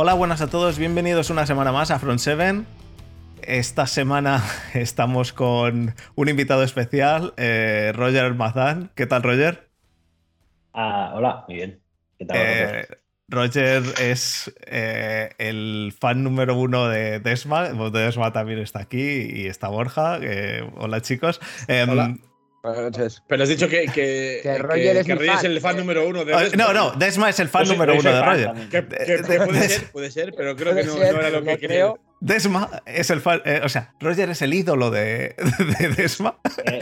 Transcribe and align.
Hola, 0.00 0.14
buenas 0.14 0.40
a 0.40 0.46
todos, 0.46 0.78
bienvenidos 0.78 1.28
una 1.28 1.44
semana 1.44 1.72
más 1.72 1.90
a 1.90 1.98
Front 1.98 2.20
7. 2.20 2.62
Esta 3.42 3.88
semana 3.88 4.44
estamos 4.74 5.32
con 5.32 5.92
un 6.14 6.28
invitado 6.28 6.62
especial, 6.62 7.34
eh, 7.36 7.90
Roger 7.96 8.32
Mazán. 8.34 8.92
¿Qué 8.94 9.06
tal, 9.06 9.24
Roger? 9.24 9.70
Ah, 10.72 11.14
hola, 11.16 11.44
muy 11.48 11.56
bien. 11.56 11.82
¿Qué 12.16 12.26
tal? 12.26 12.36
Eh, 12.38 12.86
Roger 13.26 13.82
es 14.00 14.54
eh, 14.66 15.30
el 15.38 15.92
fan 15.98 16.22
número 16.22 16.56
uno 16.56 16.86
de 16.86 17.18
Desma. 17.18 17.64
Desma 17.90 18.32
también 18.32 18.60
está 18.60 18.78
aquí 18.78 19.02
y 19.02 19.46
está 19.48 19.66
Borja. 19.66 20.20
hola, 20.76 21.00
chicos. 21.00 21.40
Em, 21.66 21.90
hola. 21.90 22.14
Buenas 22.62 22.82
noches. 22.82 23.22
Pero 23.26 23.42
has 23.42 23.48
dicho 23.48 23.68
que, 23.68 23.86
que, 23.86 24.40
que 24.42 24.58
Roger, 24.58 24.96
es, 24.96 25.06
que 25.06 25.14
Roger 25.14 25.34
es, 25.34 25.44
el 25.44 25.60
fan 25.60 25.76
número 25.76 26.06
uno 26.08 26.24
de 26.24 26.36
Desma. 26.36 26.64
No, 26.64 26.72
no, 26.72 26.90
Desma 26.92 27.30
es 27.30 27.38
el 27.40 27.48
fan 27.48 27.68
número 27.68 27.94
uno 27.94 28.10
de 28.10 28.22
Roger. 28.22 28.68
Que, 28.68 28.82
puede 28.82 29.68
ser, 29.68 29.92
puede 29.92 30.10
ser, 30.10 30.34
pero 30.36 30.56
creo 30.56 30.74
que 30.74 30.84
no, 30.84 30.96
no 30.96 31.02
era 31.02 31.30
lo 31.30 31.42
que 31.42 31.58
creo. 31.58 31.98
Desma 32.20 32.82
es 32.84 33.10
el 33.10 33.20
fan, 33.20 33.40
eh, 33.44 33.60
o 33.62 33.68
sea, 33.68 33.94
Roger 34.00 34.30
es 34.30 34.42
el 34.42 34.52
ídolo 34.52 34.90
de, 34.90 35.36
de 35.78 35.88
Desma 35.90 36.38
Eh, 36.64 36.80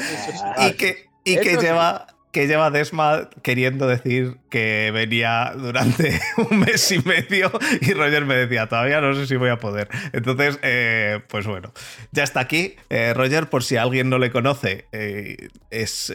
y 0.68 0.72
que, 0.72 1.10
y 1.24 1.36
que 1.36 1.56
lleva 1.56 2.06
que 2.36 2.46
lleva 2.46 2.70
Desma 2.70 3.30
queriendo 3.40 3.86
decir 3.86 4.36
que 4.50 4.90
venía 4.92 5.54
durante 5.56 6.20
un 6.50 6.58
mes 6.58 6.92
y 6.92 6.98
medio 6.98 7.50
y 7.80 7.94
Roger 7.94 8.26
me 8.26 8.34
decía, 8.36 8.68
todavía 8.68 9.00
no 9.00 9.14
sé 9.14 9.26
si 9.26 9.36
voy 9.36 9.48
a 9.48 9.56
poder. 9.56 9.88
Entonces, 10.12 10.58
eh, 10.60 11.20
pues 11.30 11.46
bueno, 11.46 11.72
ya 12.12 12.24
está 12.24 12.40
aquí. 12.40 12.76
Eh, 12.90 13.14
Roger, 13.14 13.48
por 13.48 13.64
si 13.64 13.78
alguien 13.78 14.10
no 14.10 14.18
le 14.18 14.30
conoce, 14.30 14.84
eh, 14.92 15.48
es, 15.70 16.14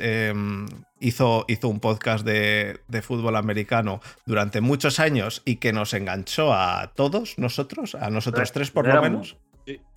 hizo, 0.99 1.45
hizo 1.47 1.67
un 1.67 1.79
podcast 1.79 2.23
de, 2.23 2.81
de, 2.87 3.01
fútbol 3.01 3.35
americano 3.35 3.99
durante 4.27 4.61
muchos 4.61 4.99
años 4.99 5.41
y 5.43 5.55
que 5.55 5.73
nos 5.73 5.95
enganchó 5.95 6.53
a 6.53 6.91
todos 6.93 7.39
nosotros, 7.39 7.95
a 7.95 8.11
nosotros 8.11 8.51
tres 8.51 8.69
por 8.69 8.87
no 8.87 8.93
lo 8.93 9.01
menos. 9.01 9.37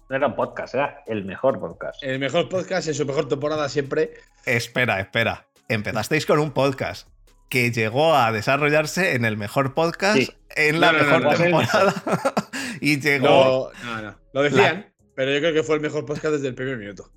No 0.09 0.17
era 0.17 0.27
un 0.27 0.37
podcast, 0.37 0.75
era 0.75 1.03
el 1.07 1.27
mejor 1.27 1.61
podcast. 1.61 2.03
El 2.03 2.19
mejor 2.19 2.49
podcast 2.49 2.89
en 2.89 2.95
su 2.95 3.05
mejor 3.05 3.29
temporada 3.29 3.69
siempre. 3.69 4.15
Espera, 4.47 5.01
espera 5.01 5.47
empezasteis 5.69 6.27
con 6.27 6.39
un 6.39 6.53
podcast 6.53 7.09
que 7.49 7.71
llegó 7.71 8.15
a 8.17 8.33
desarrollarse 8.33 9.15
en 9.15 9.25
el 9.25 9.37
mejor 9.37 9.75
podcast 9.75 10.19
Sí. 10.19 10.31
en 10.57 10.81
la 10.81 10.93
No, 10.93 10.99
no, 10.99 11.05
mejor 11.05 11.23
no, 11.23 11.31
no, 11.31 11.37
temporada 11.37 11.95
y 12.81 13.01
llegó 13.01 13.71
No, 13.85 13.97
no, 13.97 14.03
no. 14.03 14.17
Lo 14.33 14.43
decían, 14.43 14.93
pero 15.15 15.33
yo 15.33 15.39
creo 15.41 15.55
que 15.55 15.63
fue 15.63 15.77
el 15.77 15.81
mejor 15.83 16.05
podcast 16.07 16.35
desde 16.35 16.49
el 16.49 16.55
primer 16.55 16.77
minuto. 16.77 17.11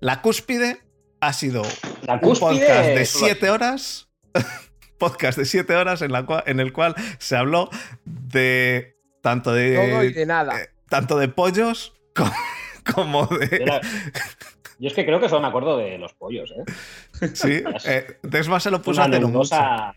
la 0.00 0.22
cúspide 0.22 0.80
ha 1.20 1.32
sido 1.32 1.62
La 2.06 2.14
un 2.14 2.20
podcast 2.20 2.86
de 2.88 3.04
7 3.04 3.50
horas 3.50 4.08
podcast 4.98 5.36
de 5.38 5.44
7 5.44 5.74
horas 5.76 6.00
en, 6.02 6.12
la 6.12 6.24
cua- 6.26 6.42
en 6.46 6.60
el 6.60 6.72
cual 6.72 6.94
se 7.18 7.36
habló 7.36 7.68
de 8.04 8.96
tanto 9.20 9.52
de 9.52 9.76
Todo 9.90 10.04
y 10.04 10.12
de 10.12 10.26
nada. 10.26 10.60
eh, 10.60 10.70
tanto 10.88 11.18
de 11.18 11.28
pollos 11.28 11.92
como, 12.14 12.32
como 12.94 13.26
de 13.26 13.64
Yo 14.82 14.88
es 14.88 14.94
que 14.94 15.06
creo 15.06 15.20
que 15.20 15.28
solo 15.28 15.42
me 15.42 15.46
acuerdo 15.46 15.76
de 15.76 15.96
los 15.96 16.12
pollos, 16.14 16.50
¿eh? 16.50 16.64
sí 17.34 17.62
eh, 17.86 18.18
Desma 18.24 18.58
se 18.58 18.68
lo 18.72 18.82
puso 18.82 19.00
Una 19.00 19.04
a 19.04 19.08
hacer 19.10 19.24
un 19.24 19.32
mucho. 19.32 19.54
nebulosa. 19.54 19.94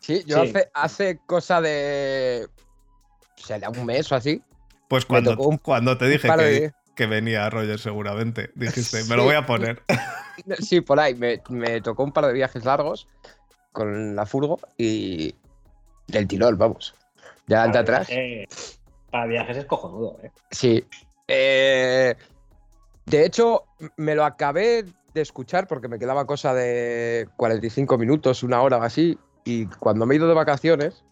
Sí, 0.00 0.24
yo 0.26 0.42
Sí. 0.44 0.50
Hace, 0.50 0.70
hace 0.74 1.18
cosa 1.26 1.60
de. 1.60 2.48
Será 3.36 3.70
un 3.70 3.86
mes 3.86 4.10
o 4.10 4.16
así. 4.16 4.42
pues 4.88 5.04
cuando, 5.06 5.36
un- 5.38 5.58
cuando 5.58 5.96
te 5.96 6.06
dije 6.08 6.28
que, 6.28 6.42
de- 6.42 6.72
que 6.96 7.06
venía 7.06 7.48
Roger 7.50 7.78
seguramente 7.78 8.50
dijiste 8.56 8.96
me 8.98 9.02
Sí. 9.04 9.14
lo 9.16 9.22
voy 9.24 9.34
a 9.36 9.46
poner 9.46 9.82
Sí, 10.58 10.80
por 10.80 10.98
ahí. 10.98 11.14
Me, 11.14 11.40
me 11.48 11.80
tocó 11.80 12.02
un 12.02 12.12
par 12.12 12.26
de 12.26 12.32
viajes 12.32 12.64
largos 12.64 13.06
con 13.72 14.16
la 14.16 14.26
furgo 14.26 14.58
y. 14.76 15.34
Del 16.08 16.26
tirón, 16.26 16.58
vamos. 16.58 16.94
Ya 17.46 17.62
ante 17.62 17.78
atrás. 17.78 18.08
Para 19.10 19.26
viajes 19.26 19.56
es 19.58 19.64
cojonudo, 19.66 20.18
¿eh? 20.22 20.30
Sí. 20.50 20.84
Eh, 21.28 22.14
de 23.06 23.24
hecho, 23.24 23.64
me 23.96 24.14
lo 24.14 24.24
acabé 24.24 24.84
de 25.14 25.20
escuchar 25.20 25.66
porque 25.66 25.88
me 25.88 25.98
quedaba 25.98 26.26
cosa 26.26 26.52
de 26.54 27.28
45 27.36 27.96
minutos, 27.98 28.42
una 28.42 28.60
hora 28.62 28.78
o 28.78 28.82
así. 28.82 29.18
Y 29.44 29.66
cuando 29.66 30.06
me 30.06 30.14
he 30.14 30.18
ido 30.18 30.28
de 30.28 30.34
vacaciones, 30.34 31.04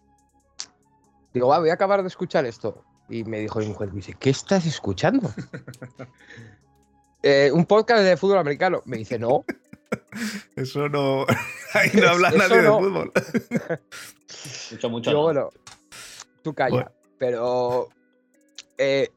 digo, 1.33 1.47
va, 1.47 1.59
voy 1.59 1.69
a 1.69 1.73
acabar 1.73 2.01
de 2.01 2.07
escuchar 2.07 2.45
esto. 2.45 2.83
Y 3.09 3.23
me 3.23 3.39
dijo 3.39 3.59
mi 3.59 3.67
mujer, 3.67 3.89
me 3.89 3.95
dice, 3.95 4.15
¿qué 4.19 4.29
estás 4.29 4.65
escuchando? 4.65 5.31
"Eh, 7.23 7.49
un 7.51 7.65
podcast 7.65 8.03
de 8.03 8.17
fútbol 8.17 8.37
americano. 8.39 8.81
Me 8.85 8.97
dice, 8.97 9.17
no. 9.17 9.45
Eso 10.55 10.89
no. 10.89 11.25
Ahí 11.73 11.89
no 11.93 12.09
habla 12.09 12.29
Eso 12.29 12.37
nadie 12.37 12.61
no. 12.61 12.77
de 12.77 12.83
fútbol. 12.83 13.11
Mucho, 14.71 14.89
mucho. 14.89 15.11
Yo, 15.11 15.17
no. 15.17 15.23
bueno, 15.23 15.49
tú 16.43 16.53
calla. 16.53 16.69
Bueno. 16.75 16.91
Pero 17.17 17.89
eh, 18.77 19.09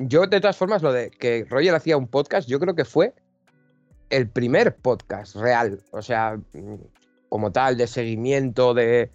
yo, 0.00 0.26
de 0.26 0.40
todas 0.40 0.56
formas, 0.56 0.82
lo 0.82 0.92
de 0.92 1.10
que 1.10 1.44
Roger 1.48 1.74
hacía 1.74 1.96
un 1.96 2.08
podcast, 2.08 2.48
yo 2.48 2.58
creo 2.60 2.74
que 2.74 2.84
fue 2.84 3.14
el 4.08 4.28
primer 4.28 4.74
podcast 4.76 5.36
real. 5.36 5.82
O 5.92 6.02
sea, 6.02 6.38
mm, 6.52 6.74
como 7.28 7.52
tal, 7.52 7.76
de 7.76 7.86
seguimiento, 7.86 8.74
de. 8.74 9.10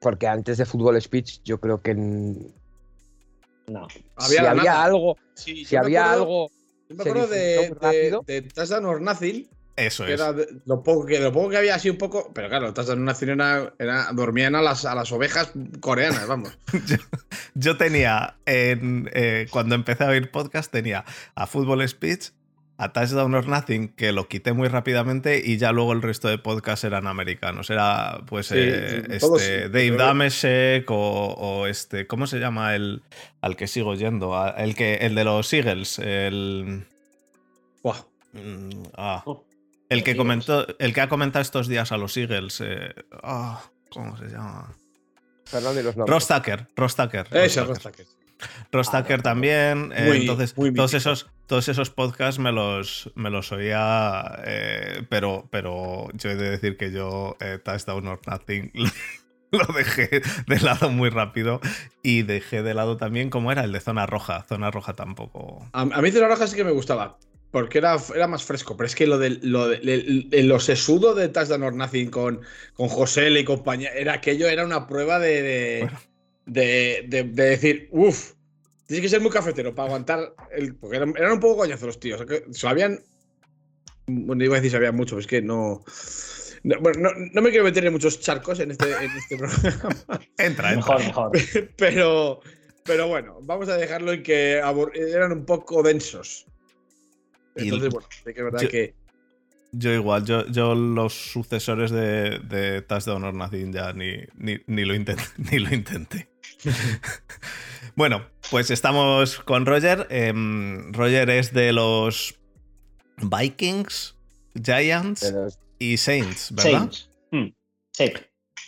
Porque 0.00 0.26
antes 0.26 0.58
de 0.58 0.64
Fútbol 0.64 1.00
Speech, 1.00 1.42
yo 1.44 1.60
creo 1.60 1.80
que 1.80 1.94
No. 1.94 3.88
si 3.88 4.34
la 4.36 4.50
había 4.50 4.54
nada. 4.54 4.84
algo, 4.84 5.16
Sí, 5.34 5.64
si 5.64 5.76
había 5.76 6.04
acuerdo- 6.12 6.22
algo. 6.22 6.50
Yo 6.88 6.96
me 6.96 7.02
acuerdo 7.02 7.26
de, 7.28 7.74
de, 7.80 8.20
de 8.26 8.42
Touchdown 8.42 8.84
or 8.84 9.00
Nothing, 9.00 9.48
Eso 9.76 10.04
que 10.04 10.14
es. 10.14 10.20
era 10.20 10.32
de- 10.32 10.46
lo 10.66 10.82
poco 10.82 11.06
que, 11.06 11.18
lo 11.18 11.32
poco 11.32 11.48
que 11.50 11.56
había 11.56 11.74
así 11.74 11.88
un 11.88 11.96
poco. 11.98 12.30
Pero 12.34 12.48
claro, 12.48 12.74
Touchdown 12.74 12.98
or 12.98 13.04
Nothing 13.04 13.28
era, 13.30 13.72
era- 13.78 14.08
dormían 14.12 14.54
a 14.54 14.62
las, 14.62 14.84
a 14.84 14.94
las 14.94 15.10
ovejas 15.12 15.52
coreanas, 15.80 16.26
vamos. 16.26 16.58
Yo 17.54 17.76
tenía. 17.76 18.36
En, 18.46 19.10
eh, 19.14 19.46
cuando 19.50 19.74
empecé 19.74 20.04
a 20.04 20.08
oír 20.08 20.30
podcast, 20.30 20.70
tenía 20.70 21.04
a 21.34 21.46
Football 21.46 21.88
Speech, 21.88 22.30
a 22.78 22.92
Touchdown 22.92 23.34
or 23.34 23.46
Nothing, 23.48 23.88
que 23.94 24.12
lo 24.12 24.28
quité 24.28 24.52
muy 24.52 24.68
rápidamente, 24.68 25.40
y 25.44 25.56
ya 25.56 25.72
luego 25.72 25.92
el 25.92 26.02
resto 26.02 26.28
de 26.28 26.38
podcasts 26.38 26.84
eran 26.84 27.06
americanos. 27.06 27.70
Era, 27.70 28.20
pues, 28.26 28.46
Sí, 28.48 28.56
eh, 28.58 29.04
sí, 29.08 29.14
este, 29.26 29.60
Dave 29.68 29.92
pero- 29.92 29.96
Dameshek 30.04 30.90
o, 30.90 30.96
o 31.34 31.66
este. 31.66 32.06
¿Cómo 32.06 32.26
se 32.26 32.38
llama 32.40 32.74
el 32.74 33.02
al 33.40 33.56
que 33.56 33.66
sigo 33.68 33.94
yendo? 33.94 34.36
A- 34.36 34.50
El, 34.50 34.74
que, 34.74 34.94
el 34.96 35.14
de 35.14 35.24
los 35.24 35.52
Eagles. 35.52 35.98
El. 35.98 36.84
Buah. 37.82 37.98
mm, 38.32 38.82
ah. 38.96 39.22
Oh, 39.26 39.44
El 39.92 40.04
que 40.04 40.16
comentó, 40.16 40.66
el 40.78 40.92
que 40.94 41.00
ha 41.00 41.08
comentado 41.08 41.42
estos 41.42 41.68
días 41.68 41.92
a 41.92 41.96
los 41.96 42.16
Eagles. 42.16 42.60
eh, 42.64 42.94
ah, 43.22 43.62
¿Cómo 43.90 44.16
se 44.16 44.26
llama? 44.26 44.74
Los. 45.52 45.94
Ross 45.96 46.28
Tucker. 46.28 46.66
Ross 46.76 46.96
Tucker. 46.96 47.26
Ese 47.32 47.60
Ross 47.60 47.68
Ross 47.68 47.78
Tucker. 47.80 48.06
Tucker. 48.06 48.22
Ross 48.72 48.88
Ah, 48.92 49.02
Tucker 49.02 49.22
también. 49.22 49.92
eh, 49.94 50.16
entonces, 50.20 50.56
muy 50.56 50.72
todos 50.72 50.94
esos, 50.94 51.28
todos 51.46 51.68
esos 51.68 51.90
podcasts 51.90 52.38
me 52.40 52.50
los, 52.52 53.12
me 53.14 53.30
los 53.30 53.52
oía, 53.52 54.40
eh, 54.44 55.06
pero, 55.10 55.46
pero 55.50 56.08
yo 56.14 56.30
he 56.30 56.36
de 56.36 56.50
decir 56.50 56.76
que 56.76 56.90
yo, 56.90 57.36
eh, 57.40 57.58
Touchdown 57.62 58.08
or 58.08 58.20
Nothing, 58.26 58.72
lo 59.52 59.66
dejé 59.74 60.22
de 60.46 60.60
lado 60.60 60.88
muy 60.90 61.10
rápido 61.10 61.60
y 62.02 62.22
dejé 62.22 62.62
de 62.62 62.74
lado 62.74 62.96
también 62.96 63.28
como 63.30 63.52
era 63.52 63.62
el 63.62 63.70
de 63.72 63.80
Zona 63.80 64.06
Roja. 64.06 64.42
Zona 64.48 64.70
Roja 64.70 64.94
tampoco. 64.94 65.68
A, 65.72 65.82
a 65.82 66.02
mí 66.02 66.10
Zona 66.10 66.28
Roja 66.28 66.46
sí 66.46 66.56
que 66.56 66.64
me 66.64 66.72
gustaba. 66.72 67.18
Porque 67.52 67.78
era, 67.78 67.96
era 68.14 68.26
más 68.26 68.42
fresco. 68.42 68.76
Pero 68.76 68.86
es 68.88 68.94
que 68.96 69.06
lo 69.06 69.18
de 69.18 69.30
lo, 69.42 69.68
de, 69.68 69.76
el- 70.32 70.48
lo 70.48 70.58
sesudo 70.58 71.14
de 71.14 71.28
Touchdown 71.28 71.62
or 71.62 71.74
Nothing 71.74 72.10
con, 72.10 72.40
con 72.74 72.88
José 72.88 73.30
y 73.30 73.44
compañía. 73.44 73.90
Era 73.94 74.14
aquello, 74.14 74.48
era 74.48 74.64
una 74.64 74.86
prueba 74.88 75.18
de. 75.20 75.42
de, 75.42 75.78
Bueno. 75.82 76.00
de, 76.46 77.04
de- 77.08 77.24
de 77.24 77.44
decir, 77.44 77.88
uff. 77.92 78.32
Tienes 78.86 79.02
que 79.02 79.08
ser 79.10 79.20
muy 79.20 79.30
cafetero 79.30 79.74
para 79.74 79.86
aguantar 79.88 80.34
el. 80.50 80.74
Porque 80.74 80.96
eran, 80.96 81.14
eran 81.16 81.32
un 81.32 81.40
poco 81.40 81.58
coñazos 81.58 81.86
los 81.86 82.00
tíos. 82.00 82.24
que 82.26 82.44
Sabían. 82.52 82.98
Bueno, 84.06 84.42
iba 84.44 84.56
a 84.56 84.60
decir 84.60 84.72
sabían 84.72 84.96
mucho, 84.96 85.10
pero 85.14 85.20
es 85.20 85.26
que 85.28 85.40
no. 85.42 85.84
No, 86.64 86.80
bueno, 86.80 87.00
no, 87.00 87.10
no 87.32 87.42
me 87.42 87.50
quiero 87.50 87.64
meter 87.64 87.84
en 87.84 87.92
muchos 87.92 88.20
charcos 88.20 88.60
en 88.60 88.70
este, 88.70 88.90
en 88.92 89.10
este 89.16 89.36
programa. 89.36 89.98
Entra, 90.38 90.72
entra. 90.72 90.76
Mejor, 90.76 90.98
mejor. 91.00 91.30
Pero, 91.76 92.40
pero 92.84 93.08
bueno, 93.08 93.38
vamos 93.42 93.68
a 93.68 93.76
dejarlo 93.76 94.12
en 94.12 94.22
que 94.22 94.52
eran 94.54 95.32
un 95.32 95.44
poco 95.44 95.82
densos. 95.82 96.46
Entonces, 97.56 97.90
bueno, 97.90 98.08
sí 98.10 98.24
que 98.24 98.30
es 98.40 98.44
verdad 98.44 98.60
yo- 98.60 98.68
que. 98.68 98.94
Yo 99.74 99.90
igual, 99.90 100.22
yo, 100.26 100.46
yo 100.48 100.74
los 100.74 101.14
sucesores 101.14 101.90
de, 101.90 102.40
de 102.40 102.82
Touchdown 102.82 103.24
or 103.24 103.32
Nothing 103.32 103.72
ya 103.72 103.94
ni, 103.94 104.16
ni, 104.36 104.58
ni 104.66 104.84
lo 104.84 104.94
intenté. 104.94 105.22
Ni 105.50 105.58
lo 105.60 105.74
intenté. 105.74 106.28
bueno, 107.96 108.26
pues 108.50 108.70
estamos 108.70 109.38
con 109.40 109.66
Roger. 109.66 110.06
Em, 110.10 110.92
Roger 110.92 111.30
es 111.30 111.52
de 111.52 111.72
los 111.72 112.38
Vikings, 113.18 114.16
Giants 114.62 115.34
y 115.78 115.96
Saints, 115.96 116.52
¿verdad? 116.54 116.70
Saints. 116.72 117.10
Mm, 117.30 117.46
Sí. 117.92 118.12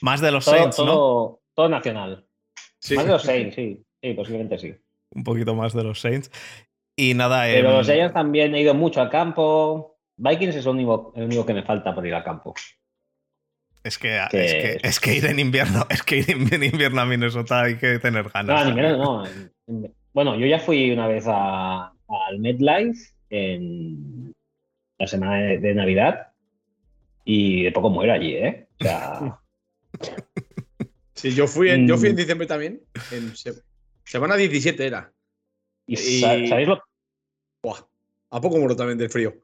Más 0.00 0.20
de 0.20 0.30
los 0.30 0.44
Todo, 0.44 0.54
Saints, 0.56 0.78
¿no? 0.78 0.84
todo, 0.86 1.42
todo 1.54 1.68
nacional. 1.68 2.26
Sí. 2.78 2.94
Más 2.94 3.06
de 3.06 3.12
los 3.12 3.22
Saints, 3.22 3.54
sí. 3.54 3.82
Sí, 4.02 4.12
posiblemente 4.14 4.58
sí. 4.58 4.74
Un 5.10 5.22
poquito 5.24 5.54
más 5.54 5.72
de 5.72 5.82
los 5.84 6.00
Saints. 6.00 6.30
Y 6.96 7.14
nada, 7.14 7.44
Pero 7.44 7.70
em, 7.70 7.76
los 7.76 7.86
Giants 7.86 8.14
también 8.14 8.54
he 8.54 8.60
ido 8.60 8.74
mucho 8.74 9.00
al 9.00 9.10
campo. 9.10 9.96
Vikings 10.16 10.56
es 10.56 10.66
el 10.66 10.72
único, 10.72 11.12
el 11.16 11.24
único 11.24 11.44
que 11.44 11.54
me 11.54 11.62
falta 11.62 11.94
por 11.94 12.06
ir 12.06 12.14
al 12.14 12.22
campo. 12.22 12.54
Es 13.82 13.98
que, 13.98 14.16
es, 14.16 14.30
que, 14.30 14.78
es 14.82 15.00
que 15.00 15.14
ir 15.14 15.26
en 15.26 15.38
invierno, 15.38 15.86
es 15.90 16.02
que 16.02 16.18
ir 16.18 16.30
en 16.30 16.62
invierno 16.62 17.00
a 17.00 17.06
Minnesota 17.06 17.62
hay 17.62 17.76
que 17.76 17.98
tener 17.98 18.30
ganas. 18.30 18.56
No, 18.56 18.62
en 18.62 18.68
invierno 18.68 19.24
no. 19.66 19.88
Bueno, 20.12 20.36
yo 20.36 20.46
ya 20.46 20.58
fui 20.58 20.90
una 20.90 21.08
vez 21.08 21.24
a, 21.26 21.88
al 22.08 22.38
MedLife 22.38 23.12
en 23.30 24.32
la 24.98 25.06
semana 25.06 25.36
de, 25.58 25.74
Navidad 25.74 26.28
y 27.24 27.64
de 27.64 27.72
poco 27.72 27.90
muero 27.90 28.12
allí, 28.12 28.36
¿eh? 28.36 28.68
O 28.80 28.84
sea. 28.84 29.38
Sí, 31.16 31.32
yo 31.32 31.46
fui 31.46 31.70
en, 31.70 31.86
yo 31.86 31.96
fui 31.96 32.08
en 32.08 32.14
mm. 32.14 32.18
diciembre 32.18 32.46
también. 32.46 32.80
En 33.12 33.32
semana 34.04 34.34
17 34.34 34.84
era. 34.84 35.12
¿Y, 35.86 35.96
sabéis 36.20 36.68
lo? 36.68 36.82
Buah, 37.62 37.80
¿A 38.30 38.40
poco 38.40 38.58
muero 38.58 38.76
también 38.76 38.98
del 38.98 39.10
frío? 39.10 39.34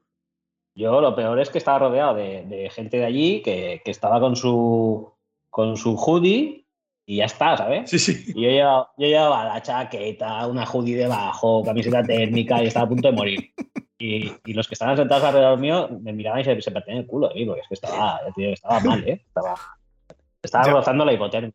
Yo 0.74 1.00
lo 1.00 1.14
peor 1.14 1.38
es 1.40 1.50
que 1.50 1.58
estaba 1.58 1.78
rodeado 1.78 2.14
de, 2.14 2.70
gente 2.72 2.98
de 2.98 3.04
allí 3.04 3.42
que, 3.42 3.82
estaba 3.84 4.20
con 4.20 4.36
su, 4.36 5.12
con 5.50 5.76
su 5.76 5.96
hoodie 5.96 6.64
y 7.06 7.16
ya 7.16 7.24
está, 7.24 7.56
¿sabes? 7.56 7.90
Sí, 7.90 7.98
sí. 7.98 8.32
Y 8.34 8.42
yo 8.42 8.88
llevaba, 8.96 9.44
la 9.44 9.62
chaqueta, 9.62 10.46
una 10.46 10.64
hoodie 10.64 10.96
debajo, 10.96 11.62
camiseta 11.64 12.02
térmica 12.02 12.62
y 12.62 12.68
estaba 12.68 12.86
a 12.86 12.88
punto 12.88 13.08
de 13.08 13.16
morir. 13.16 13.52
Y, 13.98 14.54
los 14.54 14.66
que 14.66 14.74
estaban 14.74 14.96
sentados 14.96 15.24
alrededor 15.24 15.58
mío 15.58 15.88
me 16.00 16.12
miraban 16.12 16.40
y 16.40 16.44
se, 16.44 16.60
se 16.62 16.70
partían 16.70 16.98
el 16.98 17.06
culo 17.06 17.28
de 17.28 17.34
mí, 17.34 17.44
porque 17.44 17.60
es 17.60 17.68
que 17.68 17.74
estaba, 17.74 18.20
estaba 18.36 18.80
mal, 18.80 19.06
¿eh? 19.06 19.22
Estaba, 19.26 19.54
estaba 20.42 20.64
rozando 20.70 21.04
la 21.04 21.12
hipotermia. 21.12 21.52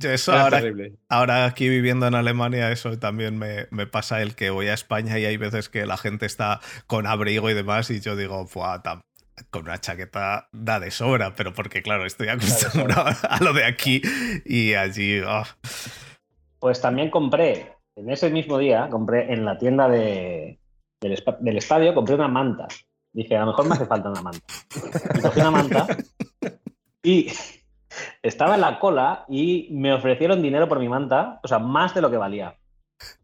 Eso 0.00 0.32
ahora, 0.32 0.60
ahora, 1.08 1.44
aquí 1.44 1.68
viviendo 1.68 2.06
en 2.08 2.16
Alemania, 2.16 2.72
eso 2.72 2.98
también 2.98 3.38
me, 3.38 3.68
me, 3.70 3.86
pasa 3.86 4.22
el 4.22 4.34
que 4.34 4.50
voy 4.50 4.66
a 4.66 4.74
España 4.74 5.18
y 5.20 5.24
hay 5.24 5.36
veces 5.36 5.68
que 5.68 5.86
la 5.86 5.96
gente 5.96 6.26
está 6.26 6.60
con 6.88 7.06
abrigo 7.06 7.48
y 7.48 7.54
demás 7.54 7.90
y 7.90 8.00
yo 8.00 8.16
digo, 8.16 8.48
con 9.50 9.62
una 9.62 9.80
chaqueta 9.80 10.48
da 10.52 10.80
de 10.80 10.90
sobra, 10.90 11.34
pero 11.36 11.52
porque 11.52 11.82
claro, 11.82 12.06
estoy 12.06 12.28
acostumbrado 12.28 13.14
a 13.28 13.38
lo 13.42 13.52
de 13.52 13.64
aquí 13.64 14.02
y 14.44 14.74
allí... 14.74 15.20
Ah. 15.24 15.44
Pues 16.58 16.80
también 16.80 17.10
compré, 17.10 17.74
en 17.94 18.10
ese 18.10 18.30
mismo 18.30 18.58
día, 18.58 18.88
compré 18.90 19.32
en 19.32 19.44
la 19.44 19.58
tienda 19.58 19.88
de, 19.88 20.58
del, 21.00 21.22
del, 21.40 21.56
estadio, 21.56 21.94
compré 21.94 22.14
una 22.16 22.28
manta. 22.28 22.66
Dije, 23.12 23.36
a 23.36 23.40
lo 23.40 23.46
mejor 23.48 23.68
me 23.68 23.74
hace 23.74 23.86
falta 23.86 24.08
una 24.08 24.22
manta. 24.22 24.46
Y 25.14 25.20
cogí 25.20 25.40
una 25.40 25.50
manta 25.52 25.86
y 27.04 27.30
estaba 28.22 28.54
en 28.54 28.60
la 28.60 28.78
cola 28.78 29.24
y 29.28 29.68
me 29.72 29.92
ofrecieron 29.92 30.42
dinero 30.42 30.68
por 30.68 30.78
mi 30.78 30.88
manta, 30.88 31.40
o 31.42 31.48
sea, 31.48 31.58
más 31.58 31.94
de 31.94 32.02
lo 32.02 32.10
que 32.10 32.16
valía. 32.16 32.56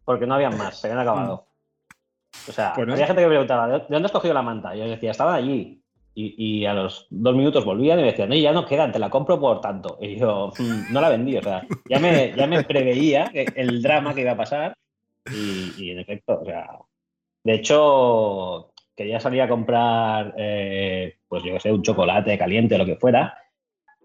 Porque 0.03 0.25
no 0.25 0.35
había 0.35 0.49
más, 0.49 0.79
se 0.79 0.87
habían 0.87 1.01
acabado. 1.01 1.47
O 2.47 2.51
sea, 2.51 2.73
había 2.73 3.07
gente 3.07 3.21
que 3.21 3.27
me 3.27 3.29
preguntaba, 3.29 3.67
¿de 3.67 3.85
dónde 3.89 4.05
has 4.05 4.11
cogido 4.11 4.33
la 4.33 4.41
manta? 4.41 4.75
Y 4.75 4.79
yo 4.79 4.85
decía, 4.85 5.11
estaban 5.11 5.35
allí. 5.35 5.77
Y, 6.13 6.65
a 6.65 6.73
los 6.73 7.07
dos 7.09 7.35
minutos 7.35 7.63
volvían 7.63 7.97
y 7.97 8.01
me 8.01 8.09
decían, 8.09 8.27
no, 8.27 8.35
ya 8.35 8.51
no 8.51 8.65
quedan, 8.65 8.91
te 8.91 8.99
la 8.99 9.09
compro 9.09 9.39
por 9.39 9.61
tanto. 9.61 9.97
Y 10.01 10.17
yo, 10.17 10.51
mm, 10.59 10.91
no 10.91 10.99
la 10.99 11.09
vendí, 11.09 11.37
o 11.37 11.41
sea, 11.41 11.65
ya 11.89 11.99
me, 11.99 12.33
ya 12.35 12.47
me 12.47 12.63
preveía 12.63 13.31
el 13.33 13.81
drama 13.81 14.13
que 14.13 14.21
iba 14.21 14.31
a 14.31 14.37
pasar. 14.37 14.75
Y, 15.31 15.91
en 15.91 15.99
efecto, 15.99 16.39
o 16.41 16.45
sea, 16.45 16.67
de 17.43 17.53
hecho, 17.53 18.73
quería 18.95 19.19
salir 19.19 19.41
a 19.41 19.47
comprar, 19.47 20.33
eh, 20.37 21.15
pues 21.27 21.43
yo 21.43 21.53
qué 21.53 21.59
sé, 21.61 21.71
un 21.71 21.81
chocolate 21.81 22.37
caliente 22.37 22.75
o 22.75 22.77
lo 22.77 22.85
que 22.85 22.97
fuera 22.97 23.40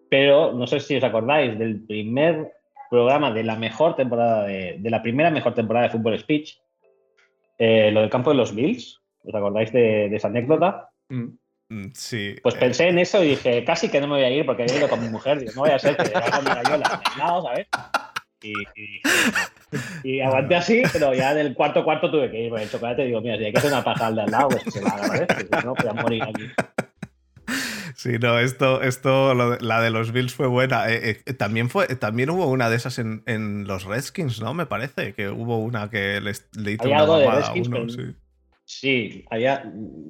pero 0.09 0.53
no 0.53 0.67
sé 0.67 0.81
si 0.81 0.97
os 0.97 1.05
acordáis 1.05 1.59
del 1.59 1.81
primer 1.85 2.53
programa 2.91 3.33
de 3.33 3.45
la 3.45 3.57
mejor 3.57 3.97
temporada 3.97 4.45
de, 4.45 4.79
la 4.83 5.03
primera 5.03 5.31
mejor 5.31 5.55
temporada 5.55 5.87
de 5.87 5.93
Fútbol 5.93 6.19
Speech, 6.19 6.59
eh, 7.59 7.91
lo 7.91 8.01
del 8.01 8.11
campo 8.11 8.31
de 8.31 8.37
los 8.37 8.55
Bills. 8.55 9.01
¿Os 9.25 9.35
acordáis 9.35 9.73
de, 9.73 10.15
esa 10.15 10.29
anécdota? 10.29 10.91
Mm, 11.09 11.27
mm, 11.69 11.91
sí. 11.95 12.37
Pues 12.43 12.55
pensé 12.55 12.89
en 12.89 12.99
eso 12.99 13.25
y 13.25 13.31
dije, 13.31 13.65
casi 13.65 13.89
que 13.89 14.01
no 14.01 14.07
me 14.07 14.15
voy 14.15 14.25
a 14.25 14.31
ir 14.31 14.47
porque 14.47 14.65
he 14.65 14.77
ido 14.77 14.89
con 14.89 15.03
mi 15.03 15.09
mujer. 15.09 15.43
no 15.55 15.63
voy 15.63 15.71
a 15.71 15.79
ser 15.79 15.97
que 15.97 16.17
haga 16.17 16.41
mi 16.41 16.47
gallola 16.47 17.03
lado, 17.19 17.43
¿sabes? 17.43 17.67
Y, 18.43 18.53
y, 20.05 20.21
aguanté 20.21 20.55
así, 20.55 20.83
pero 20.93 21.13
ya 21.15 21.35
del 21.35 21.55
cuarto 21.55 21.83
cuarto 21.85 22.11
tuve 22.11 22.31
que 22.31 22.45
ir 22.45 22.51
por 22.51 22.61
el 22.61 22.71
chocolate. 22.71 23.05
Digo, 23.05 23.21
mira, 23.21 23.37
si 23.37 23.47
hay 23.47 23.53
que 23.53 23.59
hacer 23.59 23.73
una 23.73 23.83
paja 23.83 24.07
al 24.07 24.15
de 24.15 24.23
al 24.23 24.31
lado, 24.31 24.49
pues 24.49 24.63
se 24.73 24.81
va 24.81 24.91
a 24.91 25.09
¿vale? 25.09 25.27
Si 25.37 25.67
no, 25.67 25.75
voy 25.75 25.89
a 25.89 25.93
morir 25.95 26.23
aquí. 26.23 26.43
Sí, 27.97 28.19
no, 28.21 28.39
esto, 28.39 28.83
esto 28.83 29.35
la 29.35 29.81
de 29.81 29.91
los 29.91 30.13
Bills 30.13 30.35
fue 30.35 30.47
buena. 30.47 30.93
Eh, 30.93 31.23
eh, 31.25 31.33
también, 31.33 31.71
fue, 31.71 31.87
también 31.97 32.29
hubo 32.29 32.47
una 32.47 32.69
de 32.69 32.77
esas 32.77 32.99
en, 32.99 33.23
en, 33.25 33.67
los 33.67 33.85
Redskins, 33.85 34.39
¿no? 34.41 34.53
Me 34.53 34.67
parece 34.67 35.15
que 35.15 35.31
hubo 35.31 35.59
una 35.59 35.89
que 35.89 36.21
les, 36.21 36.47
le 36.55 36.73
hizo 36.73 36.85
una 36.85 37.07
mamada 37.07 37.47
a 37.47 37.53
uno. 37.55 37.89
Sí. 37.89 38.15
Sí, 38.69 39.25
allá, 39.31 39.65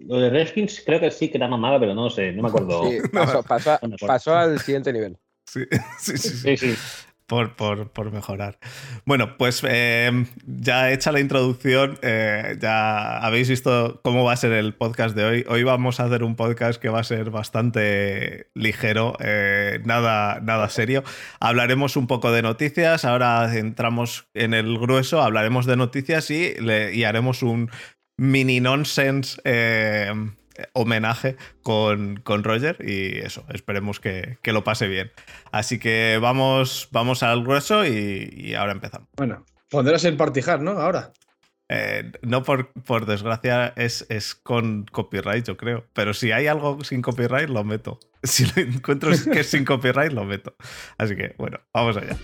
lo 0.07 0.19
de 0.19 0.31
Redskins 0.31 0.83
creo 0.85 0.99
que 0.99 1.11
sí 1.11 1.29
que 1.29 1.37
era 1.37 1.47
mamada, 1.47 1.79
pero 1.79 1.95
no 1.95 2.09
sé, 2.09 2.33
no 2.33 2.43
me 2.43 2.49
acuerdo. 2.49 2.89
Sí, 2.89 2.99
pasó, 3.13 3.43
pasó, 3.43 3.79
pasó, 4.05 4.35
al 4.35 4.59
siguiente 4.61 4.93
nivel. 4.93 5.19
Sí, 5.45 5.61
sí, 5.99 6.17
sí. 6.17 6.29
sí. 6.29 6.57
sí, 6.57 6.75
sí 6.75 7.06
por, 7.27 7.55
por, 7.57 8.13
mejorar. 8.13 8.59
Bueno, 9.05 9.37
pues 9.37 9.63
eh, 9.69 10.27
ya 10.47 10.93
hecha 10.93 11.11
la 11.13 11.21
introducción, 11.21 11.99
eh, 12.03 12.57
ya 12.61 13.19
habéis 13.19 13.49
visto 13.49 14.01
cómo 14.03 14.25
va 14.25 14.33
a 14.33 14.37
ser 14.37 14.53
el 14.53 14.75
podcast 14.75 15.17
de 15.17 15.25
hoy. 15.25 15.45
Hoy 15.49 15.65
vamos 15.65 15.99
a 15.99 16.05
hacer 16.05 16.23
un 16.23 16.37
podcast 16.37 16.81
que 16.81 16.89
va 16.89 17.01
a 17.01 17.05
ser 17.05 17.31
bastante 17.31 18.49
ligero, 18.55 19.17
eh, 19.21 19.81
nada, 19.85 20.41
nada 20.41 20.69
serio. 20.69 21.03
Hablaremos 21.41 21.97
un 21.97 22.07
poco 22.07 22.31
de 22.31 22.43
noticias, 22.43 23.05
ahora 23.05 23.57
entramos 23.57 24.29
en 24.35 24.55
el 24.55 24.79
grueso, 24.79 25.21
hablaremos 25.21 25.67
de 25.67 25.77
noticias 25.77 26.31
y, 26.31 26.55
y 26.93 27.05
haremos 27.05 27.43
un 27.43 27.71
mini 28.17 28.61
nonsense 28.61 29.41
homenaje 30.73 31.37
con, 31.63 32.17
con, 32.17 32.45
Roger 32.45 32.77
y 32.81 33.19
eso, 33.19 33.45
esperemos 33.53 34.01
que, 34.01 34.39
lo 34.45 34.65
pase 34.65 34.89
bien. 34.89 35.13
Así 35.53 35.79
que 35.79 36.19
vamos, 36.21 36.89
vamos 36.93 37.23
al 37.23 37.43
grueso 37.43 37.85
y, 37.87 38.55
ahora 38.55 38.73
empezamos. 38.73 39.09
Bueno, 39.17 39.45
podrás 39.71 40.05
el 40.05 40.17
partijar, 40.17 40.61
¿no? 40.61 40.73
Ahora. 40.73 41.13
Eh, 41.69 42.13
no 42.23 42.45
por, 42.45 42.73
por 42.73 43.07
desgracia 43.07 43.73
es, 43.77 44.07
es, 44.09 44.37
con 44.37 44.85
copyright, 44.85 45.45
yo 45.45 45.57
creo. 45.57 45.85
Pero 45.95 46.15
si 46.15 46.31
hay 46.31 46.47
algo 46.47 46.83
sin 46.85 47.03
copyright, 47.03 47.49
lo 47.49 47.65
meto. 47.65 47.99
Si 48.23 48.45
lo 48.45 48.63
encuentro 48.63 49.11
que 49.33 49.41
es 49.41 49.51
sin 49.51 49.65
copyright, 49.67 50.13
lo 50.13 50.25
meto. 50.25 50.55
Así 50.99 51.17
que, 51.17 51.35
bueno, 51.39 51.61
vamos 51.73 51.97
allá. 51.97 52.17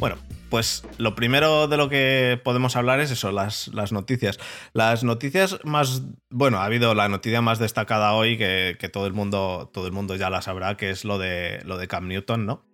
Bueno, 0.00 0.16
pues 0.48 0.82
lo 0.96 1.14
primero 1.14 1.68
de 1.68 1.76
lo 1.76 1.90
que 1.90 2.40
podemos 2.42 2.74
hablar 2.74 3.00
es 3.00 3.10
eso, 3.10 3.32
las, 3.32 3.70
noticias. 3.92 4.38
Las 4.72 5.04
noticias 5.04 5.58
más. 5.62 6.04
Bueno, 6.30 6.58
ha 6.58 6.64
habido 6.64 6.94
la 6.94 7.10
noticia 7.10 7.42
más 7.42 7.58
destacada 7.58 8.14
hoy 8.14 8.38
que, 8.38 8.90
todo, 8.90 9.06
el 9.06 9.12
mundo, 9.12 9.70
todo 9.74 9.86
el 9.86 9.92
mundo 9.92 10.16
ya 10.16 10.30
la 10.30 10.40
sabrá, 10.40 10.78
que 10.78 10.88
es 10.88 11.04
lo 11.04 11.18
de, 11.18 11.60
lo 11.66 11.76
de 11.76 11.86
Cam 11.86 12.08
Newton, 12.08 12.46
¿no? 12.46 12.64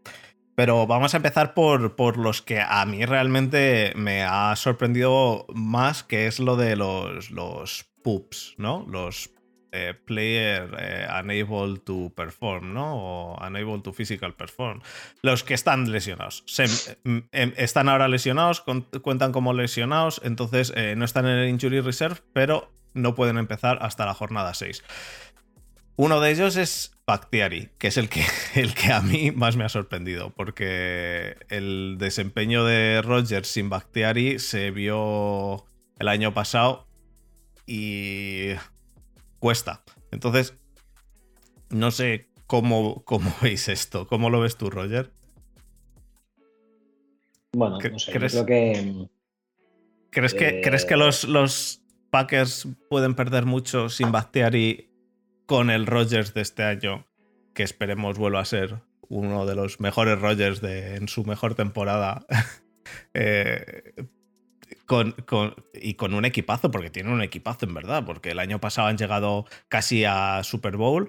Pero 0.54 0.86
vamos 0.86 1.14
a 1.14 1.16
empezar 1.16 1.52
por, 1.52 1.96
por 1.96 2.16
los 2.16 2.42
que 2.42 2.60
a 2.60 2.86
mí 2.86 3.04
realmente 3.04 3.92
me 3.96 4.22
ha 4.22 4.54
sorprendido 4.54 5.46
más, 5.52 6.04
que 6.04 6.28
es 6.28 6.38
lo 6.38 6.54
de 6.54 6.76
los, 6.76 7.32
los 7.32 7.86
pups, 8.04 8.54
¿no? 8.56 8.86
Los 8.88 9.30
eh, 9.72 9.94
player 9.94 10.74
eh, 10.78 11.06
unable 11.10 11.78
to 11.80 12.12
perform, 12.14 12.72
¿no? 12.72 12.96
O 12.96 13.46
unable 13.46 13.80
to 13.80 13.92
physical 13.92 14.34
perform. 14.34 14.80
Los 15.22 15.44
que 15.44 15.54
están 15.54 15.90
lesionados. 15.90 16.44
Em, 17.04 17.24
em, 17.32 17.52
están 17.56 17.88
ahora 17.88 18.08
lesionados, 18.08 18.62
cuentan 19.02 19.32
como 19.32 19.52
lesionados, 19.52 20.20
entonces 20.24 20.72
eh, 20.76 20.94
no 20.96 21.04
están 21.04 21.26
en 21.26 21.38
el 21.38 21.48
injury 21.48 21.80
reserve, 21.80 22.20
pero 22.32 22.72
no 22.94 23.14
pueden 23.14 23.38
empezar 23.38 23.78
hasta 23.82 24.06
la 24.06 24.14
jornada 24.14 24.54
6. 24.54 24.82
Uno 25.96 26.20
de 26.20 26.30
ellos 26.30 26.56
es 26.56 26.92
Bactiari, 27.06 27.70
que 27.78 27.88
es 27.88 27.96
el 27.96 28.08
que, 28.08 28.24
el 28.54 28.74
que 28.74 28.92
a 28.92 29.00
mí 29.00 29.30
más 29.30 29.56
me 29.56 29.64
ha 29.64 29.68
sorprendido, 29.68 30.30
porque 30.30 31.36
el 31.48 31.96
desempeño 31.98 32.64
de 32.64 33.00
Rogers 33.02 33.48
sin 33.48 33.70
Bactiari 33.70 34.38
se 34.38 34.70
vio 34.70 35.64
el 35.98 36.08
año 36.08 36.34
pasado 36.34 36.86
y 37.66 38.50
cuesta. 39.38 39.82
Entonces, 40.10 40.54
no 41.70 41.90
sé 41.90 42.28
cómo, 42.46 43.04
cómo 43.04 43.32
veis 43.42 43.68
esto. 43.68 44.06
¿Cómo 44.06 44.30
lo 44.30 44.40
ves 44.40 44.56
tú, 44.56 44.70
Roger? 44.70 45.12
Bueno, 47.52 47.78
no 47.78 47.98
sé, 47.98 48.12
¿crees, 48.12 48.32
creo 48.32 48.46
que. 48.46 49.08
¿Crees 50.10 50.34
que, 50.34 50.60
¿crees 50.62 50.84
que 50.84 50.96
los, 50.96 51.24
los 51.24 51.82
Packers 52.10 52.68
pueden 52.88 53.14
perder 53.14 53.44
mucho 53.44 53.88
sin 53.88 54.12
Bakhtiari 54.12 54.90
con 55.46 55.70
el 55.70 55.86
Rogers 55.86 56.34
de 56.34 56.40
este 56.42 56.62
año? 56.62 57.06
Que 57.54 57.62
esperemos 57.62 58.18
vuelva 58.18 58.40
a 58.40 58.44
ser 58.44 58.82
uno 59.08 59.46
de 59.46 59.54
los 59.54 59.80
mejores 59.80 60.20
Rogers 60.20 60.60
de, 60.60 60.96
en 60.96 61.08
su 61.08 61.24
mejor 61.24 61.54
temporada. 61.54 62.26
eh, 63.14 63.94
con, 64.86 65.14
y 65.74 65.94
con 65.94 66.14
un 66.14 66.24
equipazo, 66.24 66.70
porque 66.70 66.90
tiene 66.90 67.12
un 67.12 67.22
equipazo 67.22 67.66
en 67.66 67.74
verdad, 67.74 68.04
porque 68.06 68.30
el 68.30 68.38
año 68.38 68.60
pasado 68.60 68.88
han 68.88 68.96
llegado 68.96 69.44
casi 69.68 70.04
a 70.04 70.42
Super 70.44 70.76
Bowl 70.76 71.08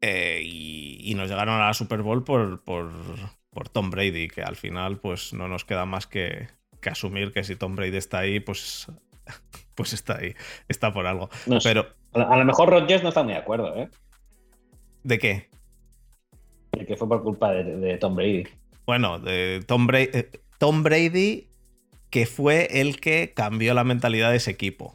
eh, 0.00 0.42
y, 0.44 1.14
nos 1.14 1.28
llegaron 1.30 1.54
a 1.60 1.66
la 1.66 1.74
Super 1.74 2.02
Bowl 2.02 2.24
por, 2.24 2.62
por, 2.64 2.90
por, 3.50 3.68
Tom 3.68 3.90
Brady, 3.90 4.28
que 4.28 4.42
al 4.42 4.56
final 4.56 4.98
pues 4.98 5.32
no 5.32 5.46
nos 5.46 5.64
queda 5.64 5.86
más 5.86 6.06
que, 6.06 6.48
que 6.80 6.90
asumir 6.90 7.32
que 7.32 7.44
si 7.44 7.54
Tom 7.54 7.76
Brady 7.76 7.96
está 7.96 8.18
ahí, 8.18 8.40
pues, 8.40 8.90
pues 9.76 9.92
está 9.92 10.18
ahí, 10.18 10.34
está 10.68 10.92
por 10.92 11.06
algo. 11.06 11.30
No 11.46 11.60
sé. 11.60 11.68
Pero, 11.68 11.86
A 12.14 12.36
lo 12.36 12.44
mejor 12.44 12.70
Rodgers 12.70 13.02
no 13.02 13.10
está 13.10 13.22
muy 13.22 13.34
de 13.34 13.38
acuerdo, 13.38 13.76
¿eh? 13.76 13.88
¿de 15.04 15.18
qué? 15.18 15.48
De 16.72 16.86
que 16.86 16.96
fue 16.96 17.08
por 17.08 17.22
culpa 17.22 17.52
de, 17.52 17.76
de 17.76 17.98
Tom 17.98 18.16
Brady. 18.16 18.48
Bueno, 18.86 19.18
de 19.18 19.62
Tom 19.66 19.86
Brady, 19.86 20.10
eh, 20.12 20.30
Tom 20.58 20.82
Brady, 20.82 21.51
que 22.12 22.26
fue 22.26 22.68
el 22.80 23.00
que 23.00 23.32
cambió 23.34 23.72
la 23.72 23.84
mentalidad 23.84 24.30
de 24.30 24.36
ese 24.36 24.50
equipo. 24.50 24.94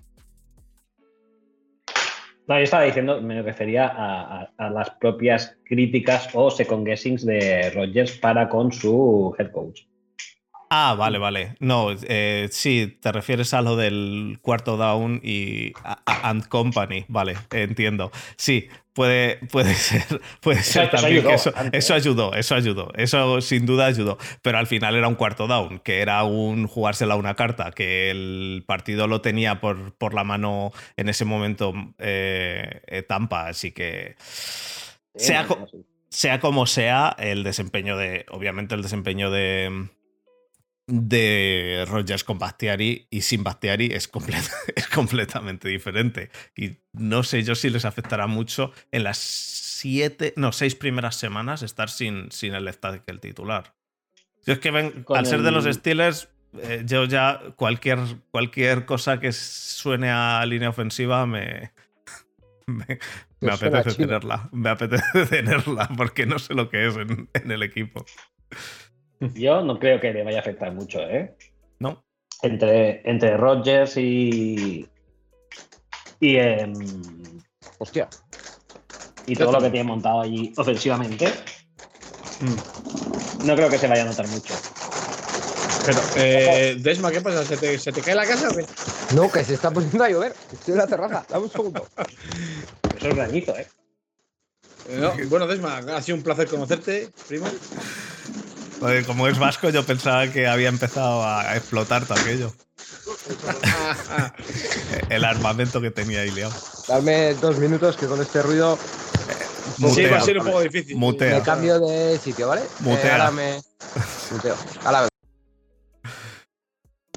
No, 2.48 2.56
yo 2.58 2.64
estaba 2.64 2.84
diciendo, 2.84 3.22
me 3.22 3.42
refería 3.42 3.88
a, 3.88 4.52
a- 4.58 4.70
las 4.70 4.92
propias 4.92 5.58
críticas 5.66 6.30
o 6.34 6.50
second 6.52 6.86
guessings 6.86 7.26
de 7.26 7.72
Rodgers 7.72 8.12
para 8.20 8.48
con 8.48 8.72
su 8.72 9.36
head 9.38 9.52
coach. 9.52 9.82
Ah, 10.70 10.96
vale, 10.98 11.18
vale. 11.18 11.56
No, 11.62 11.92
eh, 12.04 12.50
sí, 12.52 12.98
te 13.02 13.14
refieres 13.14 13.54
a 13.54 13.62
lo 13.62 13.78
del 13.78 14.38
cuarto 14.42 14.76
down 14.76 15.22
y 15.24 15.72
a- 15.84 16.02
a- 16.06 16.30
and 16.30 16.46
company. 16.50 17.06
Vale, 17.08 17.36
entiendo. 17.52 18.12
Sí, 18.36 18.68
puede, 18.92 19.38
puede 19.50 19.74
ser, 19.76 20.20
puede 20.42 20.62
ser 20.64 20.84
eso 20.86 20.92
también 20.98 21.20
ayudó 21.26 21.30
que 21.30 21.36
eso, 21.78 21.94
ayudó, 21.94 22.34
eso 22.34 22.56
ayudó. 22.56 22.92
Eso 22.96 23.40
sin 23.40 23.66
duda 23.66 23.86
ayudó. 23.86 24.18
Pero 24.42 24.58
al 24.58 24.68
final 24.68 24.96
era 24.98 25.08
un 25.08 25.16
cuarto 25.16 25.48
down, 25.48 25.80
que 25.80 26.02
era 26.02 26.22
un 26.26 26.68
jugársela 26.68 27.16
una 27.16 27.36
carta, 27.36 27.72
que 27.72 28.12
el 28.12 28.66
partido 28.68 29.08
lo 29.08 29.22
tenía 29.22 29.62
por, 29.62 29.94
por 29.96 30.14
la 30.14 30.26
mano 30.26 30.74
en 30.98 31.08
ese 31.08 31.24
momento 31.24 31.74
eh, 31.98 32.82
eh, 32.88 33.04
Tampa. 33.04 33.48
Así 33.48 33.72
que. 33.72 34.16
Sea, 35.16 35.44
no, 35.44 35.56
no, 35.56 35.68
sea 36.10 36.40
como 36.40 36.66
sea, 36.66 37.16
el 37.20 37.44
desempeño 37.44 37.98
de. 37.98 38.26
Obviamente, 38.30 38.76
el 38.76 38.82
desempeño 38.82 39.32
de. 39.32 39.90
De 40.90 41.86
Rogers 41.88 42.24
con 42.24 42.40
Bastiari 42.40 43.08
y 43.10 43.22
sin 43.22 43.44
Bastiari 43.44 43.88
es, 43.92 44.10
comple- 44.12 44.50
es 44.76 44.88
completamente 44.88 45.68
diferente. 45.68 46.30
Y 46.56 46.78
no 46.94 47.24
sé 47.24 47.44
yo 47.44 47.56
si 47.56 47.70
les 47.70 47.84
afectará 47.86 48.26
mucho 48.28 48.72
en 48.92 49.04
las 49.04 49.18
siete, 49.18 50.34
no, 50.38 50.52
seis 50.54 50.76
primeras 50.76 51.16
semanas 51.18 51.62
estar 51.62 51.90
sin, 51.90 52.32
sin 52.32 52.54
el 52.54 52.64
left 52.66 52.80
tackle 52.80 53.20
titular. 53.20 53.76
Yo 54.46 54.54
es 54.54 54.60
que 54.60 54.72
ven, 54.72 55.06
al 55.14 55.26
ser 55.26 55.42
de 55.42 55.52
los 55.52 55.66
el- 55.66 55.74
Steelers, 55.74 56.30
eh, 56.64 56.84
yo 56.86 57.04
ya 57.04 57.42
cualquier, 57.58 58.00
cualquier 58.32 58.86
cosa 58.86 59.20
que 59.20 59.34
suene 59.34 60.10
a 60.10 60.46
línea 60.46 60.70
ofensiva 60.70 61.26
me, 61.26 61.74
me, 62.66 62.86
me 63.42 63.52
apetece 63.52 63.90
tenerla. 64.08 64.50
Me 64.54 64.70
apetece 64.70 65.26
tenerla 65.30 65.90
porque 65.98 66.26
no 66.26 66.40
sé 66.40 66.54
lo 66.54 66.70
que 66.70 66.88
es 66.88 66.96
en, 66.96 67.30
en 67.34 67.52
el 67.52 67.62
equipo. 67.62 68.06
Yo 69.20 69.62
no 69.62 69.80
creo 69.80 70.00
que 70.00 70.14
le 70.14 70.24
vaya 70.24 70.38
a 70.38 70.42
afectar 70.42 70.72
mucho, 70.74 71.02
¿eh? 71.02 71.36
¿No? 71.80 72.04
Entre, 72.42 73.10
entre 73.10 73.38
Rodgers 73.38 73.98
y. 73.98 74.88
Y, 76.20 76.36
em, 76.38 76.74
Hostia. 77.80 78.08
y 79.26 79.36
todo 79.36 79.52
lo 79.52 79.62
que 79.62 79.70
tiene 79.70 79.84
montado 79.84 80.22
allí 80.22 80.52
ofensivamente, 80.58 81.28
no 83.44 83.56
creo 83.56 83.70
que 83.70 83.78
se 83.78 83.88
vaya 83.88 84.04
a 84.04 84.06
notar 84.06 84.28
mucho. 84.28 84.54
Pero, 85.86 86.00
eh, 86.16 86.78
Desma, 86.80 87.12
¿qué 87.12 87.22
pasa? 87.22 87.46
¿Se 87.46 87.56
te, 87.56 87.80
se 87.80 87.92
te 87.92 88.02
cae 88.02 88.16
la 88.16 88.26
casa 88.26 88.50
o 88.50 88.56
qué? 88.56 88.66
No, 89.16 89.32
que 89.32 89.44
se 89.44 89.54
está 89.54 89.72
poniendo 89.72 90.04
a 90.04 90.10
llover. 90.10 90.34
Estoy 90.52 90.74
en 90.74 90.80
la 90.80 90.88
terraza. 90.88 91.26
Dame 91.30 91.46
un 91.46 91.52
segundo. 91.52 91.88
Eso 92.98 93.08
es 93.10 93.16
granizo, 93.16 93.56
¿eh? 93.56 93.68
Eh, 94.90 94.98
no. 95.00 95.14
Bueno, 95.30 95.48
Desma, 95.48 95.78
ha 95.78 96.02
sido 96.02 96.18
un 96.18 96.24
placer 96.24 96.48
conocerte, 96.48 97.10
primo. 97.28 97.48
Oye, 98.82 99.04
como 99.06 99.28
es 99.28 99.40
vasco, 99.40 99.70
yo 99.70 99.84
pensaba 99.84 100.28
que 100.28 100.48
había 100.48 100.70
empezado 100.70 101.24
a 101.26 101.56
explotar 101.56 102.06
todo 102.06 102.20
aquello. 102.20 102.54
El 105.10 105.26
armamento 105.26 105.82
que 105.82 105.92
tenía 105.92 106.22
ahí 106.22 106.32
liado. 106.32 106.54
Dame 106.88 107.34
dos 107.36 107.58
minutos 107.58 107.98
que 107.98 108.06
con 108.06 108.22
este 108.22 108.42
ruido 108.42 108.78
sí, 108.78 109.84
Mutea. 109.84 110.12
va 110.12 110.18
a 110.18 110.22
ser 110.22 110.40
un 110.40 110.46
poco 110.46 110.62
difícil. 110.62 110.96
Mutea. 110.98 111.38
me 111.38 111.44
cambio 111.44 111.80
de 111.80 112.18
sitio, 112.20 112.48
¿vale? 112.48 112.62
Mutea. 112.80 113.06
Eh, 113.06 113.12
ahora 113.12 113.32
me. 113.32 113.60
Muteo. 114.32 114.56
Ahora 114.84 115.08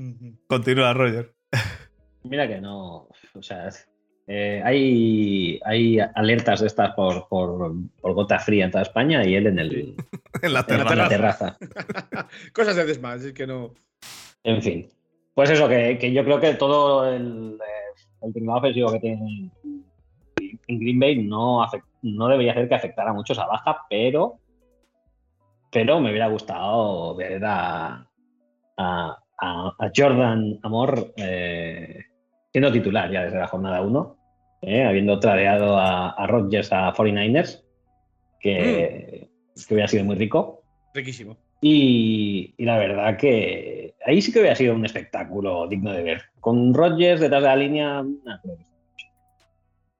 Ujú. 0.01 0.39
Continúa, 0.47 0.93
Roger. 0.95 1.35
Mira 2.23 2.49
que 2.49 2.61
no. 2.61 3.09
O 3.35 3.43
sea, 3.43 3.69
eh, 4.33 4.63
hay, 4.65 5.59
hay 5.65 5.99
alertas 6.15 6.61
de 6.61 6.69
estas 6.69 6.95
por, 6.95 7.27
por, 7.29 7.73
por 8.01 8.15
gota 8.15 8.39
fría 8.39 8.65
en 8.65 8.71
toda 8.71 8.83
España 8.83 9.25
y 9.27 9.35
él 9.35 9.49
en, 9.49 9.59
el, 9.59 9.95
En 10.43 10.53
la 10.53 10.65
en 10.69 10.99
la 10.99 11.09
terraza. 11.09 11.59
Cosas 12.55 12.77
de 12.77 12.85
Desma, 12.87 13.15
es 13.17 13.33
que 13.33 13.47
no. 13.47 13.75
En 14.45 14.63
fin. 14.63 14.89
Pues 15.35 15.51
eso, 15.51 15.69
que, 15.69 15.99
que 15.99 16.13
yo 16.13 16.25
creo 16.25 16.39
que 16.41 16.55
todo 16.55 17.13
el, 17.13 17.55
eh, 17.61 18.01
el 18.23 18.33
trinado 18.33 18.59
ofensivo 18.59 18.93
que 18.93 19.01
tiene 19.01 19.51
en 20.69 20.79
Green 20.79 21.01
Bay 21.01 21.17
no, 21.25 21.67
debería 22.29 22.53
hacer 22.53 22.69
que 22.69 22.75
afectara 22.77 23.13
mucho 23.13 23.33
esa 23.33 23.47
baja, 23.47 23.79
pero, 23.91 24.39
pero 25.73 26.01
me 26.01 26.11
hubiera 26.11 26.29
gustado 26.29 27.15
ver 27.17 27.45
a, 27.45 28.07
a, 28.77 29.19
a- 29.39 29.73
a 29.79 29.91
Jordan 29.95 30.59
Amor 30.63 31.13
eh, 31.17 32.05
siendo 32.53 32.71
titular 32.73 33.11
ya 33.11 33.23
desde 33.25 33.39
la 33.39 33.47
jornada 33.49 33.81
1, 33.81 34.17
eh, 34.63 34.85
habiendo 34.85 35.19
tradeado 35.21 35.79
a, 35.79 36.11
a 36.11 36.27
Rodgers 36.27 36.73
a 36.73 36.93
49ers, 36.93 37.63
que, 38.39 39.29
que 39.67 39.75
hubiera 39.75 39.89
sido 39.89 40.05
muy 40.05 40.17
rico. 40.17 40.63
Riquísimo. 40.95 41.37
Y, 41.61 42.55
y 42.57 42.65
la 42.65 42.79
verdad 42.79 43.17
que 43.17 43.95
ahí 44.07 44.23
sí 44.23 44.33
que 44.33 44.41
hubiera 44.41 44.57
sido 44.57 44.75
un 44.75 44.85
espectáculo 44.85 45.67
digno 45.69 45.93
de 45.93 46.03
ver. 46.03 46.23
Con 46.41 46.73
Rodgers 46.73 47.21
detrás 47.21 47.43
de 47.43 47.49
la 47.49 47.57
línea, 47.57 48.03
no. 48.03 48.41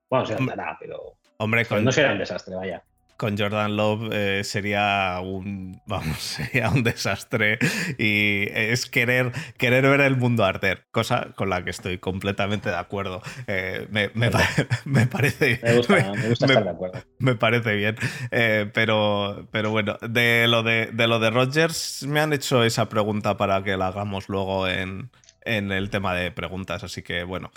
Bueno, 0.09 0.27
se 0.27 0.35
andará, 0.35 0.77
pero 0.81 1.15
Hombre, 1.37 1.65
con, 1.65 1.85
no 1.85 1.93
será 1.93 2.13
un 2.13 2.19
desastre, 2.19 2.55
vaya. 2.57 2.83
Con 3.21 3.37
Jordan 3.37 3.77
Love 3.77 4.09
eh, 4.13 4.45
sería 4.45 5.21
un 5.23 5.79
vamos 5.87 6.19
sería 6.37 6.71
un 6.71 6.83
desastre. 6.83 7.59
Y 7.99 8.49
es 8.51 8.87
querer 8.87 9.31
querer 9.59 9.83
ver 9.87 10.01
el 10.01 10.17
mundo 10.17 10.43
arder 10.45 10.87
cosa 10.91 11.29
con 11.37 11.51
la 11.51 11.63
que 11.63 11.69
estoy 11.71 11.99
completamente 11.99 12.71
de 12.71 12.77
acuerdo. 12.77 13.21
Eh, 13.47 13.87
me, 13.91 14.11
me 14.15 14.31
pa- 14.31 14.49
me 14.87 15.07
parece 15.07 15.61
Me 15.63 15.77
gusta, 15.77 15.95
me 16.15 16.29
gusta 16.31 16.47
estar 16.47 16.65
de 16.65 16.71
acuerdo. 16.71 16.99
me 17.19 17.35
parece 17.35 17.75
bien. 17.75 17.97
Eh, 18.31 18.71
pero 18.73 19.47
pero 19.53 19.71
bueno 19.71 19.99
de 20.01 20.47
lo 20.49 20.63
de, 20.63 20.87
de 20.93 21.07
lo 21.07 21.19
de 21.19 21.29
Rogers 21.31 22.05
me 22.09 22.21
han 22.21 22.33
hecho 22.33 22.65
esa 22.65 22.89
pregunta 22.89 23.37
para 23.37 23.63
que 23.63 23.77
la 23.77 23.89
hagamos 23.89 24.29
luego 24.31 24.67
en 24.67 25.11
en 25.45 25.73
el 25.73 25.91
tema 25.91 26.15
de 26.15 26.31
preguntas, 26.31 26.85
así 26.85 27.03
que 27.03 27.25
bueno. 27.25 27.51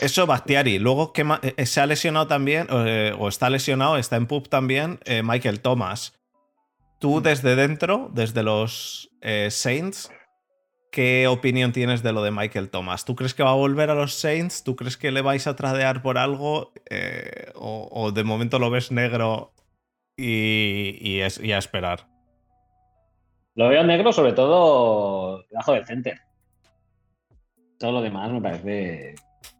Eso, 0.00 0.26
Bastiari. 0.26 0.78
Luego, 0.78 1.12
que 1.12 1.24
se 1.66 1.80
ha 1.80 1.86
lesionado 1.86 2.26
también, 2.26 2.66
eh, 2.70 3.14
o 3.18 3.28
está 3.28 3.50
lesionado, 3.50 3.96
está 3.96 4.16
en 4.16 4.26
pub 4.26 4.48
también, 4.48 5.00
eh, 5.04 5.22
Michael 5.24 5.60
Thomas. 5.60 6.14
Tú 6.98 7.20
desde 7.20 7.56
dentro, 7.56 8.10
desde 8.12 8.42
los 8.42 9.10
eh, 9.20 9.48
Saints, 9.50 10.10
¿qué 10.92 11.26
opinión 11.28 11.72
tienes 11.72 12.02
de 12.02 12.12
lo 12.12 12.22
de 12.22 12.30
Michael 12.30 12.70
Thomas? 12.70 13.04
¿Tú 13.04 13.14
crees 13.16 13.34
que 13.34 13.42
va 13.42 13.50
a 13.50 13.54
volver 13.54 13.90
a 13.90 13.94
los 13.94 14.14
Saints? 14.14 14.64
¿Tú 14.64 14.76
crees 14.76 14.96
que 14.96 15.10
le 15.12 15.20
vais 15.22 15.46
a 15.46 15.56
tradear 15.56 16.00
por 16.02 16.16
algo? 16.16 16.72
Eh, 16.88 17.50
o, 17.54 17.88
o 17.90 18.12
de 18.12 18.24
momento 18.24 18.58
lo 18.58 18.70
ves 18.70 18.90
negro 18.92 19.52
y, 20.16 20.96
y, 21.00 21.20
es- 21.20 21.38
y 21.38 21.52
a 21.52 21.58
esperar? 21.58 22.06
Lo 23.54 23.68
veo 23.68 23.82
negro, 23.84 24.12
sobre 24.12 24.32
todo 24.32 25.42
debajo 25.50 25.72
del 25.72 25.86
center. 25.86 26.20
Todo 27.78 27.92
lo 27.92 28.02
demás 28.02 28.30
me 28.32 28.40
parece 28.40 29.14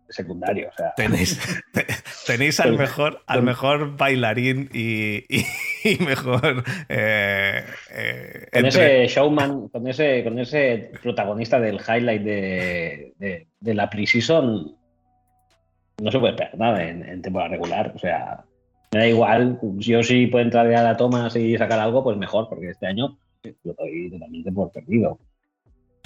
secundario. 0.09 0.69
O 0.69 0.73
sea, 0.77 0.93
Tenéis, 0.97 1.39
te- 1.73 1.87
tenéis 2.27 2.61
al 2.61 2.71
Con- 2.71 2.79
mejor, 2.79 3.23
al 3.27 3.39
con- 3.39 3.45
mejor 3.45 3.97
bailarín 3.97 4.71
y, 4.73 5.25
y- 5.29 5.45
y 5.85 5.97
mejor. 6.05 6.63
eh, 6.89 7.65
eh, 7.91 8.49
con 8.53 8.65
entre- 8.67 9.05
ese 9.05 9.15
showman, 9.15 9.69
con 9.69 9.87
ese, 9.89 10.23
con 10.25 10.39
ese 10.39 10.93
protagonista 11.03 11.59
del 11.61 11.77
highlight 11.81 12.23
de, 12.23 13.15
de, 13.19 13.47
de 13.61 13.75
la 13.75 13.91
preseason, 13.91 14.77
no 16.03 16.11
se 16.13 16.19
puede 16.19 16.33
esperar 16.35 16.57
nada 16.59 16.85
en, 16.89 17.03
en 17.09 17.23
temporada 17.23 17.51
regular. 17.51 17.93
O 17.95 17.99
sea, 17.99 18.45
me 18.93 19.01
da 19.01 19.09
igual. 19.09 19.59
Yo 19.79 20.03
sí 20.03 20.27
puedo 20.29 20.45
entrar 20.45 20.67
a 20.73 20.83
la 20.83 20.97
Thomas 20.97 21.35
y 21.37 21.57
sacar 21.59 21.79
algo, 21.81 22.05
pues 22.05 22.17
mejor, 22.17 22.49
porque 22.49 22.71
este 22.71 22.87
año 22.87 23.19
lo 23.65 23.75
doy 23.75 24.11
totalmente 24.11 24.53
por 24.53 24.71
perdido. 24.73 25.19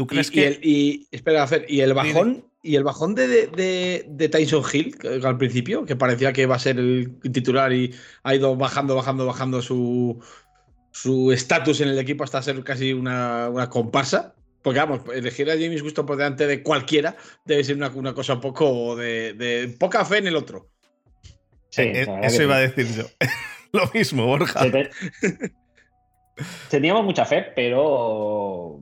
¿Tú 0.01 0.07
crees 0.07 0.29
y, 0.29 0.33
que.? 0.33 0.41
y 0.41 0.45
el- 0.45 0.59
y- 0.63 1.09
espera, 1.11 1.47
Fer, 1.47 1.67
y 1.69 1.81
el 1.83 1.93
bajón, 1.93 2.43
y 2.63 2.77
el 2.77 2.85
bajón 2.85 3.15
de, 3.15 3.29
de, 3.29 3.47
de- 3.49 4.07
de 4.09 4.29
Tyson 4.31 4.65
Hill 4.73 4.97
al 5.23 5.37
principio, 5.37 5.85
que 5.85 5.95
parecía 5.95 6.33
que 6.33 6.41
iba 6.41 6.57
a 6.57 6.59
ser 6.59 6.79
el 6.79 7.21
titular 7.33 7.71
y 7.71 7.93
ha 8.23 8.35
ido 8.35 8.57
bajando, 8.57 8.95
bajando, 8.95 9.27
bajando 9.27 9.61
su 9.61 10.19
su 10.91 11.33
estatus 11.33 11.83
en 11.83 11.89
el 11.91 11.99
equipo 11.99 12.25
hasta 12.25 12.41
ser 12.41 12.65
casi 12.65 12.95
una, 12.95 13.51
una 13.51 13.69
comparsa. 13.69 14.35
Porque 14.63 14.79
vamos, 14.81 15.03
elegir 15.15 15.51
a 15.51 15.53
James 15.55 15.83
Gusto 15.83 16.07
por 16.07 16.17
delante 16.17 16.47
de 16.47 16.63
cualquiera 16.63 17.15
debe 17.45 17.63
ser 17.63 17.77
una, 17.77 17.89
una 17.91 18.15
cosa 18.15 18.33
un 18.35 18.41
poco 18.41 18.97
de, 18.97 19.35
de 19.35 19.69
poca 19.79 20.03
fe 20.07 20.17
en 20.19 20.29
el 20.29 20.37
otro. 20.37 20.71
Sí, 21.69 21.83
Eh, 21.83 22.07
eso 22.23 22.43
iba 22.43 22.57
a 22.57 22.61
decir 22.61 22.87
yo. 22.97 23.05
Lo 23.73 23.91
mismo, 23.93 24.25
Borja. 24.27 24.61
Teníamos 26.71 27.05
mucha 27.05 27.25
fe, 27.27 27.47
pero 27.55 28.81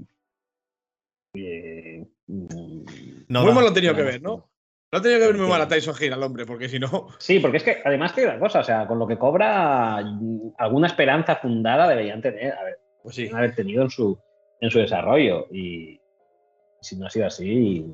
eh, 1.34 2.04
mm, 2.26 2.84
No 3.28 3.40
muy 3.40 3.48
da. 3.48 3.54
mal 3.54 3.62
lo 3.64 3.68
han 3.68 3.74
tenido 3.74 3.94
que 3.94 4.02
ver, 4.02 4.22
¿no? 4.22 4.50
Lo 4.90 4.98
ha 4.98 5.02
tenido 5.02 5.20
que 5.20 5.26
ver 5.26 5.36
muy 5.36 5.48
mal 5.48 5.60
a 5.60 5.68
Tyson 5.68 5.94
Hill 6.00 6.12
al 6.14 6.22
hombre, 6.22 6.46
porque 6.46 6.68
si 6.68 6.78
no. 6.78 7.08
Sí, 7.18 7.40
porque 7.40 7.58
es 7.58 7.62
que 7.62 7.78
además 7.84 8.12
que 8.12 8.24
la 8.24 8.38
cosa, 8.38 8.60
o 8.60 8.64
sea, 8.64 8.86
con 8.86 8.98
lo 8.98 9.06
que 9.06 9.18
cobra, 9.18 10.00
mm, 10.02 10.52
alguna 10.58 10.86
esperanza 10.86 11.36
fundada 11.36 11.88
deberían 11.88 12.22
tener, 12.22 12.52
a 12.52 12.64
ver, 12.64 12.78
Pues 13.02 13.16
sí. 13.16 13.28
haber 13.32 13.54
tenido 13.54 13.82
en 13.82 13.90
su, 13.90 14.18
en 14.60 14.70
su 14.70 14.78
desarrollo. 14.78 15.46
Y 15.52 16.00
si 16.80 16.96
no 16.96 17.06
ha 17.06 17.10
sido 17.10 17.26
así, 17.26 17.84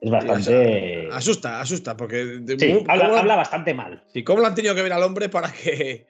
es 0.00 0.10
bastante. 0.10 1.08
Asusta, 1.10 1.60
asusta, 1.60 1.96
porque. 1.96 2.42
Sí, 2.58 2.72
¿cómo- 2.74 2.84
habla, 2.90 3.04
cómo- 3.06 3.16
habla 3.18 3.36
bastante 3.36 3.74
mal. 3.74 4.04
Sí, 4.12 4.22
¿cómo 4.22 4.40
lo 4.42 4.46
han 4.46 4.54
tenido 4.54 4.74
que 4.74 4.82
ver 4.82 4.92
al 4.92 5.02
hombre 5.02 5.28
para 5.28 5.50
que. 5.52 6.06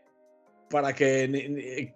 Para 0.68 0.92
que. 0.92 1.94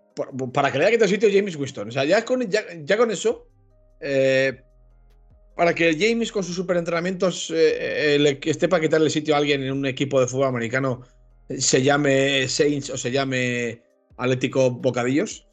Para 0.55 0.71
que 0.73 0.79
le 0.79 0.85
haya 0.85 0.93
quitado 0.95 1.09
sitio 1.09 1.29
James 1.33 1.57
Winston? 1.57 1.89
O 1.89 1.91
sea, 1.93 2.05
ya 2.05 2.25
con, 2.25 2.43
ya, 2.49 2.61
ya 2.85 2.97
con 2.97 3.11
eso. 3.11 3.49
Eh, 4.01 4.63
para 5.57 5.75
que 5.75 5.95
James 5.99 6.33
con 6.33 6.43
sus 6.43 6.57
superentrenamientos 6.57 7.51
eh, 7.51 8.15
eh, 8.15 8.19
le- 8.19 8.41
esté 8.45 8.69
para 8.69 8.81
quitarle 8.83 9.11
sitio 9.11 9.35
a 9.35 9.39
alguien 9.39 9.63
en 9.63 9.73
un 9.73 9.87
equipo 9.87 10.21
de 10.21 10.27
fútbol 10.27 10.49
americano 10.49 11.03
se 11.59 11.83
llame 11.83 12.47
Saints 12.49 12.91
o 12.91 12.97
se 12.97 13.11
llame 13.11 13.83
Atlético 14.17 14.71
Bocadillos. 14.71 15.47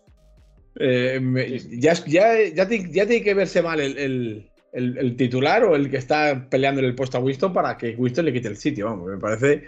eh, 0.79 1.19
me- 1.19 1.59
ya, 1.79 1.93
es- 1.93 2.05
ya, 2.05 2.27
ya, 2.53 2.67
tiene, 2.67 2.91
ya 2.91 3.07
tiene 3.07 3.23
que 3.23 3.33
verse 3.33 3.61
mal 3.63 3.79
el, 3.79 3.97
el- 3.97 4.49
el- 4.73 4.97
el 4.99 5.15
titular 5.17 5.63
o 5.63 5.75
el 5.75 5.89
que 5.89 5.97
está 5.97 6.47
peleando 6.49 6.81
el 6.81 6.93
puesto 6.93 7.17
a 7.17 7.21
Winston 7.21 7.51
para 7.51 7.75
que 7.77 7.95
Winston 7.95 8.25
le 8.25 8.33
quite 8.33 8.47
el 8.49 8.57
sitio. 8.57 8.85
Vamos, 8.85 9.09
me 9.09 9.17
parece. 9.17 9.63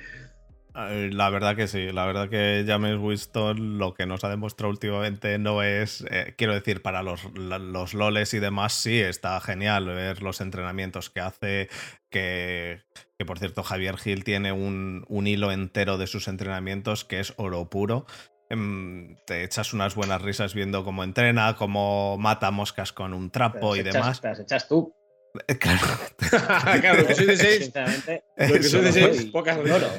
Eh, 0.88 1.10
La 1.12 1.30
verdad 1.30 1.56
que 1.56 1.68
sí, 1.68 1.92
la 1.92 2.06
verdad 2.06 2.30
que 2.30 2.64
James 2.66 2.98
Winston 3.00 3.78
lo 3.78 3.94
que 3.94 4.06
nos 4.06 4.24
ha 4.24 4.30
demostrado 4.30 4.70
últimamente 4.72 5.38
no 5.38 5.64
es, 5.64 6.06
eh, 6.10 6.36
quiero 6.38 6.54
decir, 6.54 6.82
para 6.82 7.04
los, 7.04 7.24
los 7.36 7.94
loles 7.94 8.34
y 8.34 8.40
demás, 8.40 8.74
sí, 8.74 9.00
está 9.00 9.40
genial 9.42 9.86
ver 9.86 10.22
los 10.22 10.42
entrenamientos 10.42 11.10
que 11.10 11.20
hace, 11.20 11.70
que, 12.10 12.82
que 13.18 13.26
por 13.26 13.40
cierto 13.40 13.64
Javier 13.64 13.98
Gil 13.98 14.24
tiene 14.24 14.52
un, 14.52 15.06
un 15.08 15.28
hilo 15.28 15.52
entero 15.52 15.98
de 15.98 16.08
sus 16.08 16.28
entrenamientos 16.28 17.04
que 17.06 17.20
es 17.20 17.34
oro 17.38 17.70
puro. 17.70 18.06
Em, 18.50 19.16
Te 19.28 19.44
echas 19.44 19.74
unas 19.74 19.96
buenas 19.96 20.22
risas 20.22 20.54
viendo 20.54 20.84
cómo 20.84 21.04
entrena, 21.04 21.56
cómo 21.56 22.18
mata 22.18 22.50
moscas 22.52 22.94
con 22.94 23.14
un 23.14 23.30
trapo 23.30 23.76
y 23.76 23.84
demás. 23.84 24.22
te 24.22 24.28
las 24.30 24.40
echas 24.40 24.68
tú. 24.68 24.94
Claro. 25.60 25.80
claro, 26.82 27.02
lo 27.02 27.08
que 27.08 27.14
soy 27.14 27.26
de 27.28 27.38
seis. 27.38 27.72
Lo 27.76 28.54
que 28.56 28.64
soy 28.64 28.82
de 28.82 28.92
seis, 28.92 29.26
pocas 29.26 29.58
risas. 29.60 29.92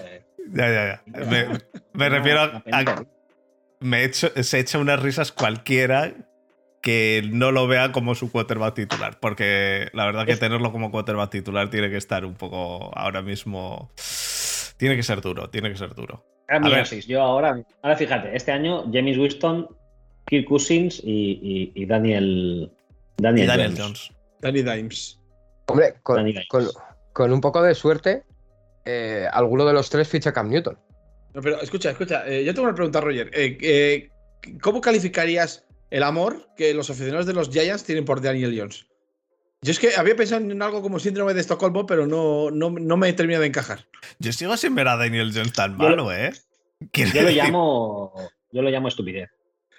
Ya, 0.53 0.69
ya, 0.69 1.03
ya. 1.07 1.61
Me, 1.95 2.09
refiero 2.09 2.41
a, 2.41 2.61
penita. 2.65 3.05
me 3.81 4.05
echo, 4.05 4.29
se 4.43 4.59
echa 4.59 4.79
unas 4.79 5.01
risas 5.03 5.33
cualquiera 5.33 6.13
que 6.83 7.23
no 7.33 7.53
lo 7.53 7.67
vea 7.69 7.93
como 7.93 8.15
su 8.15 8.33
quarterback 8.33 8.75
titular. 8.75 9.21
Porque 9.21 9.89
la 9.93 10.07
verdad 10.07 10.27
que 10.27 10.37
tenerlo 10.37 10.73
como 10.73 10.91
quarterback 10.91 11.31
titular 11.31 11.69
tiene 11.71 11.91
que 11.91 11.97
estar 11.99 12.25
un 12.25 12.35
poco 12.35 12.91
ahora 12.97 13.23
mismo. 13.23 13.91
Tiene 14.77 14.97
que 14.97 15.03
ser 15.03 15.21
duro, 15.21 15.51
tiene 15.51 15.71
que 15.71 15.77
ser 15.77 15.95
duro. 15.95 16.25
Era 16.49 16.57
A 16.57 16.61
mi 16.61 16.71
ver. 16.71 16.79
Oasis. 16.81 17.07
Yo 17.07 17.21
ahora, 17.23 17.63
ahora 17.83 17.97
fíjate, 17.97 18.35
este 18.35 18.51
año 18.51 18.85
James 18.93 19.19
Winston, 19.19 19.69
Kirk 20.27 20.47
Cousins 20.49 21.01
y, 21.05 21.39
y- 21.43 21.73
y 21.83 21.87
Daniel, 21.87 22.73
Daniel, 23.19 23.45
Y 23.45 23.49
Daniel 23.49 23.75
Jones. 23.77 23.81
Jones. 24.09 24.13
Danny 24.41 24.63
Dimes. 24.63 25.21
Hombre, 25.67 25.95
con, 26.03 26.17
Danny 26.17 26.33
Dimes. 26.33 26.49
con- 26.49 26.67
con 27.13 27.33
un 27.33 27.41
poco 27.43 27.63
de 27.63 27.75
suerte, 27.75 28.23
eh, 28.85 29.27
alguno 29.33 29.65
de 29.67 29.73
los 29.73 29.91
tres 29.91 30.09
ficha 30.09 30.33
Cam 30.33 30.49
Newton. 30.49 30.79
No, 31.35 31.41
pero 31.43 31.61
escucha, 31.61 31.91
escucha. 31.91 32.27
eh, 32.27 32.45
yo 32.45 32.53
tengo 32.55 32.67
una 32.69 32.75
pregunta, 32.75 33.01
Roger. 33.01 33.31
Eh, 33.33 33.57
eh, 33.61 34.11
¿Cómo 34.63 34.81
calificarías 34.81 35.65
el 35.91 36.03
amor 36.03 36.49
que 36.57 36.73
los 36.75 36.91
aficionados 36.91 37.27
de 37.27 37.35
los 37.35 37.51
Giants 37.51 37.85
tienen 37.85 38.05
por 38.05 38.21
Daniel 38.21 38.55
Jones? 38.59 38.87
Yo 39.63 39.73
es 39.73 39.79
que 39.79 39.95
había 39.97 40.17
pensado 40.17 40.41
en 40.43 40.63
algo 40.63 40.81
como 40.81 40.99
síndrome 40.99 41.35
de 41.35 41.41
Estocolmo, 41.43 41.85
pero 41.85 42.07
no, 42.07 42.51
no, 42.51 42.71
no 42.71 42.97
me 42.97 43.11
he 43.11 43.13
terminado 43.13 43.43
de 43.43 43.49
encajar. 43.49 43.87
Yo 44.19 44.33
sigo 44.33 44.57
sin 44.57 44.75
ver 44.75 44.89
a 44.89 44.97
Daniel 44.97 45.31
Jones 45.35 45.53
tan 45.53 45.73
Yo- 45.73 45.77
malo, 45.79 46.13
¿eh? 46.13 46.33
Quiero 46.93 47.13
Yo 47.13 47.23
lo 47.23 47.31
llamo, 47.31 48.15
yo 48.53 48.63
lo 48.63 48.71
llamo 48.71 48.89
estupidez. 48.89 49.29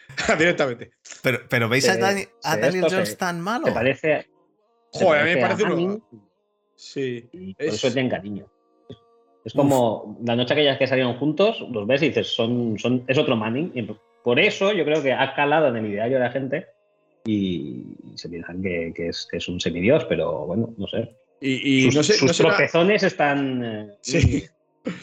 Directamente. 0.38 0.92
Pero, 1.24 1.40
pero 1.50 1.68
¿veis 1.68 1.90
a, 1.90 1.98
Dani- 1.98 2.30
a 2.44 2.58
Daniel 2.58 2.84
esto 2.84 2.96
Jones 2.96 3.10
se- 3.10 3.16
tan 3.16 3.42
malo? 3.42 3.66
¿Te 3.66 3.72
parece? 3.72 4.30
Joder, 4.92 5.22
a 5.22 5.26
mí 5.26 5.34
me 5.36 5.42
parece 5.42 5.64
uno- 5.64 6.08
Sí. 6.76 7.28
y 7.34 7.56
por 7.56 7.66
Es- 7.66 7.74
eso 7.76 7.92
tienen 7.92 8.12
cariño. 8.12 8.46
Es 9.44 9.54
como 9.54 10.20
la 10.26 10.36
noche 10.36 10.54
aquella 10.54 10.78
que 10.78 10.86
salieron 10.88 11.18
juntos, 11.18 11.66
los 11.72 11.88
ves 11.88 12.04
y 12.04 12.10
dices, 12.10 12.28
son, 12.28 12.78
son, 12.78 13.04
es 13.08 13.18
otro 13.18 13.36
Manning. 13.36 13.72
Y 13.74 13.88
por 14.24 14.40
eso 14.40 14.72
yo 14.72 14.86
creo 14.86 15.02
que 15.02 15.14
ha 15.14 15.34
calado 15.34 15.68
en 15.70 15.78
el 15.78 15.88
ideario 15.88 16.18
de 16.18 16.24
la 16.24 16.32
gente 16.32 16.68
y 17.26 17.84
se 18.16 18.30
piensan 18.30 18.62
que, 18.62 18.94
que 18.96 19.08
es, 19.10 19.28
que 19.30 19.38
es 19.38 19.48
un 19.48 19.60
semidios, 19.60 20.06
pero 20.06 20.46
bueno, 20.46 20.74
no 20.78 20.88
sé. 20.88 21.16
Y, 21.40 21.86
y 21.88 21.92
sus 21.92 21.96
no 21.96 22.04
sé, 22.04 22.14
sus 22.14 22.28
no 22.28 22.34
será- 22.34 22.50
tropezones 22.50 23.04
están. 23.04 23.64
eh, 23.66 23.90
Sí. 24.02 24.44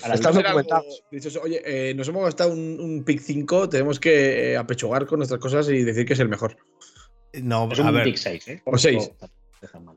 a 0.02 0.08
la 0.08 0.14
Están 0.14 0.34
documentados. 0.34 1.04
dices, 1.10 1.36
oye, 1.36 1.60
eh, 1.64 1.94
nos 1.94 2.08
hemos 2.08 2.24
gastado 2.24 2.52
un, 2.52 2.78
un 2.80 3.04
pick 3.04 3.20
5, 3.20 3.68
tenemos 3.68 3.98
que 4.00 4.52
eh, 4.52 4.56
apechugar 4.56 5.06
con 5.06 5.18
nuestras 5.18 5.40
cosas 5.40 5.68
y 5.68 5.82
decir 5.82 6.04
que 6.06 6.12
es 6.14 6.20
el 6.20 6.28
mejor. 6.28 6.56
No, 7.42 7.68
Es 7.70 7.78
a 7.80 7.88
un 7.88 7.94
ver, 7.94 8.04
pick 8.04 8.16
6, 8.16 8.48
¿eh? 8.48 8.62
O 8.64 8.78
seis. 8.78 9.10
Dejan 9.60 9.84
mal. 9.84 9.96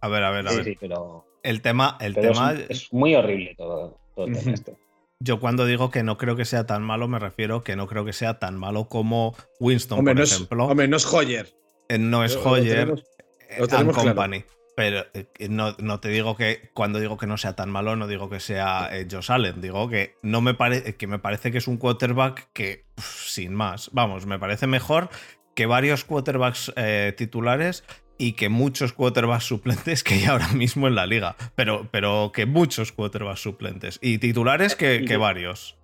a 0.00 0.08
ver, 0.08 0.22
a 0.22 0.30
ver, 0.30 0.46
a 0.46 0.50
Sí, 0.50 0.56
ver. 0.56 0.64
sí, 0.64 0.76
pero, 0.80 1.24
El 1.42 1.62
tema, 1.62 1.96
el 2.00 2.14
pero 2.14 2.32
tema 2.32 2.52
es, 2.52 2.70
es 2.70 2.92
muy 2.92 3.14
horrible 3.14 3.54
todo, 3.56 3.98
todo 4.14 4.26
el 4.26 4.32
tema 4.32 4.42
Ujú. 4.42 4.50
este. 4.54 4.76
Yo 5.22 5.38
cuando 5.38 5.66
digo 5.66 5.90
que 5.90 6.02
no 6.02 6.16
creo 6.16 6.34
que 6.36 6.44
sea 6.46 6.64
tan 6.66 6.82
malo, 6.82 7.06
me 7.08 7.18
refiero 7.18 7.62
que 7.62 7.76
no 7.76 7.86
creo 7.86 8.04
que 8.06 8.12
sea 8.14 8.38
tan 8.38 8.56
malo 8.58 8.88
como 8.88 9.34
Winston, 9.58 9.98
Hombre, 9.98 10.12
por 10.14 10.18
no 10.18 10.24
es, 10.24 10.32
ejemplo. 10.32 10.66
hombre, 10.66 10.88
no 10.88 10.96
es 10.96 11.06
Hoyer. 11.12 11.48
Eh, 11.88 11.98
no 11.98 12.24
es 12.24 12.34
Lo- 12.36 12.44
lo 12.44 12.50
Hoyer 12.52 12.78
tenemos- 12.78 13.00
eh, 13.48 13.54
lo 13.58 13.64
and 13.64 13.70
tenemos 13.70 13.94
claro. 13.96 14.08
Company. 14.10 14.44
Pero 14.76 15.04
eh, 15.12 15.26
no, 15.50 15.74
no 15.78 16.00
te 16.00 16.08
digo 16.08 16.36
que 16.36 16.70
cuando 16.72 17.00
digo 17.00 17.18
que 17.18 17.26
no 17.26 17.36
sea 17.36 17.54
tan 17.54 17.68
malo, 17.70 17.96
no 17.96 18.06
digo 18.06 18.30
que 18.30 18.40
sea 18.40 18.88
eh, 18.92 19.06
Josh 19.10 19.30
Allen. 19.30 19.60
Digo 19.60 19.90
que 19.90 20.14
no 20.22 20.40
me 20.40 20.54
parece 20.54 20.94
que 20.96 21.06
me 21.06 21.18
parece 21.18 21.52
que 21.52 21.58
es 21.58 21.68
un 21.68 21.76
quarterback 21.76 22.48
que, 22.54 22.86
uf, 22.96 23.26
sin 23.28 23.52
más, 23.52 23.90
vamos, 23.92 24.24
me 24.24 24.38
parece 24.38 24.66
mejor 24.66 25.10
que 25.54 25.66
varios 25.66 26.04
quarterbacks 26.04 26.72
eh, 26.76 27.12
titulares 27.18 27.84
y 28.20 28.34
que 28.34 28.50
muchos 28.50 28.92
quarterbacks 28.92 29.44
suplentes 29.44 30.04
que 30.04 30.14
hay 30.14 30.24
ahora 30.26 30.48
mismo 30.48 30.86
en 30.86 30.94
la 30.94 31.06
liga. 31.06 31.36
Pero, 31.54 31.88
pero 31.90 32.30
que 32.32 32.44
muchos 32.44 32.92
quarterbacks 32.92 33.40
suplentes. 33.40 33.98
Y 34.02 34.18
titulares 34.18 34.76
que, 34.76 35.04
que 35.06 35.16
varios. 35.16 35.76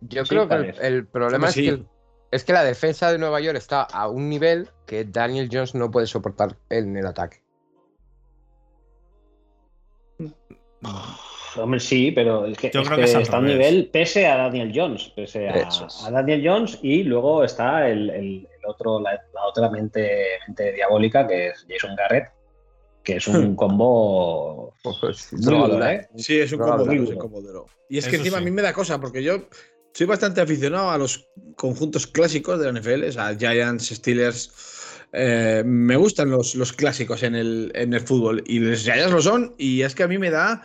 Yo 0.00 0.24
Sí, 0.24 0.30
creo 0.30 0.48
que 0.48 0.74
el, 0.80 1.06
problema 1.06 1.48
es, 1.48 1.54
que, 1.54 1.82
es 2.32 2.44
que 2.44 2.52
la 2.52 2.64
defensa 2.64 3.12
de 3.12 3.18
Nueva 3.18 3.40
York 3.40 3.58
está 3.58 3.82
a 3.82 4.08
un 4.08 4.28
nivel 4.28 4.68
que 4.86 5.04
Daniel 5.04 5.48
Jones 5.52 5.74
no 5.74 5.90
puede 5.90 6.06
soportar 6.06 6.56
en 6.70 6.96
el 6.96 7.06
ataque. 7.06 7.42
Hombre, 11.56 11.80
sí, 11.80 12.12
pero 12.12 12.46
es 12.46 12.56
que, 12.56 12.70
Yo 12.72 12.80
es 12.80 12.88
creo 12.88 12.98
que 12.98 13.04
es 13.04 13.14
está 13.14 13.36
a 13.36 13.40
un 13.40 13.46
nivel 13.46 13.90
pese 13.92 14.26
a 14.26 14.36
Daniel 14.36 14.72
Jones, 14.74 15.12
pese 15.14 15.48
a, 15.48 16.10
Daniel 16.10 16.42
Jones 16.44 16.78
y 16.82 17.04
luego 17.04 17.44
está 17.44 17.88
el 17.88 18.48
otro, 18.68 19.00
la, 19.00 19.12
la 19.34 19.46
otra 19.46 19.70
mente, 19.70 20.26
mente 20.46 20.72
diabólica 20.72 21.26
que 21.26 21.48
es 21.48 21.66
Jason 21.68 21.96
Garrett, 21.96 22.28
que 23.02 23.16
es 23.16 23.26
un 23.28 23.56
combo 23.56 24.74
Pues, 24.82 25.32
muy 25.32 25.42
duro, 25.42 25.86
¿eh? 25.86 26.08
Sí, 26.16 26.38
es 26.40 26.52
un 26.52 26.60
un 26.62 27.16
cómodo. 27.16 27.66
Y 27.88 27.98
es 27.98 28.08
que 28.08 28.16
Eso 28.16 28.22
encima 28.22 28.38
sí. 28.38 28.42
a 28.42 28.44
mí 28.44 28.50
me 28.50 28.62
da 28.62 28.72
cosa, 28.72 29.00
porque 29.00 29.22
yo 29.22 29.48
soy 29.94 30.06
bastante 30.06 30.40
aficionado 30.40 30.90
a 30.90 30.98
los 30.98 31.28
conjuntos 31.56 32.06
clásicos 32.06 32.60
de 32.60 32.70
la 32.72 32.78
NFL, 32.80 33.04
o 33.04 33.12
sea, 33.12 33.36
Giants, 33.36 33.88
Steelers. 33.88 34.52
eh, 35.12 35.62
me 35.64 35.96
gustan 35.96 36.30
los, 36.30 36.54
los 36.54 36.72
clásicos 36.72 37.22
en 37.22 37.34
el, 37.34 37.72
en 37.74 37.94
el 37.94 38.00
fútbol 38.00 38.44
y 38.46 38.58
los 38.60 38.82
Giants 38.82 39.10
lo 39.12 39.22
son, 39.22 39.54
y 39.58 39.82
es 39.82 39.94
que 39.94 40.02
a 40.04 40.08
mí 40.08 40.18
me 40.18 40.30
da. 40.30 40.62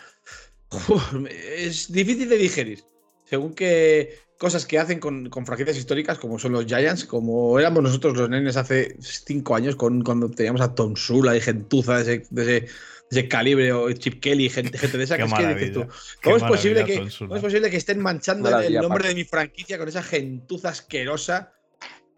Uf, 0.90 1.14
es 1.30 1.92
difícil 1.92 2.28
de 2.30 2.38
digerir. 2.38 2.84
Según 3.26 3.54
que 3.56 4.18
cosas 4.38 4.66
que 4.66 4.80
hacen 4.80 5.00
con, 5.00 5.30
con 5.30 5.46
franquicias 5.46 5.78
históricas, 5.78 6.18
como 6.20 6.38
son 6.40 6.52
los 6.54 6.66
Giants, 6.66 7.06
como 7.06 7.60
éramos 7.60 7.84
nosotros 7.84 8.18
los 8.18 8.30
nenes 8.30 8.58
hace 8.58 8.96
cinco 9.00 9.56
años, 9.56 9.76
con, 9.76 10.04
cuando 10.04 10.30
teníamos 10.30 10.62
a 10.62 10.76
Tom 10.76 10.96
Sula 10.96 11.36
y 11.36 11.42
gentuza 11.42 11.98
de 11.98 12.02
ese, 12.02 12.24
de 12.30 12.42
ese, 12.42 12.52
de 12.52 12.68
ese 13.12 13.28
calibre, 13.28 13.72
o 13.72 13.92
Chip 13.94 14.20
Kelly, 14.20 14.50
gente, 14.50 14.78
gente 14.78 14.98
de 14.98 15.04
esa, 15.04 15.18
Qué 15.18 15.24
que 15.24 15.28
es 15.28 15.34
que 15.34 15.48
dices 15.48 15.74
tú, 15.74 15.80
maravilla. 15.80 15.88
¿Cómo 16.24 16.36
Qué 16.36 16.36
es, 16.36 16.44
posible 16.44 16.86
que. 16.86 17.08
¿Cómo 17.20 17.36
es 17.36 17.42
posible 17.42 17.70
que 17.70 17.78
estén 17.78 18.00
manchando 18.00 18.50
el 18.60 18.74
nombre 18.74 18.90
Paco. 19.04 19.08
de 19.10 19.16
mi 19.16 19.24
franquicia 19.24 19.78
con 19.78 19.88
esa 19.88 20.04
gentuza 20.04 20.70
asquerosa? 20.70 21.54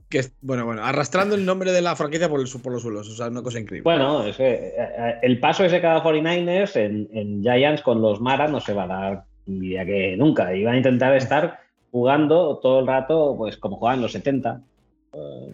Que, 0.07 0.23
bueno, 0.41 0.65
bueno, 0.65 0.85
arrastrando 0.85 1.33
el 1.35 1.45
nombre 1.45 1.71
de 1.71 1.81
la 1.81 1.95
franquicia 1.95 2.29
por, 2.29 2.39
el 2.39 2.47
su- 2.47 2.61
por 2.61 2.71
los 2.71 2.83
suelos. 2.83 3.09
O 3.09 3.15
sea, 3.15 3.27
una 3.27 3.41
cosa 3.41 3.59
increíble. 3.59 3.83
Bueno, 3.83 4.23
es 4.25 4.37
que 4.37 4.47
eh, 4.53 4.73
eh, 4.77 5.15
el 5.23 5.39
paso 5.39 5.65
ese 5.65 5.81
que 5.81 5.87
ha 5.87 5.95
dado 5.95 6.03
49ers 6.03 6.75
en, 6.75 7.09
en 7.11 7.41
Giants 7.41 7.81
con 7.81 8.01
los 8.01 8.21
Maras 8.21 8.51
no 8.51 8.61
se 8.61 8.73
va 8.73 8.83
a 8.83 8.87
dar 8.87 9.23
ya 9.47 9.83
que 9.83 10.15
nunca. 10.15 10.55
Iban 10.55 10.75
a 10.75 10.77
intentar 10.77 11.15
estar 11.17 11.64
jugando 11.95 12.59
todo 12.61 12.81
el 12.81 12.87
rato, 12.87 13.35
pues 13.37 13.55
como 13.55 13.77
jugaban 13.77 14.01
los 14.01 14.11
70. 14.11 14.61
eh, 15.13 15.53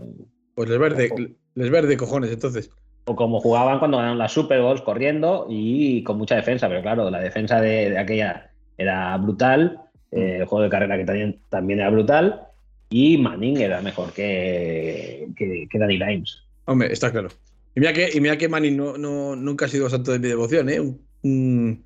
pues 0.56 0.68
les 0.68 0.80
verde, 0.80 1.38
les 1.54 1.70
verde 1.70 1.96
cojones, 1.98 2.32
entonces. 2.32 2.72
O 3.06 3.16
como 3.16 3.40
jugaban 3.40 3.78
cuando 3.78 3.98
ganaron 3.98 4.18
las 4.18 4.32
Super 4.32 4.60
Bowls 4.60 4.82
corriendo 4.82 5.46
y 5.48 6.04
con 6.04 6.18
mucha 6.18 6.36
defensa, 6.36 6.68
pero 6.68 6.82
claro, 6.82 7.12
la 7.12 7.20
defensa 7.20 7.62
de, 7.62 7.92
de 7.92 7.98
aquella 8.00 8.50
era 8.76 9.16
brutal, 9.18 9.82
eh, 10.10 10.38
el 10.40 10.46
juego 10.46 10.64
de 10.64 10.70
carrera 10.72 10.98
que 10.98 11.06
también, 11.06 11.40
también 11.50 11.80
era 11.80 11.92
brutal 11.92 12.42
y 12.90 13.20
Manning 13.20 13.58
era 13.58 13.80
mejor 13.82 14.12
que, 14.12 15.28
que, 15.38 15.68
que 15.70 15.78
Danny 15.80 16.00
Dimes. 16.00 16.42
Hombre, 16.66 16.92
está 16.92 17.12
claro. 17.12 17.28
Y 17.76 17.80
mira 17.82 17.94
que, 17.94 18.10
y 18.12 18.20
mira 18.20 18.36
que 18.36 18.50
Manning 18.50 18.76
no, 18.78 18.98
no- 18.98 19.36
nunca 19.36 19.66
ha 19.66 19.70
sido 19.70 19.88
santo 19.92 20.12
de 20.12 20.18
mi 20.20 20.28
devoción, 20.28 20.70
¿eh? 20.70 20.80
Un, 20.80 21.00
un, 21.22 21.86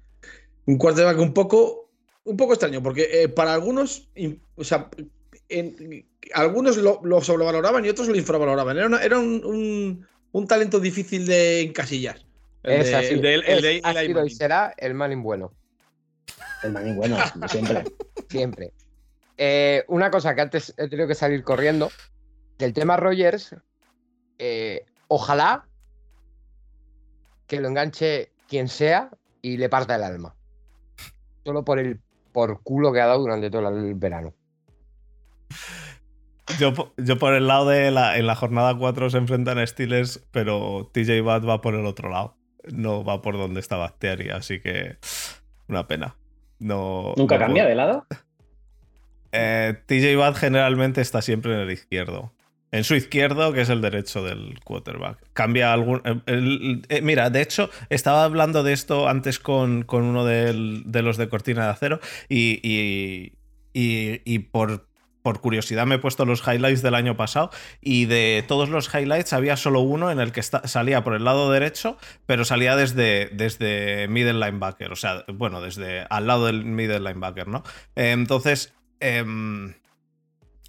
un 0.65 0.77
quarterback 0.77 1.19
un 1.19 1.33
poco, 1.33 1.89
un 2.23 2.37
poco 2.37 2.53
extraño, 2.53 2.81
porque 2.81 3.07
eh, 3.11 3.29
para 3.29 3.53
algunos, 3.53 4.09
in- 4.15 4.44
o 4.55 4.63
sea, 4.63 4.89
en- 5.49 6.05
algunos 6.33 6.77
lo, 6.77 7.01
lo 7.03 7.21
sobrevaloraban 7.21 7.85
y 7.85 7.89
otros 7.89 8.07
lo 8.07 8.15
infravaloraban. 8.15 8.77
Era, 8.77 8.87
una- 8.87 9.03
era 9.03 9.19
un, 9.19 9.43
un- 9.45 10.07
un 10.31 10.47
talento 10.47 10.79
difícil 10.79 11.25
de 11.25 11.61
encasillar. 11.61 12.19
El 12.63 12.81
Es 12.81 12.87
de, 12.87 12.95
así. 12.95 13.13
el 13.13 13.21
de- 13.21 13.35
el 13.35 13.43
es- 13.43 13.61
de 13.61 13.81
ha 13.83 13.93
sido 13.93 14.25
y 14.25 14.29
será 14.31 14.73
el 14.77 14.93
Manning 14.95 15.21
bueno. 15.23 15.53
El 16.63 16.71
manín 16.71 16.95
bueno, 16.95 17.17
siempre. 17.49 17.83
Siempre. 18.29 18.73
Eh, 19.37 19.83
una 19.87 20.09
cosa 20.09 20.33
que 20.33 20.41
antes 20.41 20.73
he 20.77 20.87
tenido 20.89 21.07
que 21.07 21.13
salir 21.13 21.43
corriendo, 21.43 21.91
del 22.57 22.73
tema 22.73 22.97
Rogers, 22.97 23.55
eh, 24.39 24.83
ojalá 25.07 25.67
que 27.45 27.59
lo 27.59 27.67
enganche 27.67 28.31
quien 28.49 28.67
sea 28.67 29.11
y 29.41 29.57
le 29.57 29.69
parta 29.69 29.95
el 29.95 30.03
alma. 30.03 30.33
Solo 31.43 31.63
por 31.63 31.77
el 31.79 31.99
por 32.31 32.61
culo 32.63 32.91
que 32.91 33.01
ha 33.01 33.05
dado 33.07 33.19
durante 33.19 33.51
todo 33.51 33.67
el 33.69 33.93
verano. 33.93 34.33
Yo, 36.59 36.93
yo 36.97 37.17
por 37.17 37.33
el 37.33 37.47
lado 37.47 37.67
de 37.69 37.89
la, 37.91 38.17
en 38.17 38.27
la 38.27 38.35
jornada 38.35 38.75
4 38.77 39.09
se 39.09 39.17
enfrentan 39.17 39.57
a 39.57 39.65
Steelers, 39.65 40.23
pero 40.31 40.89
TJ 40.93 41.21
Watt 41.21 41.47
va 41.47 41.61
por 41.61 41.73
el 41.75 41.85
otro 41.85 42.09
lado. 42.09 42.37
No 42.71 43.03
va 43.03 43.21
por 43.21 43.37
donde 43.37 43.59
está 43.59 43.77
Bactiari, 43.77 44.29
así 44.29 44.59
que 44.59 44.97
una 45.67 45.87
pena. 45.87 46.15
No, 46.59 47.13
¿Nunca 47.17 47.35
no 47.35 47.39
cambia 47.45 47.63
puedo. 47.63 47.69
de 47.69 47.75
lado? 47.75 48.07
Eh, 49.31 49.75
TJ 49.87 50.17
Watt 50.17 50.35
generalmente 50.37 51.01
está 51.01 51.21
siempre 51.21 51.53
en 51.53 51.59
el 51.59 51.71
izquierdo. 51.71 52.31
En 52.71 52.83
su 52.83 52.95
izquierdo, 52.95 53.53
que 53.53 53.61
es 53.61 53.69
el 53.69 53.81
derecho 53.81 54.23
del 54.23 54.59
quarterback. 54.63 55.17
Cambia 55.33 55.71
algún. 55.73 56.01
eh, 56.05 56.21
el- 56.25 56.85
eh, 56.89 57.01
mira, 57.01 57.29
de 57.29 57.41
hecho, 57.41 57.69
estaba 57.89 58.23
hablando 58.23 58.63
de 58.63 58.73
esto 58.73 59.07
antes 59.07 59.39
con, 59.39 59.83
con 59.83 60.03
uno 60.03 60.25
del- 60.25 60.83
de 60.85 61.01
los 61.01 61.17
de 61.17 61.29
Cortina 61.29 61.65
de 61.65 61.71
Acero 61.71 61.99
y, 62.29 62.59
y, 62.63 63.33
y- 63.73 64.21
y 64.25 64.39
por, 64.39 64.87
por 65.25 65.41
curiosidad 65.41 65.87
me 65.87 65.95
he 65.95 65.97
puesto 65.97 66.23
los 66.23 66.47
highlights 66.47 66.83
del 66.83 66.93
año 66.93 67.17
pasado 67.17 67.49
y 67.81 68.05
de 68.05 68.45
todos 68.47 68.69
los 68.69 68.93
highlights 68.93 69.33
había 69.33 69.57
solo 69.57 69.79
uno 69.79 70.11
en 70.11 70.19
el 70.19 70.31
que 70.31 70.43
salía 70.43 71.03
por 71.03 71.15
el 71.15 71.23
lado 71.23 71.51
derecho, 71.51 71.97
pero 72.27 72.45
salía 72.45 72.75
desde, 72.75 73.31
desde 73.33 74.07
middle 74.07 74.33
linebacker, 74.33 74.91
o 74.91 74.95
sea, 74.95 75.25
bueno, 75.33 75.61
desde 75.61 76.05
al 76.11 76.27
lado 76.27 76.45
del 76.45 76.63
middle 76.63 76.99
linebacker, 76.99 77.47
¿no? 77.47 77.63
Entonces, 77.95 78.75
em, 78.99 79.73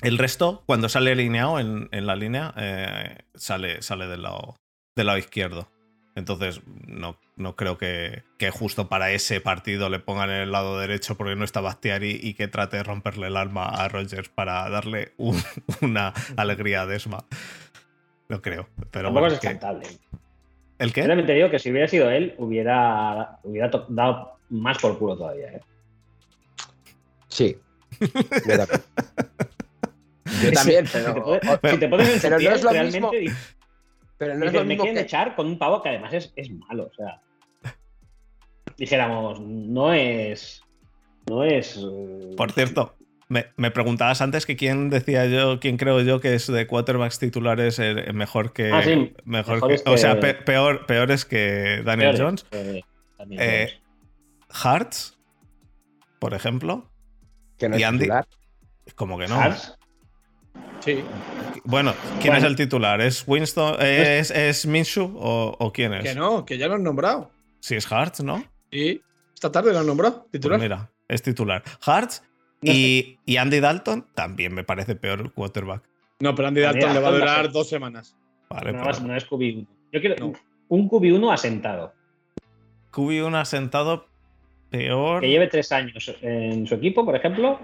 el 0.01 0.16
resto, 0.16 0.62
cuando 0.64 0.88
sale 0.88 1.12
alineado 1.12 1.61
en, 1.61 1.90
en 1.92 2.07
la 2.07 2.16
línea, 2.16 2.55
eh, 2.57 3.25
sale, 3.35 3.83
sale 3.83 4.07
del, 4.07 4.23
lado, 4.23 4.57
del 4.95 5.09
lado 5.09 5.19
izquierdo. 5.19 5.69
Entonces, 6.14 6.62
no, 6.87 7.19
no 7.37 7.55
creo 7.55 7.77
que, 7.79 8.22
que 8.38 8.51
justo 8.51 8.88
para 8.88 9.11
ese 9.12 9.40
partido 9.40 9.88
le 9.90 9.99
pongan 9.99 10.31
en 10.31 10.37
el 10.40 10.53
lado 10.53 10.79
derecho 10.79 11.16
porque 11.16 11.37
no 11.37 11.44
está 11.44 11.61
Bastiari 11.61 12.18
y 12.22 12.35
que 12.35 12.49
trate 12.49 12.79
de 12.79 12.83
romperle 12.83 13.27
el 13.29 13.37
alma 13.37 13.66
a 13.66 13.88
Rogers 13.88 14.29
para 14.31 14.68
darle 14.70 15.12
un- 15.18 15.42
una 15.83 16.12
alegría 16.37 16.83
a 16.83 16.87
Desma. 16.87 17.25
No 18.29 18.40
creo. 18.42 18.68
Pero 18.90 19.12
bueno, 19.12 19.29
es 19.29 19.38
que-. 19.38 19.59
¿El 20.79 20.92
qué? 20.92 21.03
Realmente 21.03 21.33
digo 21.33 21.51
que 21.51 21.59
si 21.59 21.70
hubiera 21.70 21.88
sido 21.88 22.11
él, 22.11 22.35
hubiera, 22.38 23.38
hubiera 23.44 23.70
dado 23.88 24.38
más 24.51 24.79
por 24.79 24.99
culo 24.99 25.16
todavía. 25.16 25.49
¿eh? 25.53 25.61
Sí. 27.29 27.57
Yo 28.01 28.57
también. 28.57 28.81
Yo 30.42 30.53
también, 30.53 30.87
Si 30.87 30.92
te 30.92 30.99
pero, 31.05 31.25
pones- 31.25 31.49
o- 31.62 31.68
si 31.70 31.79
te 31.79 31.88
pones 31.88 32.09
en 32.09 32.14
su 32.20 32.22
pero 32.29 32.38
no 32.40 32.51
es 32.55 32.62
lo 32.62 32.70
realmente 32.72 33.20
mismo- 33.20 33.37
pero 34.18 34.35
no 34.35 34.46
es 34.46 34.53
lo 34.53 34.61
me 34.61 34.66
mismo 34.66 34.85
quieren 34.85 34.96
que. 34.99 35.03
echar 35.07 35.37
con 35.37 35.46
un 35.46 35.59
pavo 35.59 35.83
que 35.83 35.88
además 35.90 36.12
es, 36.14 36.33
es 36.37 36.51
malo. 36.51 36.90
O 36.90 36.94
sea, 36.94 37.20
dijéramos, 38.76 39.40
no 39.40 39.92
es. 39.92 40.62
No 41.28 41.44
es. 41.44 41.76
eh, 41.76 42.34
Por 42.36 42.52
cierto, 42.52 42.94
me, 43.28 43.46
me 43.56 43.70
preguntabas 43.70 44.20
antes 44.20 44.46
que 44.46 44.56
quién 44.56 44.90
decía 44.90 45.26
yo, 45.26 45.58
quién 45.60 45.76
creo 45.76 46.00
yo 46.02 46.20
que 46.20 46.34
es 46.34 46.46
de 46.46 46.66
quarterbacks 46.66 47.18
titulares 47.18 47.78
eh, 47.78 48.12
mejor 48.12 48.52
que. 48.52 48.70
Ah, 48.72 48.82
sí, 48.82 49.12
mejor 49.24 49.66
que- 49.66 49.82
O 49.90 49.96
sea, 49.96 50.14
que- 50.14 50.20
pe- 50.20 50.34
peor, 50.34 50.86
peores 50.86 51.24
que 51.24 51.82
Daniel 51.84 52.14
peores, 52.16 52.20
Jones. 52.20 52.46
eh, 52.52 52.82
Daniel 53.18 53.40
Eh, 53.42 53.66
Jones. 53.70 53.82
Hearts, 54.64 55.18
por 56.18 56.34
ejemplo. 56.34 56.88
que 57.58 57.68
no 57.68 57.76
y 57.78 57.82
es 57.82 57.88
Andy- 57.88 57.98
titular. 58.00 58.26
Como 58.94 59.18
que 59.18 59.26
no. 59.26 59.40
Hars, 59.40 59.76
Sí. 60.80 61.02
Bueno, 61.64 61.94
¿quién 62.20 62.32
Bueno. 62.32 62.36
es 62.38 62.44
el 62.44 62.54
titular? 62.56 63.00
¿Es 63.00 63.24
Winston? 63.26 63.76
eh, 63.80 64.18
¿Es, 64.20 64.30
es 64.30 64.66
Minshew 64.66 65.16
o, 65.18 65.56
o 65.58 65.72
quién 65.72 65.92
es? 65.94 66.04
Que 66.04 66.14
no, 66.14 66.44
que 66.44 66.56
ya 66.58 66.68
lo 66.68 66.74
han 66.74 66.84
nombrado. 66.84 67.30
Sí, 67.60 67.74
es 67.74 67.86
Hearts, 67.86 68.22
¿no? 68.22 68.44
Y 68.76 69.00
esta 69.34 69.50
tarde 69.50 69.72
lo 69.72 69.78
han 69.80 69.86
nombrado, 69.86 70.20
Pues 70.22 70.32
titular. 70.32 70.60
mira, 70.60 70.90
es 71.08 71.22
titular. 71.22 71.62
Hearts 71.84 72.22
No 72.62 72.72
y, 72.72 73.18
y 73.24 73.36
Andy 73.38 73.60
Dalton 73.60 74.06
también 74.14 74.52
me 74.54 74.64
parece 74.64 74.94
peor 74.96 75.32
quarterback. 75.32 75.82
no, 76.20 76.34
pero 76.34 76.48
Andy 76.48 76.62
Andy 76.64 76.80
Dalton 76.80 76.94
le 76.94 77.00
va 77.00 77.08
a 77.08 77.12
durar 77.12 77.52
dos 77.52 77.68
semanas. 77.68 78.16
Vale, 78.50 78.72
no, 78.72 78.82
pues, 78.84 79.00
no 79.02 79.14
es 79.16 79.26
QB1. 79.28 79.66
Yo 79.92 80.00
quiero 80.00 80.16
No. 80.26 80.32
un 80.68 80.88
QB1 80.88 81.32
asentado. 81.32 81.92
QB1 82.92 83.34
asentado 83.36 84.06
peor. 84.70 85.20
Que 85.20 85.28
lleve 85.28 85.46
tres 85.48 85.70
años 85.72 86.14
en 86.22 86.66
su 86.66 86.74
equipo, 86.74 87.04
por 87.04 87.16
ejemplo. 87.16 87.58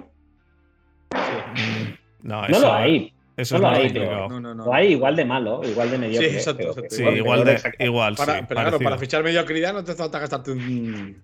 Mm, 1.13 1.93
No, 2.23 2.47
No 2.49 2.59
lo 2.61 2.73
hay. 2.73 3.13
Eso 3.37 3.59
no 3.59 3.73
es 3.73 3.79
lo 3.79 3.83
hay, 3.85 3.91
pero. 3.93 4.29
No, 4.29 4.41
no, 4.41 4.55
no. 4.55 4.65
Lo 4.67 4.75
hay 4.75 4.89
igual 4.93 5.17
de 5.17 5.25
malo, 5.25 5.61
igual 5.65 5.91
de 5.91 5.99
mediocre. 5.99 6.29
Sí, 6.31 6.37
exacto, 6.37 6.59
pero- 6.59 6.71
exacto. 6.87 6.95
Sí, 6.97 7.03
igual 7.03 7.45
de, 7.45 7.53
exacto. 7.53 7.85
igual, 7.85 8.15
Para, 8.15 8.33
sí, 8.35 8.39
pero 8.47 8.55
claro, 8.61 8.71
parecido. 8.73 8.91
para 8.91 8.99
fichar 8.99 9.25
mediocridad 9.25 9.73
no 9.73 9.83
te 9.85 9.95
falta 9.95 10.19
gastarte 10.19 10.51
un. 10.53 11.23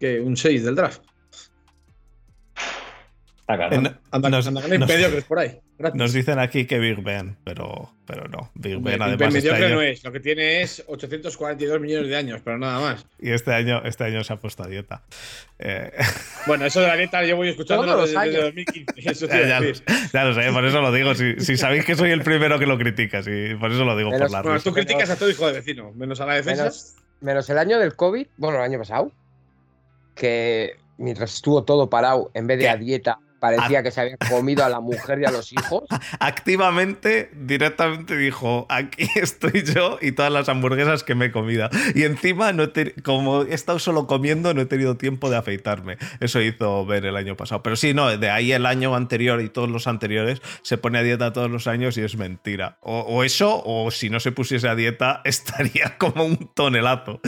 ¿Qué? 0.00 0.18
Un 0.20 0.36
6 0.36 0.64
del 0.64 0.74
draft. 0.74 1.02
Está 3.42 3.56
claro. 3.56 3.74
En- 3.76 3.96
Anda, 4.12 4.30
nos, 4.30 4.46
anda 4.46 4.62
con 4.62 4.78
nos- 4.78 4.88
mediocres 4.88 5.24
por 5.24 5.38
ahí. 5.38 5.58
Gracias. 5.78 5.98
nos 5.98 6.12
dicen 6.12 6.38
aquí 6.38 6.64
que 6.64 6.78
Big 6.78 7.02
Ben, 7.02 7.36
pero, 7.42 7.90
pero 8.06 8.28
no. 8.28 8.52
Big 8.54 8.76
Hombre, 8.76 8.92
Ben 8.92 9.00
Big 9.00 9.02
además 9.02 9.18
Ben 9.18 9.36
este 9.36 9.50
año, 9.64 9.74
no 9.74 9.82
es. 9.82 10.04
Lo 10.04 10.12
que 10.12 10.20
tiene 10.20 10.62
es 10.62 10.84
842 10.86 11.80
millones 11.80 12.08
de 12.08 12.16
años, 12.16 12.40
pero 12.44 12.56
nada 12.56 12.78
más. 12.78 13.04
y 13.18 13.32
este 13.32 13.52
año, 13.52 13.82
este 13.84 14.04
año 14.04 14.22
se 14.22 14.32
ha 14.32 14.36
puesto 14.36 14.62
a 14.62 14.68
dieta. 14.68 15.02
Eh, 15.58 15.90
Bueno, 16.46 16.66
eso 16.66 16.80
de 16.80 16.86
la 16.86 16.96
neta 16.96 17.24
yo 17.24 17.36
voy 17.36 17.48
los 17.48 17.56
desde, 17.56 18.00
desde 18.02 18.16
años. 18.18 18.42
2015. 18.44 19.10
Eso 19.10 19.26
te 19.28 19.36
iba 19.36 19.44
a 19.44 19.48
ya, 19.48 19.60
lo, 19.60 19.72
ya 20.12 20.24
lo 20.24 20.34
sé, 20.34 20.52
por 20.52 20.64
eso 20.64 20.80
lo 20.80 20.92
digo. 20.92 21.14
Si, 21.16 21.40
si 21.40 21.56
sabéis 21.56 21.84
que 21.84 21.96
soy 21.96 22.10
el 22.10 22.22
primero 22.22 22.60
que 22.60 22.66
lo 22.66 22.78
critica, 22.78 23.22
sí, 23.24 23.54
por 23.58 23.72
eso 23.72 23.84
lo 23.84 23.96
digo 23.96 24.10
Pero 24.10 24.24
por 24.26 24.30
la 24.30 24.42
Bueno, 24.42 24.54
risa. 24.58 24.64
tú 24.70 24.72
criticas 24.74 25.10
a 25.10 25.16
todo 25.16 25.30
hijo 25.30 25.46
de 25.48 25.54
vecino, 25.54 25.90
menos 25.94 26.20
a 26.20 26.26
la 26.26 26.34
defensa. 26.34 26.62
Menos, 26.62 26.94
menos 27.20 27.50
el 27.50 27.58
año 27.58 27.80
del 27.80 27.96
COVID, 27.96 28.26
bueno, 28.36 28.58
el 28.58 28.64
año 28.64 28.78
pasado, 28.78 29.10
que 30.14 30.76
mientras 30.98 31.34
estuvo 31.34 31.64
todo 31.64 31.90
parado, 31.90 32.30
en 32.34 32.46
vez 32.46 32.58
de 32.58 32.64
¿Qué? 32.64 32.70
a 32.70 32.76
dieta, 32.76 33.18
parecía 33.42 33.82
que 33.82 33.90
se 33.90 34.00
había 34.00 34.16
comido 34.16 34.64
a 34.64 34.68
la 34.68 34.78
mujer 34.80 35.18
y 35.20 35.24
a 35.24 35.30
los 35.32 35.52
hijos. 35.52 35.82
Activamente, 36.20 37.30
directamente 37.34 38.16
dijo: 38.16 38.66
Aquí 38.68 39.06
estoy 39.16 39.64
yo 39.64 39.98
y 40.00 40.12
todas 40.12 40.32
las 40.32 40.48
hamburguesas 40.48 41.02
que 41.02 41.14
me 41.16 41.26
he 41.26 41.32
comido. 41.32 41.68
Y 41.94 42.04
encima, 42.04 42.52
no 42.52 42.70
te- 42.70 42.94
como 43.02 43.42
he 43.42 43.52
estado 43.52 43.78
solo 43.80 44.06
comiendo, 44.06 44.54
no 44.54 44.60
he 44.60 44.66
tenido 44.66 44.96
tiempo 44.96 45.28
de 45.28 45.36
afeitarme. 45.36 45.98
Eso 46.20 46.40
hizo 46.40 46.86
ver 46.86 47.04
el 47.04 47.16
año 47.16 47.36
pasado. 47.36 47.62
Pero 47.64 47.74
sí, 47.76 47.92
no, 47.94 48.16
de 48.16 48.30
ahí 48.30 48.52
el 48.52 48.64
año 48.64 48.94
anterior 48.94 49.40
y 49.42 49.48
todos 49.48 49.68
los 49.68 49.86
anteriores 49.88 50.40
se 50.62 50.78
pone 50.78 50.98
a 51.00 51.02
dieta 51.02 51.32
todos 51.32 51.50
los 51.50 51.66
años 51.66 51.98
y 51.98 52.02
es 52.02 52.16
mentira. 52.16 52.78
O, 52.80 53.00
o 53.00 53.24
eso, 53.24 53.60
o 53.64 53.90
si 53.90 54.08
no 54.08 54.20
se 54.20 54.30
pusiese 54.30 54.68
a 54.68 54.76
dieta, 54.76 55.20
estaría 55.24 55.98
como 55.98 56.24
un 56.24 56.36
tonelazo. 56.54 57.20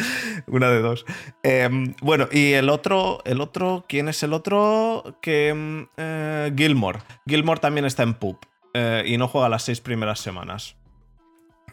Una 0.47 0.71
de 0.71 0.81
dos. 0.81 1.05
Eh, 1.43 1.69
bueno, 2.01 2.29
y 2.31 2.53
el 2.53 2.69
otro, 2.69 3.21
el 3.25 3.41
otro, 3.41 3.85
¿quién 3.89 4.09
es 4.09 4.23
el 4.23 4.33
otro? 4.33 5.19
Que 5.21 5.53
mm, 5.53 6.01
eh, 6.05 6.53
Gilmore. 6.57 7.01
Gilmore 7.27 7.61
también 7.61 7.85
está 7.87 8.03
en 8.03 8.15
PUP 8.15 8.45
eh, 8.75 9.05
y 9.07 9.17
no 9.19 9.29
juega 9.29 9.49
las 9.49 9.63
seis 9.63 9.81
primeras 9.81 10.21
semanas. 10.21 10.77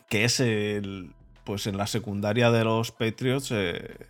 Que 0.10 0.26
es 0.26 0.39
el, 0.39 1.12
pues 1.44 1.67
en 1.67 1.78
la 1.78 1.88
secundaria 1.88 2.52
de 2.52 2.63
los 2.63 2.91
Patriots 2.91 3.50
eh, 3.52 4.08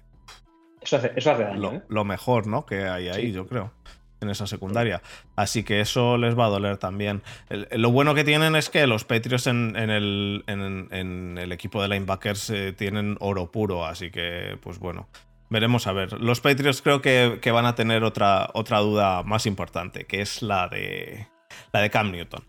Eso 0.81 0.97
hace, 0.97 1.11
eso 1.15 1.31
hace 1.31 1.43
daño. 1.43 1.59
lo, 1.59 1.81
lo 1.87 2.03
mejor, 2.05 2.47
¿no? 2.47 2.65
Que 2.65 2.87
hay 2.87 3.07
ahí, 3.09 3.27
Sí. 3.27 3.31
yo 3.33 3.47
creo. 3.47 3.71
En 4.19 4.29
esa 4.29 4.45
secundaria. 4.45 5.01
Así 5.35 5.63
que 5.63 5.81
eso 5.81 6.15
les 6.19 6.37
va 6.37 6.45
a 6.45 6.49
doler 6.49 6.77
también. 6.77 7.23
El- 7.49 7.67
lo 7.71 7.89
bueno 7.91 8.13
que 8.13 8.23
tienen 8.23 8.55
es 8.55 8.69
que 8.69 8.85
los 8.85 9.03
Patriots 9.03 9.47
en, 9.47 9.75
en 9.75 9.89
el, 9.89 10.43
en- 10.45 10.87
en 10.91 11.37
el 11.39 11.51
equipo 11.51 11.81
de 11.81 11.87
linebackers 11.87 12.53
tienen 12.77 13.17
oro 13.19 13.51
puro. 13.51 13.83
Así 13.85 14.11
que, 14.11 14.59
pues 14.61 14.77
bueno, 14.77 15.07
veremos 15.51 15.85
a 15.85 15.91
ver. 15.91 16.19
Los 16.19 16.39
Patriots 16.39 16.81
creo 16.81 17.01
que, 17.01 17.37
que 17.41 17.51
van 17.51 17.65
a 17.67 17.75
tener 17.75 18.03
otra, 18.03 18.49
otra 18.53 18.79
duda 18.79 19.21
más 19.21 19.45
importante, 19.45 20.05
que 20.05 20.21
es 20.21 20.41
la 20.41 20.67
de, 20.69 21.27
la 21.71 21.81
de 21.81 21.89
Cam 21.91 22.11
Newton. 22.11 22.43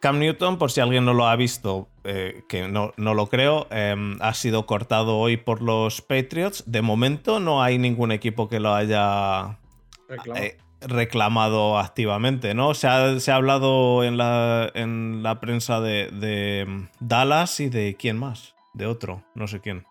Cam 0.00 0.18
Newton, 0.18 0.58
por 0.58 0.70
si 0.70 0.80
alguien 0.80 1.04
no 1.04 1.12
lo 1.12 1.26
ha 1.26 1.36
visto, 1.36 1.88
eh, 2.04 2.42
que 2.48 2.68
no, 2.68 2.92
no 2.96 3.14
lo 3.14 3.26
creo, 3.26 3.66
eh, 3.70 4.16
ha 4.20 4.34
sido 4.34 4.64
cortado 4.64 5.18
hoy 5.18 5.36
por 5.36 5.60
los 5.60 6.00
Patriots. 6.02 6.64
De 6.66 6.82
momento 6.82 7.40
no 7.40 7.62
hay 7.62 7.78
ningún 7.78 8.12
equipo 8.12 8.48
que 8.48 8.60
lo 8.60 8.74
haya 8.74 9.58
eh, 10.36 10.58
reclamado 10.80 11.78
activamente, 11.78 12.54
¿no? 12.54 12.74
Se 12.74 12.86
ha, 12.86 13.18
se 13.18 13.32
ha 13.32 13.36
hablado 13.36 14.04
en 14.04 14.16
la, 14.16 14.70
en 14.74 15.22
la 15.22 15.40
prensa 15.40 15.80
de, 15.80 16.08
de 16.12 16.88
Dallas 17.00 17.58
y 17.60 17.68
de 17.68 17.96
quién 17.96 18.18
más, 18.18 18.54
de 18.74 18.86
otro, 18.86 19.24
no 19.34 19.46
sé 19.48 19.60
quién. 19.60 19.84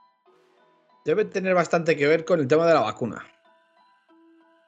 Debe 1.05 1.25
tener 1.25 1.53
bastante 1.55 1.95
que 1.95 2.07
ver 2.07 2.25
con 2.25 2.39
el 2.39 2.47
tema 2.47 2.67
de 2.67 2.73
la 2.73 2.81
vacuna. 2.81 3.25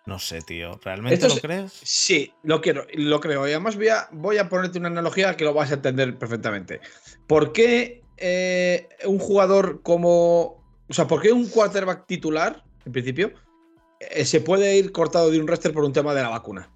No 0.05 0.19
sé, 0.19 0.41
tío. 0.41 0.79
¿Realmente 0.83 1.13
Esto 1.15 1.27
lo 1.29 1.33
es- 1.35 1.41
crees? 1.41 1.71
Sí, 1.83 2.33
lo 2.43 2.59
quiero, 2.59 2.85
lo 2.93 3.19
creo. 3.21 3.47
Y 3.47 3.51
además 3.51 3.75
voy 3.77 3.87
a, 3.87 4.09
voy 4.11 4.37
a 4.37 4.49
ponerte 4.49 4.77
una 4.79 4.89
analogía 4.89 5.37
que 5.37 5.45
lo 5.45 5.53
vas 5.53 5.71
a 5.71 5.75
entender 5.75 6.17
perfectamente. 6.17 6.81
¿Por 7.27 7.53
qué 7.53 8.01
eh, 8.17 8.89
un 9.05 9.19
jugador 9.19 9.81
como. 9.81 10.61
O 10.89 10.93
sea, 10.93 11.07
¿por 11.07 11.21
qué 11.21 11.31
un 11.31 11.47
quarterback 11.47 12.05
titular, 12.05 12.63
en 12.85 12.91
principio, 12.91 13.31
eh, 14.01 14.25
se 14.25 14.41
puede 14.41 14.75
ir 14.77 14.91
cortado 14.91 15.31
de 15.31 15.39
un 15.39 15.47
roster 15.47 15.71
por 15.71 15.85
un 15.85 15.93
tema 15.93 16.13
de 16.13 16.21
la 16.21 16.29
vacuna? 16.29 16.69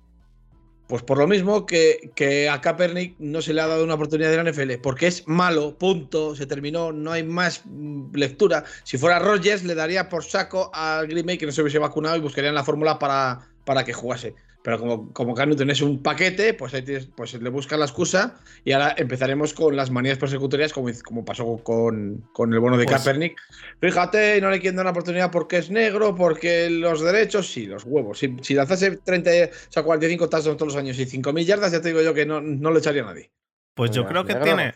Pues 0.88 1.04
por 1.04 1.17
lo 1.17 1.28
mismo 1.28 1.65
que, 1.65 2.12
que 2.15 2.47
a 2.47 2.62
Kaepernick 2.62 3.15
no 3.19 3.41
se 3.41 3.54
le 3.54 3.62
ha 3.62 3.67
dado 3.67 3.84
una 3.84 3.95
oportunidad 3.95 4.32
de 4.32 4.41
la 4.41 4.50
NFL, 4.50 4.82
porque 4.82 5.08
es 5.08 5.28
malo, 5.28 5.78
punto, 5.78 6.34
se 6.34 6.45
terminó, 6.45 6.93
no 6.93 7.12
hay 7.12 7.23
más 7.23 7.63
mm, 7.65 8.15
lectura. 8.15 8.63
Si 8.84 8.97
fuera 8.97 9.19
Rodgers, 9.19 9.65
le 9.65 9.76
daría 9.76 10.08
por 10.08 10.23
saco 10.23 10.71
al 10.73 11.08
Green 11.08 11.26
Bay 11.26 11.38
que 11.38 11.45
no 11.45 11.52
se 11.52 11.62
hubiese 11.62 11.78
vacunado 11.78 12.15
y 12.15 12.21
buscarían 12.21 12.56
la 12.56 12.63
fórmula 12.63 12.97
para, 13.00 13.50
para 13.65 13.84
que 13.84 13.91
jugase. 13.91 14.34
Pero 14.68 14.80
como, 14.80 15.14
como 15.14 15.34
Cam 15.34 15.48
Newton 15.48 15.70
es 15.70 15.80
un 15.82 16.04
paquete, 16.04 16.54
pues, 16.54 16.74
ahí 16.74 16.82
tienes- 16.82 17.08
pues 17.16 17.34
le 17.42 17.50
buscan 17.50 17.80
la 17.80 17.86
excusa 17.86 18.36
y 18.66 18.74
ahora 18.74 18.94
empezaremos 18.98 19.54
con 19.54 19.78
las 19.78 19.92
manías 19.92 20.18
persecutorias, 20.18 20.74
como, 20.74 20.90
como 21.06 21.24
pasó 21.24 21.56
con, 21.64 22.28
con 22.34 22.52
el 22.54 22.60
bono 22.60 22.76
de 22.76 22.84
Pues- 22.84 22.98
Kaepernick. 22.98 23.40
Fíjate, 23.80 24.42
no 24.42 24.50
le 24.50 24.60
quieren 24.60 24.76
dar 24.76 24.84
una 24.84 24.92
oportunidad 24.92 25.32
porque 25.32 25.60
es 25.60 25.72
negro, 25.72 26.14
porque 26.16 26.70
los 26.70 27.00
derechos, 27.02 27.50
sí, 27.50 27.66
los 27.66 27.86
huevos. 27.86 28.20
Si, 28.20 28.36
si 28.42 28.56
lanzase 28.56 28.98
30, 28.98 29.30
o 29.32 29.72
sea, 29.72 29.84
45 29.84 30.28
touchdowns 30.28 30.58
todos 30.58 30.74
los 30.74 30.78
años 30.84 31.00
y 31.00 31.06
5.000 31.06 31.46
yardas, 31.46 31.72
ya 31.72 31.80
te 31.80 31.88
digo 31.88 32.02
yo 32.02 32.14
que 32.14 32.26
no, 32.26 32.42
no 32.42 32.70
lo 32.70 32.80
echaría 32.80 33.04
a 33.04 33.06
nadie. 33.06 33.32
Pues 33.74 33.92
yo 33.92 34.02
Mira, 34.02 34.10
creo 34.10 34.26
que 34.26 34.36
tiene. 34.36 34.74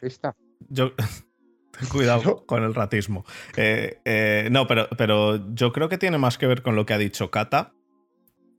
Yo... 0.69 0.93
Ten 0.93 1.89
Cuidado 1.91 2.45
con 2.45 2.63
el 2.63 2.73
ratismo. 2.73 3.25
Eh, 3.57 3.99
eh, 4.05 4.47
no, 4.51 4.67
pero, 4.67 4.87
pero 4.97 5.53
yo 5.53 5.73
creo 5.73 5.89
que 5.89 5.97
tiene 5.97 6.17
más 6.17 6.37
que 6.37 6.47
ver 6.47 6.61
con 6.61 6.77
lo 6.77 6.85
que 6.85 6.93
ha 6.93 6.97
dicho 6.97 7.29
Kata 7.29 7.73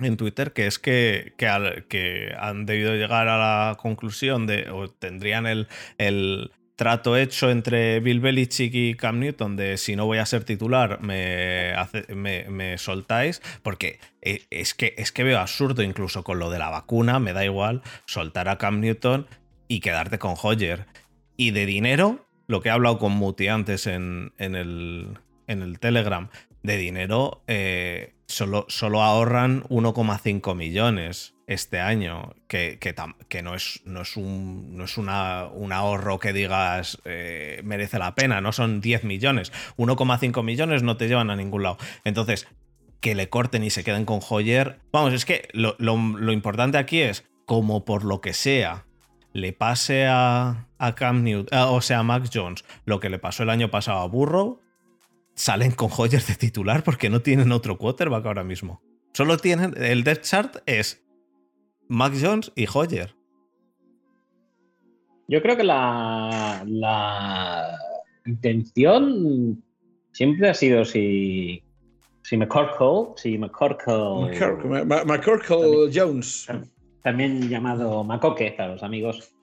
en 0.05 0.17
Twitter, 0.17 0.53
que 0.53 0.67
es 0.67 0.79
que, 0.79 1.35
que, 1.37 1.47
al- 1.49 1.85
que 1.89 2.35
han 2.39 2.67
debido 2.67 2.95
llegar 2.95 3.29
a 3.29 3.39
la 3.39 3.77
conclusión 3.77 4.47
de, 4.47 4.71
o 4.71 4.89
tendrían 4.89 5.47
el, 5.47 5.69
el 5.99 6.51
trato 6.77 7.17
hecho 7.17 7.51
entre 7.51 8.01
Bill 8.01 8.21
Belichick 8.21 8.75
y 8.75 8.95
Cam 8.95 9.21
Newton 9.21 9.57
de 9.57 9.77
si 9.77 9.95
no 9.95 10.07
voy 10.07 10.19
a 10.19 10.27
ser 10.27 10.45
titular, 10.45 11.01
me, 11.01 11.73
hace- 11.75 12.13
me, 12.15 12.79
soltáis, 12.79 13.41
porque 13.63 14.01
eh, 14.23 14.43
es 14.51 14.75
que, 14.75 14.95
es 14.99 15.13
que 15.13 15.23
veo 15.25 15.39
absurdo 15.39 15.83
incluso 15.83 16.25
con 16.25 16.39
lo 16.39 16.51
de 16.51 16.59
la 16.59 16.71
vacuna, 16.71 17.19
me 17.19 17.33
da 17.33 17.45
igual 17.45 17.83
soltar 18.07 18.49
a 18.49 18.59
Cam 18.59 18.81
Newton 18.81 19.27
y 19.69 19.81
quedarte 19.81 20.19
con 20.19 20.35
Hoyer. 20.43 20.87
Y 21.37 21.51
de 21.53 21.67
dinero, 21.67 22.27
lo 22.47 22.61
que 22.61 22.69
he 22.69 22.73
hablado 22.73 22.99
con 22.99 23.13
Muti 23.13 23.49
antes 23.49 23.87
en, 23.87 24.33
en 24.39 24.55
el, 24.55 25.19
en 25.47 25.63
el 25.63 25.79
Telegram, 25.79 26.29
de 26.63 26.77
dinero 26.77 27.43
eh, 27.49 28.15
solo, 28.33 28.67
solo 28.69 29.03
ahorran 29.03 29.63
1,5 29.65 30.55
millones 30.55 31.35
este 31.47 31.81
año, 31.81 32.35
que, 32.49 32.79
que, 32.81 32.95
que 33.29 33.43
no 33.43 33.55
es, 33.55 33.83
no 33.85 34.03
es, 34.03 34.17
un, 34.17 34.77
no 34.77 34.85
es 34.85 34.97
una- 34.99 35.47
un 35.53 35.73
ahorro 35.73 36.19
que 36.19 36.33
digas 36.33 36.99
eh, 37.05 37.61
merece 37.65 37.99
la 37.99 38.15
pena, 38.15 38.41
no 38.41 38.53
son 38.53 38.81
10 38.81 39.05
millones. 39.05 39.53
1,5 39.77 40.43
millones 40.43 40.83
no 40.83 40.97
te 40.97 41.09
llevan 41.09 41.31
a 41.31 41.37
ningún 41.37 41.63
lado. 41.63 41.79
Entonces, 42.05 42.49
que 43.01 43.15
le 43.15 43.29
corten 43.29 43.65
y 43.65 43.71
se 43.71 43.85
queden 43.85 44.05
con 44.05 44.21
Hoyer. 44.29 44.79
Vamos, 44.93 45.13
es 45.13 45.25
que 45.25 45.49
lo, 45.53 45.75
lo- 45.79 45.97
lo 45.97 46.33
importante 46.33 46.79
aquí 46.79 47.01
es, 47.01 47.25
como 47.47 47.85
por 47.85 48.05
lo 48.05 48.21
que 48.21 48.33
sea, 48.33 48.87
le 49.33 49.53
pase 49.53 50.07
a, 50.07 50.69
a 50.79 50.95
Cam 50.95 51.23
Newton, 51.25 51.49
ah, 51.59 51.71
o 51.71 51.81
sea, 51.81 51.99
a 51.99 52.03
Max 52.03 52.31
Jones, 52.33 52.65
lo 52.85 53.01
que 53.01 53.11
le 53.11 53.19
pasó 53.19 53.43
el 53.43 53.51
año 53.51 53.71
pasado 53.71 53.99
a 53.99 54.07
Burrow, 54.07 54.61
salen 55.35 55.73
con 55.73 55.91
Hoyer 55.97 56.23
de 56.23 56.35
titular 56.35 56.85
porque 56.85 57.11
no 57.11 57.21
tienen 57.21 57.53
otro 57.53 57.79
quarterback 57.79 58.27
ahora 58.27 58.45
mismo. 58.45 58.83
Solo 59.13 59.37
tienen, 59.37 59.75
el 59.77 60.05
depth 60.05 60.23
chart 60.25 60.57
es 60.67 61.05
Max 61.89 62.21
Jones 62.23 62.53
y 62.55 62.67
Hoyer. 62.73 63.15
Yo 65.29 65.41
creo 65.43 65.57
que 65.57 65.65
la, 65.65 66.63
la 66.67 67.79
intención 68.27 69.63
siempre 70.13 70.51
ha 70.51 70.55
sido 70.55 70.85
si, 70.85 71.63
si 72.23 72.37
McCorkle, 72.37 73.15
si 73.17 73.39
McCorkle, 73.39 74.85
McCorkle 75.07 75.91
Jones. 75.93 76.49
también 77.03 77.49
llamado 77.49 78.05
Macoque 78.05 78.55
para 78.57 78.73
los 78.73 78.83
amigos. 78.83 79.35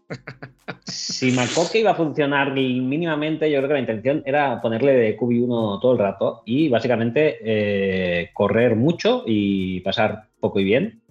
Si 0.86 1.32
Macoque 1.32 1.80
iba 1.80 1.92
a 1.92 1.96
funcionar 1.96 2.54
mínimamente, 2.54 3.50
yo 3.52 3.60
creo 3.60 3.68
que 3.68 3.74
la 3.74 3.80
intención 3.80 4.24
era 4.26 4.62
ponerle 4.62 4.94
de 4.94 5.18
QB1 5.18 5.80
todo 5.82 5.92
el 5.94 6.00
rato 6.00 6.42
y 6.46 6.70
básicamente 6.70 7.38
eh, 7.44 8.30
correr 8.34 8.76
mucho 8.76 9.24
y 9.26 9.82
pasar 9.82 10.24
poco 10.40 10.60
y 10.60 10.64
bien. 10.64 11.02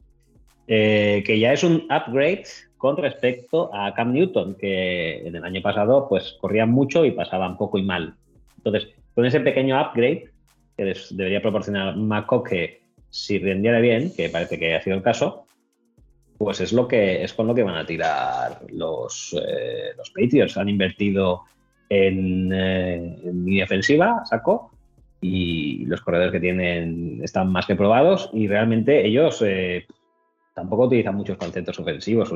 Eh, 0.67 1.23
que 1.25 1.39
ya 1.39 1.53
es 1.53 1.65
un 1.65 1.87
upgrade 1.91 2.45
con 2.77 2.97
respecto 2.97 3.71
a 3.75 3.95
Cam 3.95 4.13
Newton, 4.13 4.55
que 4.55 5.27
en 5.27 5.35
el 5.35 5.45
año 5.45 5.63
pasado 5.63 6.07
pues 6.09 6.37
corrían 6.41 6.71
mucho 6.71 7.05
y 7.05 7.13
pasaban 7.13 7.57
poco 7.57 7.79
y 7.79 7.83
mal. 7.83 8.15
Entonces, 8.59 8.89
con 9.15 9.25
ese 9.25 9.41
pequeño 9.41 9.81
upgrade 9.81 10.31
que 10.77 10.85
les 10.85 11.17
debería 11.17 11.43
proporcionar 11.43 11.97
Macoque 11.97 12.83
si 13.11 13.39
rendiera 13.39 13.81
bien, 13.81 14.13
que 14.15 14.29
parece 14.29 14.59
que 14.59 14.75
ha 14.75 14.83
sido 14.83 14.97
el 14.97 15.03
caso, 15.03 15.48
pues 16.39 16.61
es 16.61 16.73
lo 16.73 16.87
que 16.87 17.25
es 17.25 17.35
con 17.35 17.49
lo 17.49 17.55
que 17.55 17.65
van 17.65 17.77
a 17.77 17.85
tirar 17.85 18.61
los, 18.71 19.37
eh, 19.45 19.91
los 19.97 20.11
Patriots. 20.11 20.57
Han 20.57 20.69
invertido 20.69 21.43
en, 21.89 22.53
eh, 22.53 23.19
en 23.25 23.45
línea 23.45 23.65
ofensiva, 23.65 24.25
saco, 24.25 24.71
y 25.21 25.85
los 25.87 26.01
corredores 26.01 26.33
que 26.33 26.41
tienen 26.41 27.21
están 27.23 27.51
más 27.51 27.67
que 27.67 27.75
probados 27.75 28.31
y 28.33 28.47
realmente 28.47 29.05
ellos 29.05 29.43
eh, 29.45 29.87
tampoco 30.55 30.85
utilizan 30.85 31.17
muchos 31.17 31.37
conceptos 31.37 31.79
ofensivos. 31.81 32.33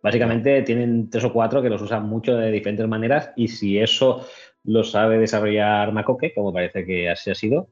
Básicamente 0.00 0.62
tienen 0.62 1.10
tres 1.10 1.24
o 1.24 1.32
cuatro 1.32 1.60
que 1.60 1.70
los 1.70 1.82
usan 1.82 2.08
mucho 2.08 2.36
de 2.36 2.52
diferentes 2.52 2.86
maneras 2.86 3.32
y 3.36 3.48
si 3.48 3.78
eso 3.78 4.26
lo 4.64 4.84
sabe 4.84 5.18
desarrollar 5.18 5.92
Macoque, 5.92 6.32
como 6.34 6.52
parece 6.52 6.84
que 6.86 7.10
así 7.10 7.30
ha 7.30 7.34
sido, 7.34 7.68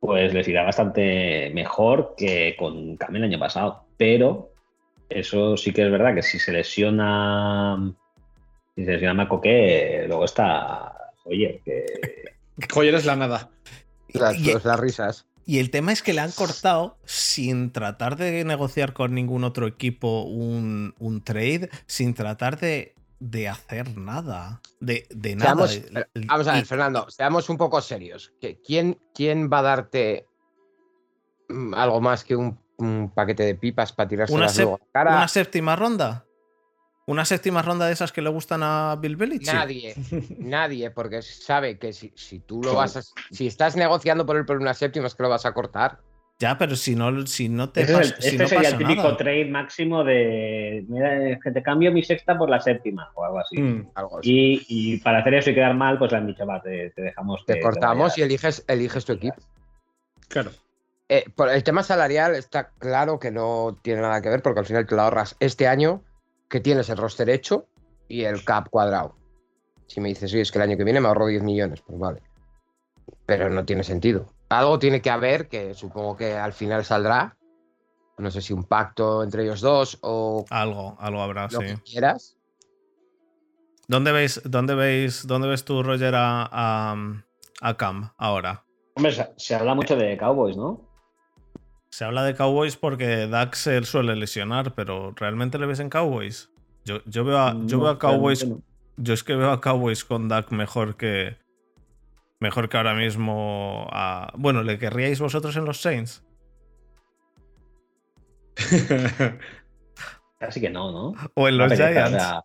pues 0.00 0.34
les 0.34 0.46
irá 0.48 0.64
bastante 0.64 1.50
mejor 1.54 2.14
que 2.16 2.54
con 2.58 2.96
Cam 2.96 3.16
el 3.16 3.24
año 3.24 3.38
pasado. 3.38 3.86
Pero 3.96 4.55
eso 5.08 5.56
sí 5.56 5.72
que 5.72 5.84
es 5.84 5.90
verdad 5.90 6.14
que 6.14 6.22
si 6.22 6.38
se 6.38 6.52
lesiona, 6.52 7.94
si 8.74 8.84
se 8.84 8.92
lesiona 8.92 9.14
Macoque, 9.14 10.04
luego 10.08 10.24
está 10.24 10.92
Oye, 11.24 11.60
que 11.64 11.84
Joyer 12.72 12.94
es 12.94 13.04
la 13.04 13.16
nada. 13.16 13.50
Las, 14.12 14.38
Y- 14.38 14.52
las 14.52 14.80
risas. 14.80 15.26
Y 15.48 15.60
el 15.60 15.70
tema 15.70 15.92
es 15.92 16.02
que 16.02 16.12
le 16.12 16.20
han 16.22 16.32
cortado 16.32 16.98
sin 17.04 17.70
tratar 17.70 18.16
de 18.16 18.44
negociar 18.44 18.92
con 18.94 19.14
ningún 19.14 19.44
otro 19.44 19.68
equipo 19.68 20.22
un, 20.22 20.94
un 20.98 21.22
trade, 21.22 21.70
sin 21.86 22.14
tratar 22.14 22.58
de, 22.58 22.94
de 23.20 23.48
hacer 23.48 23.96
nada. 23.96 24.60
De, 24.80 25.06
de 25.10 25.36
nada. 25.36 25.50
Seamos- 25.68 25.76
eh, 25.76 26.04
vamos 26.26 26.48
a 26.48 26.52
ver, 26.54 26.62
Y- 26.62 26.66
Fernando, 26.66 27.08
seamos 27.10 27.48
un 27.48 27.58
poco 27.58 27.80
serios. 27.80 28.32
¿Que- 28.40 28.60
¿Quién, 28.60 28.98
quién 29.14 29.48
va 29.48 29.60
a 29.60 29.62
darte 29.62 30.26
mm, 31.48 31.74
algo 31.74 32.00
más 32.00 32.24
que 32.24 32.34
un, 32.34 32.58
un 32.78 33.10
paquete 33.14 33.42
de 33.44 33.54
pipas 33.54 33.92
para 33.92 34.08
tirarse 34.08 34.34
Una, 34.34 34.46
luego 34.52 34.74
a 34.76 34.78
la 34.78 34.86
cara? 34.92 35.16
una 35.16 35.28
séptima 35.28 35.76
ronda. 35.76 36.24
Una 37.08 37.24
séptima 37.24 37.62
ronda 37.62 37.86
de 37.86 37.92
esas 37.92 38.10
que 38.10 38.20
le 38.20 38.30
gustan 38.30 38.62
a 38.64 38.96
Bill 39.00 39.14
Belichick. 39.16 39.54
Nadie, 39.54 39.94
nadie, 40.38 40.90
porque 40.90 41.22
sabe 41.22 41.78
que 41.78 41.92
si, 41.92 42.12
si 42.16 42.40
tú 42.40 42.60
lo 42.64 42.74
vas 42.74 42.96
a. 42.96 43.02
Si 43.30 43.46
estás 43.46 43.76
negociando 43.76 44.26
por 44.26 44.36
él 44.36 44.44
por 44.44 44.56
una 44.58 44.74
séptima, 44.74 45.06
es 45.06 45.14
que 45.14 45.22
lo 45.22 45.28
vas 45.28 45.46
a 45.46 45.52
cortar. 45.54 46.00
Ya, 46.38 46.58
pero 46.58 46.76
si 46.76 46.94
no, 46.96 47.24
si 47.26 47.48
no 47.48 47.70
te 47.70 47.82
Ese 47.82 47.92
es 47.92 47.98
pas- 47.98 48.02
el- 48.16 48.22
si 48.22 48.28
este 48.30 48.38
no 48.42 48.48
sería 48.48 48.62
pasa 48.64 48.76
el 48.76 48.78
típico 48.78 49.02
nada. 49.04 49.16
trade 49.16 49.44
máximo 49.46 50.04
de 50.04 50.84
mira, 50.88 51.30
es 51.30 51.38
que 51.42 51.50
te 51.52 51.62
cambio 51.62 51.90
mi 51.92 52.02
sexta 52.02 52.36
por 52.36 52.50
la 52.50 52.60
séptima 52.60 53.10
o 53.14 53.24
algo 53.24 53.38
así. 53.38 53.56
Mm. 53.58 53.88
Algo 53.94 54.18
así. 54.18 54.30
Y, 54.68 54.94
y 54.94 54.96
para 54.98 55.20
hacer 55.20 55.32
eso 55.34 55.50
y 55.50 55.54
quedar 55.54 55.74
mal, 55.74 55.98
pues 55.98 56.10
le 56.12 56.18
han 56.18 56.26
dicho, 56.26 56.44
va, 56.44 56.60
te, 56.60 56.90
te 56.90 57.02
dejamos 57.02 57.42
que 57.46 57.54
Te 57.54 57.60
cortamos 57.60 57.98
vayas". 58.12 58.18
y 58.18 58.22
eliges, 58.22 58.64
eliges 58.68 59.04
tu 59.06 59.12
equipo. 59.12 59.36
Claro. 60.28 60.50
Eh, 61.08 61.24
por 61.34 61.48
el 61.48 61.62
tema 61.62 61.82
salarial 61.82 62.34
está 62.34 62.70
claro 62.78 63.20
que 63.20 63.30
no 63.30 63.78
tiene 63.82 64.00
nada 64.02 64.20
que 64.20 64.28
ver 64.28 64.42
porque 64.42 64.60
al 64.60 64.66
final 64.66 64.86
te 64.86 64.96
lo 64.96 65.02
ahorras 65.02 65.36
este 65.38 65.68
año 65.68 66.02
que 66.48 66.60
tienes 66.60 66.88
el 66.88 66.96
roster 66.96 67.30
hecho 67.30 67.66
y 68.08 68.24
el 68.24 68.44
cap 68.44 68.68
cuadrado. 68.70 69.16
Si 69.86 70.00
me 70.00 70.08
dices, 70.08 70.32
oye, 70.32 70.42
es 70.42 70.50
que 70.50 70.58
el 70.58 70.62
año 70.62 70.76
que 70.76 70.84
viene 70.84 71.00
me 71.00 71.06
ahorro 71.08 71.26
10 71.26 71.42
millones, 71.44 71.80
pues 71.86 71.98
vale. 71.98 72.22
Pero 73.24 73.48
no 73.50 73.64
tiene 73.64 73.84
sentido. 73.84 74.26
Algo 74.48 74.78
tiene 74.78 75.00
que 75.00 75.10
haber 75.10 75.48
que 75.48 75.74
supongo 75.74 76.16
que 76.16 76.34
al 76.34 76.52
final 76.52 76.84
saldrá. 76.84 77.36
No 78.18 78.30
sé 78.30 78.40
si 78.40 78.52
un 78.52 78.64
pacto 78.64 79.22
entre 79.22 79.44
ellos 79.44 79.60
dos 79.60 79.98
o 80.02 80.44
Algo, 80.50 80.96
algo 80.98 81.20
habrá, 81.22 81.48
lo 81.48 81.60
sí. 81.60 81.66
que 81.66 81.76
quieras. 81.82 82.36
¿Dónde 83.88 84.10
veis, 84.10 84.40
dónde 84.44 84.74
veis, 84.74 85.26
dónde 85.26 85.46
ves 85.46 85.64
tú, 85.64 85.82
Roger, 85.82 86.14
a, 86.16 86.48
a, 86.50 86.96
a 87.60 87.76
Cam 87.76 88.10
ahora? 88.16 88.64
Hombre, 88.96 89.12
se, 89.12 89.32
se 89.36 89.54
habla 89.54 89.74
mucho 89.74 89.94
de 89.94 90.16
Cowboys, 90.16 90.56
¿no? 90.56 90.85
Se 91.96 92.04
habla 92.04 92.24
de 92.24 92.34
Cowboys 92.34 92.76
porque 92.76 93.26
Dax 93.26 93.56
se 93.56 93.82
suele 93.84 94.14
lesionar, 94.16 94.74
pero 94.74 95.14
¿realmente 95.16 95.58
le 95.58 95.64
ves 95.64 95.80
en 95.80 95.88
Cowboys? 95.88 96.50
Yo, 96.84 97.00
yo 97.06 97.24
veo 97.24 97.38
a, 97.38 97.52
yo 97.64 97.78
No, 97.78 97.84
veo 97.84 97.92
a 97.92 97.98
Cowboys. 97.98 98.46
Yo 98.98 99.14
es 99.14 99.24
que 99.24 99.34
veo 99.34 99.50
a 99.50 99.62
Cowboys 99.62 100.04
con 100.04 100.28
Dak 100.28 100.50
mejor 100.50 100.98
que. 100.98 101.38
Mejor 102.38 102.68
que 102.68 102.76
ahora 102.76 102.94
mismo 102.94 103.88
a. 103.90 104.30
Bueno, 104.36 104.62
¿le 104.62 104.78
querríais 104.78 105.20
vosotros 105.20 105.56
en 105.56 105.64
los 105.64 105.80
Saints? 105.80 106.22
Casi 110.38 110.60
que 110.60 110.68
no, 110.68 110.92
¿no? 110.92 111.14
¿O 111.32 111.48
en 111.48 111.56
los 111.56 111.72
o 111.72 111.76
Giants? 111.76 112.10
sea, 112.10 112.42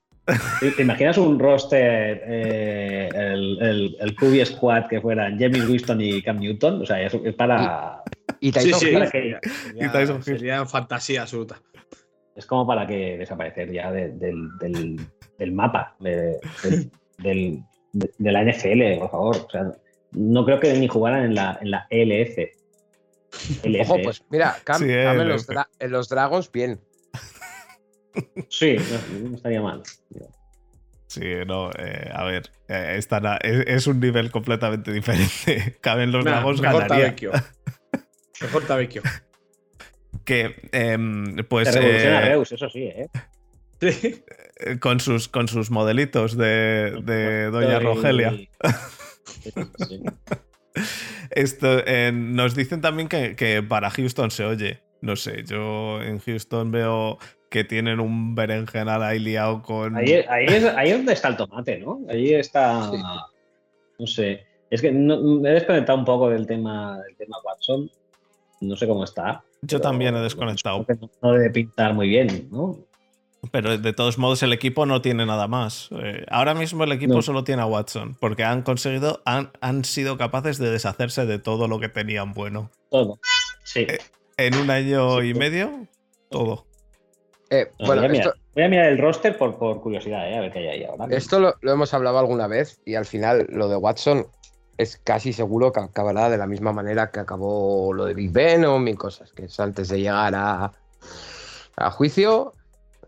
¿te- 0.61 0.71
¿Te 0.71 0.81
imaginas 0.83 1.17
un 1.17 1.37
roster, 1.37 2.23
eh, 2.25 3.09
el, 3.13 3.61
el, 3.61 3.97
el 3.99 4.15
QB 4.15 4.45
Squad 4.45 4.87
que 4.87 5.01
fueran 5.01 5.37
James 5.37 5.67
Winston 5.67 5.99
y 5.99 6.21
Cam 6.21 6.39
Newton? 6.39 6.83
O 6.83 6.85
sea, 6.85 7.01
es 7.01 7.13
para. 7.35 8.01
Y 8.41 8.51
Tyson 8.51 8.79
sí. 8.79 8.87
Hill, 8.87 8.93
para 8.95 9.09
que- 9.11 9.39
Y 9.75 9.87
Tyson 9.89 10.17
Hill. 10.17 10.23
Sería 10.23 10.65
fantasía 10.65 11.21
absoluta. 11.21 11.61
es 12.35 12.45
como 12.45 12.65
para 12.67 12.85
que 12.87 13.17
desaparecer 13.17 13.71
ya 13.71 13.91
de- 13.91 14.09
del, 14.09 14.49
del- 14.59 14.99
del 15.37 15.51
mapa 15.53 15.95
de, 15.99 16.37
del- 16.63 16.91
del- 17.19 17.63
de, 17.93 18.11
de 18.17 18.31
la 18.31 18.41
NFL, 18.43 18.97
por 18.99 19.11
favor. 19.11 19.37
O 19.37 19.49
sea, 19.49 19.71
no 20.13 20.43
creo 20.45 20.59
que 20.59 20.73
ni 20.73 20.87
jugaran 20.87 21.23
en 21.25 21.35
la, 21.35 21.57
en 21.61 21.71
la 21.71 21.87
LF. 21.89 22.37
LF. 23.63 23.81
Ojo, 23.91 23.99
pues 24.03 24.23
mira, 24.29 24.57
Cam, 24.63 24.81
Sí, 24.81 24.87
Cam 24.87 25.19
en, 25.21 25.27
los 25.29 25.47
en 25.79 25.91
los 25.91 26.09
Dragons, 26.09 26.51
bien. 26.51 26.79
Sí, 28.49 28.75
no, 28.77 29.29
no 29.29 29.35
estaría 29.35 29.61
mal. 29.61 29.83
Sí, 31.07 31.21
no, 31.45 31.69
eh, 31.71 32.09
a 32.13 32.23
ver, 32.25 32.49
eh, 32.69 32.95
están 32.97 33.25
a- 33.25 33.37
es, 33.37 33.65
es 33.67 33.87
un 33.87 33.99
nivel 33.99 34.31
completamente 34.31 34.91
diferente. 34.91 35.77
Caben 35.81 36.11
los 36.11 36.23
Nah, 36.25 36.31
dragons 36.31 36.61
ganaría. 36.61 37.15
Mejor 38.41 38.63
Tavecchio. 38.65 39.01
Que, 40.25 40.69
em, 40.73 41.37
pues, 41.49 41.71
Te 41.71 41.79
revoluciona 41.79 42.21
eh, 42.25 42.29
Reus, 42.29 42.51
eso 42.51 42.69
sí, 42.69 42.83
¿eh? 42.83 43.07
Sí. 43.79 44.23
eh, 44.59 44.77
con, 44.77 44.99
sus, 44.99 45.27
con 45.29 45.47
sus 45.47 45.71
modelitos 45.71 46.37
de, 46.37 47.01
de 47.03 47.45
Doña 47.45 47.77
Estoy- 47.79 47.83
Rogelia. 47.83 48.33
Sí. 49.87 50.03
Esto, 51.31 51.79
eh, 51.85 52.11
nos 52.13 52.55
dicen 52.55 52.81
también 52.81 53.07
que, 53.07 53.35
que 53.35 53.63
para 53.63 53.89
Houston 53.89 54.29
se 54.31 54.43
oye. 54.45 54.81
No 55.01 55.15
sé, 55.15 55.43
yo 55.45 56.01
en 56.03 56.19
Houston 56.19 56.71
veo 56.71 57.17
que 57.49 57.63
tienen 57.63 57.99
un 57.99 58.35
berenjenal 58.35 59.01
ahí 59.01 59.17
liado 59.19 59.61
con. 59.63 59.95
Ahí, 59.95 60.23
ahí 60.29 60.45
es, 60.47 60.65
ahí 60.65 60.89
es 60.91 60.97
donde 60.97 61.13
está 61.13 61.29
el 61.29 61.37
tomate, 61.37 61.79
¿no? 61.79 62.01
Ahí 62.09 62.33
está. 62.33 62.91
Sí. 62.91 62.97
No 63.99 64.07
sé. 64.07 64.45
Es 64.69 64.81
que 64.81 64.91
no- 64.91 65.19
me 65.21 65.49
he 65.49 65.53
desconectado 65.53 65.97
un 65.97 66.05
poco 66.05 66.29
del 66.29 66.45
tema, 66.45 66.99
del 67.01 67.15
tema 67.15 67.37
Watson. 67.43 67.89
No 68.61 68.75
sé 68.75 68.87
cómo 68.87 69.03
está. 69.03 69.43
Yo 69.63 69.81
también 69.81 70.15
he 70.15 70.19
desconectado. 70.21 70.85
No, 70.87 71.09
no 71.21 71.31
debe 71.33 71.49
pintar 71.49 71.93
muy 71.93 72.07
bien, 72.07 72.47
¿no? 72.51 72.77
Pero 73.51 73.75
de 73.77 73.91
todos 73.93 74.19
modos 74.19 74.43
el 74.43 74.53
equipo 74.53 74.85
no 74.85 75.01
tiene 75.01 75.25
nada 75.25 75.47
más. 75.47 75.89
Eh, 75.99 76.23
ahora 76.29 76.53
mismo 76.53 76.83
el 76.83 76.91
equipo 76.91 77.15
No. 77.15 77.21
solo 77.23 77.43
tiene 77.43 77.63
a 77.63 77.65
Watson, 77.65 78.15
porque 78.19 78.43
han 78.43 78.61
conseguido, 78.61 79.21
han, 79.25 79.51
han 79.61 79.83
sido 79.83 80.15
capaces 80.17 80.59
de 80.59 80.69
deshacerse 80.69 81.25
de 81.25 81.39
todo 81.39 81.67
lo 81.67 81.79
que 81.79 81.89
tenían 81.89 82.33
bueno. 82.33 82.69
Todo. 82.91 83.19
Sí. 83.63 83.81
Eh, 83.81 83.97
En 84.37 84.55
un 84.55 84.69
año 84.69 85.21
Sí, 85.21 85.29
y 85.29 85.33
medio, 85.33 85.87
todo. 86.29 86.65
Eh, 87.49 87.71
No, 87.79 87.87
bueno, 87.87 88.01
voy, 88.03 88.09
a 88.09 88.11
mirar, 88.13 88.27
esto, 88.27 88.39
voy 88.53 88.63
a 88.63 88.69
mirar 88.69 88.85
el 88.85 88.97
roster 88.99 89.37
por, 89.37 89.57
por 89.57 89.81
curiosidad, 89.81 90.29
¿eh? 90.31 90.37
a 90.37 90.41
ver 90.41 90.51
qué 90.53 90.59
hay 90.59 90.67
ahí 90.67 90.83
ahora. 90.83 91.07
esto 91.15 91.39
lo, 91.39 91.55
lo 91.61 91.71
hemos 91.71 91.93
hablado 91.95 92.19
alguna 92.19 92.45
vez 92.47 92.79
y 92.85 92.93
al 92.95 93.05
final 93.05 93.47
lo 93.49 93.67
de 93.69 93.75
Watson 93.75 94.27
es 94.81 94.97
casi 95.03 95.33
seguro 95.33 95.71
que 95.71 95.79
acabará 95.79 96.29
de 96.29 96.37
la 96.37 96.47
misma 96.47 96.73
manera 96.73 97.11
que 97.11 97.19
acabó 97.19 97.93
lo 97.93 98.05
de 98.05 98.13
Big 98.13 98.31
Ben 98.31 98.65
o 98.65 98.79
mil 98.79 98.97
cosas, 98.97 99.31
que 99.31 99.45
es 99.45 99.59
antes 99.59 99.89
de 99.89 99.99
llegar 99.99 100.33
a, 100.35 100.71
a 101.75 101.91
juicio. 101.91 102.53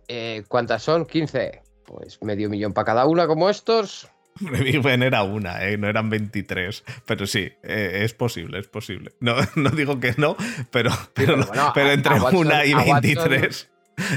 Eh, 0.07 0.43
¿Cuántas 0.47 0.83
son? 0.83 1.05
15. 1.05 1.61
Pues 1.85 2.21
medio 2.21 2.49
millón 2.49 2.73
para 2.73 2.85
cada 2.85 3.05
una 3.05 3.27
como 3.27 3.49
estos. 3.49 4.07
Big 4.39 4.81
Ben 4.81 5.03
era 5.03 5.23
una, 5.23 5.63
¿eh? 5.63 5.77
no 5.77 5.87
eran 5.87 6.09
23. 6.09 6.83
Pero 7.05 7.27
sí, 7.27 7.51
eh, 7.63 8.01
es 8.03 8.13
posible, 8.13 8.59
es 8.59 8.67
posible. 8.67 9.13
No, 9.19 9.35
no 9.55 9.69
digo 9.69 9.99
que 9.99 10.13
no, 10.17 10.35
pero, 10.71 10.89
pero, 11.13 11.37
bueno, 11.45 11.73
entre 11.91 12.15
a 12.15 12.21
Watson- 12.21 12.35
una 12.47 12.65
y 12.65 12.71
a 12.73 12.77
Watson- 12.77 13.01
23. 13.01 13.69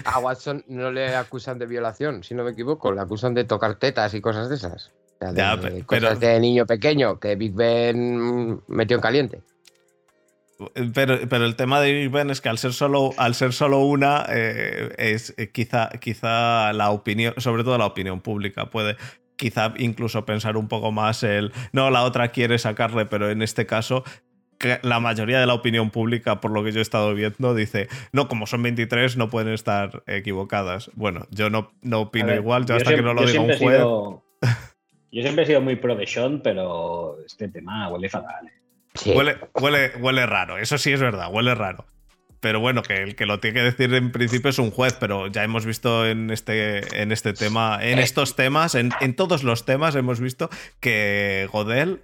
A 0.06 0.18
Watson 0.20 0.64
no 0.68 0.90
le 0.90 1.14
acusan 1.14 1.58
de 1.58 1.66
violación, 1.66 2.24
si 2.24 2.34
no 2.34 2.44
me 2.44 2.52
equivoco, 2.52 2.92
le 2.92 3.00
acusan 3.02 3.34
de 3.34 3.44
tocar 3.44 3.74
tetas 3.74 4.14
y 4.14 4.22
cosas 4.22 4.48
de 4.48 4.54
esas. 4.56 4.92
Sea, 5.18 5.32
de 5.32 5.38
Ya, 5.38 5.56
pe- 5.60 5.82
cosas 5.84 6.18
pero- 6.18 6.32
de 6.32 6.40
niño 6.40 6.66
pequeño 6.66 7.18
que 7.18 7.36
Big 7.36 7.54
Ben 7.54 8.60
metió 8.68 8.96
en 8.96 9.00
caliente. 9.02 9.40
Pero, 10.94 11.18
pero 11.28 11.44
el 11.44 11.54
tema 11.54 11.80
de 11.82 11.92
Big 11.92 12.10
Ben 12.10 12.30
es 12.30 12.40
que 12.40 12.48
al 12.48 12.56
ser 12.56 12.72
solo, 12.72 13.10
al 13.18 13.34
ser 13.34 13.52
solo 13.52 13.80
una, 13.80 14.24
eh, 14.30 14.90
es 14.96 15.34
eh, 15.36 15.50
quizá, 15.50 15.90
quizá 16.00 16.72
la 16.72 16.90
opinión, 16.90 17.34
sobre 17.36 17.62
todo 17.62 17.76
la 17.76 17.84
opinión 17.86 18.20
pública, 18.20 18.70
puede 18.70 18.96
quizá 19.36 19.74
incluso 19.76 20.24
pensar 20.24 20.56
un 20.56 20.66
poco 20.66 20.92
más 20.92 21.22
el 21.22 21.52
no, 21.72 21.90
la 21.90 22.04
otra 22.04 22.28
quiere 22.28 22.58
sacarle, 22.58 23.04
pero 23.04 23.30
en 23.30 23.42
este 23.42 23.66
caso 23.66 24.02
que 24.58 24.78
la 24.82 24.98
mayoría 24.98 25.38
de 25.38 25.46
la 25.46 25.52
opinión 25.52 25.90
pública, 25.90 26.40
por 26.40 26.50
lo 26.50 26.64
que 26.64 26.72
yo 26.72 26.78
he 26.78 26.82
estado 26.82 27.12
viendo, 27.14 27.54
dice, 27.54 27.88
no, 28.12 28.26
como 28.26 28.46
son 28.46 28.62
23, 28.62 29.18
no 29.18 29.28
pueden 29.28 29.52
estar 29.52 30.02
equivocadas. 30.06 30.90
Bueno, 30.94 31.26
yo 31.30 31.50
no, 31.50 31.70
no 31.82 32.00
opino 32.00 32.28
ver, 32.28 32.36
igual, 32.36 32.62
yo, 32.64 32.68
yo 32.68 32.76
hasta 32.78 32.94
que 32.94 33.02
no 33.02 33.12
lo 33.12 33.26
diga 33.26 33.40
un 33.42 33.46
juez. 33.58 33.58
sido- 33.58 34.24
yo 35.16 35.22
siempre 35.22 35.44
he 35.44 35.46
sido 35.46 35.62
muy 35.62 35.76
pro 35.76 35.96
de 35.96 36.06
Sean, 36.06 36.42
pero 36.42 37.16
este 37.24 37.48
tema 37.48 37.88
huele 37.88 38.08
fatal. 38.10 38.46
¿eh? 38.46 38.52
Sí. 38.94 39.12
Huele, 39.12 39.38
huele, 39.54 39.92
huele 39.98 40.26
raro, 40.26 40.58
eso 40.58 40.76
sí 40.76 40.92
es 40.92 41.00
verdad, 41.00 41.28
huele 41.32 41.54
raro. 41.54 41.86
Pero 42.40 42.60
bueno, 42.60 42.82
que 42.82 43.02
el 43.02 43.16
que 43.16 43.24
lo 43.24 43.40
tiene 43.40 43.54
que 43.54 43.64
decir 43.64 43.94
en 43.94 44.12
principio 44.12 44.50
es 44.50 44.58
un 44.58 44.70
juez, 44.70 44.94
pero 45.00 45.26
ya 45.28 45.42
hemos 45.42 45.64
visto 45.64 46.06
en 46.06 46.30
este, 46.30 47.00
en 47.00 47.10
este 47.10 47.32
tema, 47.32 47.78
en 47.80 47.98
estos 47.98 48.36
temas, 48.36 48.74
en, 48.74 48.90
en 49.00 49.16
todos 49.16 49.42
los 49.42 49.64
temas 49.64 49.96
hemos 49.96 50.20
visto 50.20 50.50
que 50.78 51.48
Godel 51.50 52.02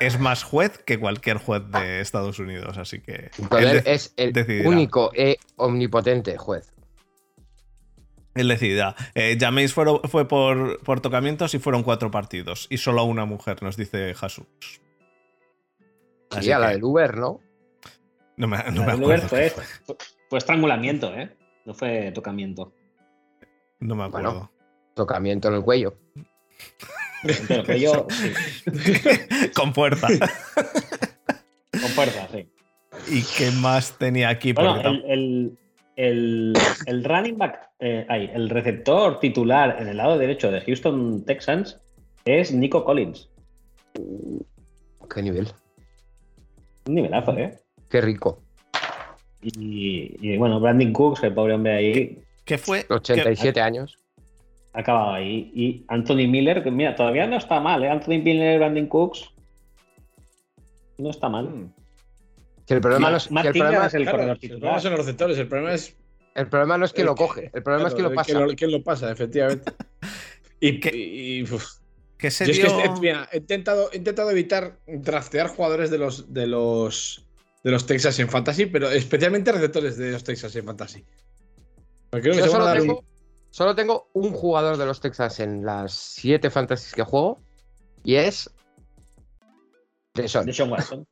es 0.00 0.18
más 0.20 0.42
juez 0.42 0.78
que 0.84 0.98
cualquier 0.98 1.38
juez 1.38 1.62
de 1.70 2.00
Estados 2.00 2.38
Unidos, 2.38 2.76
así 2.76 3.00
que... 3.00 3.30
Godel 3.38 3.82
es 3.86 4.12
el 4.18 4.32
decidirá. 4.34 4.68
único 4.68 5.10
e 5.14 5.38
omnipotente 5.56 6.36
juez. 6.36 6.73
Él 8.34 8.48
decidirá. 8.48 8.94
Eh, 9.14 9.36
Jameis 9.40 9.72
fueron- 9.72 10.00
fue 10.04 10.26
por, 10.28 10.80
por 10.82 11.00
tocamientos 11.00 11.54
y 11.54 11.58
fueron 11.58 11.82
cuatro 11.82 12.10
partidos, 12.10 12.66
y 12.70 12.78
solo 12.78 13.04
una 13.04 13.24
mujer, 13.24 13.62
nos 13.62 13.76
dice 13.76 14.14
Jesús. 14.14 14.46
Así 16.30 16.46
Sí, 16.46 16.52
a 16.52 16.58
la 16.58 16.68
que 16.68 16.72
del 16.74 16.84
Uber, 16.84 17.16
¿no? 17.16 17.40
no 18.36 18.48
me, 18.48 18.56
no 18.58 18.64
La 18.64 18.70
me 18.70 18.78
del 18.78 18.86
acuerdo. 18.90 19.06
Uber 19.06 19.20
fue, 19.20 19.50
fue- 19.50 19.96
fue 20.28 20.38
estrangulamiento, 20.38 21.14
¿eh? 21.14 21.36
No 21.64 21.74
fue 21.74 22.10
tocamiento. 22.12 22.72
No 23.80 23.94
me 23.94 24.04
acuerdo. 24.04 24.30
Bueno. 24.32 24.50
Tocamiento 24.94 25.48
en 25.48 25.54
el 25.54 25.62
cuello. 25.62 25.96
Que 27.66 27.80
yo, 27.80 28.06
sí, 28.10 28.32
Con 29.54 29.72
fuerza. 29.74 30.08
con 31.72 31.90
fuerza, 31.90 32.28
sí. 32.32 32.48
¿Y 33.08 33.22
qué 33.22 33.50
más 33.50 33.96
tenía 33.98 34.28
aquí? 34.28 34.52
Bueno, 34.52 34.78
el, 34.80 35.04
el, 35.06 35.58
el, 35.96 36.54
el 36.86 37.04
running 37.04 37.38
back, 37.38 37.70
eh, 37.78 38.06
el 38.34 38.50
receptor 38.50 39.20
titular 39.20 39.76
en 39.80 39.88
el 39.88 39.96
lado 39.96 40.18
derecho 40.18 40.50
de 40.50 40.60
Houston 40.60 41.24
Texans 41.24 41.80
es 42.24 42.52
Nico 42.52 42.84
Collins. 42.84 43.30
Qué 45.12 45.22
nivel. 45.22 45.48
Un 46.86 46.94
nivelazo, 46.94 47.36
¿eh? 47.38 47.58
Qué 47.88 48.00
rico. 48.00 48.42
Y, 49.42 50.16
y, 50.20 50.36
bueno, 50.38 50.58
Brandon 50.58 50.92
Cooks, 50.92 51.22
el 51.22 51.34
pobre 51.34 51.54
hombre 51.54 51.74
ahí, 51.74 52.24
¿Qué 52.44 52.58
fue? 52.58 52.84
87 52.88 53.60
años. 53.60 53.96
ha 54.72 54.80
acabado 54.80 55.12
ahí. 55.12 55.50
Y 55.54 55.84
Anthony 55.88 56.28
Miller, 56.28 56.62
que 56.62 56.70
mira, 56.70 56.94
todavía 56.94 57.26
no 57.26 57.36
está 57.36 57.60
mal, 57.60 57.82
¿eh? 57.84 57.88
Anthony 57.88 58.22
Miller, 58.22 58.58
Brandon 58.58 58.86
Cooks. 58.86 59.30
No 60.98 61.10
está 61.10 61.28
mal. 61.28 61.72
Que 62.66 62.74
el 62.74 62.80
problema, 62.80 63.10
no 63.10 63.16
es, 63.18 63.28
que 63.28 63.34
el 63.48 63.52
problema, 63.52 63.86
es 63.86 63.94
el 63.94 64.02
Claro, 64.02 64.18
corredor 64.18 64.38
el 64.40 64.48
problema 64.48 64.54
titular. 64.56 64.80
son 64.80 64.90
los 64.92 65.00
receptores, 65.00 65.38
el 65.38 65.48
problema 65.48 65.74
es. 65.74 65.96
el 66.34 66.48
problema 66.48 66.78
no 66.78 66.84
es 66.86 66.92
que 66.92 67.04
lo 67.04 67.14
que- 67.14 67.22
coge, 67.24 67.50
el 67.52 67.62
problema 67.62 67.88
es 67.88 67.94
que 67.94 67.98
claro, 68.00 68.10
lo 68.10 68.16
pasa. 68.16 68.26
¿Quién 68.32 68.46
lo, 68.48 68.54
quién 68.56 68.70
lo 68.72 68.82
pasa, 68.82 69.10
efectivamente. 69.12 69.72
Y, 70.60 70.80
¿Qué? 70.80 70.96
y- 70.96 71.38
y, 71.38 71.42
uf. 71.44 71.64
¿Qué 72.16 72.30
se 72.30 72.46
Yo 72.46 72.52
es 72.52 72.58
dio? 72.58 72.76
que 72.78 72.84
he, 72.84 73.00
mira, 73.00 73.28
he 73.32 73.36
intentado, 73.38 73.90
he 73.92 73.98
intentado 73.98 74.30
evitar 74.30 74.78
draftear 74.86 75.48
jugadores 75.48 75.90
de 75.90 75.98
los, 75.98 76.32
de 76.32 76.46
los 76.46 77.20
de 77.64 77.70
los 77.70 77.86
Texas 77.86 78.18
en 78.18 78.28
Fantasy, 78.28 78.66
pero 78.66 78.90
especialmente 78.90 79.50
receptores 79.52 79.96
de 79.96 80.12
los 80.12 80.22
Texas 80.24 80.54
en 80.56 80.64
Fantasy. 80.66 81.04
Porque 82.10 82.22
creo 82.30 82.34
que 82.34 82.40
Yo 82.46 82.52
solo 82.52 82.64
dar 82.66 82.80
un- 82.80 82.86
tengo, 82.86 83.04
solo 83.50 83.74
tengo 83.74 84.10
un 84.14 84.32
jugador 84.32 84.76
de 84.78 84.86
los 84.86 85.00
Texas 85.00 85.40
en 85.40 85.64
las 85.66 85.92
7 85.92 86.50
fantasies 86.50 86.94
que 86.94 87.02
juego 87.02 87.40
y 88.04 88.14
es. 88.16 88.50
De 90.14 90.28
Sean 90.28 90.70
Watson. 90.70 91.06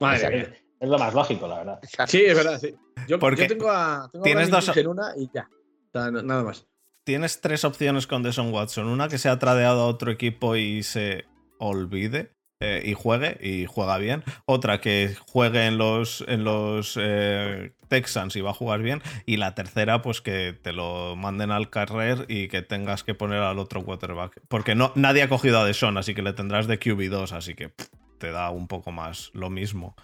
Madre 0.00 0.30
mía. 0.30 0.54
Es 0.84 0.90
lo 0.90 0.98
más 0.98 1.12
lógico, 1.14 1.48
la 1.48 1.56
verdad. 1.58 1.80
Sí, 2.06 2.22
es 2.24 2.36
verdad, 2.36 2.58
sí. 2.60 2.74
Yo, 3.08 3.18
Porque 3.18 3.42
yo 3.42 3.48
tengo 3.48 3.70
a, 3.70 4.08
tengo 4.12 4.22
tienes 4.24 4.50
dos- 4.50 4.76
en 4.76 4.86
una 4.86 5.12
y 5.16 5.28
ya. 5.34 5.48
O 5.88 5.98
sea, 5.98 6.10
no- 6.10 6.22
nada 6.22 6.42
más. 6.44 6.66
Tienes 7.04 7.40
tres 7.40 7.64
opciones 7.64 8.06
con 8.06 8.22
Deshaun 8.22 8.52
Watson. 8.52 8.86
Una 8.86 9.08
que 9.08 9.18
se 9.18 9.28
ha 9.28 9.38
tradeado 9.38 9.82
a 9.82 9.86
otro 9.86 10.10
equipo 10.10 10.56
y 10.56 10.82
se 10.82 11.24
olvide. 11.58 12.30
eh, 12.60 12.82
y 12.86 12.94
juegue, 12.94 13.36
y 13.42 13.66
juega 13.66 13.98
bien. 13.98 14.22
Otra 14.46 14.80
que 14.80 15.14
juegue 15.28 15.66
en 15.66 15.76
los, 15.76 16.24
en 16.28 16.44
los 16.44 16.96
eh, 16.98 17.74
Texans 17.88 18.36
y 18.36 18.40
va 18.40 18.50
a 18.50 18.54
jugar 18.54 18.80
bien. 18.80 19.02
Y 19.26 19.36
la 19.36 19.54
tercera, 19.54 20.00
pues 20.00 20.22
que 20.22 20.58
te 20.62 20.72
lo 20.72 21.14
manden 21.14 21.50
al 21.50 21.68
carrer 21.68 22.24
y 22.28 22.48
que 22.48 22.62
tengas 22.62 23.04
que 23.04 23.14
poner 23.14 23.40
al 23.42 23.58
otro 23.58 23.84
quarterback. 23.84 24.40
Porque 24.48 24.74
no, 24.74 24.92
nadie 24.94 25.22
ha 25.24 25.28
cogido 25.28 25.58
a 25.58 25.66
Deshaun, 25.66 25.98
así 25.98 26.14
que 26.14 26.22
le 26.22 26.32
tendrás 26.32 26.66
de 26.66 26.78
QB2, 26.80 27.32
así 27.32 27.54
que 27.54 27.68
pff, 27.68 27.88
te 28.24 28.32
da 28.32 28.48
un 28.48 28.68
poco 28.68 28.90
más 28.90 29.30
lo 29.34 29.50
mismo. 29.50 29.94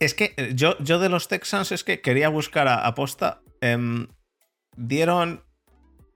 Es 0.00 0.14
que 0.14 0.34
eh, 0.36 0.50
yo, 0.56 0.76
yo 0.80 0.98
de 0.98 1.08
los 1.08 1.28
Texans 1.28 1.70
es 1.70 1.84
que 1.84 2.00
quería 2.00 2.28
buscar 2.28 2.66
a, 2.66 2.84
aposta. 2.84 3.40
em, 3.60 4.08
dieron 4.76 5.44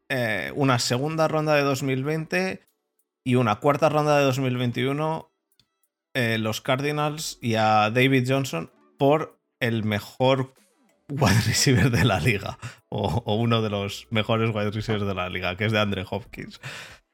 eh, 0.08 0.50
una 0.56 0.80
segunda 0.80 1.28
ronda 1.28 1.54
de 1.54 1.62
2020 1.62 2.62
y 3.24 3.36
una 3.36 3.60
cuarta 3.60 3.88
ronda 3.88 4.18
de 4.18 4.24
2021 4.24 5.30
eh, 6.14 6.38
los 6.38 6.60
Cardinals 6.60 7.38
y 7.40 7.54
a 7.54 7.90
David 7.90 8.26
Johnson 8.26 8.72
por 8.98 9.38
el 9.60 9.84
mejor 9.84 10.52
wide 11.08 11.40
receiver 11.46 11.92
de 11.92 12.04
la 12.04 12.18
liga 12.18 12.58
o, 12.88 13.36
uno 13.36 13.62
de 13.62 13.70
los 13.70 14.08
mejores 14.10 14.50
wide 14.52 14.72
receivers 14.72 15.06
de 15.06 15.14
la 15.14 15.28
liga, 15.28 15.56
que 15.56 15.66
es 15.66 15.70
de 15.70 15.78
Andre 15.78 16.04
Hopkins. 16.10 16.60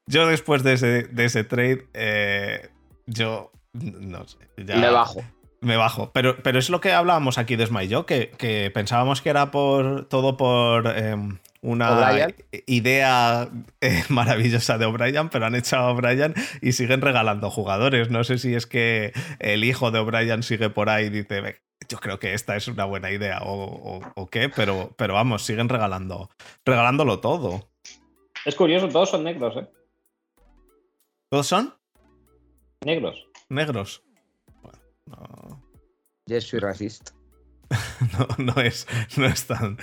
Yo 0.08 0.26
después 0.26 0.62
de 0.62 0.72
ese, 0.72 1.02
de 1.02 1.24
ese 1.26 1.44
trade, 1.44 2.70
yo 3.06 3.52
no 3.80 4.26
sé. 4.26 4.38
ya- 4.58 4.76
Me 4.76 4.90
bajo. 4.90 5.22
me 5.60 5.76
bajo. 5.76 6.10
Pero, 6.12 6.36
pero 6.42 6.58
es 6.58 6.70
lo 6.70 6.80
que 6.80 6.92
hablábamos 6.92 7.38
aquí 7.38 7.56
Desma 7.56 7.84
y 7.84 7.88
yo, 7.88 8.06
que, 8.06 8.30
que 8.30 8.70
pensábamos 8.72 9.22
que 9.22 9.30
era 9.30 9.50
por 9.50 10.06
todo 10.08 10.36
por 10.36 10.86
em, 10.96 11.38
una 11.62 11.90
O'Brien. 11.92 12.34
idea 12.66 13.48
eh, 13.80 14.04
maravillosa 14.08 14.78
de 14.78 14.86
O'Brien, 14.86 15.28
pero 15.28 15.46
han 15.46 15.54
echado 15.54 15.88
a 15.88 15.92
O'Brien 15.92 16.34
y 16.62 16.72
siguen 16.72 17.00
regalando 17.00 17.50
jugadores. 17.50 18.10
No 18.10 18.22
sé 18.24 18.38
si 18.38 18.54
es 18.54 18.66
que 18.66 19.12
el 19.40 19.64
hijo 19.64 19.90
de 19.90 19.98
O'Brien 19.98 20.42
sigue 20.42 20.70
por 20.70 20.88
ahí 20.90 21.06
y 21.06 21.10
dice, 21.10 21.40
"Ve, 21.40 21.56
yo 21.88 21.98
creo 21.98 22.18
que 22.18 22.34
esta 22.34 22.56
es 22.56 22.68
una 22.68 22.84
buena 22.84 23.10
idea 23.10 23.40
o, 23.42 23.64
o- 23.98 24.12
o 24.14 24.26
qué, 24.28 24.48
pero, 24.48 24.92
pero 24.96 25.14
vamos, 25.14 25.44
siguen 25.44 25.68
regalando, 25.68 26.30
regalándolo 26.64 27.18
todo. 27.20 27.68
Es 28.44 28.54
curioso, 28.54 28.88
todos 28.88 29.10
son 29.10 29.24
negros, 29.24 29.56
¿eh? 29.56 29.66
¿Todos 31.28 31.46
son 31.48 31.74
Negros. 32.84 33.25
Negros? 33.48 34.02
Bueno, 34.62 34.78
no, 35.06 35.62
Yo 36.26 36.40
soy 36.40 36.58
racista. 36.60 37.12
no, 38.18 38.44
no 38.54 38.60
es, 38.62 38.86
no 39.16 39.26
es 39.26 39.46
tan, 39.46 39.78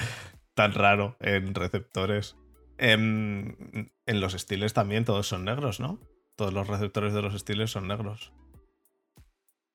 tan 0.53 0.73
raro 0.73 1.17
en 1.19 1.53
receptores. 1.55 2.35
En, 2.77 3.91
en 4.05 4.19
los 4.21 4.33
estiles 4.33 4.73
también 4.73 5.05
todos 5.05 5.27
son 5.27 5.45
negros, 5.45 5.79
¿no? 5.79 5.99
Todos 6.35 6.53
los 6.53 6.67
receptores 6.67 7.13
de 7.13 7.21
los 7.21 7.33
estiles 7.35 7.71
son 7.71 7.87
negros. 7.87 8.33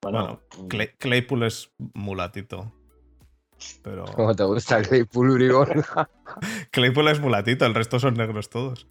Bueno, 0.03 0.41
Bueno, 0.53 0.69
Clay- 0.69 0.95
Claypool 0.99 1.45
es 1.45 1.73
mulatito. 1.95 2.73
Pero 3.83 4.05
¿Cómo 4.15 4.35
te 4.35 4.45
gusta 4.45 4.79
el 4.79 4.89
Claypool 4.89 5.31
Urigón? 5.31 5.69
Claypool 6.71 7.09
es 7.09 7.21
mulatito, 7.21 7.67
el 7.67 7.75
resto 7.75 7.99
son 8.01 8.15
negros 8.15 8.51
todos. 8.51 8.87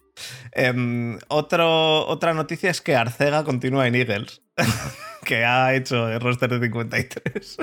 Em, 0.52 1.18
otro, 1.28 2.06
otra 2.06 2.34
noticia 2.34 2.70
es 2.70 2.80
que 2.80 2.96
Arcega 2.96 3.44
continúa 3.44 3.86
en 3.86 3.94
Eagles, 3.94 4.42
que 5.24 5.44
ha 5.44 5.74
hecho 5.74 6.08
el 6.08 6.20
roster 6.20 6.50
de 6.50 6.60
53. 6.66 7.58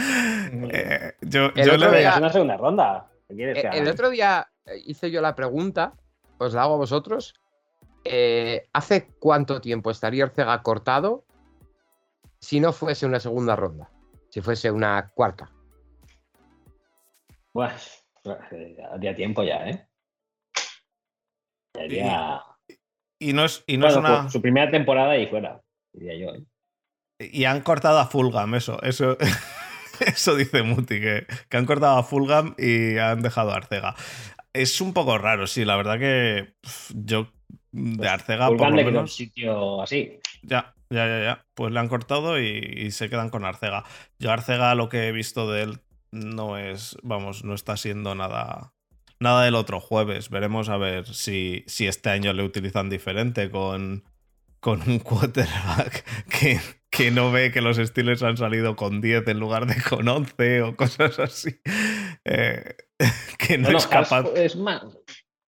Eh, 0.00 1.12
yo, 1.22 1.46
El 1.56 1.66
yo 1.66 1.74
otro 1.74 1.90
le 1.90 1.98
día- 1.98 2.16
una 2.18 2.32
segunda 2.32 2.56
ronda. 2.56 3.08
¿Qué 3.28 3.34
quieres 3.34 3.60
que 3.62 3.66
Eh? 3.68 3.70
El 3.74 3.88
otro 3.88 4.10
día 4.10 4.48
eh, 4.64 4.80
hice 4.86 5.10
yo 5.10 5.20
la 5.20 5.34
pregunta, 5.34 5.94
os 6.38 6.54
la 6.54 6.62
hago 6.62 6.74
a 6.74 6.78
vosotros. 6.78 7.34
Eh, 8.04 8.68
¿Hace 8.72 9.08
cuánto 9.18 9.60
tiempo 9.60 9.90
estaría 9.90 10.24
Orcega 10.24 10.62
cortado 10.62 11.24
si 12.40 12.60
no 12.60 12.72
fuese 12.72 13.06
una 13.06 13.20
segunda 13.20 13.56
ronda? 13.56 13.90
Si 14.30 14.40
fuese 14.40 14.70
una 14.70 15.10
cuarta. 15.14 15.50
Pues, 17.52 18.06
haría 18.92 19.14
tiempo 19.16 19.42
ya, 19.42 19.68
¿eh? 19.68 19.88
Ya 21.88 22.44
Y 23.18 23.32
no 23.32 23.44
es, 23.44 23.64
y 23.66 23.76
no 23.76 23.88
es 23.88 23.96
una. 23.96 24.20
pues, 24.22 24.32
su 24.32 24.40
primera 24.42 24.70
temporada 24.70 25.16
y 25.16 25.26
fuera, 25.26 25.60
diría 25.92 26.16
yo. 26.18 26.34
¿eh? 26.34 26.44
Y 27.18 27.44
han 27.44 27.62
cortado 27.62 27.98
a 27.98 28.06
Fulgam, 28.06 28.54
eso. 28.54 28.80
Eso, 28.82 29.16
eso 30.00 30.36
dice 30.36 30.62
Muti, 30.62 31.00
que, 31.00 31.26
que 31.48 31.56
han 31.56 31.66
cortado 31.66 31.98
a 31.98 32.02
Fulgam 32.04 32.54
y 32.58 32.98
han 32.98 33.22
dejado 33.22 33.52
a 33.52 33.56
Arcega. 33.56 33.94
Es 34.52 34.80
un 34.80 34.92
poco 34.92 35.18
raro, 35.18 35.46
sí, 35.46 35.64
la 35.64 35.76
verdad 35.76 35.98
que 35.98 36.54
yo 36.94 37.32
de 37.72 38.08
Arcega 38.08 38.52
por 38.56 38.56
Fulham 38.56 38.74
lo 38.74 38.76
le 38.76 38.84
quedó 38.84 39.00
un 39.02 39.08
menos. 39.08 39.14
sitio 39.14 39.82
así. 39.82 40.18
Ya, 40.42 40.74
ya, 40.90 41.06
ya, 41.06 41.22
ya. 41.22 41.46
Pues 41.54 41.72
le 41.72 41.80
han 41.80 41.88
cortado 41.88 42.40
y, 42.40 42.46
y 42.48 42.90
se 42.92 43.10
quedan 43.10 43.30
con 43.30 43.44
Arcega. 43.44 43.84
Yo 44.18 44.32
Arcega 44.32 44.74
lo 44.74 44.88
que 44.88 45.08
he 45.08 45.12
visto 45.12 45.50
de 45.50 45.62
él 45.62 45.80
no 46.10 46.56
es, 46.56 46.96
vamos, 47.02 47.44
no 47.44 47.54
está 47.54 47.76
siendo 47.76 48.14
nada, 48.14 48.72
nada 49.20 49.44
del 49.44 49.54
otro 49.54 49.80
jueves. 49.80 50.30
Veremos 50.30 50.68
a 50.68 50.76
ver 50.78 51.06
si, 51.06 51.64
si 51.66 51.86
este 51.86 52.10
año 52.10 52.32
le 52.32 52.42
utilizan 52.44 52.88
diferente 52.90 53.50
con, 53.50 54.04
con 54.60 54.82
un 54.88 54.98
quarterback 54.98 56.04
que, 56.40 56.60
que 56.90 57.10
no 57.10 57.30
ve 57.30 57.52
que 57.52 57.60
los 57.60 57.76
Steelers 57.76 58.22
han 58.22 58.36
salido 58.36 58.76
con 58.76 59.00
10 59.00 59.26
en 59.28 59.38
lugar 59.40 59.66
de 59.66 59.76
con 59.82 60.06
11 60.08 60.62
o 60.62 60.76
cosas 60.76 61.18
así. 61.18 61.60
Eh, 62.24 62.74
que 63.38 63.58
no 63.58 63.64
Bueno, 63.64 63.78
es 63.78 63.86
capaz. 63.86 64.26
Es 64.34 64.56
más, 64.56 64.82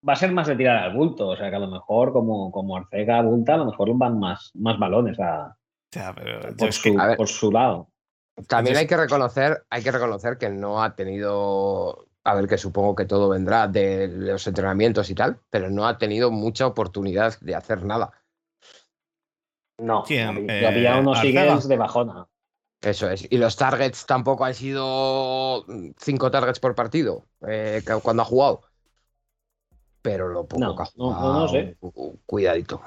va 0.07 0.13
a 0.13 0.17
ser 0.17 0.33
más 0.33 0.47
de 0.47 0.57
tirar 0.57 0.77
al 0.77 0.95
bulto. 0.95 1.29
O 1.29 1.37
sea 1.37 1.51
que 1.51 1.57
a 1.57 1.61
lo 1.61 1.69
mejor, 1.71 2.13
como, 2.13 2.51
como 2.53 2.77
Arcega 2.77 3.23
bulta, 3.23 3.55
a 3.55 3.59
lo 3.59 3.67
mejor 3.67 3.91
van 3.95 4.19
más, 4.19 4.51
más 4.55 4.79
balones 4.79 5.19
a, 5.21 5.57
Ya, 5.93 6.15
pero 6.15 6.51
yo 6.51 6.57
por, 6.57 6.73
su, 6.73 6.99
a 7.01 7.07
ver. 7.09 7.17
por 7.17 7.29
su 7.29 7.51
lado. 7.51 7.89
También 8.49 8.77
Entonces- 8.77 8.79
hay 8.79 8.87
que 8.87 8.97
reconocer, 8.97 9.65
hay 9.69 9.83
que 9.83 9.91
reconocer 9.93 10.39
que 10.39 10.49
no 10.49 10.83
ha 10.83 10.95
tenido, 10.95 12.07
a 12.25 12.35
ver, 12.35 12.47
que 12.47 12.57
supongo 12.57 12.95
que 12.95 13.05
todo 13.05 13.29
vendrá 13.29 13.67
de 13.69 14.09
los 14.09 14.47
entrenamientos 14.47 15.11
y 15.11 15.15
tal, 15.15 15.41
pero 15.51 15.69
no 15.69 15.87
ha 15.87 15.99
tenido 15.99 16.31
mucha 16.31 16.67
oportunidad 16.67 17.39
de 17.41 17.55
hacer 17.55 17.85
nada. 17.85 18.13
No, 19.81 20.05
¿Quién? 20.07 20.29
había, 20.29 20.51
Eh, 20.51 20.67
había 20.69 20.97
unos. 20.97 21.23
Eagles 21.25 21.69
de 21.69 21.77
bajona. 21.77 22.27
Eso 22.83 23.11
es. 23.11 23.27
Y 23.31 23.37
los 23.39 23.57
targets 23.57 24.07
tampoco 24.07 24.45
han 24.45 24.55
sido 24.55 25.65
cinco 25.99 26.31
targets 26.31 26.61
por 26.61 26.75
partido 26.75 27.27
eh, 27.47 27.83
cuando 28.03 28.23
ha 28.23 28.27
jugado. 28.27 28.63
Pero 30.03 30.29
lo 30.29 30.47
poco 30.47 30.61
No, 30.61 30.77
que 30.77 30.83
ha 30.83 30.87
no, 30.97 31.11
no, 31.11 31.15
jugado, 31.15 31.41
no 31.41 31.49
sé. 31.49 31.77
cu- 31.81 32.21
cuidadito. 32.27 32.83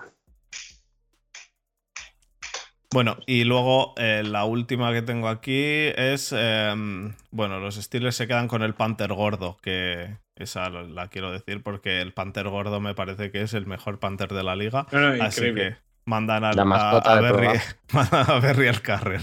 Bueno, 2.92 3.18
y 3.26 3.44
luego 3.44 3.94
eh, 3.98 4.22
la 4.24 4.46
última 4.46 4.94
que 4.94 5.02
tengo 5.02 5.28
aquí 5.28 5.64
es. 5.96 6.32
em, 6.32 7.14
bueno, 7.32 7.60
los 7.60 7.76
Steelers 7.76 8.16
se 8.16 8.28
quedan 8.28 8.48
con 8.48 8.62
el 8.62 8.76
Panther 8.76 9.12
gordo, 9.14 9.58
que 9.64 10.18
esa 10.36 10.70
la 10.70 11.08
quiero 11.10 11.32
decir 11.32 11.64
porque 11.64 12.02
el 12.02 12.14
Panther 12.14 12.50
gordo 12.50 12.80
me 12.80 12.94
parece 12.94 13.32
que 13.32 13.42
es 13.42 13.54
el 13.56 13.66
mejor 13.66 14.00
Panther 14.00 14.32
de 14.34 14.44
la 14.44 14.56
liga. 14.56 14.86
No, 14.92 15.00
no, 15.02 15.16
Así 15.18 15.42
increíble. 15.42 15.72
que 15.72 15.78
mandan 16.06 16.44
al- 16.44 16.60
a, 16.60 16.66
mascota 16.66 17.14
a 17.18 17.22
Berry, 17.22 17.48
a 17.94 18.40
Berry 18.40 18.68
al 18.68 18.82
carrer. 18.82 19.22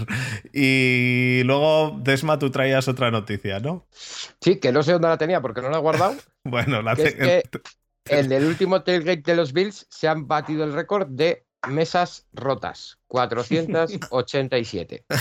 Y 0.52 1.42
luego, 1.44 1.96
Desma, 2.00 2.38
tú 2.38 2.50
traías 2.50 2.88
otra 2.88 3.10
noticia, 3.10 3.60
¿no? 3.60 3.86
Sí, 3.92 4.58
que 4.58 4.72
no 4.72 4.82
sé 4.82 4.92
dónde 4.92 5.08
la 5.08 5.18
tenía 5.18 5.40
porque 5.40 5.60
no 5.62 5.70
la 5.70 5.78
he 5.78 5.80
guardado. 5.80 6.14
Bueno, 6.42 6.80
la 6.80 6.96
Que 6.96 7.02
es 7.02 7.18
te- 7.18 7.42
que 7.42 7.42
en 8.18 8.32
el 8.32 8.46
último 8.46 8.82
tailgate 8.82 9.20
de 9.22 9.36
los 9.36 9.52
Bills 9.52 9.86
se 9.90 10.08
han 10.08 10.26
batido 10.26 10.64
el 10.64 10.72
récord 10.72 11.06
de 11.08 11.44
mesas 11.68 12.26
rotas. 12.32 12.98
487. 13.08 15.04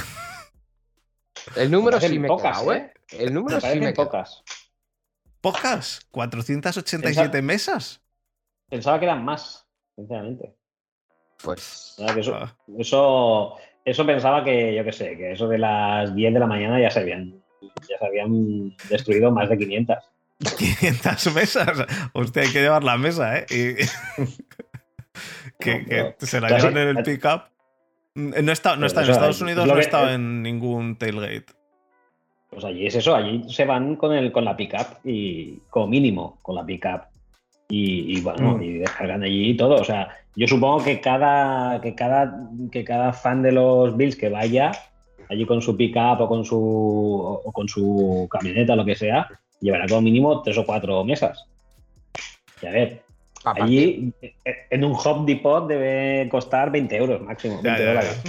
El 1.56 1.72
número 1.72 2.00
sí 2.00 2.20
me 2.20 2.28
pocas, 2.28 2.60
quedado, 2.60 2.74
¿eh? 2.74 2.94
El 3.12 3.34
número 3.34 3.60
Me 3.62 3.72
sí 3.74 3.80
me 3.80 3.94
pocas. 3.94 4.44
¿Pocas? 5.42 6.02
¿487 6.12 7.42
mesas? 7.42 8.02
Pensaba 8.70 9.00
que 9.00 9.06
eran 9.06 9.24
más, 9.26 9.66
sinceramente. 9.96 10.56
Pues 11.44 11.96
que 12.14 12.20
eso, 12.20 12.36
Ah, 12.36 12.54
eso, 12.78 13.56
eso 13.86 14.06
pensaba 14.06 14.44
que, 14.44 14.76
yo 14.76 14.84
qué 14.84 14.92
sé, 14.92 15.18
que 15.18 15.32
eso 15.34 15.48
de 15.48 15.58
las 15.58 16.14
10 16.16 16.34
de 16.34 16.40
la 16.40 16.48
mañana 16.48 16.80
ya 16.82 16.90
se 16.92 17.00
habían, 17.00 17.42
ya 17.90 17.98
se 17.98 18.06
habían 18.06 18.76
destruido 18.90 19.32
más 19.32 19.50
de 19.50 19.58
500. 19.58 19.98
500 20.58 21.34
mesas. 21.36 21.86
Hostia, 22.14 22.44
hay 22.44 22.52
que 22.52 22.62
llevar 22.62 22.84
la 22.84 22.98
mesa, 22.98 23.38
¿eh? 23.40 23.46
Y- 23.50 24.24
que, 25.60 25.80
No, 25.80 25.86
que 25.86 25.86
pero- 25.86 26.16
se 26.20 26.42
la 26.42 26.50
llevan 26.50 26.78
en 26.78 26.98
el 26.98 27.04
pickup. 27.04 27.44
Mm, 28.16 28.34
No 28.44 28.52
está, 28.52 28.72
no 28.72 28.76
Pero 28.78 28.88
está 28.88 29.04
en 29.04 29.10
Estados 29.12 29.36
es 29.38 29.42
Unidos, 29.42 29.68
no 29.68 29.78
estado 29.80 30.10
en 30.10 30.42
ningún 30.42 30.98
tailgate. 30.98 31.46
Pues 32.50 32.66
allí 32.66 32.88
es 32.88 32.96
eso, 32.96 33.16
allí 33.16 33.44
se 33.50 33.64
van 33.66 33.96
con 33.96 34.12
el 34.12 34.32
con 34.32 34.44
la 34.44 34.58
pickup 34.58 35.06
y 35.06 35.58
como 35.70 35.86
mínimo 35.88 36.40
con 36.42 36.56
la 36.56 36.66
pickup 36.66 37.02
y, 37.70 38.18
y 38.18 38.22
bueno, 38.22 38.58
Mm. 38.58 38.64
y 38.64 38.74
descargan 38.80 39.24
allí 39.24 39.52
y 39.52 39.58
todo. 39.58 39.76
O 39.76 39.84
sea, 39.84 40.10
yo 40.36 40.48
supongo 40.48 40.84
que 40.84 41.00
cada, 41.00 41.80
que 41.82 41.96
cada 41.96 42.50
que 42.72 42.84
cada 42.84 43.14
fan 43.14 43.42
de 43.44 43.52
los 43.52 43.96
Bills 43.96 44.16
que 44.16 44.30
vaya 44.30 44.72
allí 45.30 45.46
con 45.46 45.62
su 45.62 45.78
pickup 45.78 46.22
o 46.22 46.28
con 46.28 46.44
su 46.44 46.60
o, 47.46 47.52
con 47.52 47.68
su 47.70 48.28
camioneta 48.32 48.76
lo 48.76 48.84
que 48.86 48.96
sea, 48.96 49.28
llevará 49.62 49.86
como 49.88 50.02
mínimo 50.02 50.42
tres 50.42 50.58
o 50.58 50.66
cuatro 50.66 51.04
mesas. 51.04 51.46
Y 52.62 52.66
a 52.66 52.72
ver. 52.72 53.02
Allí, 53.46 54.12
eh, 54.22 54.34
en 54.70 54.84
un 54.84 54.92
Hop 54.94 55.26
Depot 55.26 55.66
debe 55.66 56.28
costar 56.30 56.70
20 56.72 56.94
euros 56.98 57.22
máximo. 57.22 57.62
Ya, 57.64 57.76
20 57.78 57.80
ya, 57.84 57.88
dólares. 57.88 58.24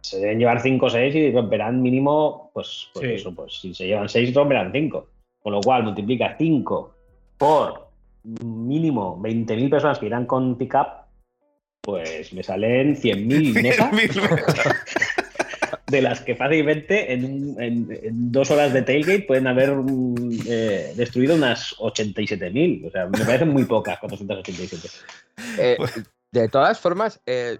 Se 0.00 0.18
deben 0.18 0.38
llevar 0.40 0.60
5 0.60 0.86
o 0.86 0.90
6 0.90 1.14
y 1.14 1.30
romperán 1.32 1.80
mínimo, 1.80 2.50
pues, 2.52 2.88
pues 2.92 3.06
Sí. 3.06 3.12
eso, 3.14 3.32
pues 3.34 3.54
si 3.60 3.72
se 3.74 3.86
llevan 3.86 4.08
6, 4.08 4.34
romperán 4.34 4.72
5. 4.72 5.06
Con 5.42 5.52
lo 5.52 5.60
cual, 5.60 5.84
multiplica 5.84 6.34
5 6.36 6.92
por 7.38 7.85
mínimo 8.44 9.20
20.000 9.22 9.70
personas 9.70 9.98
que 9.98 10.06
irán 10.06 10.26
con 10.26 10.56
pickup, 10.58 11.06
pues 11.80 12.32
me 12.32 12.42
salen 12.42 12.96
100.000 12.96 13.62
mesas, 13.62 13.90
de 15.86 16.02
las 16.02 16.20
que 16.20 16.34
fácilmente 16.34 17.12
en, 17.12 17.24
un- 17.24 17.62
en- 17.62 17.88
en 18.02 18.32
dos 18.32 18.50
horas 18.50 18.72
de 18.72 18.82
tailgate 18.82 19.22
pueden 19.22 19.46
haber 19.46 19.70
mm, 19.76 20.30
eh, 20.48 20.92
destruido 20.96 21.36
unas 21.36 21.76
87.000. 21.78 22.88
O 22.88 22.90
sea, 22.90 23.06
me 23.06 23.18
parecen 23.24 23.48
muy 23.50 23.64
pocas, 23.64 23.98
487. 24.00 24.88
Eh, 25.58 25.76
de 26.32 26.48
todas 26.48 26.80
formas, 26.80 27.20
eh, 27.26 27.58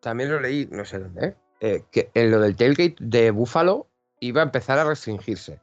también 0.00 0.30
lo 0.30 0.40
leí, 0.40 0.68
no 0.70 0.84
sé 0.84 0.98
dónde. 0.98 1.36
Eh, 1.60 1.84
que 1.92 2.10
en 2.14 2.32
lo 2.32 2.40
del 2.40 2.56
tailgate 2.56 2.96
de 2.98 3.30
Buffalo 3.30 3.86
iba 4.18 4.40
a 4.40 4.44
empezar 4.44 4.78
a 4.80 4.84
restringirse. 4.84 5.60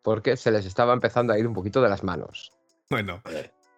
Porque 0.00 0.36
se 0.38 0.50
les 0.50 0.64
estaba 0.64 0.94
empezando 0.94 1.34
a 1.34 1.38
ir 1.38 1.46
un 1.46 1.52
poquito 1.52 1.82
de 1.82 1.90
las 1.90 2.02
manos. 2.02 2.50
Bueno, 2.92 3.22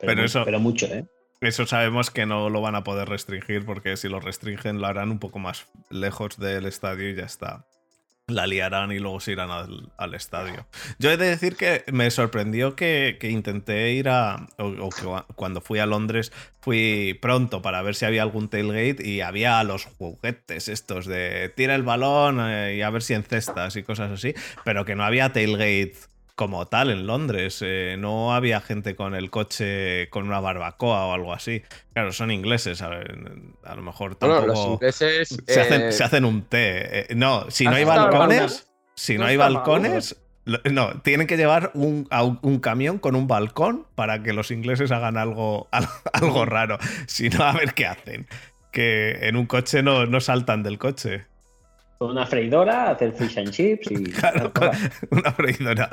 Pero, 0.01 0.25
eso- 0.25 0.45
pero 0.45 0.61
mucho, 0.61 0.87
¿eh? 0.87 1.07
eso 1.41 1.67
sabemos 1.67 2.11
que 2.11 2.27
no 2.27 2.51
lo 2.51 2.61
van 2.61 2.75
a 2.75 2.85
poder 2.85 3.09
restringir 3.09 3.65
porque 3.65 3.97
si 3.97 4.09
lo 4.09 4.21
restringen 4.21 4.81
lo 4.81 4.87
harán 4.87 5.11
un 5.11 5.19
poco 5.19 5.39
más 5.39 5.67
lejos 5.91 6.39
del 6.39 6.67
estadio 6.67 7.09
y 7.11 7.15
ya 7.15 7.25
está. 7.25 7.65
La 8.27 8.47
liarán 8.47 8.91
y 8.91 8.99
luego 9.01 9.21
se 9.21 9.33
irán 9.33 9.51
al, 9.51 9.93
al 9.99 10.15
estadio. 10.15 10.67
Yo 10.99 11.11
he 11.11 11.19
de 11.19 11.27
decir 11.27 11.57
que 11.57 11.85
me 11.93 12.11
sorprendió 12.11 12.75
que, 12.75 13.19
que 13.21 13.29
intenté 13.29 13.93
ir 13.93 14.09
a. 14.09 14.47
O, 14.57 14.65
o 14.69 14.89
que 14.89 15.03
cua- 15.03 15.27
cuando 15.37 15.61
fui 15.61 15.79
a 15.79 15.85
Londres 15.85 16.33
fui 16.63 17.19
pronto 17.21 17.61
para 17.61 17.83
ver 17.83 17.95
si 17.95 18.07
había 18.07 18.23
algún 18.23 18.49
tailgate 18.49 19.07
y 19.07 19.21
había 19.21 19.63
los 19.63 19.85
juguetes 19.85 20.69
estos 20.69 21.05
de 21.05 21.51
tira 21.55 21.75
el 21.75 21.83
balón 21.83 22.39
eh, 22.41 22.77
y 22.77 22.81
a 22.81 22.89
ver 22.89 23.03
si 23.03 23.13
encestas 23.13 23.77
y 23.77 23.83
cosas 23.83 24.11
así, 24.11 24.33
pero 24.65 24.87
que 24.87 24.95
no 24.95 25.05
había 25.05 25.31
tailgate 25.35 25.93
como 26.35 26.67
tal 26.67 26.91
en 26.91 27.07
Londres. 27.07 27.61
eh, 27.63 27.97
no 27.99 28.35
había 28.35 28.61
gente 28.61 28.97
con 28.97 29.15
el 29.15 29.31
coche 29.31 30.09
con 30.11 30.27
una 30.27 30.41
barbacoa 30.41 31.07
o 31.07 31.13
algo 31.15 31.33
así. 31.33 31.63
Claro, 31.93 32.13
son 32.13 32.31
ingleses, 32.31 32.83
a, 32.83 32.89
ver, 32.89 33.17
a 33.65 33.75
lo 33.75 33.83
mejor 33.83 34.17
Bueno, 34.19 34.37
tampoco. 34.37 34.47
los 34.47 34.67
ingleses. 34.75 35.29
Se, 35.47 35.55
eh, 35.55 35.61
hacen, 35.63 35.93
se 35.93 36.05
hacen 36.05 36.25
un 36.25 36.43
té. 36.43 37.01
eh, 37.01 37.07
no, 37.15 37.51
si 37.51 37.65
no 37.65 37.71
¿Has 37.71 37.77
hay 37.77 37.85
balcones, 37.85 38.71
si 38.95 39.19
no, 39.19 39.27
hay 39.27 39.37
balcones, 39.37 40.21
no, 40.71 41.01
tienen 41.03 41.27
que 41.27 41.37
llevar 41.37 41.71
un, 41.75 42.07
a 42.11 42.23
un, 42.23 42.59
camión 42.61 42.99
con 42.99 43.17
un 43.17 43.27
balcón 43.27 43.87
para 43.95 44.23
que 44.23 44.33
los 44.33 44.51
ingleses 44.51 44.91
hagan 44.93 45.17
algo, 45.17 45.69
al- 45.73 45.89
algo 46.13 46.45
raro. 46.45 46.79
Si 47.07 47.29
no, 47.31 47.45
a 47.45 47.53
ver 47.53 47.75
qué 47.75 47.87
hacen. 47.87 48.27
Que 48.73 49.29
en 49.29 49.37
un 49.37 49.47
coche 49.47 49.83
no, 49.85 50.05
no 50.07 50.21
saltan 50.21 50.63
del 50.65 50.79
coche. 50.79 51.27
Con 51.99 52.11
una 52.11 52.27
freidora, 52.27 52.91
hacer 52.91 53.13
fish 53.13 53.39
and 53.39 53.51
chips 53.51 53.91
y. 53.91 54.05
Claro, 54.13 54.53
una 55.11 55.33
freidora. 55.33 55.91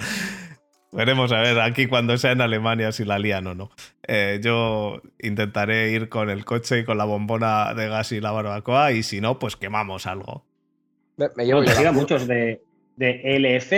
Veremos 0.92 1.32
a 1.32 1.40
ver 1.40 1.60
aquí 1.62 1.88
cuando 1.88 2.18
sea 2.18 2.32
en 2.32 2.42
Alemania 2.42 2.92
si 2.92 3.06
la 3.06 3.18
lían 3.18 3.48
o 3.48 3.56
no. 3.56 3.72
Eh, 4.06 4.40
yo 4.44 5.02
intentaré 5.20 5.92
ir 5.92 6.10
con 6.10 6.30
el 6.30 6.44
coche 6.44 6.80
y 6.80 6.84
con 6.84 6.98
la 6.98 7.06
bombona 7.06 7.74
de 7.74 7.88
gas 7.88 8.12
y 8.12 8.20
la 8.20 8.32
barbacoa 8.32 8.92
y 8.92 9.04
si 9.04 9.22
no, 9.22 9.40
pues 9.40 9.56
quemamos 9.56 10.06
algo. 10.06 10.46
me, 11.16 11.28
me 11.38 11.46
llevo 11.46 11.64
yo 11.64 11.74
te 11.74 11.92
muchos 11.92 12.28
de, 12.28 12.62
de 12.98 13.22
LF. 13.40 13.72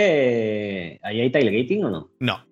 ¿Ahí 1.04 1.20
hay 1.20 1.30
tailgating 1.30 1.84
o 1.84 1.90
no? 1.90 2.10
No, 2.18 2.44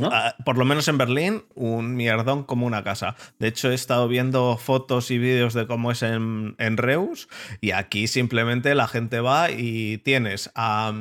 ¿No? 0.00 0.10
Ah, 0.12 0.34
por 0.44 0.58
lo 0.58 0.64
menos 0.64 0.88
en 0.88 0.98
Berlín, 0.98 1.44
un 1.54 1.96
mierdón 1.96 2.44
como 2.44 2.66
una 2.66 2.84
casa. 2.84 3.16
De 3.38 3.48
hecho, 3.48 3.70
he 3.70 3.74
estado 3.74 4.08
viendo 4.08 4.56
fotos 4.56 5.10
y 5.10 5.18
vídeos 5.18 5.54
de 5.54 5.66
cómo 5.66 5.90
es 5.90 6.02
en, 6.02 6.54
en 6.58 6.76
Reus 6.76 7.28
y 7.60 7.72
aquí 7.72 8.06
simplemente 8.06 8.74
la 8.74 8.88
gente 8.88 9.20
va 9.20 9.50
y 9.50 9.98
tienes 9.98 10.50
a... 10.54 10.92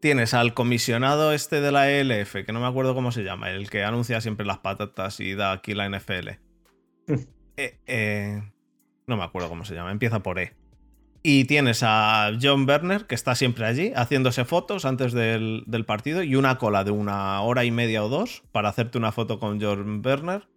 Tienes 0.00 0.32
al 0.32 0.54
comisionado 0.54 1.34
este 1.34 1.60
de 1.60 1.72
la 1.72 1.90
ELF, 1.90 2.36
que 2.46 2.52
no 2.54 2.60
me 2.60 2.66
acuerdo 2.66 2.94
cómo 2.94 3.12
se 3.12 3.22
llama, 3.22 3.50
el 3.50 3.68
que 3.68 3.84
anuncia 3.84 4.22
siempre 4.22 4.46
las 4.46 4.56
patatas 4.56 5.20
y 5.20 5.34
da 5.34 5.52
aquí 5.52 5.74
la 5.74 5.88
NFL. 5.88 6.28
Eh, 7.56 7.78
eh, 7.86 8.42
no 9.06 9.18
me 9.18 9.24
acuerdo 9.24 9.50
cómo 9.50 9.66
se 9.66 9.74
llama, 9.74 9.90
empieza 9.90 10.20
por 10.20 10.38
E. 10.38 10.54
Y 11.22 11.44
tienes 11.44 11.82
a 11.82 12.30
John 12.40 12.66
Werner, 12.66 13.06
que 13.06 13.14
está 13.14 13.34
siempre 13.34 13.66
allí, 13.66 13.92
haciéndose 13.94 14.44
fotos 14.46 14.84
antes 14.86 15.12
del, 15.12 15.64
del 15.66 15.84
partido, 15.84 16.22
y 16.22 16.34
una 16.34 16.56
cola 16.56 16.82
de 16.82 16.90
una 16.92 17.42
hora 17.42 17.64
y 17.64 17.70
media 17.70 18.02
o 18.02 18.08
dos 18.08 18.42
para 18.52 18.70
hacerte 18.70 18.96
una 18.96 19.12
foto 19.12 19.38
con 19.38 19.60
John 19.60 20.00
Werner. 20.04 20.48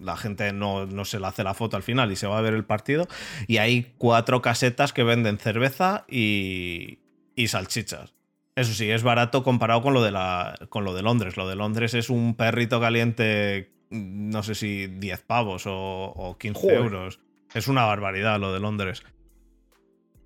La 0.00 0.16
gente 0.16 0.52
no, 0.52 0.86
no 0.86 1.04
se 1.04 1.18
le 1.18 1.26
hace 1.26 1.42
la 1.42 1.54
foto 1.54 1.76
al 1.76 1.82
final 1.82 2.12
y 2.12 2.16
se 2.16 2.26
va 2.26 2.38
a 2.38 2.42
ver 2.42 2.54
el 2.54 2.64
partido. 2.64 3.08
Y 3.46 3.56
hay 3.56 3.94
cuatro 3.98 4.40
casetas 4.42 4.92
que 4.92 5.02
venden 5.02 5.38
cerveza 5.38 6.04
y, 6.08 6.98
y 7.34 7.48
salchichas. 7.48 8.12
Eso 8.54 8.74
sí, 8.74 8.90
es 8.90 9.02
barato 9.02 9.42
comparado 9.42 9.82
con 9.82 9.94
lo, 9.94 10.02
de 10.02 10.10
la, 10.10 10.54
con 10.68 10.84
lo 10.84 10.92
de 10.94 11.02
Londres. 11.02 11.36
Lo 11.36 11.48
de 11.48 11.56
Londres 11.56 11.94
es 11.94 12.10
un 12.10 12.34
perrito 12.34 12.80
caliente, 12.80 13.70
no 13.90 14.42
sé 14.42 14.54
si 14.54 14.86
10 14.86 15.22
pavos 15.22 15.66
o, 15.66 15.72
o 15.72 16.36
15 16.38 16.60
Joder. 16.60 16.76
euros. 16.76 17.20
Es 17.54 17.68
una 17.68 17.84
barbaridad 17.84 18.38
lo 18.38 18.52
de 18.52 18.60
Londres. 18.60 19.02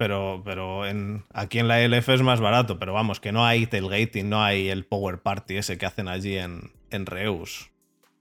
Pero, 0.03 0.43
pero 0.45 0.85
en, 0.85 1.23
aquí 1.33 1.61
en 1.61 1.69
la 1.69 1.81
LF 1.87 2.09
es 2.09 2.23
más 2.23 2.41
barato. 2.41 2.77
Pero 2.81 2.93
vamos, 2.93 3.21
que 3.21 3.31
no 3.31 3.47
hay 3.47 3.67
tailgating, 3.69 4.29
no 4.29 4.43
hay 4.43 4.69
el 4.69 4.85
power 4.85 5.21
party 5.21 5.59
ese 5.59 5.79
que 5.79 5.87
hacen 5.87 6.09
allí 6.09 6.37
en, 6.37 6.73
en 6.91 7.07
Reus. 7.07 7.71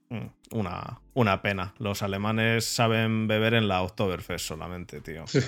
Mm, 0.09 0.27
Una, 0.51 1.01
una 1.15 1.41
pena. 1.41 1.73
Los 1.79 2.03
alemanes 2.03 2.65
saben 2.65 3.27
beber 3.27 3.55
en 3.55 3.67
la 3.67 3.81
Oktoberfest 3.81 4.45
solamente, 4.45 5.01
tío. 5.01 5.25
Sí. 5.25 5.39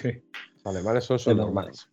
Los 0.63 0.75
alemanes 0.75 1.03
son 1.05 1.37
normales. 1.37 1.87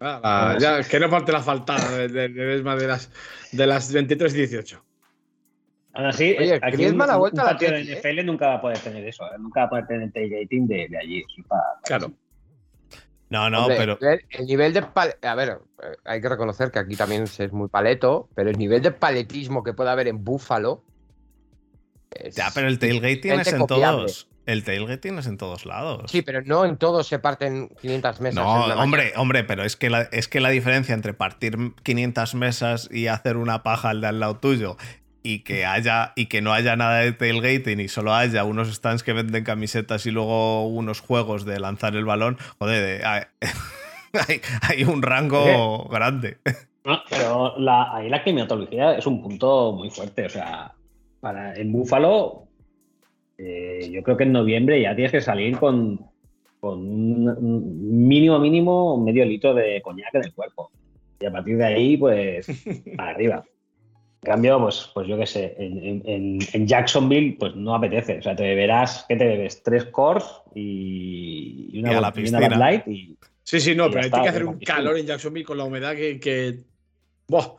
Ah, 0.00 0.56
ya, 0.58 0.78
es 0.80 0.88
que 0.88 0.98
no 0.98 1.08
falte 1.08 1.30
la 1.30 1.40
faltada 1.42 1.88
de, 1.96 2.08
de, 2.08 2.28
de 2.30 2.44
Vesma 2.46 2.74
de 2.74 2.88
las, 2.88 3.12
de 3.52 3.66
las 3.66 3.92
23 3.92 4.34
y 4.34 4.38
18. 4.38 4.84
Aún 5.92 6.06
así, 6.06 6.34
Oye, 6.36 6.54
aquí 6.60 6.76
Griezmann 6.78 7.10
un, 7.10 7.14
ha 7.14 7.18
vuelto 7.18 7.42
un 7.42 7.46
la 7.46 7.58
¿eh? 7.60 7.96
NFL 8.00 8.24
nunca 8.26 8.48
va 8.48 8.54
a 8.54 8.60
poder 8.60 8.78
tener 8.78 9.06
eso. 9.06 9.24
¿eh? 9.26 9.36
Nunca 9.38 9.60
va 9.60 9.66
a 9.66 9.70
poder 9.70 9.86
tener 9.86 10.10
tailgating 10.10 10.66
de, 10.66 10.88
de 10.88 10.98
allí. 10.98 11.24
Para- 11.46 11.62
Claro. 11.84 12.12
No, 13.30 13.48
no, 13.48 13.60
Hombre, 13.62 13.76
pero. 13.76 13.92
el 13.94 13.98
nivel- 14.00 14.24
El 14.30 14.46
nivel 14.46 14.72
de. 14.74 14.82
pal- 14.82 15.16
A 15.22 15.34
ver, 15.34 15.60
eh, 15.82 15.86
hay 16.04 16.20
que 16.20 16.28
reconocer 16.28 16.70
que 16.70 16.78
aquí 16.80 16.96
también 16.96 17.26
se 17.28 17.44
es 17.44 17.52
muy 17.52 17.68
paleto, 17.68 18.28
pero 18.34 18.50
el 18.50 18.58
nivel 18.58 18.82
de 18.82 18.90
paletismo 18.90 19.62
que 19.62 19.72
puede 19.72 19.90
haber 19.90 20.08
en 20.08 20.24
Búfalo. 20.24 20.82
es 22.10 22.34
Ya, 22.34 22.50
pero 22.54 22.66
el 22.68 22.78
tailgating 22.78 23.30
gente 23.30 23.42
es 23.42 23.52
en 23.52 23.58
copiable. 23.60 23.98
todos. 23.98 24.26
El 24.46 24.64
tailgating 24.64 25.18
es 25.18 25.26
en 25.28 25.36
todos 25.36 25.64
lados. 25.64 26.10
Sí, 26.10 26.22
pero 26.22 26.42
no 26.42 26.64
en 26.64 26.76
todos 26.76 27.06
se 27.06 27.20
parten 27.20 27.68
500 27.80 28.20
mesas. 28.20 28.44
No, 28.44 28.64
hombre, 28.82 29.12
hombre, 29.16 29.44
pero 29.44 29.62
es 29.64 29.76
que, 29.76 29.90
la, 29.90 30.02
es 30.10 30.26
que 30.26 30.40
la 30.40 30.48
diferencia 30.48 30.92
entre 30.94 31.14
partir 31.14 31.56
500 31.84 32.34
mesas 32.34 32.88
y 32.90 33.06
hacer 33.06 33.36
una 33.36 33.62
paja 33.62 33.90
al 33.90 34.00
de 34.00 34.08
al 34.08 34.18
lado 34.18 34.38
tuyo 34.38 34.76
y 35.22 35.40
que 35.40 35.64
haya 35.66 36.12
y 36.16 36.26
que 36.26 36.40
no 36.40 36.52
haya 36.52 36.76
nada 36.76 36.98
de 37.00 37.12
tailgating 37.12 37.80
y 37.80 37.88
solo 37.88 38.14
haya 38.14 38.44
unos 38.44 38.72
stands 38.74 39.02
que 39.02 39.12
venden 39.12 39.44
camisetas 39.44 40.06
y 40.06 40.10
luego 40.10 40.66
unos 40.66 41.00
juegos 41.00 41.44
de 41.44 41.60
lanzar 41.60 41.94
el 41.96 42.04
balón, 42.04 42.38
joder, 42.58 43.00
de- 43.00 43.04
hay, 43.06 43.22
hay- 44.28 44.40
hay 44.62 44.84
un 44.84 45.02
rango 45.02 45.88
grande. 45.90 46.38
No, 46.84 46.98
pero 47.10 47.58
la, 47.58 47.94
ahí 47.94 48.08
la 48.08 48.22
climatología 48.22 48.94
es 48.96 49.06
un 49.06 49.22
punto 49.22 49.72
muy 49.72 49.90
fuerte. 49.90 50.24
O 50.24 50.30
sea, 50.30 50.72
para, 51.20 51.54
en 51.54 51.70
Búfalo, 51.72 52.48
eh, 53.38 53.90
yo 53.92 54.02
creo 54.02 54.16
que 54.16 54.24
en 54.24 54.32
noviembre 54.32 54.80
ya 54.80 54.94
tienes 54.94 55.12
que 55.12 55.20
salir 55.20 55.58
con, 55.58 56.00
con 56.58 56.78
un 56.80 58.06
mínimo, 58.08 58.38
mínimo 58.38 58.96
medio 59.02 59.24
litro 59.26 59.52
de 59.54 59.80
coñac 59.82 60.14
en 60.14 60.24
el 60.24 60.32
cuerpo. 60.32 60.70
Y 61.20 61.26
a 61.26 61.30
partir 61.32 61.58
de 61.58 61.64
ahí, 61.66 61.96
pues, 61.98 62.46
para 62.96 63.10
arriba. 63.10 63.44
En 64.22 64.32
cambio, 64.32 64.60
pues, 64.60 64.90
pues 64.92 65.08
yo 65.08 65.16
qué 65.16 65.26
sé, 65.26 65.54
en, 65.58 65.78
en- 65.82 66.02
en- 66.04 66.38
en 66.52 66.66
Jacksonville, 66.66 67.36
pues 67.38 67.54
no 67.56 67.74
apetece. 67.74 68.18
O 68.18 68.22
sea, 68.22 68.36
te 68.36 68.42
beberás, 68.42 69.06
¿qué 69.08 69.16
te 69.16 69.24
bebes? 69.26 69.62
Tres 69.62 69.86
cores 69.86 70.24
y, 70.54 71.70
y 71.72 71.78
una, 71.80 71.92
Y 71.92 71.94
a 71.94 72.00
la 72.00 72.08
y 72.08 72.10
una 72.10 72.12
piscina. 72.12 72.48
Bud 72.48 72.56
Light 72.56 72.86
y, 72.88 73.16
Sí, 73.42 73.58
sí, 73.60 73.74
no, 73.74 73.86
Y 73.86 73.90
pero 73.90 74.04
hay 74.04 74.10
que 74.10 74.28
hacer 74.28 74.44
un 74.44 74.58
calor 74.60 74.98
en 74.98 75.06
Jacksonville 75.06 75.44
con 75.46 75.56
la 75.58 75.64
humedad 75.64 75.94
que. 75.96 76.20
que... 76.20 76.58
¡Buah! 77.28 77.46
Mejor 77.46 77.58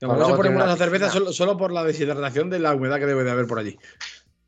se 0.00 0.06
luego 0.06 0.18
pone 0.36 0.42
tiene 0.42 0.56
buena 0.56 0.64
una 0.72 0.76
cerveza 0.76 1.10
solo, 1.10 1.32
solo 1.32 1.56
por 1.56 1.72
la 1.72 1.82
deshidratación 1.82 2.50
de 2.50 2.60
la 2.60 2.74
humedad 2.74 2.98
que 2.98 3.06
debe 3.06 3.24
de 3.24 3.30
haber 3.32 3.46
por 3.46 3.58
allí. 3.58 3.76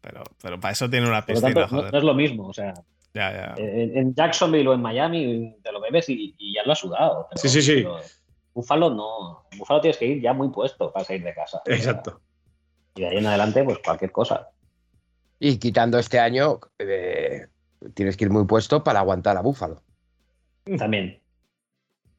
Pero, 0.01 0.23
pero 0.41 0.61
para 0.61 0.73
eso 0.73 0.89
tiene 0.89 1.09
una 1.09 1.25
piscina, 1.27 1.53
tanto, 1.53 1.75
no- 1.75 1.91
no 1.91 1.99
es 1.99 2.05
lo 2.05 2.15
mismo. 2.15 2.47
O 2.49 2.53
sea, 2.55 2.73
Ya, 3.15 3.33
ya. 3.33 3.55
En, 3.57 3.97
en 3.97 4.15
Jacksonville 4.15 4.69
o 4.69 4.75
en 4.75 4.83
Miami 4.83 5.57
te 5.63 5.73
lo 5.73 5.81
bebes 5.81 6.09
y, 6.11 6.35
y 6.39 6.55
ya 6.55 6.63
lo 6.65 6.73
has 6.73 6.79
sudado. 6.79 7.27
pero- 7.31 7.41
Sí, 7.43 7.49
sí, 7.49 7.63
sí. 7.63 7.75
pero 7.83 7.99
Búfalo 8.55 8.91
no. 8.91 9.45
Búfalo 9.57 9.81
tienes 9.81 9.97
que 9.99 10.07
ir 10.07 10.21
ya 10.23 10.33
muy 10.33 10.49
puesto 10.51 10.93
para 10.93 11.05
salir 11.05 11.23
de 11.23 11.35
casa. 11.35 11.63
Exacto. 11.67 12.21
Y 12.95 13.03
de 13.03 13.09
ahí 13.09 13.17
en 13.19 13.27
adelante, 13.27 13.63
pues 13.65 13.79
cualquier 13.79 14.13
cosa. 14.13 14.49
Y 15.39 15.59
quitando 15.59 15.99
este 15.99 16.19
año, 16.19 16.61
eh, 16.79 17.47
tienes 17.95 18.17
que 18.17 18.25
ir 18.25 18.31
muy 18.31 18.45
puesto 18.45 18.83
para 18.85 19.01
aguantar 19.01 19.37
a 19.37 19.41
Búfalo. 19.41 19.83
También. 20.79 21.21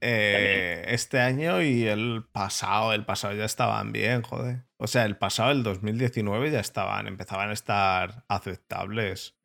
eh, 0.01 0.83
este 0.87 1.19
año 1.19 1.61
y 1.61 1.87
el 1.87 2.25
pasado, 2.31 2.93
el 2.93 3.05
pasado 3.05 3.35
ya 3.35 3.45
estaban 3.45 3.91
bien, 3.91 4.23
joder. 4.23 4.63
O 4.77 4.87
sea, 4.87 5.05
el 5.05 5.15
pasado, 5.17 5.51
el 5.51 5.61
2019 5.61 6.49
ya 6.49 6.59
estaban, 6.59 7.05
empezaban 7.07 7.49
a 7.51 7.53
estar 7.53 8.23
aceptables. 8.27 9.35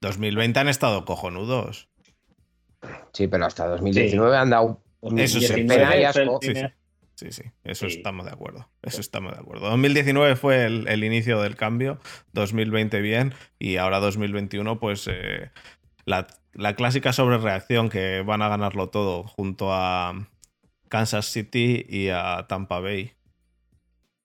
2020 0.00 0.58
han 0.58 0.68
estado 0.68 1.04
cojonudos. 1.04 1.90
Sí, 3.12 3.26
pero 3.28 3.44
hasta 3.44 3.66
2019 3.66 4.36
han 4.36 4.50
dado 4.50 4.82
Eso 5.16 5.40
sí. 5.40 5.46
Sí, 6.42 6.54
sí. 6.54 6.66
Sí, 7.14 7.32
sí, 7.32 7.42
eso 7.64 7.88
Sí. 7.88 7.96
estamos 7.96 8.26
de 8.26 8.32
acuerdo. 8.32 8.68
Eso 8.82 9.00
estamos 9.00 9.32
de 9.32 9.38
acuerdo. 9.40 9.70
2019 9.70 10.36
fue 10.36 10.66
el, 10.66 10.86
el 10.86 11.02
inicio 11.02 11.40
del 11.40 11.56
cambio, 11.56 11.98
2020 12.34 13.00
bien, 13.00 13.32
y 13.58 13.76
ahora 13.78 14.00
2021, 14.00 14.78
pues 14.78 15.08
eh, 15.10 15.50
la, 16.04 16.26
la 16.52 16.74
clásica 16.76 17.14
sobrereacción 17.14 17.88
que 17.88 18.20
van 18.20 18.42
a 18.42 18.48
ganarlo 18.50 18.90
todo 18.90 19.22
junto 19.24 19.72
a 19.72 20.28
Kansas 20.90 21.24
City 21.24 21.86
y 21.88 22.10
a 22.10 22.44
Tampa 22.50 22.80
Bay. 22.80 23.12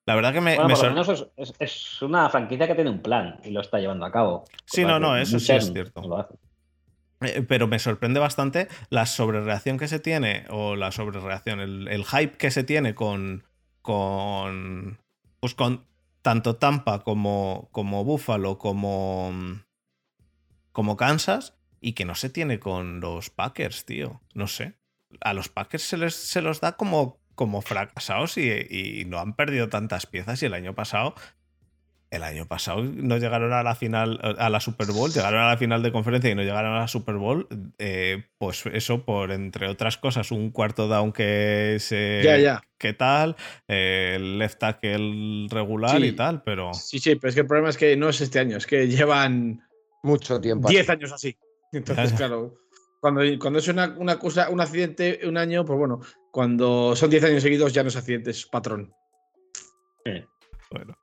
La 0.05 0.15
verdad 0.15 0.33
que 0.33 0.41
me, 0.41 0.55
Bueno, 0.55 0.67
me 0.67 0.75
por 0.75 0.83
lo 0.83 0.89
menos 0.89 1.07
es, 1.09 1.27
es- 1.37 1.53
es 1.59 2.01
una 2.01 2.29
franquicia 2.29 2.67
que 2.67 2.75
tiene 2.75 2.89
un 2.89 3.01
plan 3.01 3.39
y 3.45 3.51
lo 3.51 3.61
está 3.61 3.79
llevando 3.79 4.05
a 4.05 4.11
cabo. 4.11 4.43
Sí, 4.65 4.83
no, 4.83 4.99
no, 4.99 5.15
eso 5.15 5.39
sí 5.39 5.53
es 5.53 5.71
cierto. 5.71 6.01
lo. 6.01 6.27
Eh, 7.21 7.43
Pero 7.47 7.67
me 7.67 7.79
sorprende 7.79 8.19
bastante 8.19 8.67
la 8.89 9.05
sobrereacción 9.05 9.77
que 9.77 9.87
se 9.87 9.99
tiene, 9.99 10.45
o 10.49 10.75
la 10.75 10.91
sobrereacción, 10.91 11.59
el, 11.59 11.87
el 11.87 12.05
hype 12.05 12.37
que 12.37 12.51
se 12.51 12.63
tiene 12.63 12.95
con, 12.95 13.43
con, 13.81 14.99
pues 15.39 15.55
con 15.55 15.85
tanto 16.21 16.55
Tampa 16.55 17.03
como, 17.03 17.69
como 17.71 18.03
Buffalo, 18.03 18.57
como, 18.57 19.31
como 20.71 20.97
Kansas, 20.97 21.55
y 21.79 21.93
que 21.93 22.05
no 22.05 22.15
se 22.15 22.29
tiene 22.29 22.59
con 22.59 22.99
los 22.99 23.29
Packers, 23.29 23.85
tío. 23.85 24.21
No 24.33 24.47
sé. 24.47 24.75
A 25.19 25.33
los 25.33 25.49
Packers 25.49 25.83
se, 25.83 25.97
les, 25.97 26.15
se 26.15 26.41
los 26.41 26.61
da 26.61 26.73
como, 26.73 27.19
como 27.35 27.61
fracasados 27.61 28.37
y, 28.37 28.49
y 28.49 29.05
no 29.05 29.19
han 29.19 29.33
perdido 29.35 29.67
tantas 29.67 30.05
piezas 30.05 30.41
y 30.41 30.45
el 30.45 30.53
año 30.53 30.75
pasado 30.75 31.15
el 32.11 32.23
año 32.23 32.45
pasado 32.45 32.83
no 32.83 33.17
llegaron 33.17 33.53
a 33.53 33.63
la 33.63 33.73
final, 33.73 34.19
a 34.37 34.49
la 34.49 34.59
Super 34.59 34.87
Bowl, 34.91 35.11
llegaron 35.11 35.39
a 35.41 35.47
la 35.47 35.57
final 35.57 35.81
de 35.81 35.91
conferencia 35.91 36.29
y 36.29 36.35
no 36.35 36.43
llegaron 36.43 36.73
a 36.73 36.79
la 36.81 36.87
Super 36.87 37.15
Bowl. 37.15 37.47
eh, 37.79 38.25
pues 38.37 38.65
eso, 38.67 39.05
por 39.05 39.31
entre 39.31 39.67
otras 39.69 39.97
cosas, 39.97 40.29
un 40.31 40.51
cuarto 40.51 40.87
down 40.87 41.13
que 41.13 41.77
se. 41.79 42.21
Ya, 42.23 42.37
ya. 42.37 42.61
¿Qué 42.77 42.93
tal? 42.93 43.35
eh, 43.67 44.13
el 44.17 44.37
left 44.39 44.59
tackle 44.59 45.47
regular 45.49 45.99
Sí. 45.99 46.07
y 46.07 46.11
tal, 46.11 46.43
pero. 46.43 46.73
Sí, 46.73 46.99
sí, 46.99 47.15
pero 47.15 47.29
es 47.29 47.35
que 47.35 47.41
el 47.41 47.47
problema 47.47 47.69
es 47.69 47.77
que 47.77 47.95
no 47.95 48.09
es 48.09 48.19
este 48.21 48.39
año, 48.39 48.57
es 48.57 48.67
que 48.67 48.87
llevan 48.87 49.61
Mucho 50.03 50.41
tiempo. 50.41 50.67
10 50.67 50.89
años 50.89 51.11
así. 51.13 51.37
Entonces, 51.71 52.11
claro, 52.13 52.55
cuando, 52.99 53.21
cuando 53.39 53.59
es 53.59 53.67
una, 53.69 53.95
una 53.97 54.19
cosa, 54.19 54.49
un 54.49 54.59
accidente 54.59 55.21
un 55.23 55.37
año, 55.37 55.63
pues 55.63 55.79
bueno, 55.79 56.01
cuando 56.31 56.95
son 56.95 57.09
10 57.09 57.23
años 57.23 57.43
seguidos 57.43 57.71
ya 57.71 57.83
no 57.83 57.89
es 57.89 57.95
accidente, 57.95 58.31
es 58.31 58.45
patrón. 58.47 58.93
Bueno. 60.71 60.97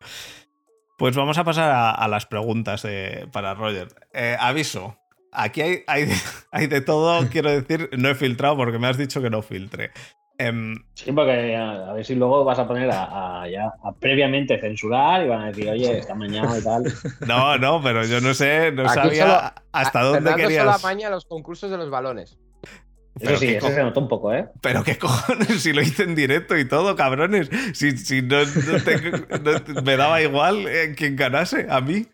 Pues 0.99 1.17
vamos 1.17 1.39
a 1.39 1.45
pasar 1.45 1.71
a, 1.71 1.91
a 1.93 2.09
las 2.09 2.27
preguntas 2.27 2.85
para 3.33 3.55
Roger. 3.55 3.89
Eh, 4.13 4.37
aviso. 4.39 4.99
Aquí 5.33 5.61
hay, 5.63 5.79
hay, 5.87 6.07
de- 6.07 6.15
hay 6.53 6.67
de 6.67 6.81
todo, 6.81 7.29
quiero 7.31 7.51
decir, 7.51 7.89
no 7.97 8.09
he 8.09 8.15
filtrado 8.15 8.57
porque 8.57 8.79
me 8.79 8.89
has 8.89 8.99
dicho 8.99 9.23
que 9.23 9.31
no 9.31 9.41
filtre. 9.43 9.91
Em, 10.41 10.75
Sí, 10.95 11.11
porque 11.13 11.55
a, 11.57 11.91
a 11.91 11.93
ver 11.93 12.05
si 12.05 12.15
luego 12.15 12.45
vas 12.45 12.59
a 12.59 12.67
poner 12.67 12.91
a, 12.91 13.43
a- 13.43 13.49
ya 13.49 13.67
a 13.85 13.93
previamente 13.93 14.59
censurar 14.61 15.25
y 15.25 15.29
van 15.29 15.43
a 15.43 15.47
decir, 15.49 15.69
oye, 15.69 15.99
está 15.99 16.15
mañana 16.15 16.57
y 16.59 16.63
tal. 16.63 16.83
no, 17.27 17.59
no, 17.59 17.81
pero 17.83 18.05
yo 18.05 18.21
no 18.21 18.35
sé, 18.35 18.73
no 18.73 18.83
Aquí 18.85 18.95
sabía 18.95 19.23
solo- 19.27 19.53
hasta 19.73 20.01
dónde 20.03 20.19
Fernando 20.21 20.43
querías. 20.43 20.65
solo 20.65 20.77
apaña 20.77 21.11
los 21.11 21.25
concursos 21.27 21.71
de 21.71 21.77
los 21.77 21.91
balones. 21.91 22.39
Pero 23.19 23.33
Eso 23.33 23.41
sí, 23.41 23.49
eso 23.49 23.69
se 23.69 23.83
notó 23.83 24.01
un 24.01 24.09
poco, 24.09 24.33
¿eh? 24.33 24.49
Pero 24.61 24.85
qué 24.85 24.97
cojones, 24.99 25.63
si 25.63 25.73
lo 25.73 25.83
hice 25.83 26.03
en 26.05 26.15
directo 26.15 26.57
y 26.57 26.65
todo, 26.67 26.95
cabrones. 26.97 27.51
Si, 27.75 27.97
si 27.99 28.23
no, 28.23 28.39
no 28.45 28.83
te- 28.85 29.41
no 29.41 29.63
te- 29.63 29.83
me 29.83 29.97
daba 29.97 30.23
igual 30.23 30.67
eh, 30.69 30.95
quien 30.97 31.17
ganase, 31.17 31.67
a 31.71 31.81
mí. 31.81 32.07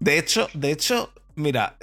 De 0.00 0.18
hecho, 0.18 0.48
de 0.54 0.70
hecho, 0.72 1.12
mira, 1.34 1.76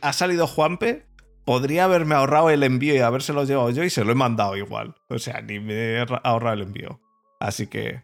ha 0.00 0.12
salido 0.12 0.46
Juanpe, 0.46 1.06
podría 1.44 1.84
haberme 1.84 2.14
ahorrado 2.14 2.50
el 2.50 2.62
envío 2.62 2.94
y 2.94 2.98
habérselo 2.98 3.44
llevado 3.44 3.70
yo 3.70 3.84
y 3.84 3.90
se 3.90 4.04
lo 4.04 4.12
he 4.12 4.16
mandado 4.16 4.56
igual. 4.56 4.94
O 5.08 5.18
sea, 5.18 5.40
ni 5.40 5.60
me 5.60 5.74
he 5.74 6.04
ra- 6.04 6.20
ahorrado 6.24 6.54
el 6.54 6.62
envío. 6.62 7.00
Así 7.40 7.66
que, 7.66 8.02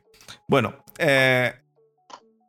bueno, 0.48 0.84
eh, 0.98 1.52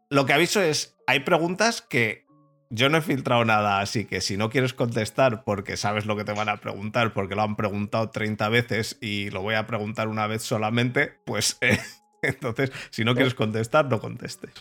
lo 0.09 0.26
que 0.26 0.34
aviso 0.34 0.61
es, 0.61 0.95
hay 1.07 1.22
preguntas 1.22 1.82
que 1.82 2.26
yo 2.72 2.89
no 2.89 2.97
he 2.97 3.01
filtrado 3.01 3.45
nada, 3.45 3.80
así 3.82 4.05
que 4.05 4.22
si 4.22 4.38
no 4.38 4.49
quieres 4.49 4.74
contestar 4.74 5.43
porque 5.43 5.78
sabes 5.78 6.05
lo 6.05 6.15
que 6.15 6.24
te 6.24 6.34
van 6.34 6.49
a 6.49 6.57
preguntar, 6.57 7.13
porque 7.13 7.36
lo 7.36 7.43
han 7.43 7.55
preguntado 7.55 8.09
30 8.09 8.49
veces 8.49 8.97
y 9.01 9.30
lo 9.30 9.41
voy 9.41 9.55
a 9.55 9.67
preguntar 9.67 10.07
una 10.07 10.26
vez 10.28 10.41
solamente, 10.41 11.13
pues 11.26 11.57
eh, 11.61 11.78
entonces, 12.22 12.72
si 12.89 13.03
no 13.03 13.13
quieres 13.13 13.36
contestar, 13.36 13.86
no 13.86 13.99
contestes. 13.99 14.51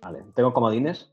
Vale, 0.00 0.20
tengo 0.36 0.52
comodines. 0.54 1.10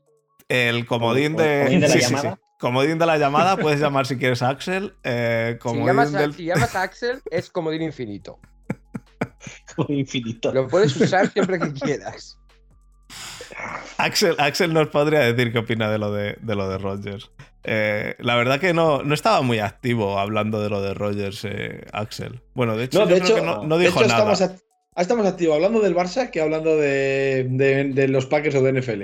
El 0.48 0.86
comodín 0.86 1.32
¿O- 1.32 1.36
o- 1.36 1.40
de, 1.42 1.58
comodín 1.58 1.80
de 1.80 1.88
la 1.88 1.94
sí, 1.94 2.00
llamada? 2.02 2.34
sí. 2.36 2.40
Comodín 2.58 2.98
de 2.98 3.06
la 3.06 3.18
llamada, 3.18 3.56
puedes 3.56 3.80
llamar 3.80 4.06
si 4.06 4.16
quieres 4.16 4.42
a 4.42 4.48
Axel. 4.48 4.94
eh, 5.04 5.54
Si 5.54 5.58
comodín 5.58 5.86
llamas, 5.86 6.14
a, 6.14 6.18
del- 6.20 6.32
si 6.34 6.44
llamas 6.44 6.74
a 6.76 6.82
Axel, 6.82 7.20
es 7.30 7.50
comodín 7.50 7.82
infinito. 7.82 8.38
Como 9.76 9.92
infinito. 9.98 10.52
Lo 10.52 10.68
puedes 10.68 10.96
usar 10.96 11.28
siempre 11.30 11.58
que 11.58 11.72
quieras. 11.72 12.38
Axel, 13.98 14.34
Axel 14.38 14.72
nos 14.72 14.88
podría 14.88 15.20
decir 15.20 15.52
qué 15.52 15.58
opina 15.58 15.90
de 15.90 15.98
lo 15.98 16.12
de, 16.12 16.36
de 16.40 16.54
lo 16.54 16.68
de 16.68 16.78
Rogers. 16.78 17.30
Eh, 17.64 18.14
la 18.18 18.36
verdad 18.36 18.60
que 18.60 18.72
no, 18.74 19.02
no 19.02 19.14
estaba 19.14 19.42
muy 19.42 19.58
activo 19.58 20.18
hablando 20.18 20.60
de 20.62 20.68
lo 20.70 20.82
de 20.82 20.94
Rogers, 20.94 21.44
eh, 21.44 21.84
Axel. 21.92 22.40
Bueno, 22.54 22.76
de 22.76 22.84
hecho, 22.84 23.00
No, 23.00 23.08
yo 23.08 23.14
de 23.14 23.20
creo 23.22 23.36
hecho, 23.36 23.40
que 23.40 23.46
no, 23.46 23.64
no 23.66 23.78
de 23.78 23.86
dijo 23.86 23.98
hecho, 24.00 24.08
nada. 24.08 24.32
estamos, 24.34 24.60
ah, 24.94 25.00
estamos 25.00 25.26
activos 25.26 25.56
hablando 25.56 25.80
del 25.80 25.94
Barça 25.96 26.30
que 26.30 26.40
hablando 26.40 26.76
de, 26.76 27.46
de- 27.50 27.84
de 27.92 28.08
los 28.08 28.26
Packers 28.26 28.54
o 28.56 28.62
de 28.62 28.72
NFL. 28.80 29.02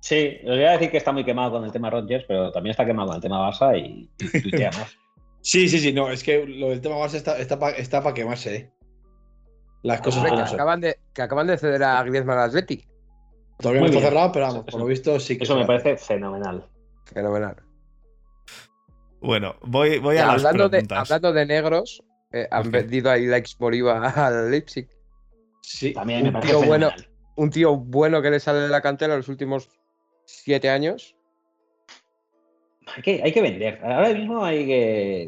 Sí, 0.00 0.38
os 0.44 0.56
voy 0.56 0.64
a 0.64 0.72
decir 0.72 0.90
que 0.90 0.96
está 0.96 1.12
muy 1.12 1.24
quemado 1.24 1.52
con 1.52 1.64
el 1.64 1.70
tema 1.70 1.88
Rodgers, 1.90 2.24
pero 2.26 2.50
también 2.50 2.72
está 2.72 2.84
quemado 2.84 3.08
con 3.08 3.16
el 3.16 3.22
tema 3.22 3.48
Barça 3.48 3.78
y, 3.78 4.10
y 4.18 4.40
tuitea 4.42 4.70
más. 4.72 4.96
Sí, 5.42 5.68
sí, 5.68 5.78
sí, 5.78 5.92
no, 5.92 6.10
es 6.10 6.24
que 6.24 6.44
lo 6.46 6.70
del 6.70 6.80
tema 6.80 6.96
Barça 6.96 7.14
está, 7.14 7.38
está 7.38 7.58
para 7.58 7.76
está 7.76 8.02
pa 8.02 8.12
quemarse, 8.14 8.56
¿eh? 8.56 8.70
Las 9.82 10.00
cosas 10.00 10.24
como 10.28 10.36
que, 10.44 10.54
acaban 10.54 10.80
de, 10.80 10.96
que 11.12 11.22
acaban 11.22 11.46
de 11.48 11.58
ceder 11.58 11.82
a 11.82 12.02
Griezmann 12.04 12.38
al 12.38 12.48
Athletic. 12.48 12.86
Todavía 13.62 13.80
no 13.80 13.86
Muy 13.86 13.96
está 13.96 14.00
bien. 14.00 14.10
cerrado, 14.10 14.32
pero 14.32 14.46
vamos, 14.46 14.64
por 14.64 14.80
lo 14.80 14.86
visto 14.86 15.18
sí 15.20 15.38
que 15.38 15.44
Eso 15.44 15.56
me 15.56 15.64
parece 15.64 15.96
fenomenal. 15.96 16.66
Fenomenal. 17.04 17.56
Bueno, 19.20 19.54
voy, 19.62 19.98
voy 20.00 20.16
a 20.18 20.26
las 20.26 20.44
hablando, 20.44 20.68
de, 20.68 20.84
hablando 20.90 21.32
de 21.32 21.46
negros, 21.46 22.02
eh, 22.32 22.48
han 22.50 22.66
Ok. 22.66 22.72
vendido 22.72 23.10
ahí 23.10 23.26
la 23.26 23.40
Moriva 23.60 23.98
al 24.26 24.50
Leipzig. 24.50 24.88
Sí. 25.62 25.92
También 25.94 26.22
me 26.24 26.28
Un 26.28 26.32
parece 26.34 26.52
tío 26.52 26.62
bueno. 26.66 26.90
Un 27.36 27.50
tío 27.50 27.76
bueno 27.76 28.20
que 28.20 28.30
le 28.30 28.40
sale 28.40 28.58
de 28.58 28.68
la 28.68 28.80
cantera 28.82 29.16
los 29.16 29.28
últimos 29.28 29.68
siete 30.24 30.68
años. 30.68 31.16
Hay 32.96 33.02
que, 33.02 33.22
hay 33.22 33.32
que 33.32 33.40
vender. 33.42 33.80
Ahora 33.84 34.10
mismo 34.10 34.44
hay 34.44 34.66
que. 34.66 35.22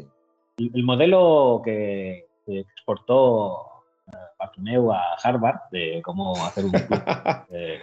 El, 0.57 0.71
el 0.73 0.83
modelo 0.83 1.61
que, 1.63 2.27
que 2.45 2.59
exportó 2.59 3.61
eh, 4.07 4.17
Bartomeu 4.37 4.91
a 4.91 5.15
Harvard 5.23 5.61
de 5.71 6.01
cómo 6.03 6.35
hacer 6.45 6.65
un 6.65 6.71
club 6.71 7.01
eh, 7.49 7.79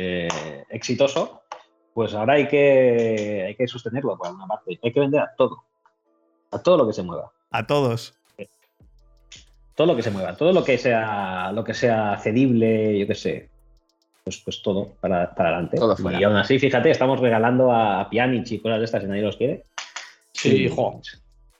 eh, 0.00 0.64
exitoso, 0.70 1.42
pues 1.92 2.14
ahora 2.14 2.34
hay 2.34 2.46
que, 2.46 3.44
hay 3.48 3.54
que 3.56 3.66
sostenerlo 3.66 4.16
por 4.16 4.28
alguna 4.28 4.46
parte. 4.46 4.78
Hay 4.82 4.92
que 4.92 5.00
vender 5.00 5.20
a 5.20 5.34
todo. 5.36 5.64
A 6.52 6.62
todo 6.62 6.76
lo 6.78 6.86
que 6.86 6.92
se 6.92 7.02
mueva. 7.02 7.32
A 7.50 7.66
todos. 7.66 8.14
Todo 9.74 9.86
lo 9.88 9.96
que 9.96 10.02
se 10.02 10.10
mueva. 10.10 10.36
Todo 10.36 10.52
lo 10.52 10.64
que 10.64 10.78
sea, 10.78 11.50
lo 11.52 11.64
que 11.64 11.74
sea 11.74 12.16
cedible, 12.18 12.98
yo 12.98 13.06
qué 13.06 13.14
sé. 13.14 13.48
Pues, 14.24 14.38
pues 14.44 14.62
todo 14.62 14.88
para, 15.00 15.34
para 15.34 15.50
adelante. 15.50 15.76
Todo 15.78 15.96
fuera. 15.96 16.20
y 16.20 16.24
aún 16.24 16.36
así, 16.36 16.58
fíjate, 16.58 16.90
estamos 16.90 17.18
regalando 17.20 17.72
a 17.72 18.08
Pjanic 18.10 18.50
y 18.52 18.60
cosas 18.60 18.78
de 18.78 18.84
estas 18.84 19.02
y 19.04 19.06
nadie 19.06 19.22
los 19.22 19.36
quiere. 19.36 19.64
Sí, 20.32 20.64
Y- 20.64 20.68
jo. 20.68 21.00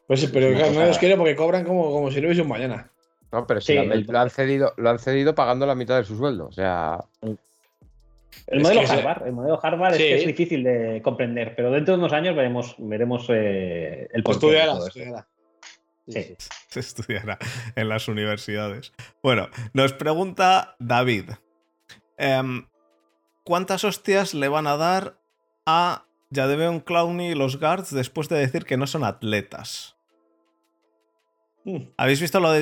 Pues, 0.07 0.25
pero 0.33 0.53
cosa- 0.59 0.71
no 0.73 0.87
los 0.87 0.99
quiere 0.99 1.17
porque 1.17 1.37
cobran 1.37 1.65
como, 1.65 1.91
como 1.93 2.11
si 2.11 2.21
no 2.21 2.27
hubiese 2.29 2.43
un 2.43 2.49
mañana. 2.49 2.89
No, 3.31 3.47
pero 3.47 3.61
si 3.61 3.69
Sí, 3.69 3.75
lo, 3.75 3.81
han- 3.83 3.93
el- 3.93 4.07
lo 4.07 4.19
han 4.21 4.31
cedido, 4.31 4.73
lo 4.77 4.89
han 4.91 4.99
cedido 4.99 5.35
pagando 5.35 5.67
la 5.67 5.75
mitad 5.75 5.97
de 5.99 6.05
su 6.05 6.17
sueldo. 6.17 6.47
O 6.47 6.53
sea, 6.53 6.99
El 8.47 8.59
Es 8.59 8.63
modelo 8.63 8.81
que 8.81 8.87
Harvard, 8.87 9.27
el 9.27 9.33
modelo 9.33 9.61
Harvard 9.63 9.95
Sí. 9.95 10.03
es, 10.05 10.09
que 10.09 10.17
es 10.17 10.27
difícil 10.27 10.65
de 10.65 11.01
comprender, 11.03 11.55
pero 11.55 11.71
dentro 11.71 11.95
de 11.95 11.99
unos 12.01 12.13
años 12.13 12.35
veremos, 12.35 12.75
veremos 12.79 13.27
eh, 13.31 14.09
el 14.13 14.23
porqué 14.23 14.47
de 14.47 14.65
todo. 14.65 14.89
Sí. 16.09 16.37
Se 16.69 16.81
estudiará 16.81 17.39
en 17.77 17.89
las 17.89 18.09
universidades. 18.09 18.93
Bueno, 19.23 19.49
nos 19.75 19.93
pregunta 19.93 20.77
David. 20.79 21.31
em, 22.17 22.67
¿Cuántas 23.45 23.85
hostias 23.85 24.35
le 24.35 24.49
van 24.49 24.67
a 24.67 24.77
dar 24.77 25.19
a 25.67 26.05
Jadeveon 26.33 26.81
Clowney 26.81 27.33
y 27.33 27.35
los 27.35 27.59
guards 27.59 27.91
después 27.95 28.29
de 28.29 28.39
decir 28.39 28.65
que 28.65 28.77
no 28.77 28.87
son 28.87 29.05
atletas? 29.05 29.98
¿Habéis 31.97 32.21
visto 32.21 32.41
lo 32.41 32.51
de 32.53 32.61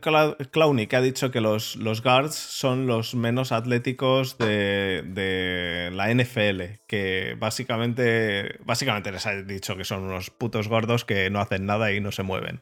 Clou- 0.00 0.36
Clowney 0.50 0.86
que 0.86 0.96
ha 0.96 1.00
dicho 1.00 1.30
que 1.30 1.40
los, 1.40 1.76
los 1.76 2.02
guards 2.02 2.34
son 2.34 2.86
los 2.86 3.14
menos 3.14 3.52
atléticos 3.52 4.38
de, 4.38 5.02
de 5.06 5.90
la 5.92 6.12
NFL? 6.12 6.80
Que 6.86 7.36
básicamente, 7.38 8.56
básicamente 8.64 9.12
les 9.12 9.26
ha 9.26 9.34
dicho 9.42 9.76
que 9.76 9.84
son 9.84 10.04
unos 10.04 10.30
putos 10.30 10.68
gordos 10.68 11.04
que 11.04 11.30
no 11.30 11.40
hacen 11.40 11.66
nada 11.66 11.92
y 11.92 12.00
no 12.00 12.10
se 12.12 12.22
mueven. 12.22 12.60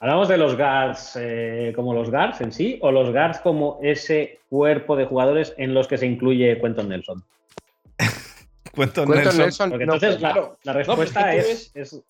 ¿Hablamos 0.00 0.28
de 0.28 0.38
los 0.38 0.56
guards 0.56 1.12
eh, 1.20 1.72
como 1.76 1.92
los 1.92 2.10
guards 2.10 2.40
en 2.40 2.52
sí 2.52 2.78
o 2.80 2.90
los 2.90 3.10
guards 3.10 3.38
como 3.40 3.78
ese 3.82 4.40
cuerpo 4.48 4.96
de 4.96 5.04
jugadores 5.04 5.52
en 5.58 5.74
los 5.74 5.86
que 5.88 5.98
se 5.98 6.06
incluye 6.06 6.58
Quentin 6.60 6.88
Nelson? 6.88 7.22
Cuento 8.74 9.04
Quentin 9.04 9.24
Nelson. 9.24 9.38
Nelson, 9.38 9.70
Porque 9.70 9.86
no, 9.86 9.94
entonces 9.94 10.20
la, 10.20 10.32
claro. 10.32 10.58
la 10.62 10.72
respuesta 10.72 11.34
es 11.34 11.70
es, 11.74 12.00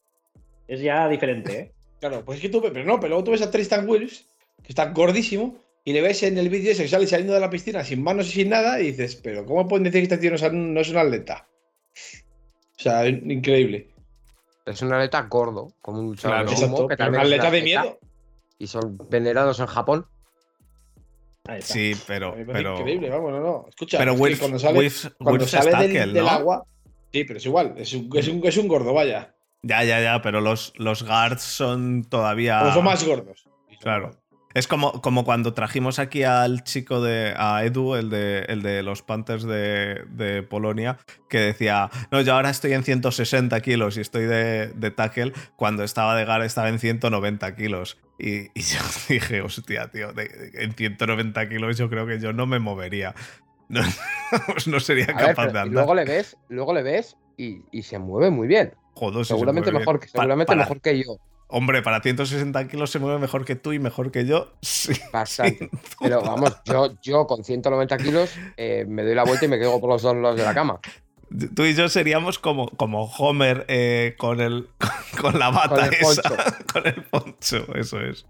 es 0.68 0.80
ya 0.80 1.08
diferente. 1.08 1.58
¿eh? 1.58 1.72
Claro, 2.00 2.24
pues 2.24 2.36
es 2.38 2.42
que 2.42 2.48
tú, 2.48 2.60
pero 2.62 2.84
no, 2.84 2.96
pero 2.98 3.10
luego 3.10 3.24
tú 3.24 3.30
ves 3.32 3.42
a 3.42 3.50
Tristan 3.50 3.88
Wills, 3.88 4.26
que 4.62 4.68
está 4.70 4.86
gordísimo, 4.92 5.58
y 5.84 5.92
le 5.92 6.00
ves 6.02 6.22
en 6.22 6.36
el 6.38 6.48
vídeo 6.48 6.72
ese 6.72 6.82
que 6.82 6.88
sale 6.88 7.06
saliendo 7.06 7.34
de 7.34 7.40
la 7.40 7.50
piscina 7.50 7.84
sin 7.84 8.02
manos 8.02 8.28
y 8.28 8.32
sin 8.32 8.48
nada, 8.50 8.80
y 8.80 8.86
dices, 8.92 9.16
pero 9.16 9.44
¿cómo 9.46 9.68
pueden 9.68 9.84
decir 9.84 10.00
que 10.00 10.14
este 10.14 10.18
tío 10.18 10.30
no 10.30 10.36
es, 10.36 10.42
un- 10.42 10.74
no 10.74 10.80
es 10.80 10.88
un 10.88 10.96
atleta? 10.96 11.46
O 12.78 12.82
sea, 12.82 13.04
es 13.06 13.14
increíble. 13.24 13.90
Es 14.66 14.80
un 14.82 14.92
atleta 14.92 15.22
gordo, 15.22 15.72
como 15.82 16.00
un 16.00 16.06
luchador 16.08 16.36
Claro. 16.38 16.50
de 16.50 16.56
sumo, 16.56 16.66
Exacto, 16.66 16.88
que 16.88 16.96
pero 16.96 17.10
un 17.10 17.14
también 17.16 17.22
es 17.22 17.28
un 17.28 17.34
atleta 17.34 17.50
de 17.50 17.62
miedo. 17.62 17.98
Y 18.58 18.66
son 18.66 18.98
venerados 19.10 19.60
en 19.60 19.66
Japón. 19.66 20.06
Sí, 21.60 21.92
pero. 22.06 22.34
Pero 22.46 22.78
increíble, 22.78 23.08
vamos, 23.10 23.32
no, 23.32 23.40
no. 23.40 23.66
Escucha, 23.68 23.98
pero 23.98 24.12
es 24.12 24.16
que 24.18 24.22
Wilf, 24.22 24.38
cuando 24.38 24.58
sale, 24.58 24.78
Wilf- 24.78 25.14
cuando 25.18 25.40
Wilf 25.40 25.50
sale 25.50 25.70
es 25.70 25.78
del, 25.78 25.92
tackle, 25.92 26.12
del 26.12 26.24
¿no? 26.24 26.30
agua. 26.30 26.64
Sí, 27.12 27.24
pero 27.24 27.38
es 27.38 27.46
igual, 27.46 27.74
es 27.76 27.92
un, 27.94 28.10
es 28.16 28.28
un, 28.28 28.46
es 28.46 28.56
un 28.56 28.68
gordo, 28.68 28.92
vaya. 28.92 29.34
Ya, 29.62 29.84
ya, 29.84 30.00
ya, 30.00 30.22
pero 30.22 30.40
los, 30.40 30.72
los 30.76 31.02
guards 31.02 31.42
son 31.42 32.04
todavía. 32.04 32.58
Pero 32.60 32.74
son 32.74 32.84
más 32.84 33.04
gordos. 33.04 33.46
Claro. 33.80 34.10
Es 34.52 34.66
como, 34.66 35.00
como 35.00 35.24
cuando 35.24 35.54
trajimos 35.54 36.00
aquí 36.00 36.24
al 36.24 36.64
chico 36.64 37.00
de. 37.00 37.34
a 37.36 37.62
Edu, 37.64 37.94
el 37.94 38.10
de, 38.10 38.40
el 38.48 38.62
de 38.62 38.82
los 38.82 39.00
Panthers 39.02 39.44
de, 39.44 40.02
de 40.08 40.42
Polonia, 40.42 40.98
que 41.28 41.38
decía: 41.38 41.88
No, 42.10 42.20
yo 42.20 42.34
ahora 42.34 42.50
estoy 42.50 42.72
en 42.72 42.82
160 42.82 43.60
kilos 43.60 43.96
y 43.96 44.00
estoy 44.00 44.24
de, 44.24 44.68
de 44.74 44.90
tackle. 44.90 45.32
Cuando 45.54 45.84
estaba 45.84 46.16
de 46.16 46.24
guard 46.24 46.42
estaba 46.44 46.68
en 46.68 46.80
190 46.80 47.54
kilos. 47.54 47.98
Y, 48.18 48.46
y 48.58 48.62
yo 48.62 48.80
dije: 49.08 49.40
Hostia, 49.40 49.88
tío, 49.92 50.12
de- 50.14 50.28
de- 50.28 50.64
en 50.64 50.72
190 50.74 51.48
kilos 51.48 51.78
yo 51.78 51.88
creo 51.88 52.06
que 52.08 52.18
yo 52.18 52.32
no 52.32 52.46
me 52.46 52.58
movería. 52.58 53.14
No, 53.68 53.82
no 54.66 54.80
sería 54.80 55.06
ver, 55.06 55.16
capaz 55.16 55.46
de 55.46 55.52
y 55.52 55.62
andar. 55.62 55.68
luego 55.68 55.94
le 55.94 56.04
ves, 56.06 56.36
luego 56.48 56.74
le 56.74 56.82
ves 56.82 57.16
y, 57.36 57.62
y 57.70 57.82
se 57.84 58.00
mueve 58.00 58.30
muy 58.30 58.48
bien. 58.48 58.74
Joder, 58.94 59.18
sí 59.24 59.28
se 59.28 59.34
seguramente 59.34 59.72
mejor, 59.72 60.00
que- 60.00 60.08
seguramente 60.08 60.46
para- 60.46 60.60
mejor 60.62 60.80
que 60.80 61.02
yo. 61.02 61.16
Hombre, 61.52 61.82
para 61.82 62.00
160 62.00 62.68
kilos 62.68 62.90
se 62.90 63.00
mueve 63.00 63.18
mejor 63.18 63.44
que 63.44 63.56
tú 63.56 63.72
y 63.72 63.78
mejor 63.80 64.12
que 64.12 64.24
yo. 64.24 64.52
Sí. 64.62 64.92
Bastante. 65.12 65.68
Pero 66.00 66.22
vamos, 66.22 66.56
yo, 66.64 66.94
yo 67.02 67.26
con 67.26 67.42
190 67.44 67.96
kilos 67.98 68.30
eh, 68.56 68.84
me 68.88 69.02
doy 69.02 69.14
la 69.14 69.24
vuelta 69.24 69.46
y 69.46 69.48
me 69.48 69.58
quedo 69.58 69.80
por 69.80 69.90
los 69.90 70.02
dos 70.02 70.14
lados 70.16 70.36
de 70.36 70.44
la 70.44 70.54
cama. 70.54 70.78
Tú 71.54 71.64
y 71.64 71.74
yo 71.74 71.88
seríamos 71.88 72.38
como, 72.40 72.68
como 72.70 73.04
Homer 73.04 73.64
eh, 73.68 74.14
con, 74.18 74.40
el, 74.40 74.68
con 75.20 75.38
la 75.38 75.50
bata 75.50 75.68
Con 75.76 75.84
el 75.84 75.94
esa. 75.94 76.22
poncho. 76.22 76.44
con 76.72 76.86
el 76.86 77.02
poncho, 77.04 77.74
eso 77.76 78.00
es. 78.00 78.26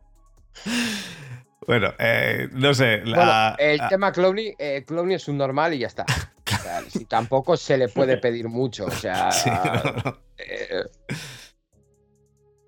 Bueno, 1.67 1.93
eh, 1.99 2.49
no 2.53 2.73
sé. 2.75 3.03
Bueno, 3.05 3.55
el 3.59 3.81
tema 3.89 4.13
Clowney, 4.13 4.55
eh, 4.59 4.85
Clowney 4.87 5.17
es 5.17 5.29
un 5.29 5.37
normal 5.39 5.75
y 5.75 5.79
ya 5.79 5.87
está. 5.89 6.05
O 6.61 6.63
sea, 6.63 6.81
si 6.83 7.05
tampoco 7.07 7.57
se 7.57 7.77
le 7.79 7.89
puede 7.89 8.17
pedir 8.19 8.49
mucho. 8.49 8.87
O 8.87 8.91
sea, 8.91 9.31
sí, 9.31 9.51
no, 9.51 9.93
no. 10.05 10.19
eh, 10.39 10.85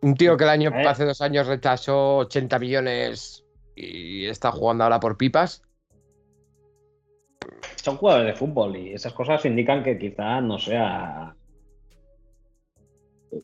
un 0.03 0.15
tío 0.15 0.37
que 0.37 0.45
el 0.45 0.51
año 0.51 0.71
Eh. 0.75 0.85
hace 0.89 1.05
dos 1.05 1.21
años 1.21 1.47
rechazó 1.47 2.17
80 2.19 2.59
millones 2.59 3.45
y 3.77 4.27
está 4.27 4.51
jugando 4.51 4.85
ahora 4.85 4.99
por 5.01 5.17
pipas. 5.17 5.63
Son 7.77 7.97
jugadores 7.97 8.27
de 8.35 8.39
fútbol 8.39 8.77
y 8.77 8.93
esas 8.93 9.13
cosas 9.13 9.45
indican 9.45 9.83
que 9.83 9.99
quizá 9.99 10.41
no 10.41 10.59
sea. 10.59 11.35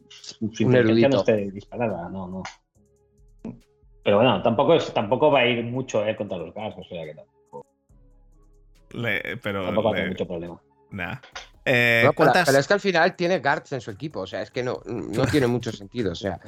Su 0.09 0.37
inteligencia 0.63 0.79
erudito. 0.81 1.09
no 1.09 1.19
esté 1.21 1.51
disparada, 1.51 2.09
no, 2.09 2.29
no. 2.29 2.43
Pero 4.05 4.17
bueno, 4.19 4.43
tampoco, 4.43 4.75
es, 4.75 4.93
tampoco 4.93 5.31
va 5.31 5.41
a 5.41 5.47
ir 5.47 5.65
mucho 5.65 6.07
eh, 6.07 6.15
contra 6.17 6.39
los 6.39 6.55
gas, 6.55 6.75
o 6.79 6.85
sea 6.85 7.05
que 7.05 7.15
tampoco, 7.15 7.38
Le- 8.93 9.36
pero. 9.43 9.64
tampoco 9.66 9.95
le- 9.95 10.09
mucho 10.09 10.26
problema. 10.26 10.61
nah. 10.91 11.16
Eh, 11.64 12.03
No, 12.05 12.12
pero, 12.12 12.14
¿cuántas- 12.14 12.47
pero 12.47 12.59
es 12.59 12.66
que 12.66 12.72
al 12.74 12.80
final 12.80 13.14
tiene 13.14 13.41
guards 13.41 13.72
en 13.72 13.80
su 13.82 13.91
equipo. 13.91 14.20
O 14.20 14.26
sea, 14.26 14.41
es 14.43 14.51
que 14.51 14.62
no, 14.62 14.80
no 14.86 15.26
tiene 15.26 15.47
mucho 15.47 15.70
sentido. 15.70 16.12
O 16.12 16.14
sea, 16.14 16.41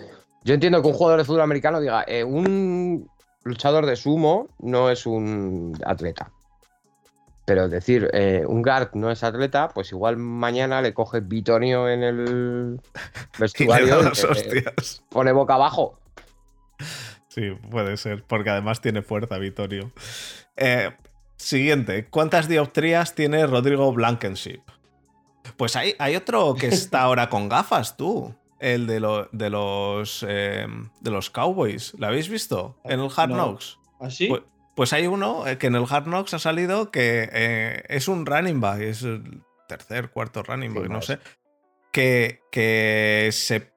yo 0.45 0.55
entiendo 0.55 0.80
que 0.80 0.88
un 0.88 0.95
jugador 0.95 1.18
de 1.20 1.24
fútbol 1.26 1.43
americano 1.43 1.78
diga, 1.80 2.05
eh, 2.07 2.24
un 2.24 3.07
luchador 3.43 3.84
de 3.84 3.97
sumo 3.97 4.49
no 4.61 4.88
es 4.91 5.05
un 5.05 5.78
atleta. 5.84 6.32
Pero 7.45 7.68
decir, 7.68 8.09
eh, 8.14 8.45
un 8.47 8.62
guard 8.62 8.91
no 8.95 9.11
es 9.11 9.22
atleta, 9.24 9.68
pues 9.70 9.91
igual 9.93 10.16
mañana 10.16 10.80
le 10.80 10.95
coge 10.95 11.20
Bitonio 11.20 11.88
en 11.88 12.03
el 12.03 12.80
vestuario 13.38 14.01
y 14.12 14.64
pone 15.11 15.32
boca 15.32 15.55
abajo. 15.55 15.99
Sí, 17.28 17.51
puede 17.70 17.97
ser, 17.97 18.24
porque 18.24 18.51
además 18.51 18.80
tiene 18.80 19.03
fuerza, 19.03 19.36
Vittorio. 19.38 19.91
Eh, 20.57 20.91
siguiente, 21.41 22.07
¿cuántas 22.07 22.49
dioptrías 22.49 23.14
tiene 23.14 23.47
Rodrigo 23.47 23.93
Blankenship? 23.93 24.61
Pues 25.57 25.74
hay, 25.76 25.95
hay 25.99 26.16
otro 26.16 26.55
que 26.55 26.68
está 26.68 27.03
ahora 27.03 27.28
con 27.28 27.49
gafas, 27.49 27.97
tú. 27.97 28.34
El 28.59 28.86
de, 28.86 29.01
lo- 29.01 29.26
de 29.32 29.49
los 29.49 30.24
eh, 30.28 30.66
de 31.01 31.11
los 31.11 31.30
Cowboys. 31.30 31.95
¿Lo 31.99 32.09
habéis 32.09 32.28
visto? 32.28 32.78
En 32.84 33.01
el 33.01 33.09
Hard 33.16 33.30
No. 33.30 33.36
Knocks. 33.36 33.78
¿Así? 34.01 34.26
Pues, 34.28 34.43
pues 34.76 34.93
hay 34.93 35.07
uno 35.07 35.47
eh, 35.47 35.57
que 35.57 35.68
en 35.68 35.76
el 35.76 35.86
Hard 35.88 36.05
Knocks 36.05 36.34
ha 36.34 36.38
salido 36.38 36.91
que 36.91 37.28
eh, 37.32 37.82
es 37.88 38.07
un 38.09 38.26
running 38.26 38.61
back, 38.61 38.80
es 38.80 39.03
el 39.03 39.43
tercer, 39.66 40.11
cuarto 40.11 40.43
running 40.43 40.74
back, 40.74 40.82
Sí, 40.84 40.88
no 40.91 40.95
más. 40.97 41.07
sé. 41.07 41.18
Que, 41.91 42.41
que 42.53 43.30
se. 43.32 43.72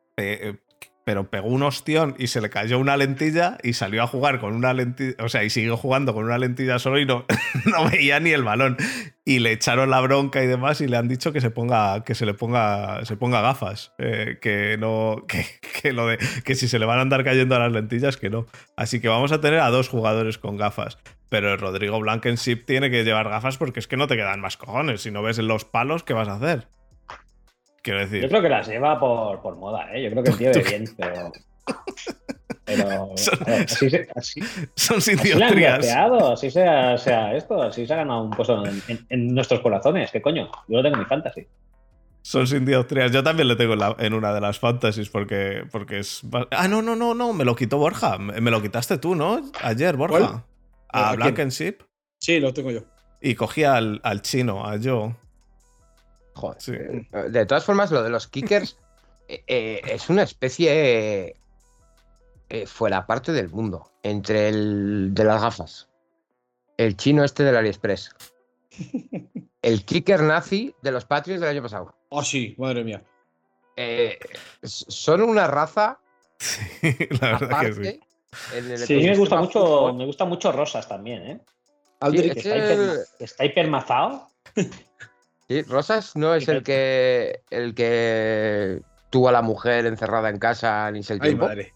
Pero 1.03 1.29
pegó 1.29 1.47
un 1.47 1.63
ostión 1.63 2.15
y 2.17 2.27
se 2.27 2.41
le 2.41 2.49
cayó 2.49 2.79
una 2.79 2.95
lentilla 2.97 3.57
y 3.61 3.73
salió 3.73 4.03
a 4.03 4.07
jugar 4.07 4.39
con 4.39 4.55
una 4.55 4.73
lentilla. 4.73 5.15
O 5.19 5.29
sea, 5.29 5.43
y 5.43 5.49
siguió 5.49 5.75
jugando 5.77 6.13
con 6.13 6.23
una 6.23 6.37
lentilla 6.37 6.79
solo 6.79 6.99
y 6.99 7.05
no, 7.05 7.25
no 7.65 7.89
veía 7.89 8.19
ni 8.19 8.31
el 8.31 8.43
balón. 8.43 8.77
Y 9.25 9.39
le 9.39 9.51
echaron 9.51 9.89
la 9.89 10.01
bronca 10.01 10.43
y 10.43 10.47
demás 10.47 10.81
y 10.81 10.87
le 10.87 10.97
han 10.97 11.07
dicho 11.07 11.31
que 11.33 11.41
se 11.41 11.49
ponga, 11.49 12.03
que 12.03 12.15
se 12.15 12.25
le 12.25 12.33
ponga, 12.33 13.05
se 13.05 13.15
ponga 13.15 13.41
gafas. 13.41 13.93
eh, 13.97 14.37
que 14.41 14.77
no. 14.77 15.25
Que, 15.27 15.45
que 15.81 15.93
lo 15.93 16.07
de. 16.07 16.17
Que 16.43 16.55
si 16.55 16.67
se 16.67 16.79
le 16.79 16.85
van 16.85 16.99
a 16.99 17.01
andar 17.01 17.23
cayendo 17.23 17.55
a 17.55 17.59
las 17.59 17.71
lentillas, 17.71 18.17
que 18.17 18.29
no. 18.29 18.45
Así 18.75 18.99
que 18.99 19.07
vamos 19.07 19.31
a 19.31 19.41
tener 19.41 19.59
a 19.59 19.69
dos 19.69 19.89
jugadores 19.89 20.37
con 20.37 20.57
gafas. 20.57 20.97
Pero 21.29 21.51
el 21.51 21.59
Rodrigo 21.59 21.99
Blankenship 21.99 22.63
tiene 22.65 22.91
que 22.91 23.03
llevar 23.03 23.27
gafas 23.27 23.57
porque 23.57 23.79
es 23.79 23.87
que 23.87 23.97
no 23.97 24.07
te 24.07 24.15
quedan 24.15 24.39
más 24.39 24.57
cojones. 24.57 25.01
Si 25.01 25.11
no 25.11 25.23
ves 25.23 25.39
los 25.39 25.65
palos, 25.65 26.03
¿qué 26.03 26.13
vas 26.13 26.27
a 26.27 26.35
hacer? 26.35 26.67
Quiero 27.83 27.99
Yo 28.23 28.29
creo 28.29 28.41
que 28.41 28.49
las 28.49 28.67
lleva 28.67 28.99
por, 28.99 29.41
por 29.41 29.55
moda, 29.57 29.93
¿eh? 29.93 30.01
Yo 30.03 30.09
creo 30.09 30.23
que 30.23 30.29
el 30.31 30.37
tío 30.37 30.51
ve 30.53 30.63
bien, 30.63 30.85
pero. 30.97 31.31
Pero. 32.65 33.11
Son- 33.17 33.39
ver, 33.45 33.61
así, 33.63 33.89
se- 33.89 34.07
así, 34.15 34.41
Son 34.75 35.01
sin 35.01 35.19
así 35.19 36.49
sea, 36.49 36.97
sea 36.97 37.35
esto, 37.35 37.61
así 37.61 37.85
se 37.85 37.93
ha 37.93 37.97
ganado 37.97 38.23
un 38.23 38.31
puesto 38.31 38.65
en, 38.65 38.81
en- 38.87 39.05
en 39.09 39.33
nuestros 39.35 39.59
corazones. 39.59 40.11
¿Qué 40.11 40.21
coño? 40.21 40.49
Yo 40.67 40.77
lo 40.77 40.81
tengo 40.83 40.95
en 40.95 41.01
mi 41.01 41.05
fantasy. 41.05 41.45
Son 42.21 42.47
sin 42.47 42.63
dioptrías. 42.65 43.11
Yo 43.11 43.21
también 43.21 43.49
le 43.49 43.57
tengo 43.57 43.73
en, 43.73 43.79
la- 43.79 43.95
en 43.99 44.13
una 44.13 44.33
de 44.33 44.39
las 44.39 44.59
fantasies 44.59 45.09
porque, 45.09 45.63
porque 45.71 45.99
es. 45.99 46.21
Ah, 46.51 46.69
no, 46.69 46.81
no, 46.81 46.95
no, 46.95 47.13
no. 47.13 47.33
Me 47.33 47.43
lo 47.43 47.53
quitó 47.55 47.77
Borja. 47.77 48.17
Me 48.17 48.39
me 48.39 48.49
lo 48.49 48.61
quitaste 48.61 48.97
tú, 48.97 49.13
¿no? 49.13 49.41
Ayer, 49.61 49.97
Borja. 49.97 50.17
¿Cuál? 50.19 50.43
A 50.89 51.09
¿A? 51.09 51.15
Blankenship. 51.17 51.79
Sí, 52.19 52.39
lo 52.39 52.53
tengo 52.53 52.71
yo. 52.71 52.79
Y 53.21 53.35
cogí 53.35 53.65
al, 53.65 53.99
al 54.03 54.21
chino, 54.21 54.65
a 54.65 54.77
Joe. 54.81 55.15
Joder. 56.35 56.61
Sí. 56.61 56.71
De 57.29 57.45
todas 57.45 57.63
formas, 57.65 57.91
lo 57.91 58.01
de 58.03 58.09
los 58.09 58.27
kickers 58.27 58.77
eh, 59.27 59.43
eh, 59.47 59.81
es 59.85 60.09
una 60.09 60.23
especie 60.23 61.35
eh, 62.49 62.65
fuera 62.67 63.05
parte 63.05 63.31
del 63.31 63.49
mundo. 63.49 63.91
Entre 64.03 64.49
el 64.49 65.13
de 65.13 65.23
las 65.23 65.41
gafas, 65.41 65.89
el 66.77 66.97
chino 66.97 67.23
este 67.23 67.43
del 67.43 67.55
AliExpress, 67.55 68.11
el 69.61 69.85
kicker 69.85 70.21
nazi 70.23 70.75
de 70.81 70.91
los 70.91 71.05
Patriots 71.05 71.41
del 71.41 71.49
año 71.51 71.61
pasado. 71.63 71.95
Ah, 72.11 72.23
sí, 72.23 72.55
madre 72.57 72.83
mía. 72.83 73.01
Eh, 73.75 74.19
son 74.63 75.21
una 75.21 75.47
raza 75.47 75.99
Sí, 76.37 76.61
la 77.21 77.39
verdad 77.39 77.59
que 77.61 77.73
sí. 77.73 77.79
aparte. 77.79 77.99
en 78.57 78.71
el 78.71 78.77
Sí, 78.79 78.95
me 78.97 79.15
gusta 79.17 79.37
mucho, 79.37 79.59
fútbol. 79.61 79.93
me 79.95 80.05
gusta 80.05 80.25
mucho 80.25 80.51
Rosas 80.51 80.87
también, 80.87 81.23
¿eh? 81.27 81.41
Aldrich. 82.01 82.33
Que 82.33 82.39
es 82.39 82.45
está, 82.45 82.55
el- 82.57 82.79
hiper- 82.89 83.05
que 83.17 83.23
está 83.23 83.45
hipermazado. 83.45 84.27
Sí, 85.47 85.61
Rosas 85.63 86.15
no 86.15 86.33
es 86.35 86.47
el 86.47 86.63
que 86.63 87.41
el 87.49 87.75
que 87.75 88.81
tuvo 89.09 89.29
a 89.29 89.31
la 89.31 89.41
mujer 89.41 89.85
encerrada 89.85 90.29
en 90.29 90.39
casa 90.39 90.89
ni 90.91 91.03
se 91.03 91.13
el 91.13 91.19
Ay, 91.21 91.29
tiempo. 91.29 91.45
madre. 91.47 91.73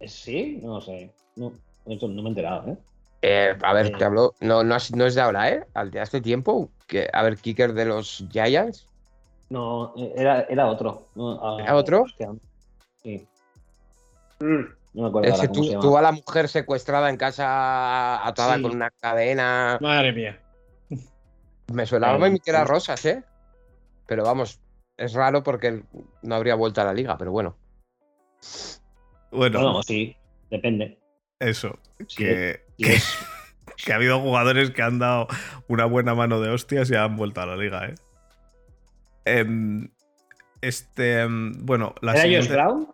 Eh, 0.00 0.08
Sí, 0.08 0.60
no 0.62 0.80
sé. 0.80 1.10
No, 1.36 1.52
me 1.86 1.94
he 1.94 2.28
enterado, 2.28 2.68
¿eh? 2.70 2.76
Eh, 3.22 3.56
a 3.62 3.72
ver, 3.72 3.86
Eh. 3.86 3.92
te 3.98 4.04
hablo. 4.04 4.34
No, 4.40 4.62
no, 4.62 4.76
es, 4.76 4.94
no 4.94 5.06
es 5.06 5.14
de 5.14 5.20
ahora, 5.22 5.48
¿eh? 5.50 5.64
Al 5.74 5.90
de 5.90 6.00
hace 6.00 6.20
tiempo. 6.20 6.70
Que, 6.86 7.08
a 7.12 7.22
ver, 7.22 7.36
kicker 7.38 7.72
de 7.72 7.86
los 7.86 8.24
Giants. 8.30 8.86
No, 9.48 9.94
era, 10.16 10.42
era 10.42 10.66
otro. 10.66 11.08
No, 11.14 11.40
ah, 11.42 11.62
¿Era 11.62 11.76
otro? 11.76 12.02
hostia. 12.02 12.30
Sí. 13.02 13.26
No 14.40 15.02
me 15.02 15.08
acuerdo 15.08 15.30
ahora 15.32 15.44
Ese 15.44 15.54
se 15.54 15.62
llama. 15.70 15.80
tuvo 15.80 15.98
a 15.98 16.02
la 16.02 16.12
mujer 16.12 16.48
secuestrada 16.48 17.08
en 17.10 17.16
casa 17.16 18.26
atada 18.26 18.56
Sí. 18.56 18.62
con 18.62 18.72
una 18.72 18.90
cadena. 18.90 19.78
Madre 19.80 20.12
mía. 20.12 20.40
Me 21.72 21.84
sonaba 21.86 22.24
a 22.24 22.30
mí 22.30 22.38
que 22.40 22.50
era 22.50 22.62
sí. 22.64 22.68
Rosas, 22.68 23.04
¿eh? 23.06 23.24
Pero 24.06 24.24
vamos, 24.24 24.60
es 24.96 25.12
raro 25.14 25.42
porque 25.42 25.82
no 26.22 26.34
habría 26.34 26.54
vuelto 26.54 26.80
a 26.80 26.84
la 26.84 26.94
liga, 26.94 27.16
pero 27.18 27.32
bueno. 27.32 27.56
Bueno, 29.32 29.60
Bueno, 29.62 29.82
sí. 29.82 30.16
Depende. 30.50 30.98
Eso. 31.40 31.78
Sí, 32.08 32.16
que, 32.24 32.64
sí 32.78 32.84
que- 32.84 32.92
es- 32.94 33.18
que 33.84 33.92
ha 33.92 33.96
habido 33.96 34.20
jugadores 34.20 34.70
que 34.70 34.82
han 34.82 34.98
dado 34.98 35.26
una 35.68 35.84
buena 35.84 36.14
mano 36.14 36.40
de 36.40 36.50
hostias 36.50 36.90
y 36.90 36.94
han 36.94 37.16
vuelto 37.16 37.40
a 37.42 37.46
la 37.46 37.56
liga, 37.56 37.86
¿eh? 37.86 37.94
Em, 39.24 39.90
este. 40.62 41.20
em, 41.22 41.52
bueno, 41.66 41.94
la 42.00 42.12
¿Era 42.14 42.38
Josh. 42.40 42.48
Brown? 42.48 42.88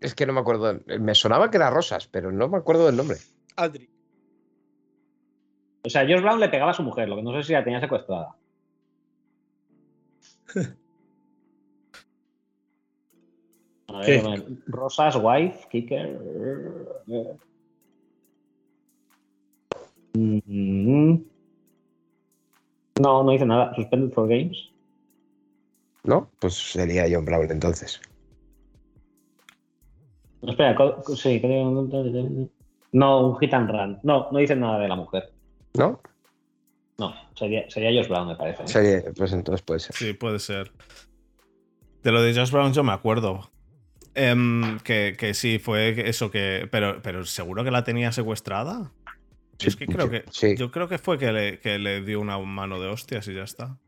Es 0.00 0.14
que 0.14 0.26
no 0.26 0.32
me 0.32 0.40
acuerdo. 0.40 0.78
Me 1.00 1.14
sonaba 1.14 1.50
que 1.50 1.56
era 1.56 1.70
Rosas, 1.70 2.06
pero 2.06 2.30
no 2.30 2.48
me 2.48 2.58
acuerdo 2.58 2.86
del 2.86 2.96
nombre. 2.96 3.16
Aldrich. 3.56 3.90
O 5.88 5.90
sea, 5.90 6.02
Josh 6.02 6.20
Brown 6.20 6.38
le 6.38 6.50
pegaba 6.50 6.72
a 6.72 6.74
su 6.74 6.82
mujer, 6.82 7.08
lo 7.08 7.16
que 7.16 7.22
no 7.22 7.32
sé 7.32 7.42
si 7.44 7.54
la 7.54 7.64
tenía 7.64 7.80
secuestrada. 7.80 8.36
A 13.90 14.00
ver, 14.00 14.26
a 14.26 14.30
ver, 14.32 14.44
Rosas, 14.66 15.16
wife, 15.16 15.66
kicker. 15.70 16.20
Mm. 20.12 21.14
No, 23.00 23.22
no 23.22 23.30
dice 23.32 23.46
nada. 23.46 23.74
Suspended 23.74 24.12
for 24.12 24.28
games. 24.28 24.70
¿No? 26.04 26.28
Pues 26.38 26.52
sería 26.52 27.06
John 27.10 27.24
Brown 27.24 27.50
entonces. 27.50 27.98
No, 30.42 30.50
espera, 30.50 30.76
sí, 31.16 31.40
creo- 31.40 32.50
No, 32.92 33.26
un 33.30 33.38
hit 33.38 33.54
and 33.54 33.70
run. 33.70 33.98
No, 34.02 34.28
no 34.30 34.38
dice 34.38 34.54
nada 34.54 34.80
de 34.80 34.88
la 34.88 34.96
mujer. 34.96 35.32
¿No? 35.74 36.00
No, 36.98 37.14
sería, 37.34 37.68
sería 37.70 37.90
Josh 38.00 38.08
Brown, 38.08 38.28
me 38.28 38.36
parece. 38.36 38.66
Sería, 38.66 39.02
pues 39.16 39.32
entonces 39.32 39.62
puede 39.62 39.80
ser. 39.80 39.94
Sí, 39.94 40.12
puede 40.12 40.38
ser. 40.40 40.72
De 42.02 42.10
lo 42.12 42.22
de 42.22 42.34
Josh 42.34 42.50
Brown 42.50 42.72
yo 42.72 42.82
me 42.82 42.92
acuerdo. 42.92 43.50
Em, 44.14 44.80
que, 44.80 45.14
que 45.16 45.34
sí, 45.34 45.58
fue 45.58 46.08
eso 46.08 46.30
que. 46.30 46.68
Pero, 46.72 47.00
pero 47.02 47.24
seguro 47.24 47.62
que 47.62 47.70
la 47.70 47.84
tenía 47.84 48.10
secuestrada. 48.10 48.92
Sí, 49.58 49.68
es 49.68 49.76
que 49.76 49.86
creo 49.86 50.10
que. 50.10 50.24
sí. 50.30 50.56
Yo 50.56 50.72
creo 50.72 50.88
que 50.88 50.98
fue 50.98 51.18
que 51.18 51.30
le, 51.30 51.60
que 51.60 51.78
le 51.78 52.02
dio 52.02 52.20
una 52.20 52.38
mano 52.38 52.80
de 52.80 52.88
hostias 52.88 53.28
y 53.28 53.34
ya 53.34 53.44
está. 53.44 53.78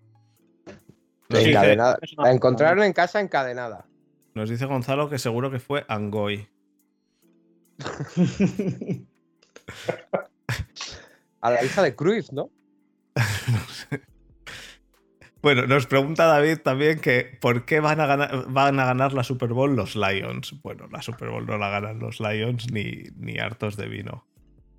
Nos 1.29 1.45
Encadenada. 1.45 1.99
La 2.19 2.33
encontraron 2.33 2.85
en 2.85 2.93
casa 2.93 3.21
encadenada. 3.21 3.87
nos 4.35 4.51
dice 4.51 4.67
Gonzalo 4.67 5.09
que 5.11 5.19
seguro 5.19 5.51
que 5.51 5.59
fue 5.59 5.85
Angoy. 5.89 6.49
A 11.41 11.51
la 11.51 11.65
hija 11.65 11.83
de 11.83 11.95
Cruz, 11.95 12.33
¿no? 12.33 12.51
No 13.17 13.69
sé. 13.69 14.03
Bueno, 15.43 15.67
nos 15.67 15.87
pregunta 15.87 16.27
David 16.27 16.59
también 16.59 17.01
que 17.01 17.39
¿por 17.41 17.65
qué 17.65 17.81
van 17.81 17.99
a 18.01 18.07
ganar, 18.07 18.45
van 18.49 18.79
a 18.79 18.85
ganar 18.85 19.15
la 19.15 19.25
Super 19.25 19.51
Bowl 19.55 19.75
los 19.75 19.97
Lions? 19.97 20.55
Bueno, 20.63 20.87
la 20.93 21.01
Super 21.01 21.31
Bowl 21.31 21.47
no 21.47 21.57
la 21.57 21.71
ganan 21.71 21.99
los 21.99 22.21
Lions 22.21 22.71
ni, 22.71 23.05
ni 23.17 23.39
hartos 23.39 23.77
de 23.77 23.89
vino. 23.89 24.27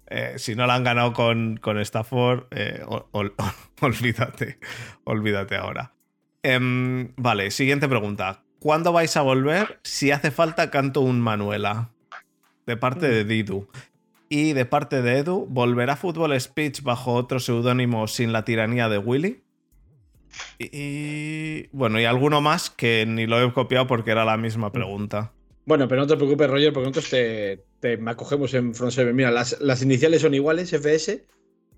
Eh, 0.07 0.33
si 0.37 0.55
no 0.55 0.67
la 0.67 0.75
han 0.75 0.83
ganado 0.83 1.13
con, 1.13 1.57
con 1.57 1.79
Stafford, 1.79 2.45
eh, 2.51 2.83
ol- 2.85 3.05
ol- 3.11 3.33
olvídate, 3.81 4.59
olvídate 5.05 5.55
ahora. 5.55 5.95
Em, 6.43 7.13
vale, 7.15 7.49
siguiente 7.49 7.87
pregunta. 7.87 8.43
¿Cuándo 8.59 8.91
vais 8.91 9.17
a 9.17 9.21
volver? 9.23 9.79
Si 9.83 10.11
hace 10.11 10.29
falta, 10.29 10.69
canto 10.69 11.01
un 11.01 11.19
Manuela. 11.21 11.89
De 12.67 12.77
parte 12.77 13.07
de 13.07 13.23
Didu. 13.25 13.67
Y 14.33 14.53
de 14.53 14.65
parte 14.65 15.01
de 15.01 15.17
Edu, 15.17 15.45
¿volverá 15.49 15.97
Fútbol 15.97 16.39
Speech 16.39 16.83
bajo 16.83 17.13
otro 17.15 17.41
seudónimo 17.41 18.07
sin 18.07 18.31
la 18.31 18.45
tiranía 18.45 18.87
de 18.87 18.97
Willy? 18.97 19.43
Y, 20.57 20.69
y- 20.71 21.69
bueno, 21.73 21.99
y 21.99 22.05
alguno 22.05 22.39
más 22.39 22.69
que 22.69 23.03
ni 23.05 23.27
lo 23.27 23.43
he 23.43 23.51
copiado 23.51 23.87
porque 23.87 24.11
era 24.11 24.23
la 24.23 24.37
misma 24.37 24.71
pregunta. 24.71 25.33
Bueno, 25.65 25.85
pero 25.89 25.99
no 26.01 26.07
te 26.07 26.15
preocupes, 26.15 26.49
Roger, 26.49 26.71
porque 26.71 26.87
nosotros 26.87 27.09
te, 27.09 27.65
te 27.81 27.99
acogemos 28.09 28.53
en 28.53 28.73
Front 28.73 28.93
Seven. 28.93 29.13
Mira, 29.13 29.31
las, 29.31 29.59
las 29.59 29.81
iniciales 29.81 30.21
son 30.21 30.33
iguales, 30.33 30.71
FS. 30.71 31.25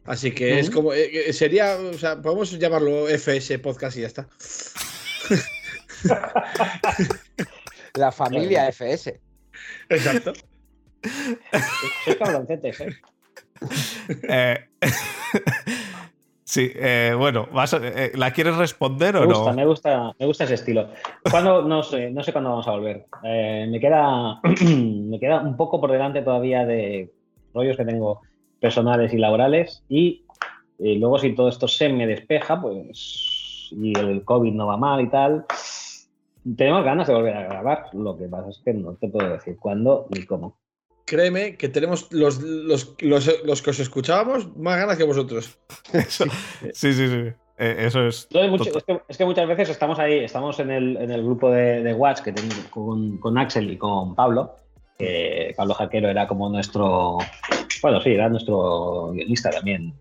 Así 0.05 0.31
que 0.31 0.59
es 0.59 0.69
como. 0.69 0.93
eh, 0.93 1.29
eh, 1.29 1.33
sería. 1.33 1.75
O 1.77 1.93
sea, 1.93 2.21
podemos 2.21 2.51
llamarlo 2.59 3.07
FS 3.09 3.57
Podcast 3.59 3.97
y 3.97 4.01
ya 4.01 4.07
está. 4.07 4.27
La 7.95 8.11
familia 8.11 8.67
FS. 8.71 9.19
Exacto. 9.89 10.33
Sois 12.03 12.17
cabroncetes, 12.17 12.81
¿eh? 12.81 12.89
Eh, 14.27 14.57
sí, 16.43 16.71
eh, 16.75 17.15
bueno, 17.17 17.47
vas 17.53 17.73
a- 17.73 17.79
eh, 17.81 18.11
¿la 18.15 18.31
quieres 18.31 18.57
responder 18.57 19.15
o 19.15 19.21
Me 19.21 19.27
gusta, 19.27 19.51
no? 19.51 19.55
me 19.55 19.65
gusta, 19.65 20.15
me 20.19 20.25
gusta 20.25 20.43
ese 20.43 20.55
estilo. 20.55 20.89
¿Cuándo? 21.29 21.61
No 21.61 21.81
sé, 21.83 22.11
no 22.11 22.23
sé 22.23 22.31
cuándo 22.33 22.49
vamos 22.49 22.67
a 22.67 22.71
volver. 22.71 23.05
Eh, 23.23 23.67
me 23.69 23.79
queda, 23.79 24.39
me 24.65 25.19
queda 25.19 25.41
un 25.41 25.55
poco 25.55 25.79
por 25.79 25.91
delante 25.91 26.21
todavía 26.21 26.65
de 26.65 27.11
rollos 27.53 27.77
que 27.77 27.85
tengo 27.85 28.21
personales 28.59 29.13
y 29.13 29.17
laborales 29.17 29.83
y, 29.89 30.25
luego 30.77 31.19
si 31.19 31.33
todo 31.35 31.49
esto 31.49 31.67
se 31.67 31.89
me 31.89 32.07
despeja, 32.07 32.61
pues 32.61 33.69
y 33.71 33.97
el 33.97 34.23
COVID 34.23 34.53
no 34.53 34.67
va 34.67 34.77
mal 34.77 35.01
y 35.01 35.09
tal, 35.09 35.45
tenemos 36.57 36.83
ganas 36.83 37.07
de 37.07 37.13
volver 37.13 37.35
a 37.35 37.43
grabar. 37.43 37.85
Lo 37.93 38.17
que 38.17 38.27
pasa 38.27 38.49
es 38.49 38.61
que 38.63 38.73
no 38.73 38.95
te 38.95 39.09
puedo 39.09 39.29
decir 39.31 39.57
cuándo 39.57 40.07
ni 40.09 40.25
cómo. 40.25 40.57
Créeme 41.05 41.57
que 41.57 41.67
tenemos 41.69 42.07
los, 42.11 42.41
los, 42.41 42.95
los, 42.99 43.43
los 43.43 43.61
que 43.61 43.69
os 43.71 43.79
escuchábamos 43.79 44.55
más 44.55 44.77
ganas 44.77 44.97
que 44.97 45.03
vosotros. 45.03 45.57
Eso- 45.93 46.25
sí, 46.73 46.93
sí, 46.93 47.07
sí. 47.07 47.33
Eh, 47.57 47.75
eso 47.85 48.07
es. 48.07 48.27
Mucho- 48.49 48.75
es, 48.77 48.83
que, 48.83 48.99
es 49.07 49.17
que 49.17 49.25
muchas 49.25 49.47
veces 49.47 49.69
estamos 49.69 49.99
ahí, 49.99 50.19
estamos 50.23 50.59
en 50.59 50.71
el, 50.71 50.97
en 50.97 51.11
el 51.11 51.23
grupo 51.23 51.51
de, 51.51 51.83
de 51.83 51.93
Watch 51.93 52.21
que 52.21 52.31
tengo 52.31 52.53
con, 52.71 53.17
con 53.19 53.37
Axel 53.37 53.69
y 53.71 53.77
con 53.77 54.15
Pablo. 54.15 54.55
que 54.97 55.53
Pablo 55.55 55.73
Jaquero 55.75 56.09
era 56.09 56.27
como 56.27 56.49
nuestro. 56.49 57.19
Bueno, 57.81 58.01
sí, 58.01 58.09
era 58.11 58.27
nuestro 58.29 59.11
guionista 59.11 59.51
también. 59.51 59.93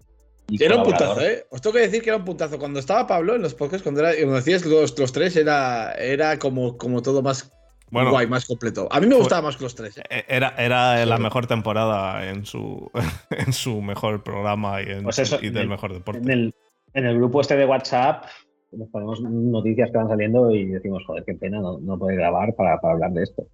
Era 0.58 0.76
un 0.76 0.82
puntazo, 0.84 1.20
¿eh? 1.20 1.44
Os 1.50 1.60
tengo 1.60 1.74
que 1.74 1.80
decir 1.82 2.02
que 2.02 2.10
era 2.10 2.16
un 2.16 2.24
puntazo. 2.24 2.58
Cuando 2.58 2.80
estaba 2.80 3.06
Pablo 3.06 3.34
en 3.34 3.42
los 3.42 3.54
podcasts, 3.54 3.82
cuando, 3.82 4.00
era, 4.00 4.14
cuando 4.14 4.34
decías 4.36 4.64
los, 4.64 4.98
los 4.98 5.12
tres, 5.12 5.36
era, 5.36 5.92
era 5.92 6.38
como, 6.38 6.76
como 6.78 7.02
todo 7.02 7.22
más 7.22 7.52
Bueno, 7.92 8.10
guay, 8.10 8.26
más 8.26 8.46
completo. 8.46 8.88
A 8.90 8.98
mí 9.00 9.06
me 9.06 9.12
fue- 9.12 9.20
gustaba 9.20 9.42
más 9.42 9.56
que 9.56 9.64
los 9.64 9.74
tres. 9.74 9.98
¿eh? 9.98 10.02
eh, 10.10 10.24
era, 10.28 10.54
era 10.58 11.04
la 11.06 11.18
mejor 11.18 11.46
temporada 11.46 12.28
en 12.28 12.44
su, 12.46 12.90
en 13.30 13.52
su 13.52 13.80
mejor 13.82 14.22
programa 14.24 14.80
y, 14.82 14.86
en 14.90 15.02
Pues 15.04 15.16
su- 15.16 15.22
eso, 15.22 15.38
y 15.42 15.48
en 15.48 15.54
del 15.54 15.62
el- 15.64 15.68
mejor 15.68 15.92
deporte. 15.92 16.20
En 16.22 16.30
el, 16.30 16.54
en 16.94 17.06
el 17.06 17.16
grupo 17.18 17.40
este 17.40 17.56
de 17.56 17.66
WhatsApp 17.66 18.24
nos 18.72 18.88
ponemos 18.88 19.20
noticias 19.20 19.90
que 19.90 19.98
van 19.98 20.08
saliendo 20.08 20.50
y 20.50 20.64
decimos, 20.66 21.02
joder, 21.06 21.24
qué 21.24 21.34
pena 21.34 21.60
no, 21.60 21.78
no 21.78 21.98
poder 21.98 22.16
grabar 22.16 22.54
para, 22.54 22.78
para 22.80 22.94
hablar 22.94 23.12
de 23.12 23.22
esto. 23.24 23.44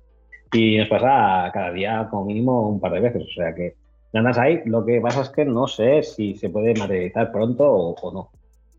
Y 0.53 0.79
nos 0.79 0.89
pasa 0.89 1.51
cada 1.53 1.73
día 1.73 2.07
como 2.11 2.25
mínimo 2.27 2.69
un 2.71 2.81
par 2.81 2.93
de 2.93 3.01
veces. 3.01 3.23
O 3.25 3.35
sea 3.35 3.53
que 3.55 3.75
ganas 4.13 4.39
hay. 4.39 4.61
Lo 4.65 4.85
que 4.87 5.01
pasa 5.01 5.23
es 5.23 5.31
que 5.31 5.45
no 5.45 5.67
sé 5.67 6.03
si 6.05 6.37
se 6.37 6.49
puede 6.49 6.75
materializar 6.75 7.33
pronto 7.33 7.65
o, 7.65 7.95
o 8.01 8.13
no. 8.13 8.31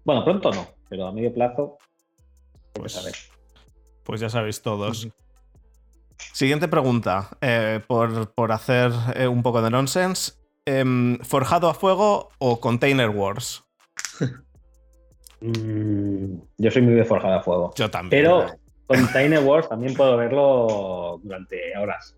Bueno, 0.06 0.24
pronto 0.24 0.52
no, 0.52 0.66
pero 0.90 1.06
a 1.08 1.12
medio 1.12 1.34
plazo. 1.34 1.78
Pues, 2.74 2.98
a 2.98 3.04
ver. 3.04 3.14
pues 4.04 4.22
ya 4.22 4.30
sabéis 4.30 4.62
todos. 4.62 5.10
Siguiente 6.34 6.68
pregunta, 6.68 7.30
eh, 7.42 7.80
por, 7.88 8.32
por 8.34 8.52
hacer 8.52 8.92
eh, 9.16 9.28
un 9.28 9.42
poco 9.44 9.62
de 9.62 9.70
nonsense. 9.70 10.34
Em, 10.66 11.18
¿Forjado 11.20 11.70
a 11.70 11.74
fuego 11.74 12.30
o 12.40 12.60
Container 12.60 13.10
Wars? 13.10 13.64
Mm, 15.42 16.36
yo 16.58 16.70
soy 16.72 16.82
muy 16.82 16.96
de 16.96 17.06
forjada 17.06 17.38
a 17.38 17.42
fuego. 17.44 17.74
Yo 17.78 17.90
también. 17.90 18.24
Pero 18.24 18.46
con 18.86 19.08
Tiny 19.14 19.38
Wars 19.38 19.70
también 19.70 19.94
puedo 19.94 20.18
verlo 20.18 21.20
durante 21.24 21.78
horas. 21.78 22.16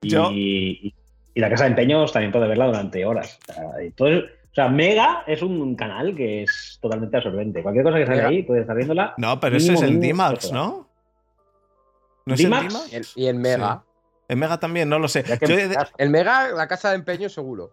Y, 0.00 0.08
Yo- 0.08 0.30
y- 0.32 0.94
y 1.34 1.40
la 1.40 1.48
casa 1.50 1.64
de 1.64 1.70
empeños 1.70 2.12
también 2.12 2.32
puedo 2.32 2.48
verla 2.48 2.66
durante 2.66 3.04
horas. 3.04 3.38
O 3.48 4.54
sea, 4.54 4.66
o 4.66 4.70
Mega 4.70 5.24
es 5.26 5.40
un 5.42 5.74
canal 5.76 6.14
que 6.14 6.42
es 6.44 6.78
totalmente 6.80 7.16
absorbente. 7.16 7.62
Cualquier 7.62 7.84
cosa 7.84 7.98
que 7.98 8.06
salga 8.06 8.28
ahí, 8.28 8.42
puedes 8.42 8.62
estar 8.62 8.76
viéndola. 8.76 9.14
No, 9.16 9.40
pero 9.40 9.56
ese 9.56 9.74
es 9.74 9.82
el 9.82 9.98
D-Max, 10.00 10.52
¿no? 10.52 10.88
¿No 12.26 12.34
es 12.34 12.40
el? 12.40 12.46
Y 13.16 13.26
el- 13.26 13.36
Mega. 13.36 13.84
En 14.28 14.38
Mega 14.38 14.58
también, 14.58 14.88
no 14.88 14.98
lo 14.98 15.08
sé. 15.08 15.22
De, 15.24 15.76
El 15.98 16.10
Mega, 16.10 16.48
la 16.52 16.66
casa 16.68 16.90
de 16.90 16.94
empeño, 16.96 17.28
seguro. 17.28 17.70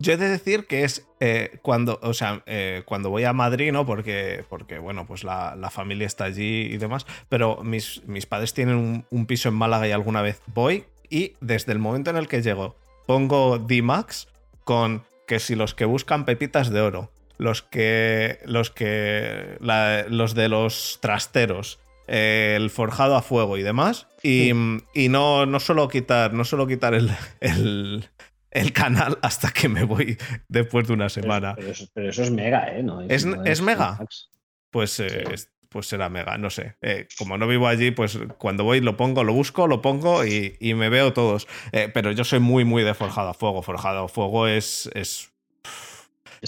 yo 0.00 0.12
he 0.14 0.16
de 0.16 0.28
decir 0.28 0.66
que 0.66 0.82
es 0.84 1.06
eh, 1.20 1.58
cuando, 1.62 2.00
o 2.02 2.14
sea, 2.14 2.42
eh, 2.46 2.82
cuando 2.86 3.10
voy 3.10 3.24
a 3.24 3.32
Madrid, 3.32 3.70
¿no? 3.70 3.84
Porque, 3.86 4.44
porque 4.48 4.78
bueno, 4.78 5.06
pues 5.06 5.22
la, 5.24 5.54
la 5.56 5.70
familia 5.70 6.06
está 6.06 6.24
allí 6.24 6.62
y 6.72 6.78
demás. 6.78 7.06
Pero 7.28 7.62
mis, 7.62 8.02
mis 8.08 8.26
padres 8.26 8.54
tienen 8.54 8.76
un, 8.76 9.04
un 9.10 9.26
piso 9.26 9.50
en 9.50 9.54
Málaga 9.54 9.86
y 9.86 9.92
alguna 9.92 10.22
vez 10.22 10.40
voy. 10.46 10.84
Y 11.10 11.34
desde 11.40 11.72
el 11.72 11.78
momento 11.78 12.10
en 12.10 12.16
el 12.16 12.26
que 12.28 12.40
llego, 12.42 12.76
pongo 13.06 13.58
D-Max 13.58 14.28
con 14.64 15.04
que 15.26 15.38
si 15.38 15.54
los 15.54 15.74
que 15.74 15.84
buscan 15.84 16.24
pepitas 16.24 16.70
de 16.70 16.80
oro, 16.80 17.10
los 17.36 17.62
que. 17.62 18.40
los 18.46 18.70
que. 18.70 19.58
la- 19.60 20.04
los 20.08 20.34
de 20.34 20.48
los 20.48 20.98
trasteros. 21.02 21.78
Eh, 22.10 22.54
el 22.56 22.68
forjado 22.70 23.14
a 23.16 23.22
fuego 23.22 23.56
y 23.56 23.62
demás. 23.62 24.08
Y, 24.22 24.50
y 24.94 25.08
no, 25.08 25.46
no 25.46 25.60
suelo 25.60 25.88
quitar. 25.88 26.34
No 26.34 26.44
suelo 26.44 26.66
quitar 26.66 26.92
el, 26.94 27.10
el, 27.40 28.08
el 28.50 28.72
canal 28.72 29.18
hasta 29.22 29.50
que 29.52 29.68
me 29.68 29.84
voy 29.84 30.18
después 30.48 30.86
de 30.88 30.94
una 30.94 31.08
semana. 31.08 31.54
pero 31.56 31.70
eso, 31.70 31.86
pero 31.94 32.10
eso 32.10 32.22
es 32.24 32.30
Mega, 32.30 32.76
¿eh? 32.76 32.82
No 32.82 33.00
¿Es- 33.02 33.24
no 33.24 33.44
es 33.44 33.62
Mega? 33.62 33.96
Max. 34.00 34.28
Pues, 34.70 34.98
eh, 35.00 35.24
Sí. 35.36 35.46
pues 35.68 35.86
será 35.86 36.08
mega, 36.08 36.36
no 36.36 36.50
sé. 36.50 36.74
Eh, 36.82 37.06
como 37.16 37.38
no 37.38 37.46
vivo 37.46 37.68
allí, 37.68 37.92
pues 37.92 38.18
cuando 38.38 38.64
voy 38.64 38.80
lo 38.80 38.96
pongo, 38.96 39.22
lo 39.24 39.32
busco, 39.32 39.68
lo 39.68 39.80
pongo 39.80 40.24
y, 40.26 40.56
y 40.60 40.74
me 40.74 40.88
veo 40.88 41.12
todos. 41.12 41.46
Eh, 41.72 41.88
pero 41.94 42.10
yo 42.12 42.24
soy 42.24 42.40
muy, 42.40 42.64
muy 42.64 42.82
de 42.82 42.92
forjado 42.94 43.28
a 43.28 43.34
fuego. 43.34 43.62
Forjado 43.62 44.04
a 44.04 44.08
fuego 44.08 44.46
es. 44.48 44.90
es 44.94 45.30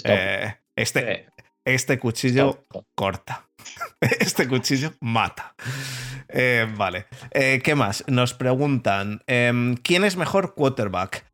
eh, 0.03 0.55
este, 0.75 1.27
este 1.65 1.99
cuchillo 1.99 2.63
corta. 2.95 3.47
Este 4.01 4.47
cuchillo 4.47 4.93
mata. 5.01 5.55
Eh, 6.29 6.67
vale. 6.77 7.05
Eh, 7.31 7.61
¿Qué 7.63 7.75
más? 7.75 8.03
Nos 8.07 8.33
preguntan: 8.33 9.21
em, 9.27 9.75
¿quién 9.77 10.03
es 10.03 10.15
mejor 10.17 10.55
quarterback? 10.55 11.25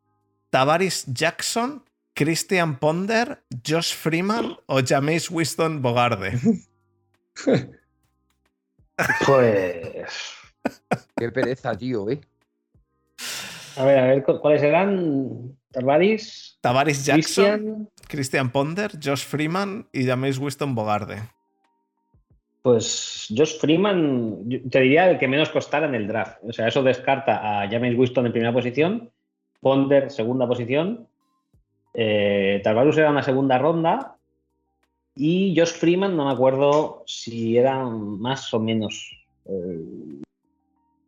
¿Tavaris 0.50 1.04
Jackson, 1.06 1.84
Christian 2.14 2.78
Ponder, 2.78 3.42
Josh 3.66 3.94
Freeman 3.94 4.56
o 4.66 4.80
Jameis 4.84 5.30
Winston 5.30 5.80
Bogarde? 5.82 6.38
Pues. 9.26 10.12
Qué 11.16 11.30
pereza, 11.30 11.74
tío, 11.76 12.08
¿eh? 12.10 12.20
A 13.76 13.84
ver, 13.84 13.98
a 13.98 14.06
ver, 14.08 14.22
¿cu- 14.22 14.38
¿cuáles 14.40 14.62
eran? 14.62 15.56
Tarvaris, 15.70 16.58
Tavaris 16.60 17.04
Jackson, 17.06 17.44
Christian. 17.44 17.88
Christian 18.08 18.50
Ponder, 18.50 18.90
Josh 19.02 19.24
Freeman 19.24 19.88
y 19.92 20.04
Jameis 20.04 20.36
Winston 20.38 20.74
Bogarde. 20.74 21.22
Pues 22.62 23.32
Josh 23.34 23.58
Freeman, 23.58 24.48
te 24.70 24.80
diría 24.80 25.10
el 25.10 25.18
que 25.18 25.28
menos 25.28 25.48
costara 25.48 25.86
en 25.86 25.94
el 25.94 26.06
draft. 26.06 26.38
O 26.42 26.52
sea, 26.52 26.68
eso 26.68 26.82
descarta 26.82 27.62
a 27.62 27.68
James 27.68 27.96
Winston 27.96 28.26
en 28.26 28.32
primera 28.32 28.52
posición, 28.52 29.10
Ponder 29.60 30.10
segunda 30.10 30.46
posición, 30.46 31.06
eh, 31.94 32.60
Tarvarus 32.62 32.96
era 32.98 33.10
una 33.10 33.22
segunda 33.22 33.58
ronda 33.58 34.16
y 35.14 35.54
Josh 35.56 35.72
Freeman 35.72 36.16
no 36.16 36.26
me 36.26 36.32
acuerdo 36.32 37.02
si 37.06 37.56
era 37.56 37.84
más 37.84 38.52
o 38.54 38.60
menos. 38.60 39.10
eh, 39.46 40.22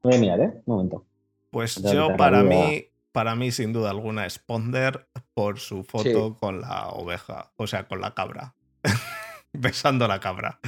voy 0.02 0.14
a 0.14 0.18
mirar, 0.18 0.40
¿eh? 0.40 0.52
Un 0.66 0.74
momento. 0.74 1.04
Pues 1.50 1.82
yo 1.82 2.16
para 2.16 2.42
mí, 2.42 2.86
para 3.12 3.34
mí 3.36 3.52
sin 3.52 3.72
duda 3.72 3.90
alguna 3.90 4.26
es 4.26 4.38
Ponder 4.38 5.06
por 5.34 5.58
su 5.58 5.84
foto 5.84 6.36
con 6.38 6.60
la 6.60 6.88
oveja, 6.88 7.52
o 7.56 7.66
sea, 7.66 7.86
con 7.86 8.00
la 8.00 8.14
cabra. 8.14 8.54
besando 9.58 10.06
la 10.08 10.20
cabra. 10.20 10.58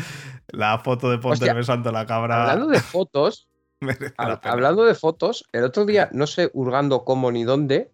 La 0.49 0.78
foto 0.78 1.11
de 1.11 1.18
Ponder 1.18 1.32
Hostia, 1.39 1.55
besando 1.55 1.91
la 1.91 2.07
cabra 2.07 2.43
Hablando 2.43 2.66
de 2.68 2.80
fotos, 2.80 3.49
hab- 3.80 4.41
hablando 4.45 4.85
de 4.85 4.95
fotos, 4.95 5.45
el 5.53 5.64
otro 5.64 5.85
día, 5.85 6.09
no 6.12 6.26
sé 6.26 6.51
hurgando 6.53 7.05
cómo 7.05 7.30
ni 7.32 7.45
dónde, 7.45 7.91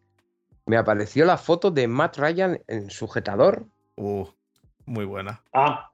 me 0.67 0.77
apareció 0.77 1.25
la 1.25 1.39
foto 1.39 1.71
de 1.71 1.89
Matt 1.89 2.19
Ryan 2.19 2.61
en 2.69 2.91
sujetador. 2.91 3.67
Uh, 3.97 4.27
muy 4.87 5.05
buena. 5.05 5.43
Ah, 5.53 5.91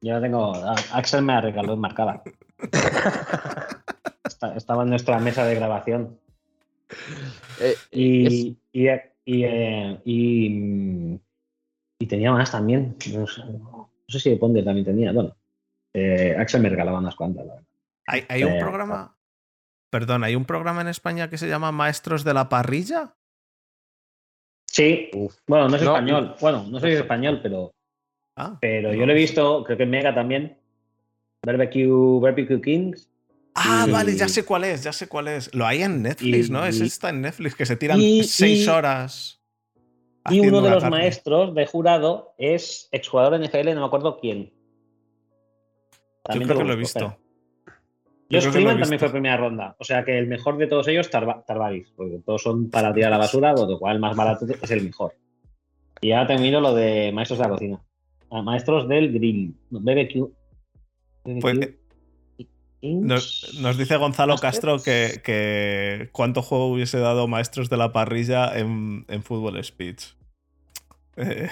yo 0.00 0.14
la 0.14 0.20
tengo. 0.20 0.52
Axel 0.92 1.22
me 1.22 1.32
la 1.34 1.40
regaló 1.42 1.74
enmarcada. 1.74 2.22
Estaba 4.56 4.82
en 4.82 4.90
nuestra 4.90 5.18
mesa 5.18 5.44
de 5.44 5.54
grabación. 5.54 6.18
Eh, 7.60 7.74
Y, 7.90 8.56
y, 8.72 8.88
y, 9.24 9.44
eh, 9.44 10.00
y, 10.04 10.48
mm, 10.50 11.18
y 12.00 12.06
tenía 12.06 12.32
más 12.32 12.50
también. 12.50 12.96
No 13.12 13.26
sé, 13.26 13.42
no 14.08 14.12
sé 14.12 14.20
si 14.20 14.30
de 14.30 14.36
Ponder 14.36 14.64
también 14.64 14.84
tenía. 14.84 15.12
Bueno, 15.12 15.34
eh, 15.92 16.34
Axel 16.38 16.60
me 16.62 16.68
regalaba 16.68 16.98
unas 16.98 17.14
cuantas. 17.14 17.46
la 17.46 17.54
verdad. 17.54 17.68
Hay, 18.06 18.24
hay 18.28 18.44
un 18.44 18.52
Eh, 18.52 18.58
programa. 18.60 19.16
Perdón, 19.90 20.24
hay 20.24 20.34
un 20.34 20.44
programa 20.44 20.80
en 20.80 20.88
España 20.88 21.30
que 21.30 21.38
se 21.38 21.48
llama 21.48 21.70
Maestros 21.72 22.24
de 22.24 22.34
la 22.34 22.48
Parrilla. 22.48 23.14
Sí, 24.66 25.08
bueno, 25.46 25.68
no 25.68 25.76
es 25.76 25.82
No, 25.82 25.92
español. 25.94 26.34
Bueno, 26.40 26.66
no 26.68 26.80
soy 26.80 26.92
español, 26.92 27.40
pero, 27.42 27.72
Ah, 28.36 28.58
pero 28.60 28.88
no 28.88 28.94
yo 28.94 29.06
lo 29.06 29.12
he 29.12 29.16
visto, 29.16 29.62
creo 29.64 29.76
que 29.76 29.84
en 29.84 29.90
Mega 29.90 30.12
también. 30.14 30.58
Barbecue, 31.46 32.20
Barbecue 32.20 32.60
Kings. 32.60 33.08
Ah, 33.54 33.84
Y- 33.86 33.92
vale, 33.92 34.16
ya 34.16 34.26
sé 34.28 34.44
cuál 34.44 34.64
es, 34.64 34.82
ya 34.82 34.92
sé 34.92 35.06
cuál 35.06 35.28
es. 35.28 35.54
Lo 35.54 35.64
hay 35.64 35.82
en 35.82 36.02
Netflix, 36.02 36.48
Y- 36.48 36.50
¿no? 36.50 36.66
Ese 36.66 36.82
y- 36.84 36.86
está 36.88 37.10
en 37.10 37.20
Netflix, 37.20 37.54
que 37.54 37.64
se 37.66 37.76
tiran 37.76 38.00
y- 38.00 38.24
seis 38.24 38.66
y- 38.66 38.68
horas. 38.68 39.40
Y 40.30 40.40
uno 40.40 40.62
de 40.62 40.70
los 40.70 40.84
maestros 40.90 41.54
de 41.54 41.66
jurado 41.66 42.34
es 42.38 42.88
exjugador 42.92 43.38
de 43.38 43.46
NFL, 43.46 43.74
no 43.74 43.80
me 43.80 43.86
acuerdo 43.86 44.18
quién. 44.18 44.44
Yo 44.46 46.22
También 46.22 46.48
creo 46.48 46.58
te 46.58 46.62
que 46.64 46.68
lo 46.68 46.74
he 46.74 46.76
visto. 46.76 47.00
Yo 48.30 48.38
Josh 48.38 48.40
creo 48.40 48.52
Freeman 48.52 48.80
también 48.80 48.98
fue 49.00 49.10
primera 49.10 49.36
ronda. 49.36 49.76
O 49.78 49.84
sea 49.84 50.02
que 50.04 50.18
el 50.18 50.26
mejor 50.26 50.56
de 50.56 50.66
todos 50.66 50.88
ellos, 50.88 51.10
Tarva- 51.10 51.44
Tarvaris. 51.46 51.92
Porque 51.94 52.20
todos 52.24 52.42
son 52.42 52.70
para 52.70 52.92
tirar 52.94 53.08
a 53.08 53.16
la 53.16 53.18
basura, 53.18 53.54
con 53.54 53.70
lo 53.70 53.78
cual 53.78 53.96
el 53.96 54.00
más 54.00 54.16
barato 54.16 54.46
es 54.46 54.70
el 54.70 54.82
mejor. 54.82 55.12
Y 56.00 56.12
ahora 56.12 56.28
termino 56.28 56.60
lo 56.60 56.74
de 56.74 57.12
maestros 57.12 57.38
de 57.38 57.44
la 57.44 57.50
cocina. 57.50 57.84
Ah, 58.30 58.40
maestros 58.42 58.88
del 58.88 59.12
grill. 59.12 59.54
BBQ. 59.70 60.32
BBQ 61.24 61.40
Pues. 61.40 61.58
Nos, 62.86 63.54
nos 63.60 63.78
dice 63.78 63.96
Gonzalo. 63.96 64.36
Castro 64.36 64.82
que, 64.82 65.22
que 65.24 66.10
cuánto 66.12 66.42
juego 66.42 66.66
hubiese 66.68 66.98
dado 66.98 67.26
Maestros 67.28 67.70
de 67.70 67.78
la 67.78 67.92
Parrilla 67.92 68.58
en, 68.58 69.06
en 69.08 69.22
Fútbol 69.22 69.62
Speech. 69.64 70.04
Eh, 71.16 71.48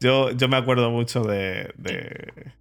yo, 0.00 0.32
yo 0.32 0.48
me 0.48 0.56
acuerdo 0.56 0.90
mucho 0.90 1.22
de, 1.22 1.72
de- 1.76 2.52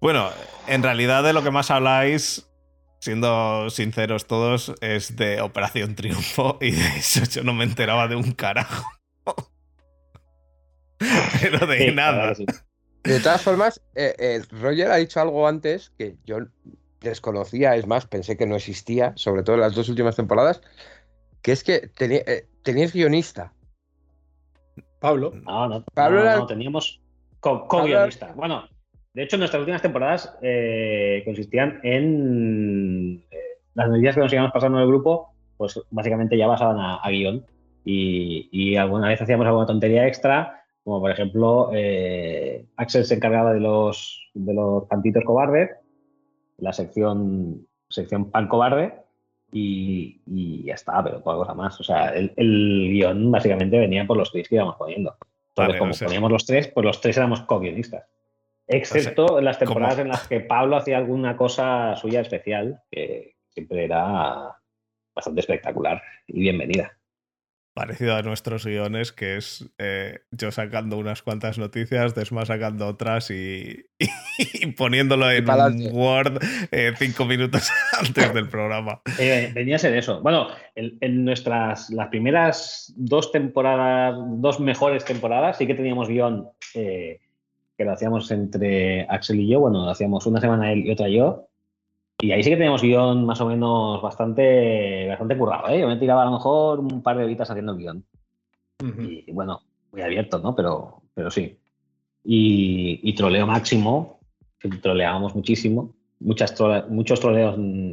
Bueno, 0.00 0.30
en 0.66 0.82
realidad 0.82 1.22
de 1.22 1.34
lo 1.34 1.42
que 1.42 1.50
más 1.50 1.70
habláis, 1.70 2.48
siendo 3.00 3.68
sinceros 3.68 4.26
todos, 4.26 4.72
es 4.80 5.14
de 5.16 5.42
Operación 5.42 5.94
Triunfo 5.94 6.56
y 6.60 6.70
de 6.70 6.86
eso 6.98 7.22
yo 7.24 7.44
no 7.44 7.52
me 7.52 7.64
enteraba 7.64 8.08
de 8.08 8.16
un 8.16 8.32
carajo. 8.32 8.86
Pero 11.40 11.66
de 11.66 11.78
Sí, 11.88 11.94
nada. 11.94 12.34
sí. 12.34 12.46
De 13.04 13.18
todas 13.20 13.42
formas, 13.42 13.80
eh, 13.94 14.14
eh, 14.18 14.42
Roger 14.60 14.90
ha 14.90 14.96
dicho 14.96 15.20
algo 15.20 15.46
antes 15.48 15.90
que 15.98 16.16
yo 16.24 16.38
desconocía, 17.00 17.74
es 17.74 17.86
más, 17.86 18.06
pensé 18.06 18.36
que 18.36 18.46
no 18.46 18.56
existía, 18.56 19.12
sobre 19.16 19.42
todo 19.42 19.56
en 19.56 19.62
las 19.62 19.74
dos 19.74 19.88
últimas 19.88 20.14
temporadas, 20.14 20.62
que 21.42 21.52
es 21.52 21.64
que 21.64 21.90
eh, 21.98 22.46
teníais 22.62 22.92
guionista. 22.92 23.52
Pablo. 25.00 25.32
No, 25.44 25.68
no, 25.68 25.84
Pablo 25.94 26.20
no, 26.20 26.24
era- 26.26 26.36
no, 26.36 26.46
teníamos 26.46 27.00
co- 27.40 27.66
co-guionista. 27.66 28.32
Bueno, 28.34 28.68
de 29.14 29.22
hecho, 29.24 29.36
nuestras 29.36 29.60
últimas 29.60 29.82
temporadas 29.82 30.32
eh, 30.40 31.22
consistían 31.24 31.80
en 31.82 33.24
las 33.74 33.88
medidas 33.88 34.14
que 34.14 34.20
nos 34.20 34.32
íbamos 34.32 34.52
pasando 34.52 34.78
en 34.78 34.82
el 34.84 34.88
grupo, 34.88 35.34
pues 35.56 35.80
básicamente 35.90 36.36
ya 36.38 36.46
basaban 36.46 36.78
a, 36.78 36.96
a 36.96 37.10
guion. 37.10 37.44
Y, 37.84 38.48
y 38.52 38.76
alguna 38.76 39.08
vez 39.08 39.20
hacíamos 39.20 39.44
alguna 39.44 39.66
tontería 39.66 40.06
extra, 40.06 40.61
como 40.84 41.00
por 41.00 41.10
ejemplo, 41.10 41.70
eh, 41.72 42.66
Axel 42.76 43.04
se 43.04 43.14
encargaba 43.14 43.52
de 43.52 43.60
los, 43.60 44.30
de 44.34 44.54
los 44.54 44.84
pantitos 44.84 45.24
cobardes, 45.24 45.70
la 46.58 46.72
sección, 46.72 47.66
sección 47.88 48.30
pan 48.30 48.48
cobarde, 48.48 48.94
y, 49.52 50.20
y 50.26 50.64
ya 50.64 50.74
está, 50.74 51.02
pero 51.04 51.22
poca 51.22 51.36
cosa 51.36 51.54
más. 51.54 51.78
O 51.78 51.84
sea, 51.84 52.08
el, 52.08 52.32
el 52.36 52.88
guion 52.90 53.30
básicamente 53.30 53.78
venía 53.78 54.06
por 54.06 54.16
los 54.16 54.32
tweets 54.32 54.48
que 54.48 54.56
íbamos 54.56 54.76
poniendo. 54.76 55.14
Entonces, 55.50 55.68
Vale, 55.68 55.78
como 55.78 55.92
poníamos 55.92 56.32
los 56.32 56.46
tres, 56.46 56.68
pues 56.68 56.84
los 56.84 57.00
tres 57.00 57.16
éramos 57.18 57.42
co-guionistas. 57.42 58.06
Excepto 58.66 59.38
en 59.38 59.44
las 59.44 59.58
temporadas 59.58 59.98
en 59.98 60.08
las 60.08 60.26
que 60.26 60.40
Pablo 60.40 60.76
hacía 60.76 60.96
alguna 60.96 61.36
cosa 61.36 61.94
suya 61.96 62.20
especial, 62.20 62.80
que 62.90 63.36
siempre 63.50 63.84
era 63.84 64.56
bastante 65.14 65.40
espectacular 65.40 66.00
y 66.26 66.40
bienvenida. 66.40 66.96
Parecido 67.74 68.16
a 68.16 68.22
nuestros 68.22 68.66
guiones, 68.66 69.12
que 69.12 69.36
es 69.36 69.72
eh, 69.78 70.20
yo 70.30 70.50
sacando 70.50 70.98
unas 70.98 71.22
cuantas 71.22 71.58
noticias, 71.58 72.14
Desma 72.14 72.44
sacando 72.44 72.86
otras 72.86 73.30
y, 73.30 73.86
y 74.38 74.66
poniéndolo 74.72 75.30
en 75.30 75.44
pa'lante. 75.44 75.88
Word 75.90 76.38
eh, 76.70 76.92
cinco 76.96 77.24
minutos 77.24 77.70
antes 77.98 78.34
del 78.34 78.48
programa. 78.48 79.00
Eh, 79.18 79.50
venía 79.54 79.76
a 79.76 79.78
ser 79.78 79.96
eso. 79.96 80.20
Bueno, 80.20 80.48
en, 80.74 80.98
en 81.00 81.24
nuestras 81.24 81.90
las 81.90 82.08
primeras 82.08 82.92
dos 82.96 83.32
temporadas, 83.32 84.16
dos 84.36 84.60
mejores 84.60 85.04
temporadas, 85.04 85.56
sí 85.56 85.66
que 85.66 85.74
teníamos 85.74 86.08
guion 86.08 86.48
eh, 86.74 87.20
que 87.76 87.84
lo 87.84 87.92
hacíamos 87.92 88.30
entre 88.30 89.06
Axel 89.08 89.40
y 89.40 89.48
yo. 89.48 89.60
Bueno, 89.60 89.84
lo 89.84 89.90
hacíamos 89.90 90.26
una 90.26 90.40
semana 90.40 90.72
él 90.72 90.86
y 90.86 90.92
otra 90.92 91.08
yo. 91.08 91.48
Y 92.22 92.30
ahí 92.30 92.40
sí 92.44 92.50
que 92.50 92.56
teníamos 92.56 92.82
guion 92.82 93.26
más 93.26 93.40
o 93.40 93.46
menos 93.46 94.00
bastante, 94.00 95.08
bastante 95.08 95.36
currado. 95.36 95.68
¿eh? 95.70 95.80
Yo 95.80 95.88
me 95.88 95.96
tiraba 95.96 96.22
a 96.22 96.26
lo 96.26 96.30
mejor 96.30 96.78
un 96.78 97.02
par 97.02 97.18
de 97.18 97.24
horitas 97.24 97.50
haciendo 97.50 97.72
el 97.72 97.78
guion. 97.78 98.04
Ujú. 98.80 99.02
Y 99.02 99.32
bueno, 99.32 99.60
muy 99.90 100.02
abierto, 100.02 100.38
¿no? 100.38 100.54
Pero, 100.54 101.02
pero 101.14 101.32
sí. 101.32 101.58
Y, 102.22 103.00
y 103.02 103.12
troleo 103.16 103.44
máximo, 103.44 104.20
que 104.60 104.68
troleábamos 104.68 105.34
muchísimo. 105.34 105.94
Muchas 106.20 106.54
trole- 106.54 106.86
muchos 106.88 107.18
troleos 107.18 107.56
mm, 107.58 107.92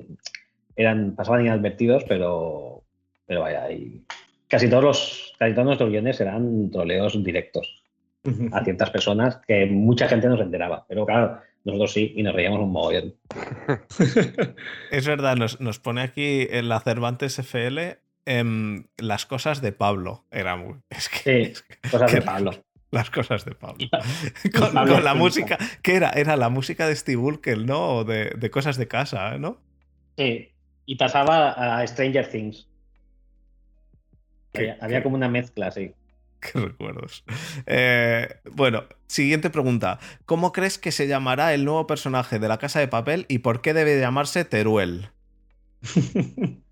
eran, 0.75 1.15
pasaban 1.15 1.41
inadvertidos, 1.45 2.03
pero, 2.07 2.83
pero 3.25 3.41
vaya, 3.41 3.71
y 3.71 4.03
casi 4.47 4.69
todos 4.69 4.83
los, 4.83 5.33
casi 5.39 5.53
todos 5.53 5.65
nuestros 5.65 5.89
guiones 5.89 6.21
eran 6.21 6.69
troleos 6.69 7.23
directos 7.23 7.83
a 8.51 8.63
ciertas 8.63 8.91
personas 8.91 9.37
que 9.47 9.65
mucha 9.65 10.07
gente 10.07 10.27
no 10.27 10.37
se 10.37 10.43
enteraba. 10.43 10.85
Pero 10.87 11.03
claro, 11.07 11.39
nosotros 11.65 11.93
sí, 11.93 12.13
y 12.15 12.23
nos 12.23 12.33
reíamos 12.33 12.59
un 12.59 12.71
mogollón. 12.71 13.15
Es 14.91 15.05
verdad, 15.07 15.35
nos, 15.35 15.59
nos 15.59 15.79
pone 15.79 16.01
aquí 16.01 16.47
en 16.49 16.69
la 16.69 16.79
Cervantes 16.79 17.39
FL 17.39 17.99
em, 18.25 18.85
las 18.97 19.25
cosas 19.25 19.61
de 19.61 19.71
Pablo. 19.71 20.25
Era 20.31 20.55
muy. 20.55 20.75
Es 20.89 21.09
que, 21.09 21.17
Sí, 21.55 21.63
que- 21.81 21.89
Cosas 21.89 22.11
de 22.11 22.21
Pablo. 22.21 22.51
Las 22.91 23.09
cosas 23.11 23.45
de 23.45 23.53
Pablo. 23.53 23.87
Con, 24.57 24.73
Pablo 24.73 24.95
con 24.95 25.03
la 25.03 25.13
música. 25.13 25.57
¿Qué 25.83 25.95
era? 25.95 26.09
Era 26.09 26.35
la 26.37 26.49
música 26.49 26.87
de 26.87 26.95
Steve 26.95 27.21
Urkel, 27.21 27.65
¿no? 27.65 27.97
O 27.97 28.03
de, 28.03 28.31
de 28.35 28.49
cosas 28.49 28.77
de 28.77 28.87
casa, 28.87 29.37
¿no? 29.37 29.61
Sí, 30.17 30.49
y 30.85 30.97
tasaba 30.97 31.51
a 31.81 31.85
Stranger 31.85 32.27
Things. 32.27 32.67
Había, 34.55 34.77
había 34.81 35.03
como 35.03 35.15
una 35.15 35.29
mezcla, 35.29 35.69
sí. 35.71 35.93
Qué 36.53 36.59
recuerdos. 36.59 37.23
Eh, 37.65 38.27
bueno, 38.51 38.83
siguiente 39.07 39.49
pregunta. 39.49 39.99
¿Cómo 40.25 40.51
crees 40.51 40.77
que 40.77 40.91
se 40.91 41.07
llamará 41.07 41.53
el 41.53 41.65
nuevo 41.65 41.87
personaje 41.87 42.39
de 42.39 42.47
la 42.47 42.57
Casa 42.57 42.79
de 42.79 42.87
Papel 42.87 43.25
y 43.27 43.39
por 43.39 43.61
qué 43.61 43.73
debe 43.73 43.99
llamarse 43.99 44.45
Teruel? 44.45 45.09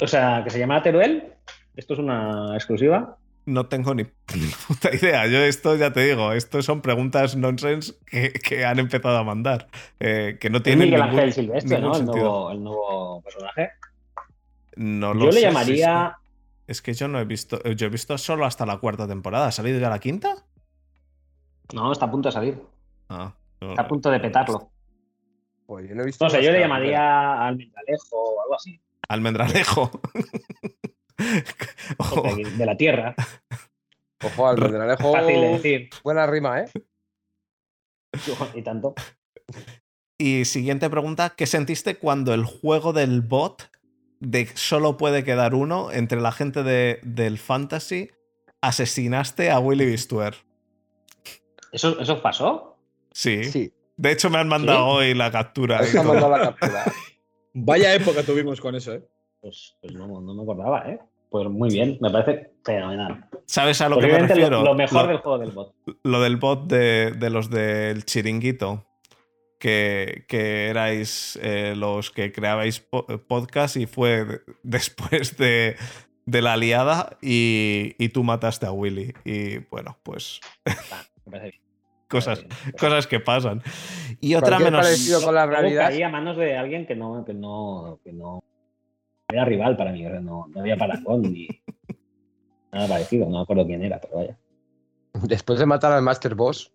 O 0.00 0.06
sea, 0.06 0.42
que 0.42 0.50
se 0.50 0.58
llama 0.58 0.82
Teruel. 0.82 1.34
Esto 1.76 1.94
es 1.94 2.00
una 2.00 2.54
exclusiva. 2.56 3.18
No 3.44 3.66
tengo 3.66 3.94
ni 3.94 4.04
puta 4.04 4.94
idea. 4.94 5.26
Yo 5.26 5.38
esto 5.38 5.76
ya 5.76 5.92
te 5.92 6.00
digo, 6.04 6.32
esto 6.32 6.62
son 6.62 6.80
preguntas 6.82 7.36
nonsense 7.36 7.94
que, 8.06 8.32
que 8.32 8.64
han 8.64 8.78
empezado 8.78 9.16
a 9.18 9.24
mandar. 9.24 9.68
eh, 10.00 10.38
que 10.40 10.50
no 10.50 10.62
tienen 10.62 10.90
Miguel 10.90 11.02
ningún, 11.02 11.18
Ángel 11.20 11.32
Silvestre, 11.32 11.80
ningún 11.80 11.92
¿no? 11.92 11.96
El 11.98 12.04
nuevo, 12.06 12.50
el 12.52 12.62
nuevo 12.64 13.22
personaje. 13.22 13.70
No 14.76 15.14
lo 15.14 15.26
Yo 15.26 15.32
le 15.32 15.40
sé, 15.40 15.40
llamaría. 15.42 16.16
Es 16.66 16.82
que 16.82 16.94
yo 16.94 17.08
no 17.08 17.18
he 17.18 17.24
visto. 17.24 17.62
Yo 17.62 17.86
he 17.86 17.90
visto 17.90 18.16
solo 18.18 18.44
hasta 18.46 18.66
la 18.66 18.78
cuarta 18.78 19.06
temporada. 19.06 19.48
¿Ha 19.48 19.52
salido 19.52 19.78
ya 19.78 19.90
la 19.90 19.98
quinta? 19.98 20.46
No, 21.74 21.92
está 21.92 22.06
a 22.06 22.10
punto 22.10 22.28
de 22.28 22.32
salir. 22.32 22.62
Ah, 23.08 23.34
no. 23.60 23.70
Está 23.70 23.82
a 23.82 23.88
punto 23.88 24.10
de 24.10 24.20
petarlo. 24.20 24.70
Pues 25.66 25.88
yo 25.88 25.94
no 25.94 26.02
he 26.02 26.06
visto. 26.06 26.24
No 26.24 26.30
sé, 26.30 26.42
yo 26.42 26.52
le 26.52 26.60
llamaría 26.60 27.46
Almendralejo 27.46 28.16
o 28.16 28.42
algo 28.42 28.54
así. 28.54 28.80
Almendralejo. 29.08 29.90
Ojo, 31.98 32.22
De, 32.22 32.50
de 32.50 32.66
la 32.66 32.76
tierra. 32.76 33.14
Ojo, 34.22 34.48
Almendralejo. 34.48 35.12
Fácil 35.12 35.40
de 35.40 35.48
decir. 35.48 35.90
Buena 36.02 36.26
rima, 36.26 36.60
¿eh? 36.60 36.70
Y 38.54 38.62
tanto. 38.62 38.94
Y 40.18 40.44
siguiente 40.44 40.88
pregunta: 40.90 41.34
¿Qué 41.36 41.46
sentiste 41.46 41.96
cuando 41.96 42.34
el 42.34 42.44
juego 42.44 42.92
del 42.92 43.22
bot 43.22 43.70
de 44.24 44.46
solo 44.54 44.96
puede 44.96 45.24
quedar 45.24 45.54
uno 45.54 45.90
entre 45.90 46.20
la 46.20 46.30
gente 46.32 46.62
de- 46.62 47.00
del 47.02 47.38
fantasy 47.38 48.10
asesinaste 48.60 49.50
a 49.50 49.58
Willy 49.58 49.84
Bistuer? 49.86 50.34
¿Eso, 51.72 51.98
¿Eso 52.00 52.22
pasó? 52.22 52.76
Sí. 53.12 53.44
Sí. 53.44 53.72
De 53.96 54.12
hecho, 54.12 54.30
me 54.30 54.38
han 54.38 54.48
mandado 54.48 54.86
hoy 54.86 55.14
la 55.14 55.30
captura. 55.30 55.80
Mandado 55.94 56.30
la. 56.30 56.56
Vaya 57.54 57.94
época 57.94 58.22
tuvimos 58.22 58.60
con 58.60 58.74
eso, 58.74 58.94
¿eh? 58.94 59.02
Pues, 59.40 59.76
pues 59.80 59.92
no, 59.92 60.06
no 60.20 60.34
me 60.34 60.42
acordaba, 60.42 60.88
¿eh? 60.88 60.98
Pues 61.30 61.48
muy 61.48 61.70
bien, 61.70 61.98
me 62.00 62.10
parece 62.10 62.52
fenomenal. 62.64 63.26
¿Sabes 63.46 63.80
a 63.80 63.88
lo 63.88 63.98
que 63.98 64.06
me 64.06 64.18
refiero? 64.18 64.58
lo, 64.60 64.64
lo 64.64 64.74
mejor 64.74 65.02
Lo- 65.02 65.08
del 65.08 65.18
juego 65.18 65.38
del 65.38 65.50
bot. 65.50 65.74
lo 66.04 66.20
del 66.20 66.36
bot 66.36 66.66
de, 66.68 67.12
de 67.12 67.30
los 67.30 67.50
del 67.50 68.04
chiringuito. 68.04 68.86
Que, 69.62 70.24
que 70.26 70.66
erais 70.70 71.38
eh, 71.40 71.74
los 71.76 72.10
que 72.10 72.32
creabais 72.32 72.80
po- 72.80 73.06
podcast 73.28 73.76
y 73.76 73.86
fue 73.86 74.24
de- 74.24 74.40
después 74.64 75.36
de, 75.36 75.76
de 76.26 76.42
la 76.42 76.56
liada 76.56 77.16
y, 77.22 77.94
y 77.96 78.08
tú 78.08 78.24
mataste 78.24 78.66
a 78.66 78.72
Willy. 78.72 79.14
Y 79.24 79.58
bueno, 79.70 79.96
pues 80.02 80.40
cosas, 82.08 82.44
cosas 82.76 83.06
que 83.06 83.20
pasan. 83.20 83.62
Y 84.20 84.34
otra 84.34 84.56
Cualquier 84.56 84.72
menos. 84.72 84.86
parecido 84.86 85.22
con 85.22 85.34
la 85.36 85.46
realidad. 85.46 85.90
caí 85.90 86.02
a 86.02 86.08
manos 86.08 86.36
de 86.36 86.56
alguien 86.56 86.84
que 86.84 86.96
no, 86.96 87.24
que 87.24 87.32
no, 87.34 88.00
que 88.04 88.12
no 88.12 88.42
era 89.28 89.44
rival 89.44 89.76
para 89.76 89.92
mí, 89.92 90.02
no, 90.02 90.48
no 90.48 90.60
había 90.60 90.76
parangón 90.76 91.22
ni 91.22 91.46
nada 92.72 92.88
parecido, 92.88 93.26
no 93.26 93.36
me 93.38 93.42
acuerdo 93.42 93.64
quién 93.66 93.84
era, 93.84 94.00
pero 94.00 94.16
vaya. 94.16 94.38
Después 95.22 95.58
de 95.60 95.66
matar 95.66 95.92
al 95.92 96.02
Master 96.02 96.34
Boss, 96.34 96.72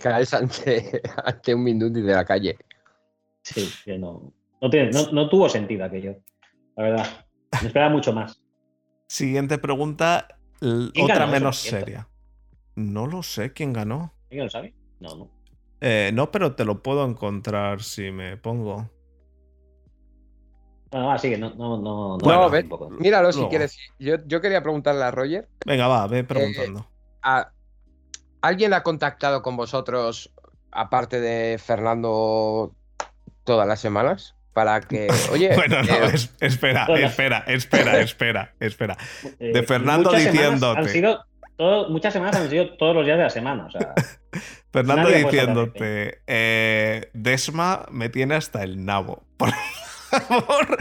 caes 0.00 0.34
ante, 0.34 1.02
ante 1.24 1.54
un 1.54 1.62
Mindundi 1.64 2.02
de 2.02 2.14
la 2.14 2.24
calle. 2.24 2.56
Sí, 3.42 3.70
que 3.84 3.98
no, 3.98 4.32
no, 4.60 4.70
tiene- 4.70 4.90
no, 4.90 5.10
no 5.12 5.28
tuvo 5.28 5.48
sentido 5.48 5.84
aquello, 5.84 6.16
la 6.76 6.82
verdad. 6.82 7.26
Me 7.62 7.68
esperaba 7.68 7.90
mucho 7.92 8.12
más. 8.12 8.40
Siguiente 9.08 9.58
pregunta. 9.58 10.28
¿Quién 10.60 10.90
Otra 11.04 11.26
menos 11.26 11.56
seria. 11.56 12.08
No 12.74 13.06
lo 13.06 13.22
sé 13.22 13.52
quién 13.52 13.72
ganó. 13.72 14.12
¿Alguien 14.30 14.44
lo 14.44 14.50
sabe? 14.50 14.74
No, 15.00 15.16
no. 15.16 15.30
Eh, 15.80 16.10
no, 16.12 16.30
pero 16.30 16.54
te 16.54 16.64
lo 16.64 16.82
puedo 16.82 17.04
encontrar 17.08 17.82
si 17.82 18.10
me 18.10 18.36
pongo. 18.36 18.90
No, 20.92 21.10
ah, 21.12 21.18
sí, 21.18 21.30
que 21.30 21.38
no, 21.38 21.50
no, 21.54 21.76
no, 21.76 22.16
no, 22.16 22.18
No, 22.18 22.32
no, 22.42 22.50
ve-. 22.50 22.68
Míralo 22.98 23.30
si 23.30 23.38
Luego. 23.38 23.50
quieres. 23.50 23.76
Yo, 23.98 24.16
yo 24.26 24.40
quería 24.40 24.62
preguntarle 24.62 25.04
a 25.04 25.10
Roger. 25.10 25.48
Venga, 25.66 25.86
va, 25.86 26.06
ve 26.06 26.24
preguntando. 26.24 26.86
¿a- 27.22 27.52
¿Alguien 28.40 28.72
ha 28.74 28.82
contactado 28.82 29.42
con 29.42 29.56
vosotros, 29.56 30.30
aparte 30.70 31.20
de 31.20 31.58
Fernando, 31.58 32.72
todas 33.44 33.66
las 33.66 33.80
semanas? 33.80 34.34
Para 34.52 34.80
que, 34.80 35.08
oye, 35.32 35.54
Bueno, 35.54 35.82
no, 35.82 35.94
eh, 35.94 36.10
es- 36.14 36.34
espera, 36.40 36.86
espera, 36.96 37.44
espera, 37.46 38.00
espera, 38.00 38.54
espera. 38.60 38.96
Eh, 39.38 39.52
de 39.52 39.62
Fernando 39.62 40.10
diciéndote. 40.12 40.80
Han 40.80 40.88
sido 40.88 41.24
todo- 41.56 41.88
muchas 41.90 42.12
semanas 42.12 42.36
han 42.36 42.48
sido 42.50 42.76
todos 42.76 42.94
los 42.94 43.04
días 43.04 43.18
de 43.18 43.24
la 43.24 43.30
semana, 43.30 43.66
o 43.66 43.70
sea, 43.70 43.94
Fernando 44.72 45.08
diciéndote, 45.08 46.20
eh, 46.26 47.10
Desma 47.14 47.86
me 47.90 48.08
tiene 48.08 48.34
hasta 48.34 48.62
el 48.62 48.84
nabo. 48.84 49.24
Por 49.36 49.50
favor, 50.10 50.76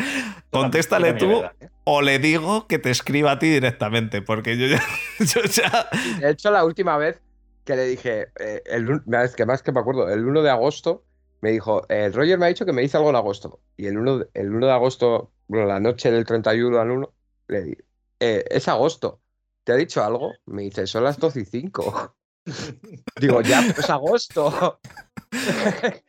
contéstale 0.51 1.13
tú 1.13 1.43
o 1.83 2.01
le 2.01 2.19
digo 2.19 2.67
que 2.67 2.79
te 2.79 2.89
escriba 2.91 3.31
a 3.31 3.39
ti 3.39 3.47
directamente, 3.49 4.21
porque 4.21 4.57
yo 4.57 4.67
ya, 4.67 4.81
yo 5.19 5.41
ya 5.43 5.87
de 6.19 6.31
hecho, 6.31 6.49
la 6.51 6.63
última 6.65 6.97
vez 6.97 7.21
que 7.67 7.75
le 7.75 7.85
dije, 7.85 8.27
eh, 8.39 8.63
el, 8.65 9.01
es 9.23 9.35
que 9.35 9.45
más 9.45 9.61
que 9.61 9.71
me 9.73 9.81
acuerdo, 9.81 10.09
el 10.09 10.25
1 10.25 10.41
de 10.41 10.49
agosto, 10.49 11.03
me 11.41 11.51
dijo, 11.51 11.83
el 11.89 12.13
Roger 12.13 12.39
me 12.39 12.45
ha 12.45 12.49
dicho 12.49 12.65
que 12.65 12.71
me 12.73 12.81
dice 12.81 12.95
algo 12.97 13.09
en 13.11 13.17
agosto. 13.17 13.59
Y 13.75 13.87
el 13.87 13.97
1, 13.97 14.19
de- 14.19 14.29
el 14.33 14.53
1 14.55 14.65
de 14.67 14.71
agosto, 14.71 15.33
bueno, 15.47 15.67
la 15.67 15.79
noche 15.79 16.09
del 16.09 16.25
31 16.25 16.79
al 16.79 16.89
1, 16.91 17.13
le 17.49 17.61
di, 17.63 17.77
"Eh, 18.19 18.45
es 18.49 18.67
agosto. 18.69 19.21
¿Te 19.65 19.73
ha 19.73 19.75
dicho 19.75 20.01
algo? 20.03 20.31
Me 20.45 20.61
dice, 20.63 20.87
son 20.87 21.03
las 21.03 21.19
12 21.19 21.41
y 21.41 21.45
5. 21.45 22.15
Digo, 23.19 23.41
ya, 23.41 23.61
pues 23.75 23.89
agosto. 23.89 24.79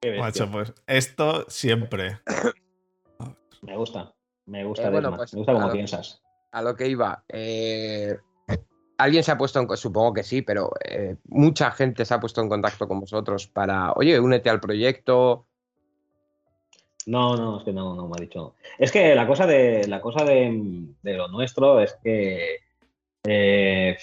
Qué 0.00 0.10
bestia. 0.10 0.20
Macho, 0.22 0.50
pues 0.50 0.72
esto 0.86 1.44
siempre. 1.50 2.18
Me 3.60 3.76
gusta, 3.76 4.14
me 4.46 4.64
gusta, 4.64 4.88
Eh, 4.88 4.90
bueno, 4.90 5.14
pues, 5.16 5.32
me 5.34 5.38
gusta 5.40 5.52
como 5.52 5.64
claro. 5.66 5.74
piensas. 5.74 6.22
a 6.50 6.62
lo 6.62 6.74
que 6.74 6.88
iba. 6.88 7.24
eh, 7.28 8.18
Alguien 9.02 9.24
se 9.24 9.32
ha 9.32 9.36
puesto 9.36 9.58
en, 9.58 9.76
supongo 9.76 10.12
que 10.12 10.22
sí, 10.22 10.42
pero 10.42 10.70
eh, 10.88 11.16
mucha 11.24 11.72
gente 11.72 12.04
se 12.04 12.14
ha 12.14 12.20
puesto 12.20 12.40
en 12.40 12.48
contacto 12.48 12.86
con 12.86 13.00
vosotros 13.00 13.48
para, 13.48 13.92
oye, 13.94 14.20
únete 14.20 14.48
al 14.48 14.60
proyecto. 14.60 15.46
No, 17.06 17.36
no, 17.36 17.58
es 17.58 17.64
que 17.64 17.72
no, 17.72 17.96
no 17.96 18.06
me 18.06 18.14
ha 18.16 18.20
dicho. 18.20 18.54
Es 18.78 18.92
que 18.92 19.16
la 19.16 19.26
cosa 19.26 19.44
de 19.44 19.88
la 19.88 20.00
cosa 20.00 20.24
de, 20.24 20.86
de 21.02 21.14
lo 21.14 21.26
nuestro 21.26 21.80
es 21.80 21.98
que 22.04 22.58
eh, 23.24 23.98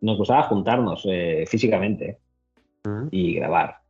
nos 0.00 0.18
gustaba 0.18 0.44
juntarnos 0.44 1.02
eh, 1.06 1.44
físicamente 1.48 2.20
y 3.10 3.34
grabar. 3.34 3.80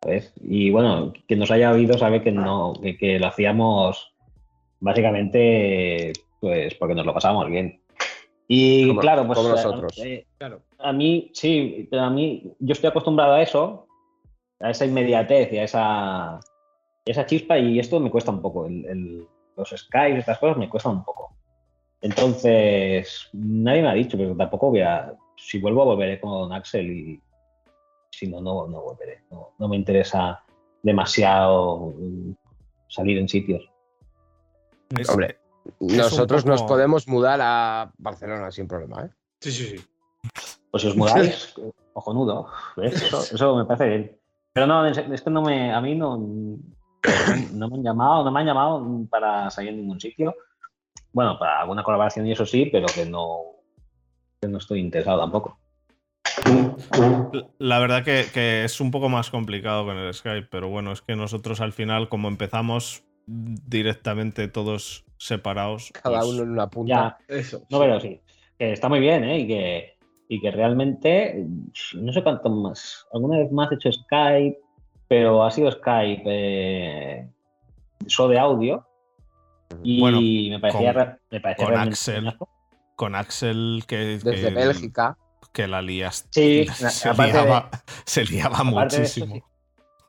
¿sabes? 0.00 0.32
Y 0.40 0.70
bueno, 0.70 1.12
quien 1.26 1.40
nos 1.40 1.50
haya 1.50 1.72
oído 1.72 1.98
sabe 1.98 2.22
que 2.22 2.30
no, 2.30 2.72
que, 2.80 2.96
que 2.96 3.18
lo 3.18 3.26
hacíamos 3.26 4.14
básicamente 4.78 6.12
pues 6.38 6.74
porque 6.76 6.94
nos 6.94 7.04
lo 7.04 7.14
pasábamos 7.14 7.50
bien. 7.50 7.80
Y 8.48 8.88
Como- 8.88 9.00
claro, 9.00 9.26
pues 9.26 9.36
como 9.38 9.50
a- 9.50 9.52
nosotros. 9.52 9.98
eh, 9.98 10.26
Claro. 10.38 10.62
a 10.78 10.92
mí, 10.92 11.30
sí, 11.34 11.86
pero 11.90 12.02
a 12.04 12.10
mí, 12.10 12.50
yo 12.58 12.72
estoy 12.72 12.88
acostumbrado 12.88 13.34
a 13.34 13.42
eso, 13.42 13.86
a 14.60 14.70
esa 14.70 14.86
inmediatez 14.86 15.52
y 15.52 15.58
a 15.58 15.64
esa, 15.64 16.40
esa 17.04 17.26
chispa, 17.26 17.58
y 17.58 17.78
esto 17.78 18.00
me 18.00 18.10
cuesta 18.10 18.30
un 18.30 18.40
poco. 18.42 18.66
El, 18.66 18.84
el- 18.86 19.26
los 19.56 19.68
Skype, 19.70 20.18
estas 20.18 20.38
cosas 20.38 20.56
me 20.56 20.68
cuestan 20.68 20.92
un 20.96 21.04
poco. 21.04 21.34
Entonces, 22.00 23.28
nadie 23.32 23.82
me 23.82 23.88
ha 23.88 23.94
dicho, 23.94 24.16
pero 24.16 24.34
tampoco 24.36 24.70
voy 24.70 24.80
a. 24.80 25.14
Si 25.36 25.58
vuelvo, 25.60 25.84
volveré 25.84 26.20
con 26.20 26.52
Axel 26.52 26.90
y 26.90 27.20
si 28.10 28.28
no, 28.28 28.40
no, 28.40 28.66
no 28.66 28.80
volveré. 28.82 29.22
No, 29.30 29.50
no 29.58 29.68
me 29.68 29.76
interesa 29.76 30.42
demasiado 30.82 31.92
salir 32.88 33.18
en 33.18 33.28
sitios. 33.28 33.68
Es- 34.98 35.08
Hombre, 35.10 35.36
nosotros 35.80 36.44
nos 36.46 36.62
podemos 36.62 37.08
mudar 37.08 37.40
a 37.42 37.92
Barcelona 37.98 38.50
sin 38.50 38.68
problema, 38.68 39.04
¿eh? 39.04 39.10
Sí, 39.40 39.52
sí, 39.52 39.66
sí. 39.66 39.84
Pues 40.70 40.82
si 40.82 40.88
os 40.88 40.96
mudáis, 40.96 41.54
cojonudo. 41.92 42.48
Eso, 42.82 43.22
eso 43.34 43.56
me 43.56 43.64
parece 43.64 43.88
bien. 43.88 44.18
Pero 44.52 44.66
no, 44.66 44.86
es 44.86 45.22
que 45.22 45.30
no 45.30 45.42
me, 45.42 45.72
a 45.72 45.80
mí 45.80 45.94
no, 45.94 46.16
no 46.16 47.68
me 47.68 47.76
han 47.76 47.82
llamado, 47.82 48.24
no 48.24 48.30
me 48.30 48.40
han 48.40 48.46
llamado 48.46 49.06
para 49.08 49.50
salir 49.50 49.70
en 49.70 49.78
ningún 49.78 50.00
sitio. 50.00 50.34
Bueno, 51.12 51.38
para 51.38 51.60
alguna 51.60 51.82
colaboración 51.82 52.26
y 52.26 52.32
eso 52.32 52.44
sí, 52.44 52.68
pero 52.70 52.86
que 52.86 53.06
no, 53.06 53.42
que 54.40 54.48
no 54.48 54.58
estoy 54.58 54.80
interesado 54.80 55.20
tampoco. 55.20 55.58
La 57.58 57.78
verdad 57.78 58.04
que, 58.04 58.26
que 58.32 58.64
es 58.64 58.80
un 58.80 58.90
poco 58.90 59.08
más 59.08 59.30
complicado 59.30 59.84
con 59.84 59.96
el 59.96 60.12
Skype, 60.12 60.48
pero 60.50 60.68
bueno, 60.68 60.92
es 60.92 61.02
que 61.02 61.16
nosotros 61.16 61.60
al 61.60 61.72
final, 61.72 62.08
como 62.08 62.28
empezamos 62.28 63.04
directamente 63.26 64.48
todos 64.48 65.04
separados, 65.18 65.90
Cada 66.02 66.20
pues, 66.20 66.30
uno 66.32 66.42
en 66.44 66.50
una 66.52 66.68
punta. 66.70 67.18
Ya, 67.28 67.34
Eso. 67.36 67.58
no, 67.70 67.78
sí. 67.78 67.84
pero 67.84 68.00
sí. 68.00 68.20
que 68.58 68.72
está 68.72 68.88
muy 68.88 69.00
bien, 69.00 69.24
¿eh? 69.24 69.40
Y 69.40 69.46
que, 69.46 69.98
y 70.28 70.40
que 70.40 70.50
realmente, 70.50 71.44
no 71.94 72.12
sé 72.12 72.22
cuánto 72.22 72.48
más, 72.50 73.06
alguna 73.12 73.38
vez 73.38 73.50
más 73.52 73.70
he 73.72 73.74
hecho 73.74 73.92
Skype, 73.92 74.58
pero 75.08 75.42
ha 75.44 75.50
sido 75.50 75.70
Skype 75.70 76.22
eh, 76.26 77.28
solo 78.06 78.30
de 78.30 78.38
audio. 78.38 78.84
Y 79.82 80.00
Bueno, 80.00 80.20
me 80.20 80.58
parecía, 80.60 80.94
con- 80.94 81.18
me 81.30 81.40
parecía 81.40 81.66
con 81.66 81.74
Axel. 81.76 82.34
Con 82.96 83.14
Axel 83.14 83.84
que, 83.86 83.96
Desde 83.96 84.48
que- 84.48 84.54
Bélgica. 84.54 85.18
que 85.52 85.68
la 85.68 85.82
lías. 85.82 86.26
Sí, 86.30 86.66
se, 86.74 87.08
aparte 87.08 87.32
de- 87.36 87.42
liaba, 87.44 87.70
se 88.04 88.24
liaba 88.24 88.58
Aparte 88.58 88.96
de 88.98 89.02
eso, 89.04 89.20
muchísimo. 89.20 89.34
sí. 89.34 89.42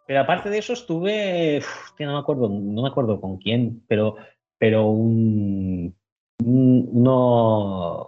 Pero 0.07 0.21
aparte 0.21 0.49
de 0.49 0.57
eso 0.57 0.73
estuve, 0.73 1.59
uf, 1.59 1.91
no 1.99 2.13
me 2.13 2.19
acuerdo, 2.19 2.49
no 2.49 2.81
me 2.81 2.87
acuerdo 2.89 3.21
con 3.21 3.37
quién, 3.37 3.83
pero, 3.87 4.15
pero 4.59 4.85
un, 4.87 5.95
un- 6.43 6.89
uno, 6.91 8.07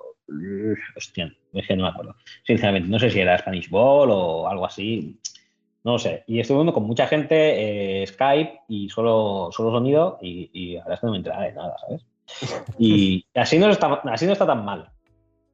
hostia, 0.95 1.33
es 1.53 1.67
que 1.67 1.75
no 1.75 1.83
me 1.83 1.89
acuerdo. 1.89 2.15
Sinceramente, 2.45 2.89
no 2.89 2.99
sé 2.99 3.09
si 3.09 3.19
era 3.19 3.37
Spanish 3.39 3.69
Ball 3.69 4.09
o 4.11 4.47
algo 4.47 4.65
así, 4.65 5.19
no 5.83 5.93
lo 5.93 5.99
sé. 5.99 6.23
Y 6.27 6.39
estuve 6.39 6.57
viendo 6.59 6.73
con 6.73 6.83
mucha 6.83 7.07
gente 7.07 8.03
eh, 8.03 8.07
Skype 8.07 8.59
y 8.67 8.89
solo, 8.89 9.49
solo 9.51 9.71
sonido 9.71 10.19
y, 10.21 10.49
y 10.53 10.75
verdad 10.75 10.93
es 10.93 10.99
que 10.99 11.05
no 11.07 11.11
me 11.13 11.17
enteraba 11.17 11.43
de 11.45 11.53
nada, 11.53 11.75
¿sabes? 11.79 12.05
Y 12.77 13.25
así 13.35 13.57
no 13.57 13.69
está, 13.69 13.87
así 14.11 14.25
no 14.27 14.33
está 14.33 14.45
tan 14.45 14.63
mal. 14.63 14.91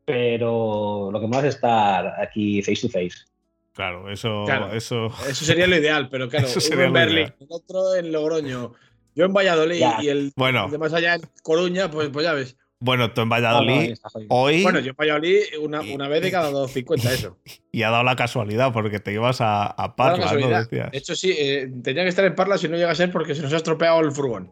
Pero 0.06 1.10
lo 1.11 1.19
que 1.19 1.28
más 1.28 1.44
es 1.44 1.56
estar 1.56 2.19
aquí 2.22 2.61
face 2.61 2.88
to 2.88 2.90
face. 2.90 3.26
Claro, 3.74 4.10
eso, 4.10 4.44
Claro. 4.45 4.72
eso. 4.74 5.07
Eso 5.30 5.45
sería 5.45 5.68
lo 5.68 5.76
ideal, 5.76 6.07
pero 6.10 6.30
claro, 6.30 6.48
Eso 6.48 6.60
uno 6.60 6.61
sería 6.69 6.86
en 6.86 6.94
Berlín, 6.94 7.34
el 7.40 7.48
otro 7.49 7.94
en 7.95 8.11
Logroño, 8.11 8.72
yo 9.18 9.26
en 9.26 9.34
Valladolid 9.34 9.80
Ya. 9.80 9.98
y 10.02 10.07
el, 10.10 10.31
Bueno. 10.35 10.65
el 10.65 10.72
de 10.72 10.77
más 10.77 10.94
allá 10.94 11.15
en 11.15 11.22
Coruña, 11.44 11.89
pues, 11.91 12.10
pues 12.10 12.23
ya 12.26 12.34
ves. 12.34 12.56
Bueno, 12.80 13.11
tú 13.11 13.22
en 13.22 13.30
Valladolid 13.30 13.95
hoy 14.30 14.61
Bueno, 14.61 14.80
yo 14.80 14.91
en 14.91 14.95
Valladolid 14.95 15.39
una, 15.60 15.84
Y- 15.84 15.95
una 15.95 16.07
vez 16.07 16.22
de 16.22 16.30
cada 16.31 16.52
250, 16.52 17.11
eso. 17.11 17.38
y 17.72 17.81
ha 17.81 17.89
dado 17.89 18.03
la 18.03 18.15
casualidad 18.15 18.72
porque 18.72 18.99
te 18.99 19.11
ibas 19.14 19.38
a, 19.41 19.95
Parla, 19.98 20.31
¿no? 20.34 20.48
Decías. 20.48 20.91
De 20.91 20.98
hecho, 20.98 21.15
sí, 21.15 21.34
eh, 21.38 21.72
tenía 21.84 22.03
que 22.03 22.10
estar 22.10 22.23
en 22.23 22.35
Parla 22.35 22.57
si 22.60 22.68
no 22.68 22.77
llega 22.77 22.91
a 22.91 22.95
ser 22.95 23.11
porque 23.11 23.34
se 23.34 23.41
nos 23.41 23.52
ha 23.52 23.57
estropeado 23.57 23.99
el 24.02 24.11
furgón. 24.11 24.52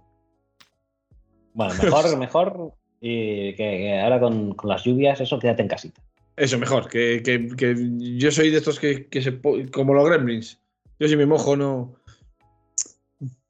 Bueno, 1.54 1.74
mejor, 1.82 2.18
mejor 2.18 2.74
y 3.00 3.52
que, 3.56 3.56
que 3.58 4.00
ahora 4.02 4.20
con, 4.20 4.54
con 4.56 4.70
las 4.70 4.84
lluvias, 4.84 5.22
eso 5.22 5.38
quédate 5.40 5.62
en 5.62 5.68
casita. 5.68 6.02
Eso, 6.36 6.58
mejor, 6.58 6.90
que, 6.90 7.22
que- 7.24 7.48
que 7.56 7.76
yo 8.18 8.32
soy 8.32 8.50
de 8.50 8.58
estos 8.58 8.80
que, 8.80 9.08
que 9.08 9.22
se. 9.22 9.40
como 9.72 9.94
los 9.94 10.06
gremlins. 10.10 10.60
Yo 11.00 11.08
si 11.08 11.16
me 11.16 11.26
mojo, 11.26 11.56
no. 11.56 11.96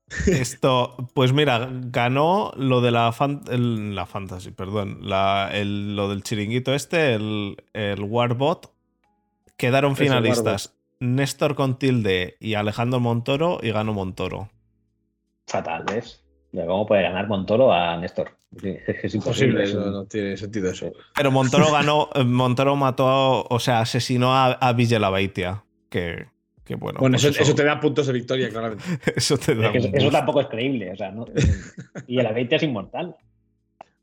Esto, 0.27 0.95
pues 1.13 1.33
mira, 1.33 1.67
ganó 1.71 2.51
lo 2.57 2.81
de 2.81 2.91
la, 2.91 3.11
fan- 3.11 3.41
el- 3.49 3.95
la 3.95 4.05
fantasy, 4.05 4.51
perdón, 4.51 4.99
la- 5.01 5.49
el- 5.51 5.95
lo 5.95 6.09
del 6.09 6.23
chiringuito 6.23 6.73
este, 6.73 7.13
el, 7.15 7.57
el 7.73 8.01
Warbot. 8.03 8.71
Quedaron 9.57 9.95
finalistas 9.95 10.75
Néstor 10.99 11.55
Contilde 11.55 12.35
y 12.39 12.53
Alejandro 12.55 12.99
Montoro 12.99 13.59
y 13.61 13.71
ganó 13.71 13.93
Montoro. 13.93 14.49
Fatal, 15.47 15.83
¿ves? 15.85 16.21
¿Cómo 16.53 16.85
puede 16.85 17.03
ganar 17.03 17.27
Montoro 17.27 17.73
a 17.73 17.97
Néstor? 17.97 18.31
Es, 18.63 19.03
es 19.03 19.15
Imposible, 19.15 19.73
no, 19.73 20.05
tiene 20.05 20.37
sentido 20.37 20.71
eso. 20.71 20.91
Pero 21.15 21.31
Montoro 21.31 21.71
ganó, 21.71 22.09
eh, 22.15 22.23
Montoro 22.23 22.75
mató, 22.75 23.43
o 23.49 23.59
sea, 23.59 23.79
asesinó 23.81 24.33
a, 24.33 24.51
a 24.53 24.71
Villalabeitia, 24.73 25.63
que, 25.89 26.27
que 26.65 26.75
bueno. 26.75 26.99
bueno, 26.99 27.13
pues 27.15 27.23
eso, 27.25 27.41
eso 27.43 27.55
te 27.55 27.63
da 27.63 27.79
puntos 27.79 28.07
de 28.07 28.13
victoria, 28.13 28.49
claramente. 28.49 28.83
eso 29.15 29.37
te 29.37 29.55
da 29.55 29.67
es 29.67 29.71
que 29.71 29.77
eso, 29.77 29.87
un 29.87 29.95
eso 29.95 30.03
boost. 30.05 30.17
tampoco 30.17 30.41
es 30.41 30.47
creíble. 30.47 30.91
O 30.91 30.95
sea, 30.97 31.11
¿no? 31.11 31.25
Y 32.07 32.19
el 32.19 32.33
20 32.33 32.55
es 32.55 32.63
inmortal. 32.63 33.15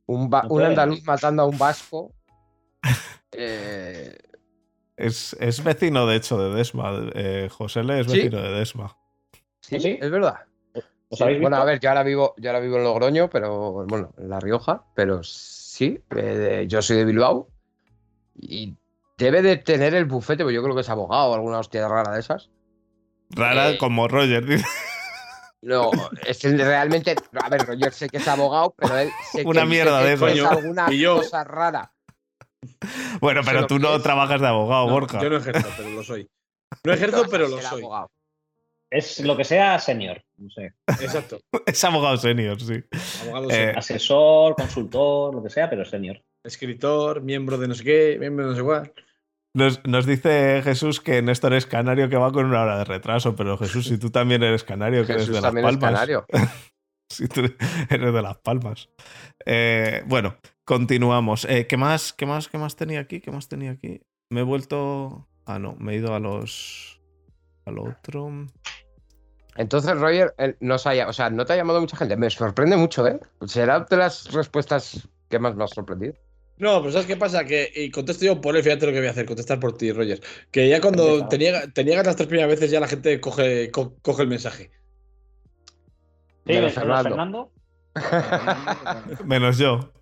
Un, 0.07 0.29
No 0.31 0.43
un 0.49 0.63
andaluz 0.63 1.03
matando 1.05 1.43
a 1.43 1.47
un 1.47 1.59
vasco. 1.59 2.13
Eh, 3.35 4.15
Es, 4.97 5.35
es 5.41 5.65
vecino, 5.65 6.07
de 6.07 6.17
hecho, 6.17 6.37
de 6.39 6.55
Desma. 6.55 7.11
Eh, 7.15 7.49
José 7.51 7.83
Le 7.83 8.01
es 8.01 8.07
¿Sí? 8.07 8.19
vecino 8.19 8.43
de 8.43 8.51
Desma. 8.59 8.95
sí, 9.61 9.81
¿Sí? 9.81 9.99
es 10.01 10.11
verdad. 10.11 10.41
¿Os 11.09 11.19
Sí, 11.19 11.25
habéis 11.25 11.41
bueno, 11.41 11.57
a 11.57 11.65
ver, 11.65 11.81
yo 11.81 11.89
ahora 11.89 12.03
vivo, 12.03 12.35
yo 12.37 12.51
ahora 12.51 12.61
vivo 12.61 12.77
en 12.77 12.85
Logroño, 12.85 13.31
pero 13.31 13.87
bueno, 13.87 14.13
en 14.19 14.29
La 14.29 14.39
Rioja, 14.41 14.85
pero 14.95 15.23
sí, 15.23 15.99
eh, 16.17 16.67
yo 16.69 16.83
soy 16.83 16.99
de 16.99 17.05
Bilbao 17.07 17.49
y 18.35 18.75
debe 19.23 19.43
de 19.43 19.57
tener 19.57 19.95
el 19.95 20.05
bufete, 20.05 20.43
porque 20.43 20.55
yo 20.55 20.63
creo 20.63 20.75
que 20.75 20.81
es 20.83 20.89
abogado 20.91 21.31
o 21.31 21.35
alguna 21.35 21.59
hostia 21.59 21.87
rara 21.89 22.13
de 22.13 22.21
esas. 22.21 22.51
Rara 23.31 23.71
Eh, 23.71 23.79
como 23.79 24.09
Roger. 24.09 24.45
dice. 24.45 24.65
No, 25.63 25.91
es 26.27 26.43
realmente, 26.43 27.15
a 27.41 27.49
ver, 27.49 27.65
Roger 27.65 27.93
sé 27.93 28.09
que 28.09 28.17
es 28.17 28.27
abogado, 28.27 28.75
pero 28.77 28.99
él 28.99 29.11
sé 29.31 29.45
Una 29.47 29.63
que, 29.63 29.69
mierda 29.69 30.01
de 30.01 30.07
que 30.09 30.13
esas. 30.15 30.33
es 30.37 30.45
alguna 30.45 30.93
Y 30.93 30.99
yo- 30.99 31.19
cosa 31.19 31.45
rara. 31.45 31.93
Bueno, 33.21 33.43
pero 33.45 33.67
tú 33.67 33.79
no 33.79 33.97
es. 33.97 34.03
trabajas 34.03 34.41
de 34.41 34.47
abogado, 34.49 34.87
No, 34.87 34.93
Borja. 34.93 35.23
yo 35.23 35.31
no 35.31 35.37
ejerzo, 35.37 35.69
pero 35.77 35.91
lo 35.91 36.03
soy. 36.03 36.29
No 36.85 36.93
ejerzo, 36.93 37.25
pero 37.31 37.49
lo 37.49 37.61
soy. 37.61 37.81
abogado. 37.81 38.11
Es 38.91 39.21
lo 39.21 39.37
que 39.37 39.45
sea 39.45 39.79
senior. 39.79 40.23
No 40.37 40.51
sé. 40.51 40.75
Exacto. 41.01 41.41
Es 41.67 41.83
abogado 41.85 42.17
senior, 42.19 42.61
sí. 42.61 42.83
Abogado, 43.23 43.51
Eh. 43.51 43.73
Asesor, 43.77 44.55
consultor, 44.55 45.35
lo 45.35 45.43
que 45.43 45.49
sea, 45.51 45.71
pero 45.71 45.85
senior. 45.85 46.21
escritor, 46.45 47.23
miembro 47.23 47.57
de 47.57 47.69
no 47.69 47.75
sé 47.75 47.85
qué, 47.85 48.17
miembro 48.19 48.47
de 48.47 48.51
no 48.51 48.57
sé 48.57 48.63
cuál. 48.65 48.93
Nos, 49.55 49.85
nos 49.87 50.07
dice 50.07 50.63
Jesús 50.63 51.01
que 51.01 51.21
Néstor 51.21 51.53
es 51.53 51.67
canario 51.67 52.09
que 52.09 52.17
va 52.17 52.33
con 52.33 52.47
una 52.47 52.63
hora 52.63 52.79
de 52.79 52.85
retraso, 52.85 53.37
pero 53.37 53.59
Jesús, 53.59 53.87
si 53.87 53.99
tú 53.99 54.11
también 54.11 54.43
eres 54.43 54.65
canario, 54.65 55.05
que 55.05 55.13
eres 55.13 55.27
de 55.27 55.35
Las 55.35 55.43
también 55.43 55.67
es 55.67 55.77
Palmas. 55.77 55.93
canario. 55.93 56.27
Si 57.11 57.29
tú 57.29 57.43
eres 57.91 58.15
de 58.15 58.23
Las 58.23 58.39
Palmas. 58.39 58.89
Eh, 59.45 60.03
bueno, 60.07 60.37
continuamos. 60.65 61.45
Eh, 61.45 61.67
¿Qué 61.67 61.77
más? 61.77 62.15
¿Qué 62.15 62.25
más? 62.25 62.49
¿Qué 62.49 62.57
más 62.57 62.75
tenía 62.75 63.01
aquí? 63.01 63.21
¿Qué 63.21 63.31
más 63.31 63.49
tenía 63.49 63.73
aquí? 63.73 64.01
Me 64.31 64.41
he 64.41 64.45
vuelto. 64.45 65.29
Ah, 65.45 65.59
no, 65.59 65.77
me 65.79 65.93
he 65.93 65.97
ido 65.97 66.15
a 66.15 66.21
los. 66.21 67.03
Al 67.67 67.79
otro. 67.81 68.31
Entonces, 69.57 69.95
Roger, 69.99 70.35
nos 70.61 70.87
haya, 70.87 71.07
o 71.07 71.13
sea, 71.13 71.29
no 71.29 71.45
te 71.45 71.53
ha 71.53 71.57
llamado 71.57 71.83
mucha 71.83 71.99
gente. 71.99 72.17
Me 72.17 72.31
sorprende 72.31 72.79
mucho, 72.79 73.07
¿eh? 73.07 73.21
Será 73.45 73.81
de 73.81 73.97
las 73.99 74.33
respuestas 74.33 75.07
que 75.29 75.39
más 75.39 75.55
me 75.55 75.65
ha 75.65 75.69
sorprendido. 75.69 76.15
No, 76.59 76.81
pero 76.81 76.93
¿sabes 76.93 77.07
qué 77.07 77.17
pasa? 77.17 77.45
Que, 77.45 77.73
y 77.75 77.91
contesto 77.91 78.25
yo 78.25 78.41
por 78.41 78.57
él, 78.57 78.63
fíjate 78.63 78.87
lo 78.87 78.93
que 78.93 78.99
voy 78.99 79.09
a 79.09 79.11
hacer, 79.11 79.27
contestar 79.27 79.59
por 79.59 79.77
ti, 79.77 79.91
Roger. 79.91 80.21
Que 80.51 80.69
ya 80.69 80.81
cuando 80.81 81.27
te, 81.29 81.39
niega- 81.39 81.73
te 81.73 81.83
niegas 81.85 82.07
las 82.07 82.15
tres 82.17 82.29
primeras 82.29 82.51
veces, 82.51 82.71
ya 82.71 82.79
la 82.79 82.87
gente 82.89 83.21
coge, 83.21 83.71
co- 83.71 83.97
coge 84.03 84.23
el 84.23 84.29
mensaje. 84.29 84.71
Sí, 86.47 86.53
Menos 86.53 86.77
¿menos 86.77 87.03
Fernando. 87.03 87.53
Menos 89.25 89.59
yo. 89.59 89.93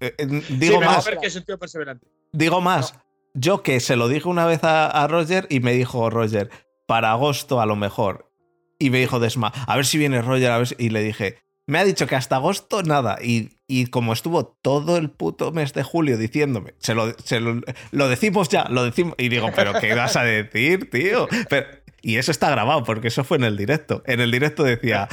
Eh, 0.00 0.14
eh, 0.18 0.42
Sí, 0.48 0.54
Digo 0.58 0.76
a 0.82 0.86
más. 0.86 1.04
ver 1.04 1.18
que 1.18 1.26
es 1.26 1.36
un 1.36 1.44
tío 1.44 1.58
perseverante. 1.58 2.06
Digo 2.32 2.60
más. 2.60 2.94
Yo 3.34 3.62
que 3.62 3.80
se 3.80 3.96
lo 3.96 4.08
dije 4.08 4.28
una 4.28 4.44
vez 4.44 4.62
a, 4.64 4.88
a 4.88 5.06
Roger 5.08 5.46
y 5.48 5.60
me 5.60 5.72
dijo 5.72 6.10
Roger, 6.10 6.50
para 6.86 7.12
agosto 7.12 7.60
a 7.60 7.66
lo 7.66 7.76
mejor. 7.76 8.30
Y 8.78 8.90
me 8.90 8.98
dijo 8.98 9.20
Desma, 9.20 9.48
a 9.66 9.76
ver 9.76 9.86
si 9.86 9.96
viene 9.96 10.20
Roger, 10.20 10.50
a 10.50 10.58
ver 10.58 10.66
si... 10.66 10.74
Y 10.78 10.90
le 10.90 11.02
dije, 11.02 11.38
me 11.66 11.78
ha 11.78 11.84
dicho 11.84 12.06
que 12.06 12.16
hasta 12.16 12.36
agosto 12.36 12.82
nada. 12.82 13.18
Y, 13.22 13.58
y 13.66 13.86
como 13.86 14.12
estuvo 14.12 14.46
todo 14.62 14.96
el 14.96 15.10
puto 15.10 15.52
mes 15.52 15.72
de 15.72 15.82
julio 15.82 16.18
diciéndome, 16.18 16.74
se 16.78 16.94
lo, 16.94 17.12
se 17.18 17.40
lo, 17.40 17.60
lo 17.90 18.08
decimos 18.08 18.48
ya, 18.48 18.64
lo 18.68 18.84
decimos. 18.84 19.14
Y 19.18 19.28
digo, 19.28 19.50
pero 19.54 19.72
¿qué 19.80 19.94
vas 19.94 20.16
a 20.16 20.24
decir, 20.24 20.90
tío? 20.90 21.28
Pero- 21.48 21.66
y 22.04 22.16
eso 22.16 22.32
está 22.32 22.50
grabado, 22.50 22.82
porque 22.82 23.08
eso 23.08 23.22
fue 23.22 23.36
en 23.36 23.44
el 23.44 23.56
directo. 23.56 24.02
En 24.06 24.20
el 24.20 24.32
directo 24.32 24.64
decía, 24.64 25.06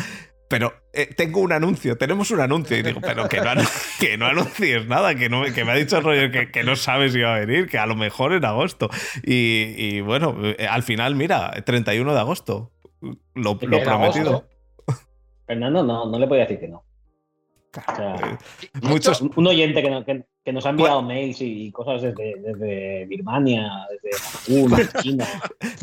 pero 0.49 0.73
eh, 0.91 1.05
tengo 1.15 1.39
un 1.39 1.51
anuncio, 1.53 1.99
tenemos 1.99 2.31
un 2.31 2.39
anuncio. 2.39 2.75
Y 2.75 2.81
digo, 2.81 2.99
pero 2.99 3.29
que 3.29 3.39
no, 3.41 3.51
que 3.99 4.17
no 4.17 4.25
anuncies 4.25 4.87
nada, 4.87 5.13
que, 5.13 5.29
no, 5.29 5.43
que 5.53 5.63
me 5.65 5.71
ha 5.71 5.75
dicho 5.75 6.01
Roger 6.01 6.31
que, 6.31 6.49
que 6.49 6.63
no 6.63 6.75
sabe 6.75 7.11
si 7.11 7.19
va 7.21 7.35
a 7.35 7.39
venir, 7.41 7.67
que 7.67 7.77
a 7.77 7.85
lo 7.85 7.95
mejor 7.95 8.33
en 8.33 8.43
agosto. 8.43 8.89
Y, 9.23 9.75
y 9.77 10.01
bueno, 10.01 10.35
eh, 10.41 10.65
al 10.67 10.81
final, 10.81 11.13
mira, 11.13 11.51
31 11.63 12.11
de 12.11 12.19
agosto. 12.19 12.71
Lo, 13.35 13.53
¿De 13.53 13.67
lo 13.67 13.77
qué, 13.77 13.83
en 13.83 13.83
prometido. 13.83 14.29
agosto? 14.29 14.49
Fernando, 15.49 15.81
no, 15.83 16.05
no 16.05 16.19
le 16.19 16.27
podía 16.27 16.43
decir 16.43 16.59
que 16.59 16.67
no. 16.67 16.83
O 17.75 17.95
sea, 17.95 18.15
Eh, 18.15 18.37
Muchos, 18.83 19.19
un 19.21 19.47
oyente 19.47 19.81
que, 19.81 19.89
no- 19.89 20.05
que- 20.05 20.25
que 20.45 20.53
nos 20.53 20.63
ha 20.67 20.69
enviado 20.69 21.01
mails 21.01 21.37
y 21.41 21.71
cosas 21.71 22.03
desde, 22.03 22.35
desde 22.39 23.05
Birmania, 23.07 23.67
desde 23.89 24.17
Japón, 24.19 24.89
China. 25.01 25.27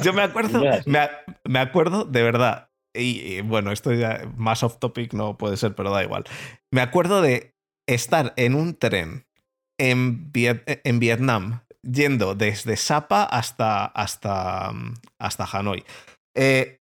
Yo 0.04 0.12
me 0.12 0.22
acuerdo, 0.22 0.62
me, 0.86 1.08
me 1.44 1.58
acuerdo 1.58 2.04
de 2.04 2.22
verdad. 2.22 2.68
Y, 2.94 3.20
y, 3.38 3.40
bueno, 3.40 3.72
esto 3.72 3.92
ya 3.92 4.22
más 4.36 4.62
off 4.62 4.78
topic 4.78 5.12
no 5.14 5.36
puede 5.36 5.56
ser, 5.56 5.74
pero 5.74 5.90
da 5.90 6.02
igual. 6.04 6.24
Me 6.70 6.80
acuerdo 6.80 7.20
de 7.22 7.54
estar 7.88 8.32
en 8.36 8.54
un 8.54 8.76
tren 8.76 9.26
en, 9.78 10.32
Viet- 10.32 10.80
en 10.84 10.98
Vietnam, 11.00 11.60
yendo 11.82 12.36
desde 12.36 12.76
Sapa 12.76 13.24
hasta, 13.24 13.84
hasta, 13.84 14.70
mm, 14.72 14.94
hasta 15.18 15.44
Hanoi. 15.52 15.84
Eh, 16.36 16.78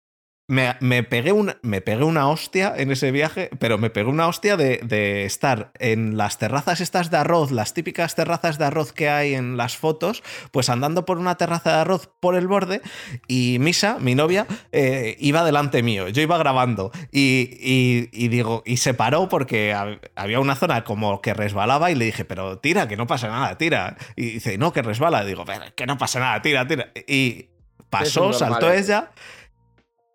me, 0.51 0.75
me 0.81 1.01
pegué 1.03 1.31
una, 1.31 1.55
me 1.61 1.79
pegué 1.79 2.03
una 2.03 2.27
hostia 2.27 2.73
en 2.75 2.91
ese 2.91 3.11
viaje, 3.11 3.49
pero 3.57 3.77
me 3.77 3.89
pegué 3.89 4.09
una 4.09 4.27
hostia 4.27 4.57
de, 4.57 4.79
de 4.83 5.23
estar 5.23 5.71
en 5.79 6.17
las 6.17 6.37
terrazas 6.37 6.81
estas 6.81 7.09
de 7.09 7.15
arroz, 7.17 7.51
las 7.51 7.73
típicas 7.73 8.15
terrazas 8.15 8.57
de 8.57 8.65
arroz 8.65 8.91
que 8.91 9.07
hay 9.09 9.33
en 9.33 9.55
las 9.55 9.77
fotos, 9.77 10.23
pues 10.51 10.69
andando 10.69 11.05
por 11.05 11.17
una 11.19 11.35
terraza 11.35 11.71
de 11.71 11.77
arroz 11.77 12.09
por 12.19 12.35
el 12.35 12.47
borde 12.47 12.81
y 13.27 13.57
Misa, 13.61 13.97
mi 13.99 14.13
novia, 14.13 14.45
eh, 14.73 15.15
iba 15.19 15.45
delante 15.45 15.83
mío, 15.83 16.09
yo 16.09 16.21
iba 16.21 16.37
grabando 16.37 16.91
y, 17.11 17.57
y- 17.61 18.09
y 18.11 18.27
digo, 18.27 18.61
y 18.65 18.77
se 18.77 18.93
paró 18.93 19.29
porque 19.29 19.73
hab- 19.73 19.99
había 20.15 20.41
una 20.41 20.55
zona 20.55 20.83
como 20.83 21.21
que 21.21 21.33
resbalaba 21.33 21.91
y 21.91 21.95
le 21.95 22.03
dije, 22.05 22.25
pero 22.25 22.59
tira, 22.59 22.89
que 22.89 22.97
no 22.97 23.07
pasa 23.07 23.29
nada, 23.29 23.57
tira. 23.57 23.95
Y 24.17 24.31
dice, 24.31 24.57
no, 24.57 24.73
que 24.73 24.81
resbala. 24.81 25.23
digo, 25.23 25.45
pero 25.45 25.63
que 25.75 25.85
no 25.85 25.97
pasa 25.97 26.19
nada, 26.19 26.41
tira, 26.41 26.67
tira. 26.67 26.91
Y 27.07 27.47
pasó, 27.89 28.25
saltó 28.33 28.71
¿eh? 28.73 28.79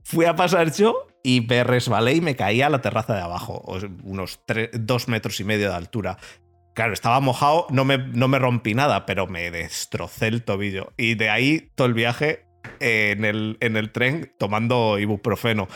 Fui 0.06 0.24
a 0.24 0.36
pasar 0.36 0.72
yo 0.72 1.08
y 1.24 1.40
me 1.40 1.64
resbalé 1.64 2.14
y 2.14 2.20
me 2.20 2.36
caí 2.36 2.62
a 2.62 2.70
la 2.70 2.80
terraza 2.80 3.14
de 3.16 3.22
abajo, 3.22 3.64
unos 4.04 4.40
dos 4.72 5.08
metros 5.08 5.40
y 5.40 5.44
medio 5.44 5.68
de 5.68 5.74
altura. 5.74 6.16
Claro, 6.74 6.92
estaba 6.92 7.18
mojado, 7.18 7.66
no 7.70 7.84
me, 7.84 7.98
no 7.98 8.28
me 8.28 8.38
rompí 8.38 8.74
nada, 8.74 9.04
pero 9.04 9.26
me 9.26 9.50
destrocé 9.50 10.28
el 10.28 10.44
tobillo. 10.44 10.92
Y 10.96 11.16
de 11.16 11.30
ahí 11.30 11.72
todo 11.74 11.88
el 11.88 11.94
viaje 11.94 12.46
eh, 12.78 13.14
en, 13.16 13.24
el, 13.24 13.56
en 13.60 13.76
el 13.76 13.90
tren 13.90 14.32
tomando 14.38 14.96
ibuprofeno. 15.00 15.66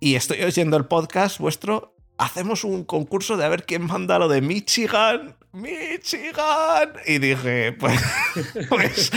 Y 0.00 0.16
estoy 0.16 0.42
oyendo 0.42 0.76
el 0.76 0.86
podcast 0.86 1.38
vuestro. 1.38 1.94
Hacemos 2.18 2.64
un 2.64 2.82
concurso 2.82 3.36
de 3.36 3.44
a 3.44 3.48
ver 3.48 3.64
quién 3.64 3.86
manda 3.86 4.18
lo 4.18 4.26
de 4.26 4.40
Michigan. 4.40 5.36
Michigan. 5.52 6.94
Y 7.06 7.18
dije, 7.18 7.72
pues, 7.78 8.00
pues, 8.68 9.12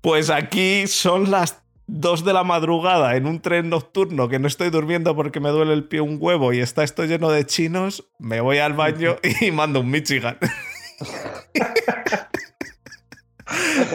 pues 0.00 0.30
aquí 0.30 0.88
son 0.88 1.30
las 1.30 1.65
2 1.88 2.24
de 2.24 2.32
la 2.32 2.42
madrugada 2.44 3.16
en 3.16 3.26
un 3.26 3.40
tren 3.40 3.68
nocturno 3.70 4.28
que 4.28 4.38
no 4.38 4.48
estoy 4.48 4.70
durmiendo 4.70 5.14
porque 5.14 5.38
me 5.40 5.50
duele 5.50 5.72
el 5.72 5.84
pie 5.84 6.00
un 6.00 6.18
huevo 6.20 6.52
y 6.52 6.58
está 6.60 6.82
esto 6.82 7.04
lleno 7.04 7.30
de 7.30 7.46
chinos. 7.46 8.08
Me 8.18 8.40
voy 8.40 8.58
al 8.58 8.72
baño 8.72 9.16
y 9.40 9.50
mando 9.52 9.80
un 9.80 9.90
Michigan. 9.90 10.36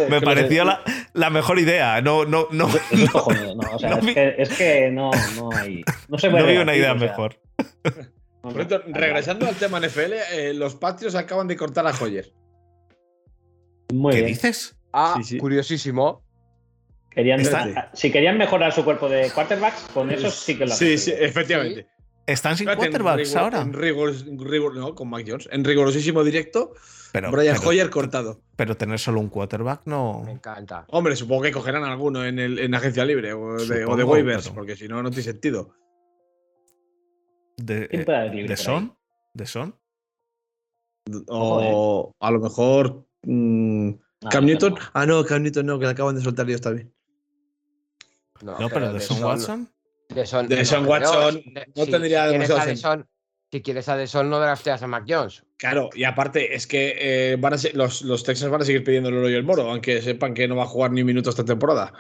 Me 0.09 0.22
pareció 0.22 0.63
la, 0.63 0.81
la 1.13 1.30
mejor 1.30 1.59
idea. 1.59 2.01
No, 2.01 2.23
no, 2.26 2.47
no, 2.51 2.68
Eso 2.69 2.80
es 2.91 3.09
cojonudo, 3.11 3.55
no, 3.55 3.76
o 3.76 3.80
sea, 3.80 3.89
no 3.89 3.97
es, 3.97 4.05
vi- 4.05 4.13
que, 4.13 4.35
es 4.38 4.49
que 4.49 4.89
no, 4.91 5.11
no 5.35 5.49
hay. 5.53 5.84
No 6.07 6.18
se 6.18 6.30
puede 6.30 6.43
no 6.43 6.49
vi 6.49 6.57
una 6.57 6.76
idea 6.76 6.93
o 6.93 6.99
sea, 6.99 7.07
mejor. 7.09 7.38
regresando 8.93 9.45
al 9.47 9.55
tema 9.55 9.80
NFL, 9.80 10.13
eh, 10.34 10.53
los 10.53 10.76
Patriots 10.76 11.15
acaban 11.15 11.47
de 11.47 11.57
cortar 11.57 11.85
a 11.85 11.91
Hoyer. 11.91 12.31
Muy 13.93 14.11
¿Qué 14.13 14.18
bien. 14.22 14.27
dices? 14.34 14.77
Ah, 14.93 15.15
Sí, 15.18 15.23
sí. 15.26 15.38
curiosísimo. 15.38 16.23
Querían, 17.11 17.41
Está- 17.41 17.91
Si 17.93 18.11
querían 18.11 18.38
mejorar 18.38 18.71
su 18.71 18.83
cuerpo 18.85 19.09
de 19.09 19.29
quarterbacks, 19.31 19.81
con 19.93 20.09
eso 20.11 20.29
sí 20.31 20.57
que 20.57 20.65
lo 20.65 20.71
Sí, 20.73 20.97
sí, 20.97 21.11
efectivamente. 21.15 21.88
Están 22.25 22.55
sin 22.55 22.65
Fíjate, 22.67 22.85
en 22.85 22.91
quarterbacks 22.93 23.29
rigor- 23.29 23.41
ahora. 23.43 23.61
En 23.61 23.73
rigor, 23.73 24.09
en 24.27 24.39
rigor- 24.39 24.75
no, 24.75 24.95
con 24.95 25.09
Mac 25.09 25.25
Jones. 25.27 25.49
En 25.51 25.65
rigurosísimo 25.65 26.23
directo, 26.23 26.73
Pero, 27.11 27.29
Brian 27.31 27.57
pero- 27.57 27.69
Hoyer 27.69 27.89
cortado. 27.89 28.41
pero 28.55 28.77
tener 28.77 28.99
solo 28.99 29.19
un 29.19 29.27
quarterback 29.29 29.81
no. 29.85 30.21
Me 30.25 30.31
encanta. 30.31 30.85
Hombre, 30.89 31.15
supongo 31.17 31.41
que 31.41 31.51
cogerán 31.51 31.83
alguno 31.83 32.23
en, 32.23 32.39
el, 32.39 32.59
en 32.59 32.73
agencia 32.75 33.03
libre 33.03 33.33
o 33.33 33.57
de, 33.57 33.83
o 33.85 33.95
de 33.97 34.03
waivers, 34.05 34.43
pero- 34.43 34.55
porque 34.55 34.75
si 34.77 34.88
no, 34.88 35.03
no 35.03 35.09
tiene 35.09 35.23
sentido. 35.23 35.73
¿De, 37.57 37.88
¿Quién 37.89 38.05
puede 38.05 38.17
haber 38.19 38.35
libre 38.35 38.49
¿de? 38.49 38.57
Son? 38.57 38.95
¿De 39.33 39.45
Son? 39.45 39.75
O 41.27 42.13
a 42.19 42.31
lo 42.31 42.39
mejor. 42.39 43.05
mm, 43.23 43.89
Ah, 44.23 44.29
Cam 44.29 44.45
Newton. 44.45 44.73
no. 44.75 44.79
Ah, 44.93 45.05
no, 45.07 45.25
Cam 45.25 45.41
Newton 45.41 45.65
no, 45.65 45.79
que 45.79 45.85
le 45.85 45.91
acaban 45.91 46.13
de 46.15 46.21
soltar 46.21 46.47
ellos 46.47 46.61
también. 46.61 46.93
No, 48.43 48.69
pero 48.69 48.91
de 48.93 48.99
Son 48.99 49.18
Son- 49.18 49.26
Watson. 49.27 49.69
De 50.09 50.26
Son, 50.26 50.47
De 50.47 50.65
Son 50.65 50.85
Watson 50.85 51.41
no 51.76 51.85
tendría 51.85 52.26
si 52.27 52.34
demasiado 52.34 52.76
Son- 52.76 53.07
Si 53.51 53.61
quieres 53.61 53.88
a 53.89 53.95
De 53.97 54.07
Son, 54.07 54.30
no 54.30 54.39
drafteas 54.39 54.81
a 54.84 54.88
Mac 54.88 55.05
Jones. 55.07 55.43
Claro, 55.57 55.89
y 55.93 56.03
aparte 56.05 56.55
es 56.55 56.68
que 56.68 56.95
eh, 57.34 57.35
van 57.38 57.53
a 57.53 57.57
ser- 57.57 57.76
los, 57.76 58.01
los 58.01 58.23
Texans 58.23 58.51
van 58.51 58.61
a 58.61 58.65
seguir 58.65 58.84
pidiendo 58.84 59.09
el 59.09 59.18
oro 59.18 59.30
y 59.30 59.34
el 59.35 59.43
moro, 59.43 59.69
aunque 59.69 60.01
sepan 60.01 60.34
que 60.34 60.47
no 60.47 60.55
va 60.55 60.63
a 60.63 60.68
jugar 60.68 60.91
ni 60.91 61.01
un 61.01 61.07
minuto 61.07 61.30
esta 61.30 61.45
temporada. 61.45 61.93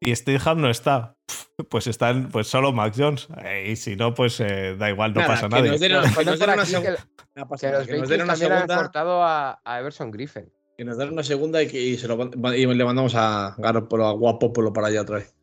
Y 0.00 0.14
Steve 0.16 0.40
Ham 0.44 0.60
no 0.60 0.70
está. 0.70 1.16
Pues 1.68 1.86
están 1.86 2.30
pues 2.30 2.46
solo 2.46 2.72
Mac 2.72 2.94
Jones. 2.96 3.28
Eh, 3.44 3.72
Y 3.72 3.76
si 3.76 3.94
no, 3.94 4.14
pues 4.14 4.40
eh, 4.40 4.74
da 4.78 4.88
igual, 4.88 5.12
no 5.12 5.20
Nada, 5.20 5.34
pasa 5.34 5.46
nada. 5.48 5.62
que 5.62 5.68
nos 5.68 5.80
den 5.80 5.92
una 5.92 6.08
segunda. 6.08 6.96
que, 6.96 6.96
no 7.36 7.46
los 7.46 7.86
Vikings 7.86 8.08
también 8.08 8.20
han 8.30 8.36
segunda. 8.36 8.76
cortado 8.78 9.22
a, 9.22 9.60
a 9.62 9.78
Everson 9.80 10.10
Griffin. 10.10 10.50
Que 10.80 10.86
nos 10.86 10.96
den 10.96 11.12
una 11.12 11.22
segunda 11.22 11.62
y, 11.62 11.68
que, 11.68 11.78
y 11.78 11.98
se 11.98 12.08
lo, 12.08 12.30
y 12.54 12.64
le 12.64 12.84
mandamos 12.86 13.14
a 13.14 13.54
Garoppolo, 13.58 14.06
a 14.06 14.12
Guapopolo 14.12 14.72
para 14.72 14.86
allá 14.86 15.02
otra 15.02 15.16
vez. 15.16 15.36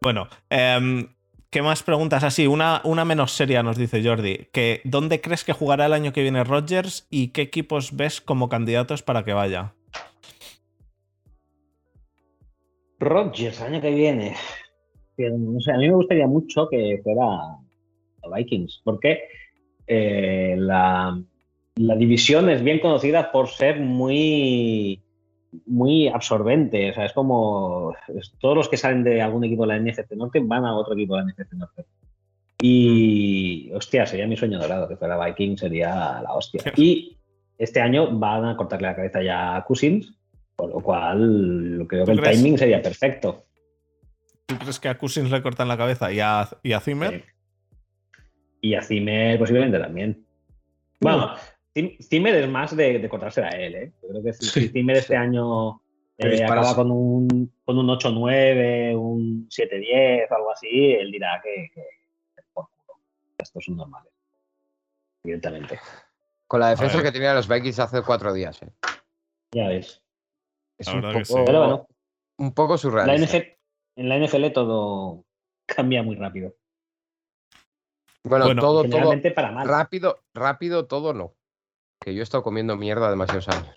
Bueno, 0.00 0.28
em, 0.50 1.08
¿qué 1.50 1.62
más 1.62 1.82
preguntas 1.82 2.22
así? 2.22 2.46
Una, 2.46 2.80
una 2.84 3.04
menos 3.04 3.32
seria 3.32 3.64
nos 3.64 3.76
dice 3.76 4.00
Jordi. 4.00 4.46
Que, 4.52 4.82
¿Dónde 4.84 5.20
crees 5.20 5.42
que 5.42 5.52
jugará 5.52 5.86
el 5.86 5.92
año 5.92 6.12
que 6.12 6.22
viene 6.22 6.44
Rodgers 6.44 7.08
y 7.10 7.30
qué 7.32 7.42
equipos 7.42 7.96
ves 7.96 8.20
como 8.20 8.48
candidatos 8.48 9.02
para 9.02 9.24
que 9.24 9.32
vaya? 9.32 9.74
Rodgers, 13.00 13.60
año 13.62 13.80
que 13.80 13.90
viene. 13.90 14.36
Que, 15.16 15.28
No 15.28 15.58
sé, 15.58 15.72
a 15.72 15.76
mí 15.76 15.88
me 15.88 15.96
gustaría 15.96 16.28
mucho 16.28 16.68
que 16.68 17.00
fuera 17.02 17.24
a 17.24 18.36
Vikings, 18.36 18.80
porque 18.84 19.22
eh, 19.88 20.54
la, 20.56 21.20
la 21.78 21.94
división 21.94 22.50
es 22.50 22.62
bien 22.62 22.80
conocida 22.80 23.30
por 23.30 23.48
ser 23.48 23.80
muy, 23.80 25.00
muy 25.66 26.08
absorbente. 26.08 26.90
O 26.90 26.94
sea, 26.94 27.06
es 27.06 27.12
como 27.12 27.94
todos 28.40 28.56
los 28.56 28.68
que 28.68 28.76
salen 28.76 29.04
de 29.04 29.22
algún 29.22 29.44
equipo 29.44 29.66
de 29.66 29.68
la 29.68 29.78
NFC 29.78 30.10
Norte 30.12 30.40
van 30.42 30.64
a 30.64 30.76
otro 30.76 30.94
equipo 30.94 31.16
de 31.16 31.22
la 31.22 31.28
NFC 31.28 31.52
Norte. 31.52 31.84
Y, 32.60 33.70
hostia, 33.72 34.04
sería 34.06 34.26
mi 34.26 34.36
sueño 34.36 34.58
dorado 34.58 34.88
que 34.88 34.96
fuera 34.96 35.24
Vikings, 35.24 35.60
sería 35.60 36.20
la 36.20 36.34
hostia. 36.34 36.60
Y 36.76 37.16
este 37.56 37.80
año 37.80 38.18
van 38.18 38.44
a 38.44 38.56
cortarle 38.56 38.88
la 38.88 38.96
cabeza 38.96 39.22
ya 39.22 39.56
a 39.56 39.64
Cousins, 39.64 40.12
por 40.56 40.70
lo 40.70 40.80
cual 40.80 41.86
creo 41.88 42.04
que 42.04 42.12
¿Tú 42.12 42.18
el 42.18 42.20
crees? 42.20 42.36
timing 42.36 42.58
sería 42.58 42.82
perfecto. 42.82 43.44
¿Tú 44.46 44.56
crees 44.58 44.80
que 44.80 44.88
a 44.88 44.98
Cousins 44.98 45.30
le 45.30 45.42
cortan 45.42 45.68
la 45.68 45.76
cabeza 45.76 46.12
y 46.12 46.18
a, 46.18 46.48
y 46.64 46.72
a 46.72 46.80
Zimmer? 46.80 47.12
Sí. 47.12 47.24
Y 48.62 48.74
a 48.74 48.82
Zimmer 48.82 49.38
posiblemente 49.38 49.78
también. 49.78 50.24
Bueno, 51.00 51.34
Zimmer 52.02 52.34
es 52.34 52.48
más 52.48 52.76
de, 52.76 52.98
de 52.98 53.08
cortársela 53.08 53.48
a 53.48 53.56
él, 53.56 53.74
¿eh? 53.74 53.92
Yo 54.02 54.08
creo 54.08 54.22
que 54.22 54.32
si, 54.32 54.46
Sí, 54.46 54.68
Zimmer 54.68 54.96
este 54.96 55.16
año 55.16 55.80
eh, 56.18 56.44
acaba 56.44 56.74
con 56.74 56.90
un, 56.90 57.52
con 57.64 57.78
un 57.78 57.86
8-9, 57.88 58.96
un 58.96 59.48
7-10, 59.48 60.26
algo 60.30 60.50
así, 60.52 60.92
él 60.92 61.10
dirá 61.10 61.40
que, 61.42 61.70
que- 61.74 61.82
que 62.34 62.42
por 62.52 62.68
culo. 62.70 63.00
Estos 63.38 63.64
son 63.64 63.76
normales. 63.76 64.12
Evidentemente. 65.24 65.78
Con 66.46 66.60
la 66.60 66.70
defensa 66.70 67.02
que 67.02 67.12
tenían 67.12 67.34
los 67.36 67.46
Vikings 67.48 67.78
hace 67.80 68.02
cuatro 68.02 68.32
días. 68.32 68.62
eh. 68.62 68.70
Ya 69.52 69.68
ves. 69.68 70.02
Es 70.78 70.86
La 70.88 70.94
un 70.94 71.02
poco, 71.02 71.24
sí. 71.24 71.34
Pero 71.44 71.58
bueno, 71.60 71.86
un 72.38 72.54
poco 72.54 72.72
la 72.74 72.78
surrealista. 72.78 73.36
NFL 73.38 73.46
en 73.96 74.08
la 74.08 74.16
NFL 74.18 74.52
todo 74.52 75.24
cambia 75.66 76.02
muy 76.02 76.16
rápido. 76.16 76.54
Bueno, 78.24 78.46
Bueno, 78.46 78.60
todo, 78.62 78.88
todo 78.88 79.12
para 79.34 79.50
mal. 79.52 79.66
rápido, 79.68 80.22
rápido, 80.34 80.86
todo 80.86 81.14
no. 81.14 81.34
Que 82.08 82.14
yo 82.14 82.20
he 82.20 82.22
estado 82.22 82.42
comiendo 82.42 82.74
mierda 82.76 83.10
demasiados 83.10 83.48
años. 83.48 83.76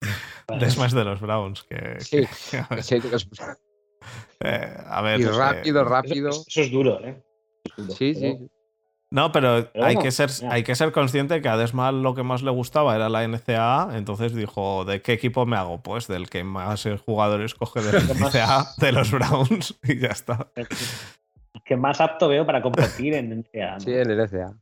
Es 0.60 0.78
más 0.78 0.92
de 0.92 1.04
los 1.04 1.20
Browns. 1.20 1.62
Que, 1.64 2.00
Sí. 2.00 2.22
que- 2.50 2.58
a 2.70 2.74
ver, 2.74 2.82
Sí, 2.82 3.00
los- 3.00 3.28
eh, 4.40 4.76
a 4.86 5.02
ver, 5.02 5.20
y 5.20 5.24
eh, 5.24 5.28
rápido, 5.30 5.80
Eso, 5.82 5.88
rápido. 5.90 6.30
eso 6.30 6.60
es 6.62 6.70
duro, 6.70 7.00
¿eh? 7.04 7.22
Eso 7.64 7.74
es 7.78 7.86
duro. 7.86 7.96
Sí, 7.98 8.14
Pero- 8.18 8.34
sí. 8.38 8.50
No, 9.10 9.30
pero, 9.30 9.70
Pero 9.72 9.84
hay, 9.84 9.94
bueno, 9.94 10.00
que 10.02 10.10
ser, 10.10 10.30
hay 10.50 10.64
que 10.64 10.74
ser 10.74 10.90
consciente 10.90 11.40
que 11.40 11.48
a 11.48 11.56
Desma 11.56 11.92
lo 11.92 12.14
que 12.14 12.22
más 12.24 12.42
le 12.42 12.50
gustaba 12.50 12.96
era 12.96 13.08
la 13.08 13.22
NCAA, 13.28 13.90
entonces 13.96 14.34
dijo, 14.34 14.84
¿de 14.86 15.02
qué 15.02 15.12
equipo 15.12 15.44
me 15.46 15.56
hago? 15.56 15.82
Pues 15.82 16.08
del 16.08 16.28
que 16.30 16.42
más 16.44 16.84
eh, 16.86 16.96
jugadores 16.98 17.54
coge 17.54 17.80
de 17.82 17.92
la 17.92 18.00
NCAA, 18.14 18.74
de 18.78 18.92
los 18.92 19.10
Browns, 19.12 19.78
y 19.84 20.00
ya 20.00 20.08
está. 20.08 20.48
que 21.64 21.76
más 21.76 22.00
apto 22.00 22.26
veo 22.28 22.44
para 22.44 22.60
competir 22.62 23.14
en 23.14 23.30
NCAA. 23.40 23.74
¿no? 23.74 23.80
Sí, 23.80 23.92
en 23.92 24.10
el 24.10 24.18
NCA. 24.18 24.52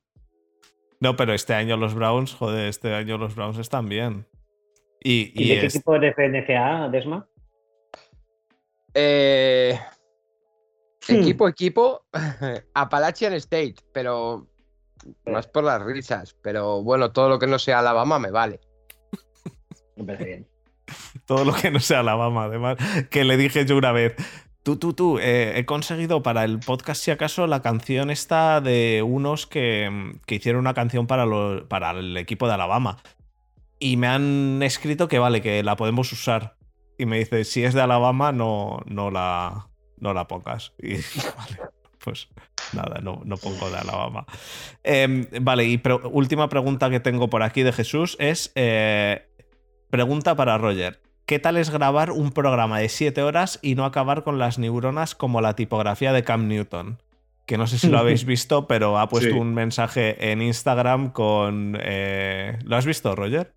No, 1.03 1.17
pero 1.17 1.35
este 1.35 1.53
año 1.55 1.77
los 1.77 1.95
Browns, 1.95 2.33
joder, 2.33 2.69
este 2.69 2.95
año 2.95 3.19
los 3.19 3.35
Browns 3.35 3.59
están 3.59 3.89
bien. 3.89 4.25
Y, 5.03 5.33
¿Y 5.35 5.45
y 5.45 5.49
de 5.49 5.61
qué 5.61 5.67
es- 5.67 5.75
equipo 5.75 5.99
de 5.99 6.15
NCAA, 6.17 6.89
Desma? 6.91 7.27
Eh, 8.95 9.79
Hmm. 11.09 11.15
Equipo, 11.17 11.49
equipo, 11.49 12.07
Appalachian 12.75 13.33
State, 13.33 13.75
pero 13.93 14.47
más 15.27 15.49
por 15.49 15.65
las 15.65 15.83
risas. 15.83 16.37
Pero 16.41 16.81
bueno, 16.85 17.11
todo 17.11 17.29
lo 17.29 17.41
que 17.41 17.49
no 17.49 17.59
sea 17.59 17.81
Alabama 17.81 18.21
me 18.21 18.31
vale. 18.31 18.61
Me 19.97 20.05
parece 20.05 20.25
bien. 20.25 20.49
todo 21.27 21.45
lo 21.45 21.53
que 21.55 21.73
no 21.73 21.81
sea 21.81 21.99
Alabama, 22.01 22.45
además, 22.45 22.77
que 23.11 23.25
le 23.25 23.37
dije 23.37 23.67
yo 23.67 23.77
una 23.77 23.91
vez. 23.91 24.15
Tú, 24.63 24.77
tú, 24.77 24.93
tú, 24.93 25.19
eh, 25.19 25.55
he 25.59 25.65
conseguido 25.65 26.23
para 26.23 26.45
el 26.45 26.61
podcast, 26.61 27.03
si 27.03 27.11
acaso, 27.11 27.49
la 27.49 27.63
canción 27.63 28.11
esta 28.11 28.61
de 28.61 29.03
unos 29.05 29.47
que, 29.47 30.13
que 30.25 30.37
hicieron 30.37 30.61
una 30.61 30.73
canción 30.75 31.09
para, 31.09 31.27
lo- 31.27 31.67
para 31.69 31.91
el 31.91 32.17
equipo 32.17 32.47
de 32.47 32.55
Alabama. 32.55 32.99
Y 33.81 33.97
me 33.97 34.07
han 34.07 34.63
escrito 34.63 35.09
que 35.09 35.19
vale, 35.19 35.41
que 35.43 35.65
la 35.65 35.75
podemos 35.75 36.13
usar. 36.13 36.57
Y 36.97 37.07
me 37.07 37.19
dice, 37.19 37.45
si 37.45 37.65
es 37.65 37.75
de 37.75 37.81
Alabama, 37.81 38.31
no, 38.31 38.81
no, 38.87 39.11
la, 39.11 39.69
no 39.99 40.15
la 40.15 40.29
pongas. 40.29 40.73
Y 40.83 40.93
vale, 40.95 41.59
pues 42.05 42.29
nada, 42.73 43.01
no, 43.01 43.21
no 43.25 43.37
pongo 43.39 43.69
de 43.69 43.79
Alabama. 43.79 44.27
Em, 44.85 45.27
vale, 45.41 45.65
y 45.67 45.83
última 46.13 46.49
pregunta 46.49 46.89
que 46.89 47.01
tengo 47.01 47.29
por 47.29 47.43
aquí 47.43 47.63
de 47.65 47.73
Jesús 47.73 48.17
es, 48.21 48.53
eh, 48.55 49.29
pregunta 49.91 50.37
para 50.37 50.57
Roger. 50.59 51.01
¿Qué 51.33 51.39
tal 51.39 51.57
es 51.57 51.71
grabar 51.71 52.11
un 52.11 52.31
programa 52.33 52.79
de 52.79 52.91
7 52.91 53.23
horas 53.23 53.59
y 53.63 53.75
no 53.75 53.87
acabar 53.87 54.23
con 54.23 54.39
las 54.39 54.59
neuronas 54.59 55.15
como 55.15 55.41
la 55.41 55.57
tipografía 55.57 56.13
de 56.13 56.25
Cam 56.25 56.47
Newton? 56.47 56.99
Que 57.47 57.57
no 57.57 57.67
sé 57.67 57.79
si 57.79 57.89
lo 57.89 57.97
habéis 57.97 58.27
visto, 58.27 58.67
pero 58.67 58.99
ha 58.99 59.09
puesto 59.09 59.31
Sí. 59.33 59.39
un 59.39 59.55
mensaje 59.55 60.31
en 60.31 60.43
Instagram 60.43 61.11
con... 61.11 61.79
eh, 61.81 62.59
¿Lo 62.65 62.77
has 62.77 62.85
visto, 62.85 63.17
Roger? 63.17 63.55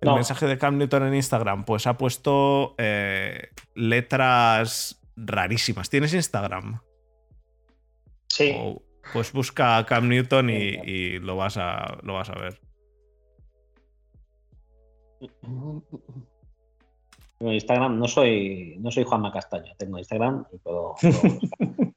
El 0.00 0.10
No. 0.10 0.14
mensaje 0.14 0.46
de 0.46 0.58
Cam 0.58 0.78
Newton 0.78 1.08
en 1.08 1.14
Instagram, 1.16 1.64
pues 1.64 1.88
ha 1.88 1.98
puesto 1.98 2.76
eh, 2.78 3.48
letras 3.74 5.02
rarísimas. 5.16 5.90
¿Tienes 5.90 6.14
Instagram? 6.14 6.82
Sí. 8.28 8.54
Pues 9.12 9.32
busca 9.32 9.76
a 9.76 9.86
Cam 9.86 10.06
Newton 10.08 10.50
y, 10.50 10.54
y 10.54 11.18
lo, 11.18 11.34
vas 11.34 11.56
a, 11.56 11.98
lo 12.04 12.14
vas 12.14 12.30
a 12.30 12.38
ver. 12.38 12.60
En 17.40 17.48
Instagram 17.48 17.98
no 17.98 18.06
soy, 18.06 18.76
no 18.80 18.90
soy 18.90 19.04
Juanma 19.04 19.32
Castaño, 19.32 19.74
tengo 19.76 19.98
Instagram 19.98 20.44
y 20.52 20.58
puedo. 20.58 20.94
puedo- 21.00 21.92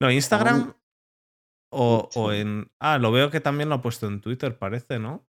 No, 0.00 0.10
Instagram 0.10 0.74
o, 1.72 2.08
o 2.14 2.32
en... 2.32 2.70
Ah, 2.78 2.98
lo 2.98 3.10
veo 3.10 3.30
que 3.30 3.40
también 3.40 3.68
lo 3.70 3.76
ha 3.76 3.82
puesto 3.82 4.06
en 4.06 4.20
Twitter, 4.20 4.58
parece, 4.58 4.98
¿no? 4.98 5.26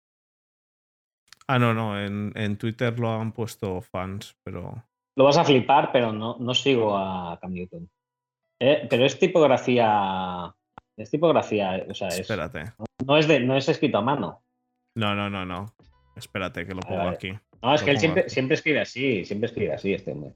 Ah, 1.46 1.58
no, 1.58 1.74
no, 1.74 2.00
en, 2.00 2.32
en 2.36 2.56
Twitter 2.56 2.98
lo 2.98 3.10
han 3.10 3.32
puesto 3.32 3.82
fans, 3.82 4.34
pero... 4.42 4.82
Lo 5.16 5.24
vas 5.24 5.36
a 5.36 5.44
flipar, 5.44 5.92
pero 5.92 6.12
no, 6.12 6.36
no 6.40 6.54
sigo 6.54 6.96
a 6.96 7.38
Cam 7.40 7.52
Newton. 7.52 7.88
Eh, 8.58 8.86
pero 8.88 9.04
es 9.04 9.18
tipografía. 9.18 10.54
Es 10.96 11.10
tipografía, 11.10 11.84
o 11.88 11.94
sea, 11.94 12.08
es, 12.08 12.20
Espérate. 12.20 12.72
no, 13.06 13.16
es 13.18 13.28
de, 13.28 13.40
no 13.40 13.56
es 13.56 13.68
escrito 13.68 13.98
a 13.98 14.02
mano. 14.02 14.42
No, 14.96 15.14
no, 15.14 15.28
no, 15.28 15.44
no. 15.44 15.66
Espérate 16.16 16.66
que 16.66 16.74
lo 16.74 16.80
pongo 16.80 16.98
vale. 16.98 17.10
aquí. 17.10 17.38
No, 17.64 17.74
es 17.74 17.82
que 17.82 17.90
él 17.92 17.98
siempre, 17.98 18.54
escribe 18.54 18.80
así, 18.80 19.24
siempre 19.24 19.46
escribe 19.48 19.72
así 19.72 19.94
este 19.94 20.12
hombre. 20.12 20.32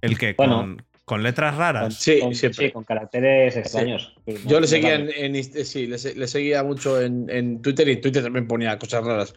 El 0.00 0.18
que 0.18 0.32
Bueno. 0.32 0.56
con, 0.56 0.86
con 1.04 1.22
letras 1.22 1.56
raras. 1.56 1.94
Sí, 1.94 2.20
con, 2.20 2.34
siempre. 2.34 2.66
sí, 2.66 2.72
con 2.72 2.84
caracteres 2.84 3.56
extraños. 3.56 4.14
Yo 4.46 4.58
le 4.60 4.66
seguía 4.66 4.94
en, 4.94 5.10
en 5.36 5.44
sí, 5.44 5.86
le, 5.86 5.98
se- 5.98 6.14
le 6.14 6.26
seguía 6.26 6.62
mucho 6.64 7.00
en, 7.00 7.28
en 7.30 7.60
Twitter 7.62 7.88
y 7.88 8.00
Twitter 8.00 8.22
también 8.22 8.46
ponía 8.48 8.78
cosas 8.78 9.04
raras. 9.04 9.34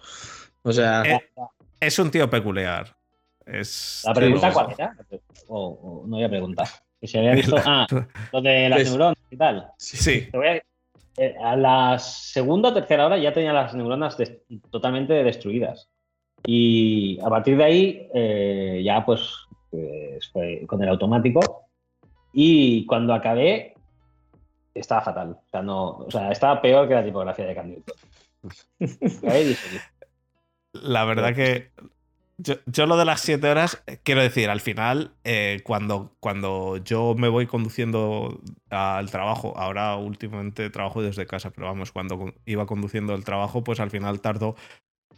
O 0.63 0.71
sea, 0.71 1.03
Eh, 1.03 1.19
Es 1.79 1.99
un 1.99 2.09
tío 2.09 2.29
peculiar. 2.29 2.95
Es... 3.45 4.01
La 4.05 4.13
pregunta 4.13 4.51
cuál 4.53 4.73
era? 4.77 4.95
O, 5.49 6.01
o 6.03 6.07
no 6.07 6.15
había 6.15 6.29
pregunta. 6.29 6.63
Que 6.99 7.07
se 7.07 7.19
había 7.19 7.33
visto. 7.35 7.57
Ah, 7.63 7.85
lo 8.31 8.41
de 8.41 8.69
las 8.69 8.79
Es- 8.81 8.89
neuronas 8.89 9.17
y 9.29 9.37
tal. 9.37 9.67
Sí. 9.77 10.29
Te 10.31 10.37
voy 10.37 10.47
a, 10.47 10.55
eh, 11.17 11.35
a 11.43 11.55
la 11.55 11.99
segunda 11.99 12.69
o 12.69 12.73
tercera 12.73 13.05
hora 13.05 13.17
ya 13.17 13.33
tenía 13.33 13.53
las 13.53 13.75
neuronas 13.75 14.17
totalmente 14.71 15.13
destruidas. 15.23 15.89
Y 16.45 17.19
a 17.21 17.29
partir 17.29 17.57
de 17.57 17.63
ahí, 17.63 18.07
eh, 18.13 18.81
ya 18.83 19.05
pues, 19.05 19.21
fue 20.31 20.63
con 20.67 20.81
el 20.81 20.89
automático. 20.89 21.67
Y 22.33 22.85
cuando 22.85 23.13
acabé, 23.13 23.75
estaba 24.73 25.01
fatal. 25.01 25.37
O 25.45 25.49
sea, 25.49 25.61
no, 25.61 25.89
o 25.97 26.11
sea, 26.11 26.31
estaba 26.31 26.61
peor 26.61 26.87
que 26.87 26.93
la 26.93 27.03
tipografía 27.03 27.45
de 27.45 27.83
dije, 28.79 29.81
La 30.73 31.05
verdad 31.05 31.33
que 31.33 31.71
yo, 32.37 32.55
yo 32.65 32.85
lo 32.85 32.97
de 32.97 33.05
las 33.05 33.21
7 33.21 33.49
horas, 33.49 33.81
eh, 33.87 33.99
quiero 34.03 34.21
decir, 34.21 34.49
al 34.49 34.59
final, 34.59 35.13
eh, 35.23 35.61
cuando, 35.63 36.15
cuando 36.19 36.77
yo 36.77 37.15
me 37.17 37.29
voy 37.29 37.47
conduciendo 37.47 38.41
al 38.69 39.09
trabajo, 39.09 39.53
ahora 39.57 39.95
últimamente 39.95 40.69
trabajo 40.69 41.01
desde 41.01 41.25
casa, 41.25 41.51
pero 41.51 41.67
vamos, 41.67 41.93
cuando 41.93 42.33
iba 42.45 42.65
conduciendo 42.65 43.15
el 43.15 43.23
trabajo, 43.23 43.63
pues 43.63 43.79
al 43.79 43.89
final 43.89 44.19
tardo 44.19 44.55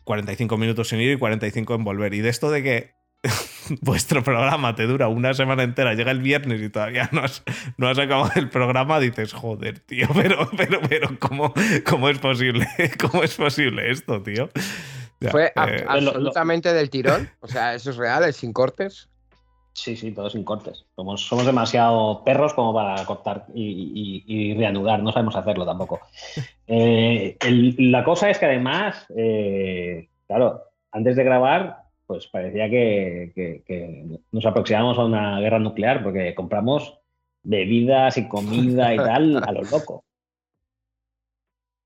45 0.08 0.58
minutos 0.58 0.92
en 0.94 1.02
ir 1.02 1.12
y 1.12 1.18
45 1.18 1.76
en 1.76 1.84
volver. 1.84 2.14
Y 2.14 2.22
de 2.22 2.30
esto 2.30 2.50
de 2.50 2.64
que 2.64 2.92
vuestro 3.82 4.24
programa 4.24 4.74
te 4.76 4.88
dura 4.88 5.08
una 5.10 5.34
semana 5.34 5.64
entera, 5.64 5.94
llega 5.94 6.12
el 6.12 6.22
viernes 6.22 6.62
y 6.62 6.70
todavía 6.70 7.10
no 7.12 7.22
has, 7.22 7.44
no 7.78 7.88
has 7.90 8.00
acabado 8.00 8.32
el 8.36 8.50
programa, 8.50 9.00
dices, 9.00 9.34
joder, 9.34 9.80
tío, 9.80 10.08
pero, 10.16 10.50
pero, 10.56 10.80
pero, 10.88 11.20
¿cómo, 11.20 11.54
cómo 11.86 12.10
es 12.10 12.20
posible? 12.20 12.68
¿Cómo 13.00 13.24
es 13.24 13.36
posible 13.36 13.92
esto, 13.92 14.22
tío? 14.24 14.50
Ya, 15.20 15.32
Fue 15.32 15.48
eh, 15.56 15.84
lo- 15.86 16.02
lo- 16.02 16.10
absolutamente 16.12 16.74
del 16.74 16.90
tirón. 16.90 17.30
O 17.42 17.48
sea, 17.48 17.76
eso 17.76 17.90
es 17.90 17.98
real, 17.98 18.24
es 18.24 18.38
sin 18.38 18.54
cortes. 18.54 19.10
Sí, 19.78 19.96
sí, 19.96 20.12
todo 20.12 20.28
sin 20.28 20.44
cortes. 20.44 20.86
Somos, 20.96 21.22
somos 21.22 21.46
demasiado 21.46 22.24
perros 22.24 22.56
como 22.56 22.74
para 22.74 23.06
cortar 23.06 23.46
y, 23.54 24.24
y- 24.26 24.52
y 24.52 24.54
reanudar. 24.56 25.04
No 25.04 25.12
sabemos 25.12 25.36
hacerlo 25.36 25.66
tampoco. 25.66 26.00
Eh, 26.70 27.38
el- 27.46 27.92
la 27.94 28.04
cosa 28.04 28.30
es 28.30 28.40
que 28.40 28.46
además, 28.46 29.06
eh, 29.16 30.10
claro, 30.28 30.64
antes 30.92 31.16
de 31.16 31.24
grabar, 31.24 31.84
pues 32.06 32.28
parecía 32.28 32.70
que, 32.70 33.32
que- 33.34 33.64
que 33.66 34.04
nos 34.34 34.46
aproximamos 34.46 34.98
a 35.00 35.06
una 35.06 35.40
guerra 35.40 35.60
nuclear 35.60 36.04
porque 36.04 36.36
compramos 36.36 37.00
bebidas 37.42 38.18
y 38.18 38.28
comida 38.28 38.94
y 38.94 38.98
tal 38.98 39.38
a 39.48 39.52
lo 39.54 39.62
loco. 39.62 40.04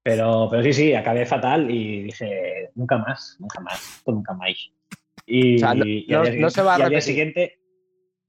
Pero, 0.03 0.47
pero 0.49 0.63
sí, 0.63 0.73
sí, 0.73 0.93
acabé 0.95 1.27
fatal 1.27 1.69
y 1.69 2.03
dije, 2.03 2.71
nunca 2.73 2.97
más, 2.97 3.37
nunca 3.39 3.59
más, 3.61 4.01
nunca 4.07 4.33
más. 4.33 4.71
Y, 5.27 5.57
O 5.57 5.59
sea, 5.59 5.73
no- 5.75 5.85
y 5.85 6.11
al 6.11 6.23
no- 6.23 6.29
día 6.31 6.41
no 6.41 6.49
se 6.49 6.63
va 6.63 6.71
a 6.71 6.75
al 6.85 6.89
día 6.89 7.01
siguiente 7.01 7.59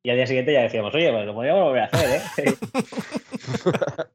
y 0.03 0.11
al 0.11 0.17
día 0.17 0.27
siguiente 0.27 0.53
ya 0.53 0.63
decíamos, 0.63 0.95
oye, 0.95 1.11
pues 1.13 1.27
lo 1.27 1.35
podríamos 1.35 1.63
volver 1.65 1.83
a 1.83 1.87
hacer, 1.87 2.23
¿eh? 2.47 2.55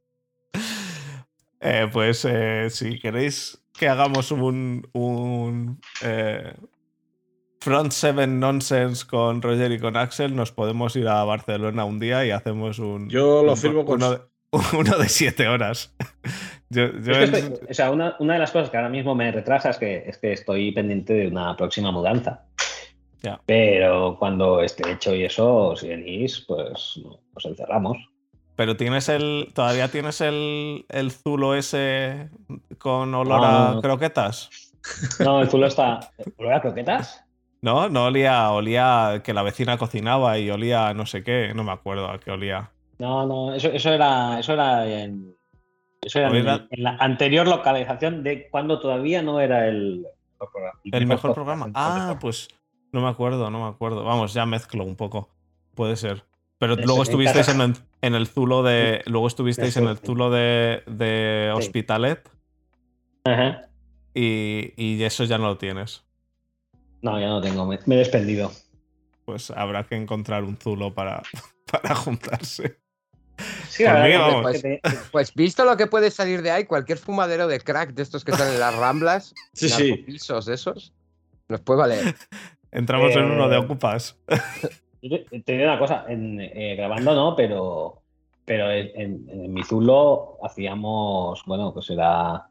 Eh, 1.60 1.88
pues 1.92 2.24
eh, 2.30 2.68
si 2.70 3.00
queréis 3.00 3.60
que 3.78 3.88
hagamos 3.90 4.32
un, 4.32 4.88
un 4.94 5.82
eh, 6.04 6.54
Front 7.62 7.92
Seven 7.92 8.40
Nonsense 8.40 9.06
con 9.08 9.42
Roger 9.42 9.72
y 9.72 9.80
con 9.80 9.98
Axel, 9.98 10.36
nos 10.36 10.52
podemos 10.52 10.96
ir 10.96 11.08
a 11.08 11.24
Barcelona 11.24 11.84
un 11.84 12.00
día 12.00 12.24
y 12.26 12.32
hacemos 12.32 12.78
un. 12.78 13.10
Yo 13.10 13.44
lo 13.44 13.54
un- 13.54 13.58
firmo 13.58 13.86
con- 13.86 14.02
Uno 14.04 14.12
de, 14.12 14.20
uno 14.78 14.98
de 14.98 15.10
siete 15.10 15.48
horas. 15.48 15.96
Yo, 16.70 16.92
yo 17.00 17.14
Es 17.14 17.32
que 17.32 17.38
en- 17.40 17.54
estoy- 17.54 17.68
o 17.70 17.74
sea, 17.74 17.92
una, 17.92 18.16
una 18.20 18.34
de 18.34 18.40
las 18.40 18.52
cosas 18.52 18.70
que 18.70 18.76
ahora 18.78 18.90
mismo 18.90 19.16
me 19.16 19.32
retrasa 19.32 19.70
es 19.70 19.78
que, 19.78 20.04
es 20.06 20.18
que 20.18 20.34
estoy 20.34 20.74
pendiente 20.74 21.14
de 21.14 21.28
una 21.30 21.56
próxima 21.56 21.92
mudanza. 21.92 22.44
Pero 23.46 24.16
cuando 24.20 24.62
esté 24.62 24.92
hecho 24.92 25.14
y 25.14 25.24
eso, 25.26 25.76
si 25.76 25.90
venís, 25.90 26.42
pues 26.48 27.00
nos 27.34 27.46
encerramos. 27.46 27.98
Pero 28.56 28.76
tienes 28.78 29.10
el. 29.10 29.52
¿Todavía 29.54 29.90
tienes 29.90 30.22
el, 30.22 30.86
el 30.90 31.12
zulo 31.12 31.56
ese 31.56 32.30
con 32.80 33.14
olor 33.14 33.44
a 33.44 33.72
no. 33.76 33.82
croquetas? 33.82 34.50
No, 35.20 35.42
el 35.42 35.50
zulo 35.50 35.68
está. 35.68 36.00
¿Olor 36.38 36.54
a 36.54 36.62
croquetas? 36.62 37.24
No, 37.62 37.90
no 37.90 38.06
olía, 38.06 38.50
olía 38.52 39.22
que 39.24 39.34
la 39.34 39.42
vecina 39.44 39.78
cocinaba 39.78 40.38
y 40.38 40.50
olía 40.50 40.94
no 40.94 41.06
sé 41.06 41.24
qué, 41.24 41.52
no 41.56 41.64
me 41.64 41.72
acuerdo 41.72 42.10
a 42.10 42.20
qué 42.20 42.32
olía. 42.32 42.72
No, 43.00 43.26
no, 43.26 43.54
eso, 43.54 43.68
eso 43.70 43.92
era, 43.94 44.40
eso 44.40 44.54
era 44.54 44.88
en. 44.88 45.36
Eso 46.02 46.20
era, 46.20 46.30
en- 46.30 46.36
Era- 46.38 46.68
en, 46.70 46.84
la 46.84 46.92
anterior 47.00 47.48
localización 47.48 48.24
de 48.24 48.48
cuando 48.50 48.80
todavía 48.80 49.22
no 49.22 49.40
era 49.40 49.68
el, 49.68 50.06
mejor 50.40 50.52
programa. 50.52 50.80
El 50.84 51.06
mejor 51.08 51.34
programa. 51.34 51.66
podcast. 51.66 51.76
Ah, 51.78 52.18
pues 52.20 52.48
no 52.92 53.02
me 53.02 53.08
acuerdo, 53.10 53.50
no 53.50 53.64
me 53.64 53.70
acuerdo. 53.70 54.04
Vamos, 54.04 54.34
ya 54.34 54.46
mezclo 54.46 54.84
un 54.84 54.96
poco. 54.96 55.30
Puede 55.76 55.96
ser. 55.96 56.24
Pero 56.60 56.74
Eso, 56.74 56.82
luego 56.86 57.04
estuvisteis 57.04 57.48
en 57.50 57.62
el, 57.62 57.74
en 58.02 58.16
el 58.16 58.28
zulo 58.28 58.64
de. 58.64 59.04
Luego 59.06 59.28
estuvisteis 59.28 59.78
en 59.78 59.88
el 59.88 59.98
zulo 60.00 60.30
de, 60.32 60.82
de 60.88 61.52
Sí. 61.54 61.58
Hospitalet 61.60 62.28
Ajá. 63.26 63.68
y, 64.14 64.74
y 64.76 65.04
eso 65.04 65.24
ya 65.26 65.38
no 65.38 65.46
lo 65.46 65.58
tienes. 65.58 66.04
No, 67.02 67.20
ya 67.20 67.28
no 67.28 67.42
tengo, 67.42 67.66
me, 67.66 67.78
me 67.86 67.96
he 67.96 67.98
desprendido. 68.00 68.52
Pues 69.26 69.52
habrá 69.52 69.84
que 69.84 69.96
encontrar 69.96 70.44
un 70.44 70.58
zulo 70.58 70.94
para, 70.96 71.22
para 71.72 71.94
juntarse. 71.94 72.80
Sí, 73.70 73.84
mí, 73.84 74.18
vamos. 74.18 74.60
te- 74.62 74.82
Pues 75.12 75.32
visto 75.36 75.64
lo 75.64 75.78
que 75.78 75.86
puede 75.86 76.10
salir 76.10 76.42
de 76.42 76.50
ahí, 76.50 76.66
cualquier 76.66 76.98
fumadero 76.98 77.48
de 77.48 77.60
crack 77.60 77.94
de 77.94 78.02
estos 78.02 78.24
que 78.26 78.32
están 78.32 78.52
en 78.52 78.60
las 78.60 78.76
ramblas, 78.76 79.36
Sí, 79.54 79.70
sí. 79.70 79.94
pisos 79.98 80.48
de 80.48 80.56
esos, 80.56 80.92
nos 81.48 81.62
puede 81.62 81.80
valer. 81.82 82.16
Entramos 82.72 83.16
en 83.16 83.26
uno 83.26 83.48
de 83.50 83.56
Eh, 83.56 83.60
Ocupas. 83.60 84.20
Te, 85.02 85.40
te 85.42 85.52
digo 85.54 85.64
una 85.66 85.80
cosa, 85.80 86.06
en, 86.10 86.42
eh, 86.42 86.76
grabando 86.76 87.14
no, 87.16 87.36
pero, 87.36 88.02
pero 88.46 88.70
en, 88.72 88.90
en- 88.96 89.30
en 89.30 89.54
mi 89.54 89.64
Zulo 89.64 90.38
hacíamos, 90.44 91.44
bueno, 91.46 91.72
pues 91.74 91.90
era, 91.92 92.48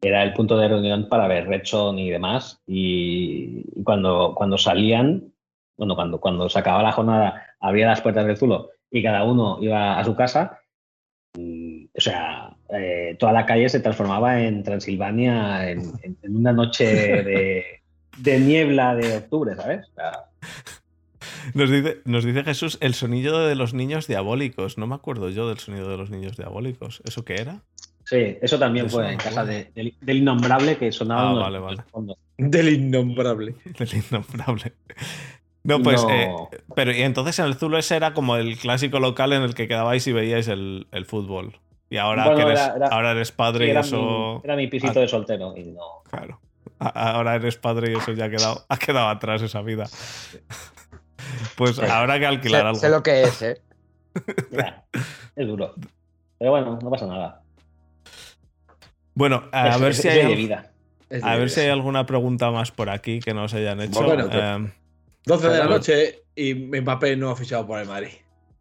era 0.00 0.22
el 0.22 0.32
punto 0.32 0.56
de 0.56 0.68
reunión 0.68 1.08
para 1.08 1.26
ver 1.26 1.48
Redson 1.48 1.98
y 1.98 2.08
demás. 2.10 2.62
Y, 2.66 3.64
y 3.74 3.82
cuando, 3.82 4.32
cuando 4.34 4.56
salían, 4.56 5.32
bueno, 5.76 5.96
cuando, 5.96 6.18
cuando 6.20 6.48
se 6.48 6.58
acababa 6.60 6.82
la 6.84 6.92
jornada, 6.92 7.42
abría 7.60 7.88
las 7.88 8.00
puertas 8.00 8.24
del 8.26 8.36
Zulo 8.38 8.70
y 8.90 9.02
cada 9.02 9.24
uno 9.24 9.58
iba 9.60 9.98
a 9.98 10.04
su 10.04 10.14
casa. 10.14 10.60
mm, 11.36 11.86
O 11.96 12.00
sea, 12.00 12.56
eh, 12.70 13.16
toda 13.18 13.32
la 13.32 13.44
calle 13.44 13.68
se 13.68 13.80
transformaba 13.80 14.40
en 14.40 14.62
Transilvania 14.62 15.68
en 15.70 15.82
una 16.36 16.52
noche 16.52 16.86
de, 17.24 17.77
de 18.18 18.38
niebla 18.40 18.94
de 18.94 19.16
octubre, 19.18 19.54
¿sabes? 19.56 19.86
Nos 21.54 21.70
dice, 21.70 22.00
nos 22.04 22.24
dice 22.24 22.44
Jesús 22.44 22.78
el 22.80 22.94
sonido 22.94 23.46
de 23.46 23.54
los 23.54 23.74
niños 23.74 24.06
diabólicos. 24.06 24.76
No 24.78 24.86
me 24.86 24.94
acuerdo 24.94 25.30
yo 25.30 25.48
del 25.48 25.58
sonido 25.58 25.88
de 25.90 25.96
los 25.96 26.10
niños 26.10 26.36
diabólicos. 26.36 27.00
¿Eso 27.04 27.24
qué 27.24 27.36
era? 27.36 27.62
Sí, 28.04 28.36
eso 28.40 28.58
también 28.58 28.86
Eso 28.86 28.96
fue 28.96 29.04
no 29.04 29.10
en 29.10 29.18
casa 29.18 29.44
de- 29.44 29.70
del, 29.74 29.94
del 30.00 30.16
innombrable 30.18 30.76
que 30.78 30.90
sonaba 30.92 31.30
Ah, 31.30 31.34
vale, 31.34 31.58
vale. 31.58 31.82
Del 32.38 32.68
innombrable. 32.70 33.54
Del 33.78 33.88
innombrable. 33.94 34.72
No, 35.64 35.82
pues. 35.82 36.02
No. 36.02 36.10
eh, 36.10 36.28
pero 36.74 36.92
y 36.92 37.02
entonces 37.02 37.38
en 37.38 37.46
el 37.46 37.54
Zulo 37.56 37.78
ese 37.78 37.96
era 37.96 38.14
como 38.14 38.36
el 38.36 38.56
clásico 38.58 39.00
local 39.00 39.32
en 39.32 39.42
el 39.42 39.54
que 39.54 39.68
quedabais 39.68 40.06
y 40.06 40.12
veíais 40.12 40.48
el, 40.48 40.86
el 40.92 41.04
fútbol. 41.04 41.58
Y 41.90 41.96
ahora 41.98 42.24
Bueno, 42.26 42.38
que 42.38 42.42
eres, 42.52 42.60
era- 42.60 42.76
era- 42.76 42.86
ahora 42.88 43.10
eres 43.12 43.32
padre 43.32 43.64
Sí, 43.64 43.68
y 43.68 43.70
era, 43.70 43.80
eso. 43.80 44.34
mi, 44.36 44.40
era 44.44 44.56
mi 44.56 44.66
pisito 44.68 44.98
Ah. 44.98 45.02
de 45.02 45.08
soltero 45.08 45.54
y 45.56 45.64
no. 45.64 45.82
Claro. 46.10 46.40
Ahora 46.78 47.34
eres 47.34 47.56
padre 47.56 47.92
y 47.92 47.96
eso 47.96 48.12
ya 48.12 48.26
ha 48.26 48.30
quedado, 48.30 48.64
ha 48.68 48.76
quedado 48.76 49.08
atrás 49.08 49.42
esa 49.42 49.62
vida. 49.62 49.86
Pues 51.56 51.78
habrá 51.78 52.18
que 52.18 52.26
alquilar 52.26 52.60
sé, 52.62 52.66
algo. 52.68 52.78
sé 52.80 52.88
lo 52.88 53.02
que 53.02 53.22
es, 53.22 53.42
¿eh? 53.42 53.60
Ya, 54.50 54.84
es 55.36 55.46
duro. 55.46 55.74
Pero 56.38 56.50
bueno, 56.52 56.78
no 56.82 56.90
pasa 56.90 57.06
nada. 57.06 57.42
Bueno, 59.14 59.44
a 59.52 59.68
Es- 59.70 59.80
ver 59.80 59.90
es- 59.90 59.98
si 59.98 60.08
hay 60.08 60.34
vida. 60.36 60.70
Es 61.10 61.24
a 61.24 61.32
de- 61.32 61.38
ver 61.38 61.50
si 61.50 61.60
hay 61.60 61.68
alguna 61.70 62.06
pregunta 62.06 62.50
más 62.50 62.70
por 62.70 62.90
aquí 62.90 63.18
que 63.20 63.34
nos 63.34 63.54
hayan 63.54 63.80
hecho. 63.80 64.02
Bueno, 64.02 64.28
Eh, 64.30 64.72
12 65.24 65.48
de 65.48 65.58
la 65.58 65.64
noche 65.66 66.22
y 66.34 66.54
Mbappé 66.54 67.16
no 67.16 67.30
ha 67.30 67.36
fichado 67.36 67.66
por 67.66 67.78
el 67.80 67.88
Madrid. 67.88 68.10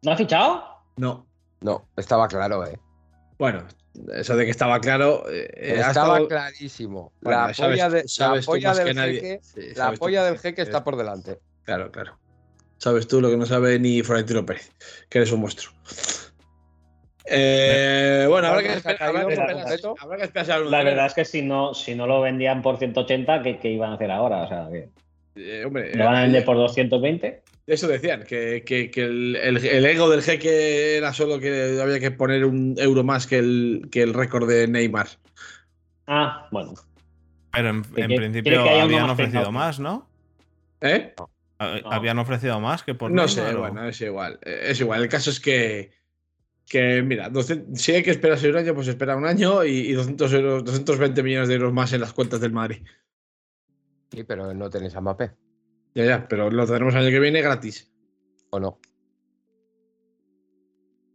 ¿No 0.04 0.12
has 0.12 0.18
fichado? 0.18 0.64
No. 0.96 1.28
No, 1.62 1.88
estaba 1.98 2.28
claro, 2.28 2.66
¿eh? 2.66 2.80
Bueno, 3.38 3.64
eso 4.16 4.36
de 4.36 4.46
que 4.46 4.52
estaba 4.52 4.80
claro. 4.80 5.24
eh, 5.30 5.48
eh, 5.54 5.74
estaba 5.76 5.90
estado- 5.90 6.28
clarísimo. 6.28 7.14
Bueno, 7.22 7.48
la 7.48 7.54
sabes- 7.54 7.58
polla, 7.80 7.90
de- 7.90 8.08
sabes 8.08 8.46
del 8.86 8.96
nadie. 8.96 9.14
jeque, 9.22 9.40
Sí, 9.44 9.62
la 9.70 9.76
sabes 9.76 10.00
tú 10.00 10.06
polla 10.06 10.20
más 10.22 10.30
del 10.30 10.36
que- 10.42 10.48
jeque 10.50 10.62
está 10.64 10.84
por 10.84 10.96
delante. 10.98 11.40
Claro, 11.64 11.92
claro. 11.92 12.18
Sabes 12.78 13.08
tú 13.08 13.22
lo 13.22 13.30
que 13.30 13.38
no 13.38 13.46
sabe 13.46 13.80
ni 13.80 14.02
Florentino 14.04 14.46
Pérez, 14.46 14.72
que 15.10 15.18
eres 15.20 15.32
un 15.32 15.42
monstruo. 15.42 15.74
Eh, 17.30 18.26
bueno, 18.30 18.48
habrá 18.48 18.62
que, 18.62 18.68
¿Cuánto 18.70 18.84
se 18.84 18.90
ha 18.90 18.92
esperar, 18.94 19.10
habrá, 19.10 19.28
que 19.28 19.34
esperar, 19.34 19.96
habrá 20.00 20.24
esperar 20.24 20.62
La 20.62 20.84
verdad 20.84 21.06
es 21.08 21.14
que 21.14 21.26
si 21.26 21.42
no, 21.42 21.74
si 21.74 21.94
no 21.94 22.08
lo 22.08 22.22
vendían 22.22 22.62
por 22.62 22.78
180, 22.78 23.42
¿qué, 23.44 23.60
qué 23.60 23.70
iban 23.70 23.92
a 23.92 23.96
hacer 23.96 24.12
ahora? 24.12 24.44
O 24.44 24.48
sea, 24.48 24.70
Eh, 25.36 25.64
hombre, 25.66 25.94
¿lo 25.94 26.06
van 26.06 26.16
a 26.16 26.20
eh, 26.22 26.24
vender 26.24 26.46
por 26.46 26.56
220? 26.56 27.44
Eso 27.68 27.88
decían, 27.90 28.24
que, 28.24 28.64
que- 28.66 28.90
que 28.90 29.04
el, 29.04 29.36
el- 29.36 29.66
el 29.66 29.86
ego 29.86 30.10
del 30.10 30.22
jeque 30.24 30.96
era 30.98 31.14
solo 31.14 31.38
que 31.40 31.80
había 31.82 32.00
que 32.00 32.12
poner 32.12 32.46
un 32.46 32.76
euro 32.78 33.04
más 33.04 33.28
que 33.28 33.38
el, 33.40 33.90
que 33.92 34.02
el 34.04 34.14
récord 34.14 34.48
de 34.48 34.68
Neymar. 34.70 35.08
Ah, 36.08 36.48
bueno. 36.52 36.74
pero 37.52 37.70
en, 37.70 37.82
principio 37.84 38.62
habían 38.62 39.02
más 39.04 39.12
ofrecido 39.12 39.52
más, 39.52 39.80
¿no? 39.82 40.10
¿Eh? 40.80 41.14
No. 41.20 41.30
Habían 41.92 42.20
ofrecido 42.20 42.60
más 42.62 42.84
que 42.84 42.96
por 42.96 43.12
No 43.12 43.26
Neymar, 43.26 43.30
sé, 43.30 43.56
o- 43.56 43.60
bueno, 43.60 43.88
es 43.90 44.00
igual. 44.00 44.40
eh, 44.44 44.60
Es 44.70 44.80
igual. 44.80 45.04
El 45.04 45.10
caso 45.10 45.30
es 45.30 45.42
que, 45.42 45.92
que 46.66 47.02
mira, 47.02 47.30
200 47.30 47.82
si 47.82 47.92
hay 47.96 48.04
que 48.04 48.12
esperarse 48.12 48.50
un 48.50 48.56
año, 48.56 48.74
pues 48.76 48.88
espera 48.88 49.18
un 49.18 49.26
año 49.26 49.66
y, 49.66 49.72
y 49.90 49.92
200 49.92 50.32
euros, 50.34 50.64
220 50.64 51.22
millones 51.22 51.50
de 51.50 51.56
euros 51.56 51.74
más 51.74 51.92
en 51.92 52.00
las 52.00 52.14
cuentas 52.14 52.40
del 52.40 52.54
Madrid. 52.54 52.82
Sí, 54.10 54.24
pero 54.24 54.54
no 54.54 54.70
tenéis 54.70 54.96
a 54.96 55.02
Mbappé, 55.02 55.32
Ya, 55.96 56.06
ya, 56.06 56.28
pero 56.28 56.50
lo 56.52 56.66
tendremos 56.66 56.94
el 56.94 57.02
año 57.02 57.10
que 57.10 57.20
viene 57.20 57.42
gratis. 57.42 57.92
¿o 58.50 58.60
no? 58.60 58.80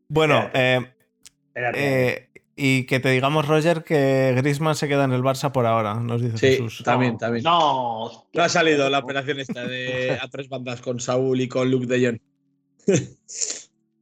Bueno, 0.09 0.51
eh, 0.53 0.81
eh, 1.55 2.29
y 2.55 2.85
que 2.85 3.01
te 3.01 3.09
digamos, 3.11 3.49
Roger, 3.49 3.83
que 3.83 4.35
Griezmann 4.37 4.75
se 4.75 4.87
queda 4.89 5.05
en 5.05 5.13
el 5.13 5.23
Barça 5.23 5.53
por 5.53 5.65
ahora, 5.65 5.95
nos 5.95 6.21
dice 6.21 6.37
Sí, 6.37 6.47
Jesús. 6.63 6.83
también, 6.85 7.13
No, 7.13 7.19
también. 7.19 7.45
No. 7.45 8.29
No 8.33 8.43
ha 8.43 8.49
salido 8.49 8.91
la 8.91 8.99
operación 8.99 9.41
esta 9.41 9.65
de 9.67 10.19
a 10.21 10.29
tres 10.29 10.49
bandas 10.51 10.81
con 10.83 11.01
Saúl 11.01 11.41
y 11.41 11.49
con 11.49 11.71
Luke 11.71 11.87
de 11.87 12.07
Jong. 12.07 12.19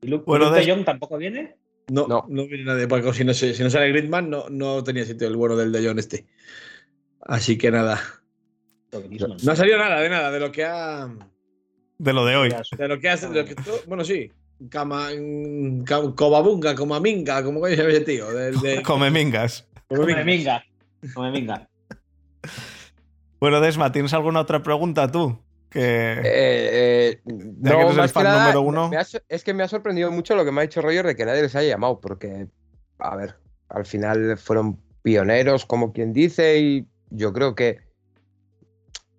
¿Y 0.03 0.07
Luke, 0.09 0.25
Bueno, 0.27 0.47
Luke 0.47 0.59
de- 0.61 0.67
de 0.67 0.73
Jong 0.73 0.85
tampoco 0.85 1.17
viene? 1.17 1.57
No, 1.89 2.07
no, 2.09 2.27
No. 2.29 2.47
viene 2.47 2.65
nadie. 2.65 2.89
Porque 2.89 3.13
si 3.13 3.25
no, 3.25 3.33
se- 3.35 3.55
si 3.55 3.63
no 3.63 3.71
sale 3.71 3.89
Griezmann, 3.91 4.29
no, 4.31 4.49
no 4.49 4.83
tenía 4.83 5.05
sitio 5.05 5.29
el 5.29 5.37
bueno 5.37 5.55
del 5.57 5.71
de 5.71 5.87
Jong 5.87 5.99
este. 6.01 6.27
Así 7.21 7.57
que 7.57 7.71
nada. 7.71 8.01
No 8.93 9.53
ha 9.53 9.57
salido 9.57 9.79
nada 9.79 10.01
de 10.01 10.09
nada, 10.09 10.31
de 10.31 10.41
lo 10.41 10.51
que 10.51 10.65
ha. 10.65 11.09
De 11.99 12.13
lo 12.13 12.25
de 12.25 12.37
hoy. 12.37 12.49
De 12.77 12.89
lo 12.89 12.99
que 12.99 13.09
ha. 13.09 13.17
de 13.17 13.43
lo 13.43 13.45
que 13.45 13.55
bueno, 13.87 14.05
sí. 14.05 14.31
Cama, 14.69 15.09
ca- 15.85 16.15
Cobabunga, 16.15 16.75
Comaminga, 16.75 17.43
como 17.43 17.61
coño 17.61 17.75
se 17.77 17.83
llama 17.83 17.93
ese 17.95 18.05
tío. 18.05 18.31
De, 18.31 18.83
Come 18.85 19.11
mingas. 19.11 19.67
Come 19.89 20.23
minga. 20.25 20.63
Come 21.15 21.31
minga. 21.31 21.69
Bueno, 23.41 23.61
Desma, 23.61 23.91
¿tienes 23.91 24.13
alguna 24.13 24.41
otra 24.41 24.63
pregunta 24.63 25.11
tú? 25.11 25.39
Que... 25.71 25.81
Eh, 25.81 26.23
eh, 26.25 27.21
que 27.27 27.33
no, 27.35 27.81
eres 27.81 27.97
el 27.97 28.03
que 28.03 28.09
fan 28.09 28.25
nada, 28.25 28.41
número 28.43 28.63
uno. 28.63 28.91
ha 28.95 29.07
es 29.29 29.45
que 29.45 29.55
me 29.55 29.63
ha 29.63 29.69
sorprendido 29.69 30.11
mucho 30.11 30.35
lo 30.37 30.45
que 30.45 30.53
me 30.53 30.61
ha 30.61 30.63
dicho 30.63 30.83
Roger 30.83 31.07
de 31.07 31.17
que 31.17 31.25
nadie 31.25 31.43
les 31.43 31.55
haya 31.55 31.71
llamado, 31.71 32.01
porque, 32.01 32.49
a 32.99 33.17
ver, 33.17 33.37
al 33.69 33.87
final 33.87 34.37
fueron 34.37 34.79
pioneros, 35.03 35.65
como 35.65 35.93
quien 35.93 36.13
dice, 36.13 36.59
y 36.59 36.87
yo 37.11 37.33
creo 37.33 37.55
que 37.55 37.79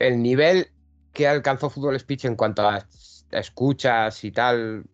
el 0.08 0.22
nivel 0.22 0.72
que 1.14 1.28
alcanzó 1.28 1.70
Fútbol 1.70 2.00
Speech 2.00 2.26
en 2.26 2.36
cuanto 2.36 2.68
a 2.68 2.86
escuchas 3.32 4.24
y 4.24 4.32
tal, 4.32 4.86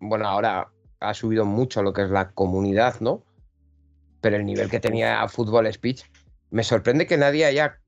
bueno, 0.00 0.26
ahora 0.26 0.70
ha 1.00 1.14
subido 1.14 1.44
mucho 1.44 1.82
lo 1.82 1.92
que 1.92 2.02
es 2.02 2.10
la 2.10 2.30
comunidad, 2.30 3.00
¿no? 3.00 3.24
Pero 4.20 4.36
el 4.36 4.44
nivel 4.44 4.70
que 4.70 4.80
tenía 4.80 5.26
Fútbol 5.28 5.72
Speech, 5.72 6.04
me 6.50 6.64
sorprende 6.64 7.06
que 7.06 7.16
nadie 7.16 7.44
haya 7.44 7.78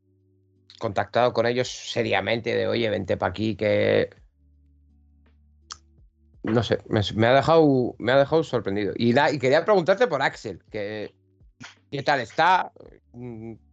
contactado 0.78 1.32
con 1.32 1.46
ellos 1.46 1.68
seriamente 1.68 2.54
de, 2.54 2.66
oye, 2.68 2.88
vente 2.90 3.16
para 3.16 3.30
aquí, 3.30 3.56
que... 3.56 4.10
No 6.44 6.62
sé, 6.62 6.78
me, 6.88 7.26
ha 7.26 7.34
dejado, 7.34 7.94
me 7.98 8.12
ha 8.12 8.18
dejado 8.18 8.42
sorprendido. 8.44 8.94
Y, 8.96 9.18
y 9.18 9.38
quería 9.38 9.64
preguntarte 9.64 10.06
por 10.06 10.22
Axel, 10.22 10.62
que 10.70 11.12
¿qué 11.90 12.02
tal 12.02 12.20
está? 12.20 12.72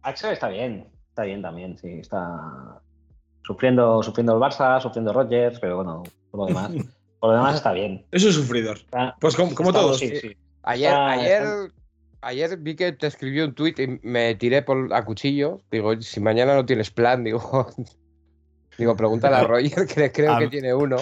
Axel 0.02 0.32
está 0.32 0.48
bien. 0.48 0.90
Está 1.08 1.22
bien 1.22 1.40
también, 1.40 1.78
sí. 1.78 1.88
Está 2.00 2.82
sufriendo, 3.46 4.02
sufriendo 4.02 4.34
el 4.34 4.40
Barça, 4.40 4.80
sufriendo 4.80 5.12
Rogers, 5.12 5.58
pero 5.60 5.76
bueno, 5.76 6.02
por 6.30 6.40
lo 6.40 6.46
demás. 6.46 6.70
Por 7.18 7.30
lo 7.30 7.36
demás 7.38 7.54
está 7.56 7.72
bien. 7.72 8.04
es 8.12 8.24
un 8.26 8.32
sufridor. 8.32 8.76
Está- 8.76 9.16
Pues 9.18 9.34
como, 9.34 9.72
todos. 9.72 9.98
Sí, 9.98 10.14
sí. 10.16 10.36
Ayer, 10.62 10.90
Está- 10.90 11.10
ayer, 11.12 11.42
está- 11.42 11.74
ayer 12.20 12.56
vi 12.58 12.76
que 12.76 12.92
te 12.92 13.06
escribió 13.06 13.46
un 13.46 13.54
tuit 13.54 13.78
y 13.78 13.98
me 14.02 14.34
tiré 14.34 14.60
por 14.60 14.92
a 14.92 15.02
cuchillo. 15.06 15.60
Digo, 15.70 15.98
si 16.02 16.20
mañana 16.20 16.54
no 16.54 16.66
tienes 16.66 16.90
plan, 16.90 17.24
digo, 17.24 17.68
digo, 18.76 18.96
pregúntale 18.96 19.36
a 19.36 19.44
Roger, 19.48 19.86
que 19.86 20.12
creo 20.12 20.34
A- 20.34 20.38
que 20.38 20.48
tiene 20.48 20.74
uno. 20.74 20.96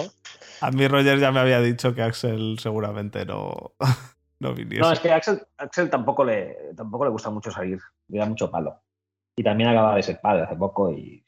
A 0.61 0.71
mí 0.71 0.87
Roger 0.87 1.19
ya 1.19 1.31
me 1.33 1.41
había 1.41 1.59
dicho 1.59 1.93
que 1.93 2.01
Axel 2.01 2.57
seguramente 2.59 3.25
no, 3.25 3.73
no 4.39 4.53
viniese. 4.53 4.79
No, 4.81 4.91
es 4.93 4.99
que 5.01 5.11
a 5.11 5.17
Axel, 5.17 5.41
Axel 5.57 5.89
tampoco, 5.89 6.23
le, 6.23 6.55
tampoco 6.77 7.03
le 7.03 7.11
gusta 7.11 7.29
mucho 7.29 7.51
salir. 7.51 7.77
Le 8.07 8.19
da 8.19 8.25
mucho 8.25 8.49
palo. 8.49 8.79
Y 9.35 9.43
también 9.43 9.69
acaba 9.69 9.97
de 9.97 10.01
ser 10.03 10.21
padre 10.21 10.43
hace 10.43 10.55
poco 10.55 10.89
y 10.93 11.24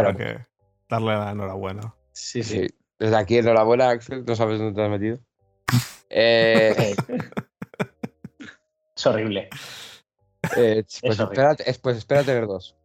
Habrá 0.00 0.14
pero- 0.16 0.38
que 0.38 0.46
darle 0.88 1.08
la 1.16 1.30
enhorabuena. 1.32 1.94
Sí, 2.12 2.42
sí. 2.42 2.62
Sí. 2.68 2.74
Desde 2.98 3.16
aquí, 3.16 3.36
enhorabuena, 3.38 3.90
Axel. 3.90 4.24
No 4.26 4.34
sabes 4.36 4.58
dónde 4.58 4.74
te 4.74 4.82
has 4.84 4.90
metido. 4.90 5.18
Eh, 6.08 6.94
es 8.96 9.06
horrible. 9.06 9.48
eh, 10.56 10.84
pues, 11.02 11.20
horrible. 11.20 11.56
es- 11.66 11.78
pues 11.78 11.96
espera 11.98 12.22
tener 12.22 12.46
dos. 12.46 12.76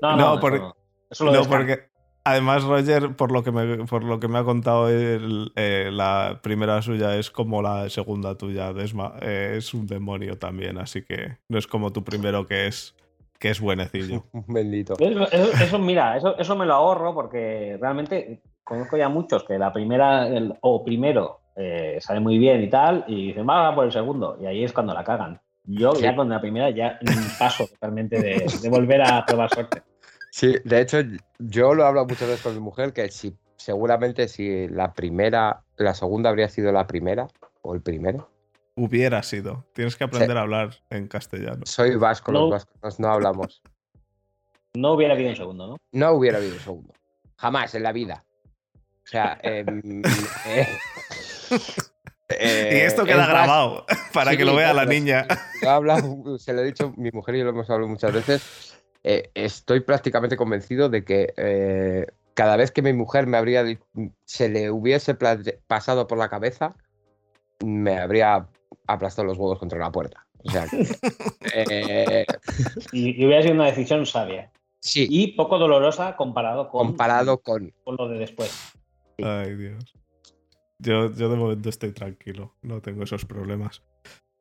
No, 0.00 0.16
No, 0.16 0.34
no, 0.34 0.40
porque- 0.40 0.58
no. 0.58 0.74
Porque 1.48 1.90
además 2.24 2.64
Roger, 2.64 3.14
por 3.14 3.30
lo 3.32 3.42
que 3.42 3.52
me, 3.52 3.84
por 3.84 4.02
lo 4.04 4.18
que 4.18 4.28
me 4.28 4.38
ha 4.38 4.44
contado, 4.44 4.88
él, 4.88 5.52
eh, 5.56 5.90
la 5.92 6.40
primera 6.42 6.80
suya 6.80 7.16
es 7.16 7.30
como 7.30 7.60
la 7.60 7.90
segunda 7.90 8.36
tuya, 8.38 8.72
Desma. 8.72 9.14
eh, 9.20 9.54
es 9.58 9.74
un 9.74 9.86
demonio 9.86 10.38
también, 10.38 10.78
así 10.78 11.02
que 11.04 11.36
no 11.48 11.58
es 11.58 11.66
como 11.66 11.92
tu 11.92 12.02
primero 12.02 12.46
que 12.46 12.66
es, 12.68 12.94
que 13.42 13.50
es 13.50 13.60
buenecillo. 13.60 14.24
Bendito. 14.46 14.94
Eso, 15.00 15.24
eso- 15.32 15.52
eso, 15.64 15.78
mira, 15.80 16.16
eso, 16.16 16.38
eso 16.38 16.54
me 16.56 16.64
lo 16.64 16.74
ahorro 16.74 17.12
porque 17.12 17.76
realmente 17.80 18.40
conozco 18.62 18.96
ya 18.96 19.08
muchos 19.08 19.42
que 19.42 19.58
la 19.58 19.72
primera 19.72 20.28
el- 20.28 20.54
o 20.60 20.84
primero 20.84 21.40
eh, 21.56 21.98
sale 22.00 22.20
muy 22.20 22.38
bien 22.38 22.62
y 22.62 22.70
tal, 22.70 23.04
y 23.08 23.26
dicen, 23.28 23.46
va, 23.46 23.62
va 23.68 23.74
por 23.74 23.84
el 23.84 23.92
segundo, 23.92 24.38
y 24.40 24.46
ahí 24.46 24.62
es 24.64 24.72
cuando 24.72 24.94
la 24.94 25.02
cagan. 25.04 25.40
Yo 25.64 25.92
ya 25.98 26.14
con 26.16 26.28
la 26.28 26.40
primera 26.40 26.70
ya 26.70 26.98
paso 27.38 27.66
totalmente 27.66 28.16
de, 28.20 28.46
de 28.62 28.70
volver 28.70 29.02
a 29.02 29.26
probar 29.26 29.50
suerte. 29.50 29.82
Sí, 30.30 30.54
de 30.64 30.80
hecho, 30.80 30.98
yo 31.40 31.74
lo 31.74 31.84
hablo 31.84 32.06
muchas 32.06 32.28
veces 32.28 32.42
con 32.42 32.54
mi 32.54 32.60
mujer, 32.60 32.92
que 32.94 33.10
si 33.10 33.36
seguramente 33.56 34.28
si 34.28 34.66
la 34.68 34.92
primera, 34.94 35.62
la 35.76 35.94
segunda 35.94 36.30
habría 36.30 36.48
sido 36.48 36.72
la 36.72 36.86
primera, 36.86 37.26
o 37.60 37.74
el 37.74 37.82
primero. 37.82 38.31
Hubiera 38.74 39.22
sido. 39.22 39.66
Tienes 39.74 39.96
que 39.96 40.04
aprender 40.04 40.36
a 40.36 40.42
hablar 40.42 40.70
en 40.90 41.06
castellano. 41.08 41.62
Soy 41.66 41.96
vasco, 41.96 42.32
No. 42.32 42.40
los 42.42 42.50
vascos 42.50 42.98
no 43.00 43.08
hablamos. 43.12 43.62
No 44.74 44.92
hubiera 44.92 45.14
habido 45.14 45.30
un 45.30 45.36
segundo, 45.36 45.66
¿no? 45.66 45.76
No 45.92 46.12
hubiera 46.12 46.38
habido 46.38 46.54
un 46.54 46.60
segundo. 46.60 46.94
Jamás 47.36 47.74
en 47.74 47.82
la 47.82 47.92
vida. 47.92 48.24
O 49.04 49.06
sea, 49.06 49.38
em, 49.42 50.02
eh, 50.46 50.66
eh, 52.30 52.70
y 52.72 52.80
esto 52.80 53.02
es 53.02 53.08
queda 53.08 53.26
grabado 53.26 53.84
para 54.14 54.30
sí, 54.30 54.36
que 54.38 54.44
lo 54.44 54.54
vea 54.56 54.72
la 54.72 54.86
niña. 54.86 55.26
Hablado, 55.66 56.38
se 56.38 56.52
lo 56.52 56.62
he 56.62 56.64
dicho, 56.64 56.94
mi 56.96 57.10
mujer 57.10 57.34
y 57.34 57.38
yo 57.38 57.44
lo 57.44 57.50
hemos 57.50 57.68
hablado 57.68 57.88
muchas 57.88 58.12
veces. 58.12 58.78
eh, 59.04 59.30
estoy 59.34 59.80
prácticamente 59.80 60.36
convencido 60.36 60.88
de 60.88 61.04
que 61.04 61.34
eh, 61.36 62.06
cada 62.34 62.56
vez 62.56 62.70
que 62.70 62.80
mi 62.80 62.92
mujer 62.92 63.26
me 63.26 63.36
habría 63.36 63.64
se 64.24 64.48
le 64.48 64.70
hubiese 64.70 65.14
pasado 65.66 66.06
por 66.06 66.16
la 66.16 66.28
cabeza, 66.30 66.74
me 67.64 67.98
habría 67.98 68.46
aplastado 68.86 69.26
los 69.28 69.38
huevos 69.38 69.58
contra 69.58 69.78
la 69.78 69.90
puerta. 69.92 70.26
O 70.44 70.50
sea, 70.50 70.66
que, 70.66 70.86
eh, 71.54 72.26
Y, 72.92 73.20
y 73.22 73.26
hubiera 73.26 73.42
sido 73.42 73.54
una 73.54 73.66
decisión 73.66 74.04
sabia. 74.06 74.50
sí, 74.80 75.06
Y 75.08 75.28
poco 75.32 75.58
dolorosa 75.58 76.16
comparado 76.16 76.68
con, 76.68 76.88
comparado 76.88 77.38
con 77.38 77.72
con 77.84 77.96
lo 77.96 78.08
de 78.08 78.18
después. 78.18 78.72
Ay, 79.22 79.54
Dios. 79.54 79.94
Yo, 80.78 81.12
yo 81.14 81.28
de 81.28 81.36
momento 81.36 81.68
estoy 81.68 81.92
tranquilo. 81.92 82.54
No 82.62 82.80
tengo 82.80 83.04
esos 83.04 83.24
problemas. 83.24 83.82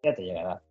Ya 0.04 0.16
te 0.16 0.24
llegará. 0.24 0.62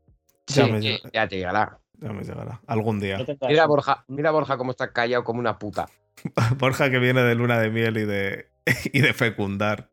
Ya 0.49 0.67
me 0.67 0.81
ya 0.81 1.29
te 1.29 1.37
llegará. 1.37 1.79
Ya 2.01 2.13
me 2.13 2.25
llegará. 2.25 2.61
Algún 2.67 2.99
día. 2.99 3.25
Mira 3.49 3.63
a 3.63 3.67
Borja, 3.67 4.05
mira 4.09 4.31
a 4.31 4.33
Borja 4.33 4.57
cómo 4.57 4.73
está 4.73 4.93
callado 4.93 5.23
como 5.23 5.39
una 5.39 5.59
puta. 5.61 5.89
Borja 6.59 6.91
que 6.91 6.99
viene 6.99 7.23
de 7.23 7.37
luna 7.37 7.61
de 7.61 7.71
miel 7.71 7.99
y 7.99 8.05
de, 8.05 8.49
y 8.93 9.01
de 9.01 9.13
fecundar. 9.13 9.90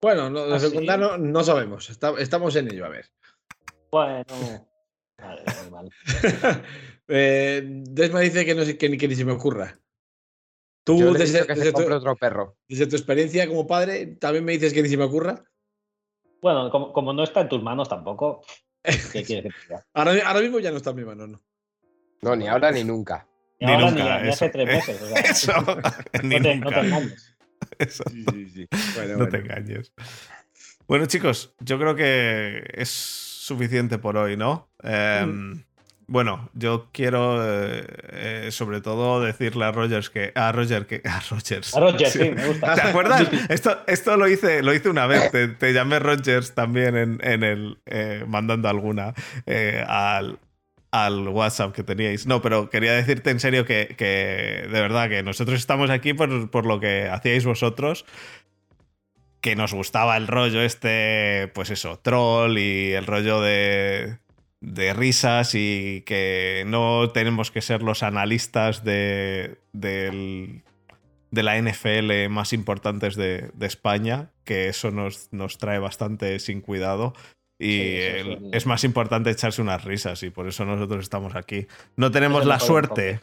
Bueno, 0.00 0.30
no, 0.30 0.46
de 0.46 0.54
¿Ah, 0.54 0.60
secundario 0.60 1.16
no, 1.16 1.18
no 1.18 1.44
sabemos. 1.44 1.90
Está- 1.90 2.14
estamos 2.18 2.54
en 2.56 2.70
ello, 2.72 2.86
a 2.86 2.88
ver. 2.90 3.06
Bueno. 3.90 4.24
Vale, 5.18 5.42
mal. 5.72 5.90
eh, 7.08 7.62
Desma 7.64 8.20
dice 8.20 8.44
que, 8.46 8.54
no 8.54 8.64
sé, 8.64 8.78
que, 8.78 8.88
ni- 8.88 8.96
que 8.98 9.08
ni 9.08 9.16
se 9.16 9.24
me 9.24 9.32
ocurra. 9.32 9.76
Tú, 10.84 10.98
Yo 11.00 11.12
desde, 11.12 11.44
se 11.44 11.72
tu, 11.72 11.80
otro 11.94 12.16
perro. 12.16 12.56
desde 12.68 12.86
tu 12.86 12.94
experiencia 12.96 13.46
como 13.48 13.66
padre, 13.66 14.06
también 14.16 14.44
me 14.44 14.52
dices 14.52 14.72
que 14.72 14.82
ni 14.82 14.88
se 14.88 14.96
me 14.96 15.04
ocurra. 15.04 15.44
Bueno, 16.40 16.70
como, 16.70 16.92
como 16.92 17.12
no 17.12 17.24
está 17.24 17.40
en 17.42 17.48
tus 17.48 17.62
manos 17.62 17.88
tampoco, 17.88 18.42
¿qué 18.82 18.92
quieres 19.24 19.26
que 19.26 19.42
te 19.50 19.66
diga? 19.66 19.84
Ahora, 19.92 20.12
ahora 20.24 20.40
mismo 20.40 20.60
ya 20.60 20.70
no 20.70 20.76
está 20.76 20.90
en 20.90 20.96
mi 20.96 21.04
mano, 21.04 21.26
¿no? 21.26 21.40
No, 22.22 22.36
ni 22.36 22.46
ahora 22.46 22.70
ni 22.70 22.84
nunca. 22.84 23.26
Y 23.58 23.66
Ni 23.66 23.72
ahora 23.72 23.90
nunca, 23.90 24.16
ni, 24.18 24.22
ni 24.22 24.28
eso. 24.28 24.44
hace 24.44 24.48
tres 24.50 24.66
meses. 24.66 25.02
o 25.02 25.06
sea, 25.08 25.20
Eso. 25.30 25.52
Ni 26.22 26.36
no, 26.36 26.42
te, 26.42 26.56
no 26.56 26.70
te 26.70 26.82
nunca. 26.84 27.14
Eso. 27.78 28.04
Sí, 28.10 28.24
sí, 28.32 28.50
sí. 28.50 28.68
Bueno, 28.94 29.12
No 29.12 29.16
bueno. 29.18 29.30
te 29.30 29.36
engañes. 29.38 29.92
Bueno, 30.86 31.06
chicos, 31.06 31.54
yo 31.60 31.78
creo 31.78 31.94
que 31.94 32.62
es 32.74 32.88
suficiente 32.88 33.98
por 33.98 34.16
hoy, 34.16 34.36
¿no? 34.36 34.70
Em, 34.82 35.64
Bueno, 36.10 36.48
yo 36.54 36.88
quiero 36.90 37.38
eh, 37.44 37.84
eh, 38.12 38.48
sobre 38.50 38.80
todo 38.80 39.20
decirle 39.20 39.66
a 39.66 39.72
Rogers 39.72 40.08
que. 40.08 40.32
A 40.34 40.50
Roger 40.52 40.86
que. 40.86 41.02
A 41.04 41.20
Rogers. 41.30 41.74
A 41.76 41.80
Roger, 41.80 42.08
Sí. 42.08 42.18
sí, 42.20 42.30
me 42.30 42.46
gusta. 42.46 42.74
¿Te 42.74 42.80
acuerdas? 42.80 43.28
Esto, 43.50 43.82
esto 43.86 44.16
lo 44.16 44.26
hice, 44.26 44.62
lo 44.62 44.72
hice 44.72 44.88
una 44.88 45.06
vez. 45.06 45.30
Te, 45.30 45.48
te 45.48 45.74
llamé 45.74 45.98
Rogers 45.98 46.54
también 46.54 46.96
en, 46.96 47.18
en 47.22 47.42
el. 47.42 47.78
eh, 47.84 48.24
mandando 48.26 48.70
alguna 48.70 49.12
eh, 49.44 49.84
al, 49.86 50.38
al 50.90 51.28
WhatsApp 51.28 51.74
que 51.74 51.82
teníais. 51.82 52.26
No, 52.26 52.40
pero 52.42 52.70
quería 52.70 52.92
decirte 52.92 53.30
en 53.30 53.40
serio 53.40 53.64
que, 53.64 53.94
que 53.96 54.66
de 54.70 54.80
verdad 54.80 55.08
que 55.08 55.22
nosotros 55.22 55.58
estamos 55.58 55.90
aquí 55.90 56.14
por, 56.14 56.50
por 56.50 56.66
lo 56.66 56.80
que 56.80 57.08
hacíais 57.08 57.44
vosotros. 57.44 58.04
Que 59.40 59.54
nos 59.54 59.72
gustaba 59.72 60.16
el 60.16 60.26
rollo 60.26 60.62
este, 60.62 61.50
pues 61.54 61.70
eso, 61.70 61.98
troll 62.00 62.58
y 62.58 62.92
el 62.92 63.06
rollo 63.06 63.40
de, 63.40 64.18
de 64.60 64.92
risas 64.94 65.54
y 65.54 66.02
que 66.06 66.64
no 66.66 67.10
tenemos 67.10 67.50
que 67.50 67.60
ser 67.60 67.82
los 67.82 68.02
analistas 68.02 68.82
de, 68.82 69.58
del, 69.72 70.64
de 71.30 71.42
la 71.42 71.60
NFL 71.60 72.28
más 72.30 72.52
importantes 72.52 73.14
de, 73.14 73.50
de 73.54 73.66
España, 73.66 74.30
que 74.44 74.68
eso 74.68 74.90
nos, 74.90 75.32
nos 75.32 75.58
trae 75.58 75.78
bastante 75.78 76.38
sin 76.40 76.60
cuidado. 76.60 77.14
Y 77.58 77.70
Sí, 77.70 77.78
sí, 77.78 78.00
el- 78.00 78.38
sí. 78.38 78.48
es 78.52 78.66
más 78.66 78.84
importante 78.84 79.30
echarse 79.30 79.60
unas 79.62 79.84
risas 79.84 80.22
y 80.22 80.30
por 80.30 80.46
eso 80.48 80.64
nosotros 80.64 81.02
estamos 81.02 81.34
aquí. 81.34 81.66
No 81.96 82.10
tenemos 82.10 82.42
Es 82.42 82.46
la 82.46 82.60
suerte, 82.60 83.20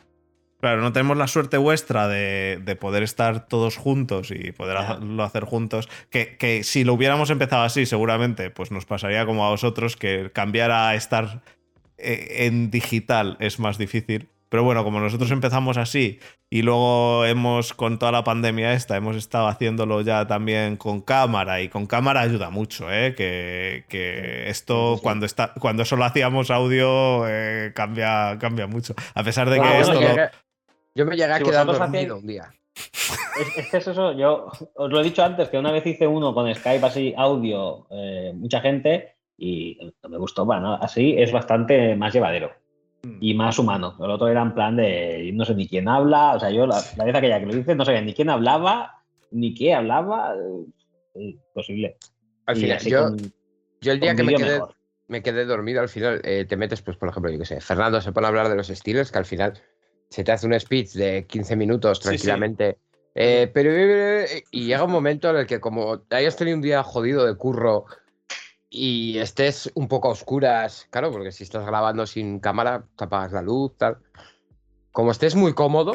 claro, 0.59 0.81
no 0.81 0.91
tenemos 0.91 1.15
la 1.15 1.27
suerte 1.27 1.55
vuestra 1.57 2.07
de, 2.09 2.59
de 2.63 2.75
poder 2.75 3.01
estar 3.03 3.47
todos 3.47 3.77
juntos 3.77 4.31
y 4.31 4.51
poder 4.51 4.75
Ya. 4.77 4.91
hacerlo 4.91 5.23
hacer 5.23 5.43
juntos. 5.45 5.87
Que, 6.09 6.35
que 6.37 6.63
si 6.63 6.83
lo 6.83 6.93
hubiéramos 6.93 7.29
empezado 7.29 7.63
así, 7.63 7.85
seguramente, 7.85 8.49
pues 8.49 8.71
nos 8.71 8.85
pasaría 8.85 9.25
como 9.25 9.45
a 9.45 9.49
vosotros, 9.51 9.95
que 9.95 10.31
cambiar 10.33 10.71
a 10.71 10.95
estar 10.95 11.41
eh, 11.97 12.45
en 12.47 12.71
digital 12.71 13.37
es 13.39 13.57
más 13.59 13.77
difícil. 13.77 14.27
Pero 14.55 14.63
bueno, 14.63 14.85
como 14.85 15.01
nosotros 15.01 15.29
empezamos 15.31 15.75
así 15.75 16.17
y 16.49 16.61
luego 16.61 17.25
hemos, 17.25 17.73
con 17.73 17.99
toda 17.99 18.13
la 18.13 18.23
pandemia 18.23 18.71
esta, 18.71 18.95
hemos 18.95 19.17
estado 19.17 19.47
haciéndolo 19.49 19.99
ya 19.99 20.27
también 20.27 20.77
con 20.77 21.01
cámara 21.01 21.59
y 21.59 21.67
con 21.67 21.87
cámara 21.87 22.21
ayuda 22.21 22.49
mucho, 22.51 22.89
¿eh? 22.89 23.15
Que, 23.15 23.83
que 23.89 24.47
esto 24.49 24.95
Sí, 24.95 25.01
cuando, 25.03 25.25
está, 25.25 25.51
cuando 25.59 25.83
solo 25.83 26.05
hacíamos 26.05 26.49
audio 26.51 27.27
eh, 27.27 27.73
cambia, 27.75 28.37
cambia 28.39 28.65
mucho. 28.65 28.95
A 29.13 29.23
pesar 29.25 29.49
de 29.49 29.57
que 29.57 29.59
bueno, 29.59 29.75
esto 29.81 29.93
yo, 29.95 29.99
lo- 29.99 30.07
llegué, 30.07 30.29
yo 30.95 31.05
me 31.05 31.17
llegué 31.17 31.33
a 31.33 31.37
Si 31.39 31.43
quedar 31.43 31.65
dormido 31.67 32.15
hacéis- 32.15 32.21
un 32.21 32.27
día. 32.27 32.53
Es, 33.37 33.57
es 33.57 33.69
que 33.71 33.77
es 33.79 33.87
eso, 33.89 34.13
yo 34.13 34.47
os 34.75 34.89
lo 34.89 35.01
he 35.01 35.03
dicho 35.03 35.21
antes, 35.21 35.49
que 35.49 35.57
una 35.57 35.73
vez 35.73 35.85
hice 35.85 36.07
uno 36.07 36.33
con 36.33 36.55
Skype 36.55 36.85
así, 36.85 37.13
audio, 37.17 37.87
eh, 37.91 38.31
mucha 38.33 38.61
gente, 38.61 39.17
y 39.37 39.77
no 40.01 40.07
me 40.09 40.17
gustó, 40.17 40.45
bueno, 40.45 40.75
así 40.81 41.13
es 41.17 41.33
bastante 41.33 41.97
más 41.97 42.13
llevadero 42.13 42.53
y 43.19 43.33
más 43.33 43.57
humano. 43.59 43.95
El 43.99 44.11
otro 44.11 44.27
era 44.27 44.41
en 44.41 44.53
plan 44.53 44.75
de 44.75 45.31
no 45.33 45.45
sé 45.45 45.55
ni 45.55 45.67
quién 45.67 45.87
habla, 45.87 46.35
o 46.35 46.39
sea, 46.39 46.49
yo 46.51 46.65
la, 46.67 46.83
la 46.97 47.05
vez 47.05 47.15
aquella 47.15 47.39
que 47.39 47.45
lo 47.45 47.57
hice 47.57 47.75
no 47.75 47.85
sabía 47.85 48.01
ni 48.01 48.13
quién 48.13 48.29
hablaba, 48.29 49.03
ni 49.31 49.53
qué 49.53 49.73
hablaba, 49.73 50.33
eh, 51.15 51.21
imposible. 51.47 51.97
Al 52.45 52.55
final, 52.55 52.79
yo, 52.79 53.03
con- 53.09 53.33
yo 53.81 53.91
el 53.91 53.99
día 53.99 54.15
que 54.15 54.23
me 54.23 54.35
quedé, 54.35 54.53
mejor. 54.59 54.75
me 55.07 55.21
quedé 55.23 55.45
dormido, 55.45 55.81
al 55.81 55.89
final 55.89 56.21
eh, 56.23 56.45
te 56.45 56.57
metes, 56.57 56.81
pues 56.81 56.97
por 56.97 57.09
ejemplo, 57.09 57.31
yo 57.31 57.39
qué 57.39 57.45
sé, 57.45 57.61
Fernando 57.61 58.01
se 58.01 58.11
pone 58.11 58.27
a 58.27 58.29
hablar 58.29 58.49
de 58.49 58.55
los 58.55 58.67
Steelers, 58.67 59.11
que 59.11 59.17
al 59.17 59.25
final 59.25 59.53
se 60.09 60.23
te 60.23 60.31
hace 60.31 60.45
un 60.47 60.59
speech 60.59 60.93
de 60.93 61.25
15 61.25 61.55
minutos 61.55 61.97
Sí, 61.99 62.03
sí. 62.03 62.09
tranquilamente. 62.09 62.77
Eh, 63.17 63.49
pero 63.53 63.69
eh, 63.71 64.43
y 64.51 64.65
llega 64.65 64.83
un 64.83 64.91
momento 64.91 65.29
en 65.29 65.37
el 65.37 65.47
que 65.47 65.59
como 65.61 66.01
hayas 66.09 66.35
tenido 66.35 66.57
un 66.57 66.61
día 66.61 66.83
jodido 66.83 67.25
de 67.25 67.35
curro 67.35 67.85
y 68.77 69.17
estés 69.19 69.71
un 69.75 69.87
poco 69.87 70.09
a 70.09 70.11
oscuras, 70.11 70.87
claro, 70.91 71.11
porque 71.11 71.31
si 71.31 71.43
estás 71.43 71.65
grabando 71.65 72.05
sin 72.05 72.39
cámara, 72.39 72.85
te 72.97 73.05
apagas 73.05 73.31
la 73.31 73.41
luz, 73.41 73.77
tal. 73.77 73.97
Como 74.91 75.11
estés 75.11 75.35
muy 75.35 75.53
cómodo, 75.53 75.93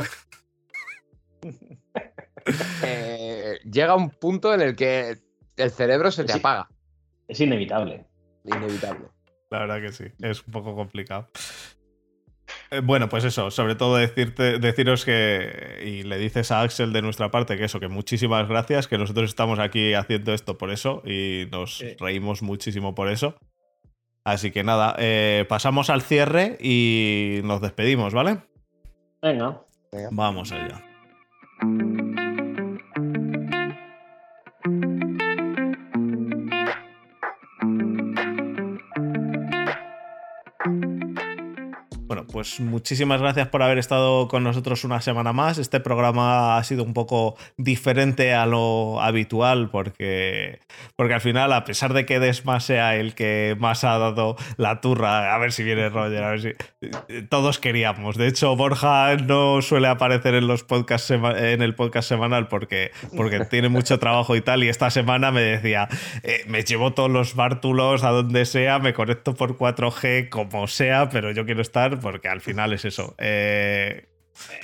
eh, 2.82 3.58
llega 3.70 3.94
un 3.94 4.10
punto 4.10 4.54
en 4.54 4.60
el 4.62 4.76
que 4.76 5.18
el 5.56 5.70
cerebro 5.70 6.10
se 6.10 6.24
te 6.24 6.32
Sí. 6.32 6.38
apaga. 6.38 6.68
Es 7.28 7.40
inevitable. 7.40 8.04
Inevitable. 8.44 9.08
La 9.50 9.60
verdad 9.60 9.80
que 9.80 9.92
sí, 9.92 10.04
es 10.20 10.46
un 10.46 10.52
poco 10.52 10.74
complicado. 10.74 11.28
Eh, 12.70 12.80
Bueno, 12.80 13.08
pues 13.08 13.24
eso, 13.24 13.50
sobre 13.50 13.74
todo 13.74 13.96
decirte, 13.96 14.58
deciros 14.58 15.04
que, 15.04 15.82
y 15.84 16.02
le 16.04 16.18
dices 16.18 16.50
a 16.52 16.62
Axel 16.62 16.92
de 16.92 17.02
nuestra 17.02 17.30
parte 17.30 17.56
que 17.56 17.64
eso, 17.64 17.80
que 17.80 17.88
muchísimas 17.88 18.48
gracias, 18.48 18.86
que 18.88 18.98
nosotros 18.98 19.28
estamos 19.30 19.58
aquí 19.58 19.94
haciendo 19.94 20.32
esto 20.32 20.56
por 20.58 20.70
eso 20.70 21.02
y 21.04 21.46
nos 21.50 21.78
Sí. 21.78 21.96
reímos 21.98 22.42
muchísimo 22.42 22.94
por 22.94 23.08
eso. 23.08 23.34
Así 24.24 24.50
que 24.50 24.62
nada, 24.62 24.94
eh, 24.98 25.46
pasamos 25.48 25.90
al 25.90 26.02
cierre 26.02 26.58
y 26.60 27.40
nos 27.42 27.60
despedimos, 27.60 28.12
¿vale? 28.14 28.38
Venga. 29.22 29.62
Vamos 30.12 30.52
allá. 30.52 30.89
Pues 42.40 42.58
muchísimas 42.58 43.20
gracias 43.20 43.48
por 43.48 43.62
haber 43.62 43.76
estado 43.76 44.26
con 44.26 44.42
nosotros 44.42 44.84
una 44.84 45.02
semana 45.02 45.34
más. 45.34 45.58
Este 45.58 45.78
programa 45.78 46.56
ha 46.56 46.64
sido 46.64 46.84
un 46.84 46.94
poco 46.94 47.36
diferente 47.58 48.32
a 48.32 48.46
lo 48.46 48.98
habitual 49.02 49.68
porque, 49.68 50.60
porque 50.96 51.12
al 51.12 51.20
final, 51.20 51.52
a 51.52 51.64
pesar 51.66 51.92
de 51.92 52.06
que 52.06 52.18
Desma 52.18 52.60
sea 52.60 52.96
el 52.96 53.14
que 53.14 53.58
más 53.58 53.84
ha 53.84 53.98
dado 53.98 54.36
la 54.56 54.80
turra, 54.80 55.34
a 55.34 55.38
ver 55.38 55.52
si 55.52 55.64
viene 55.64 55.90
Roger, 55.90 56.24
a 56.24 56.30
ver 56.30 56.40
si... 56.40 57.26
Todos 57.28 57.58
queríamos. 57.58 58.16
De 58.16 58.26
hecho, 58.26 58.56
Borja 58.56 59.14
no 59.16 59.60
suele 59.60 59.88
aparecer 59.88 60.34
en 60.34 60.46
los 60.46 60.64
podcasts 60.64 61.10
en 61.10 61.60
el 61.60 61.74
podcast 61.74 62.08
semanal 62.08 62.48
porque, 62.48 62.90
porque 63.14 63.40
tiene 63.44 63.68
mucho 63.68 63.98
trabajo 63.98 64.34
y 64.34 64.40
tal. 64.40 64.64
Y 64.64 64.70
esta 64.70 64.88
semana 64.88 65.30
me 65.30 65.42
decía, 65.42 65.90
eh, 66.22 66.42
me 66.46 66.62
llevo 66.62 66.94
todos 66.94 67.10
los 67.10 67.34
bártulos 67.34 68.02
a 68.02 68.08
donde 68.08 68.46
sea, 68.46 68.78
me 68.78 68.94
conecto 68.94 69.34
por 69.34 69.58
4G 69.58 70.30
como 70.30 70.66
sea, 70.68 71.10
pero 71.10 71.32
yo 71.32 71.44
quiero 71.44 71.60
estar 71.60 72.00
porque 72.00 72.29
al 72.30 72.40
final 72.40 72.72
es 72.72 72.84
eso. 72.84 73.14
Eh, 73.18 74.06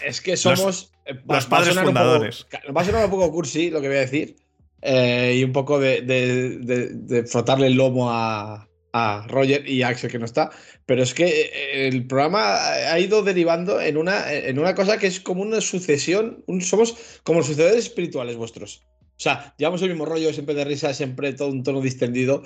Es 0.04 0.20
que 0.20 0.36
somos. 0.36 0.92
eh, 1.04 1.14
va- 1.28 1.36
los 1.36 1.46
padres 1.46 1.68
un 1.70 1.74
poco- 1.74 1.86
fundadores. 1.86 2.46
va 2.76 2.80
a 2.80 2.84
sonar 2.84 3.04
un 3.04 3.10
poco 3.10 3.30
cursi 3.30 3.70
lo 3.70 3.80
que 3.80 3.88
voy 3.88 3.96
a 3.98 4.00
decir. 4.00 4.36
eh, 4.82 5.34
y 5.38 5.42
un 5.42 5.52
poco 5.52 5.80
de, 5.80 6.02
de- 6.02 6.58
de- 6.58 6.88
de 6.92 7.24
frotarle 7.26 7.66
el 7.66 7.74
lomo 7.74 8.10
a, 8.12 8.68
a 8.92 9.26
Roger 9.28 9.68
y 9.68 9.82
a 9.82 9.88
Axel 9.88 10.10
que 10.10 10.18
no 10.18 10.26
está. 10.26 10.50
Pero 10.84 11.02
es 11.02 11.12
que 11.12 11.86
el 11.88 12.06
programa 12.06 12.56
ha 12.92 12.98
ido 13.00 13.22
derivando 13.22 13.80
en 13.80 13.96
una, 13.96 14.32
en 14.32 14.58
una 14.58 14.74
cosa 14.76 14.98
que 14.98 15.08
es 15.08 15.18
como 15.18 15.42
una 15.42 15.60
sucesión. 15.60 16.44
un- 16.46 16.60
somos 16.60 16.94
como 17.24 17.40
los 17.40 17.48
sucedores 17.48 17.76
espirituales 17.78 18.36
vuestros. 18.36 18.84
O 19.18 19.18
sea, 19.18 19.54
llevamos 19.56 19.80
el 19.82 19.88
mismo 19.88 20.04
rollo, 20.04 20.32
siempre 20.32 20.54
de 20.54 20.64
risa, 20.66 20.92
siempre 20.94 21.32
todo 21.32 21.48
un 21.48 21.62
tono 21.64 21.80
distendido. 21.80 22.42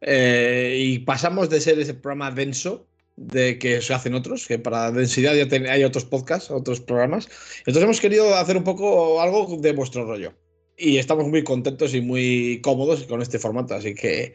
eh, 0.00 0.76
y 0.80 1.00
pasamos 1.00 1.50
de 1.50 1.60
ser 1.60 1.78
ese 1.78 1.94
programa 1.94 2.30
denso 2.30 2.86
de 3.16 3.58
que 3.58 3.80
se 3.80 3.94
hacen 3.94 4.14
otros, 4.14 4.46
que 4.46 4.58
para 4.58 4.90
densidad 4.90 5.34
ya 5.34 5.46
hay 5.72 5.84
otros 5.84 6.04
podcasts, 6.04 6.50
otros 6.50 6.80
programas. 6.80 7.28
Entonces 7.58 7.82
hemos 7.82 8.00
querido 8.00 8.34
hacer 8.34 8.56
un 8.56 8.64
poco 8.64 9.20
algo 9.20 9.56
de 9.58 9.72
vuestro 9.72 10.04
rollo. 10.04 10.32
Y 10.76 10.98
estamos 10.98 11.28
muy 11.28 11.44
contentos 11.44 11.94
y 11.94 12.00
muy 12.00 12.60
cómodos 12.62 13.04
con 13.04 13.20
este 13.22 13.38
formato. 13.38 13.74
Así 13.74 13.94
que, 13.94 14.34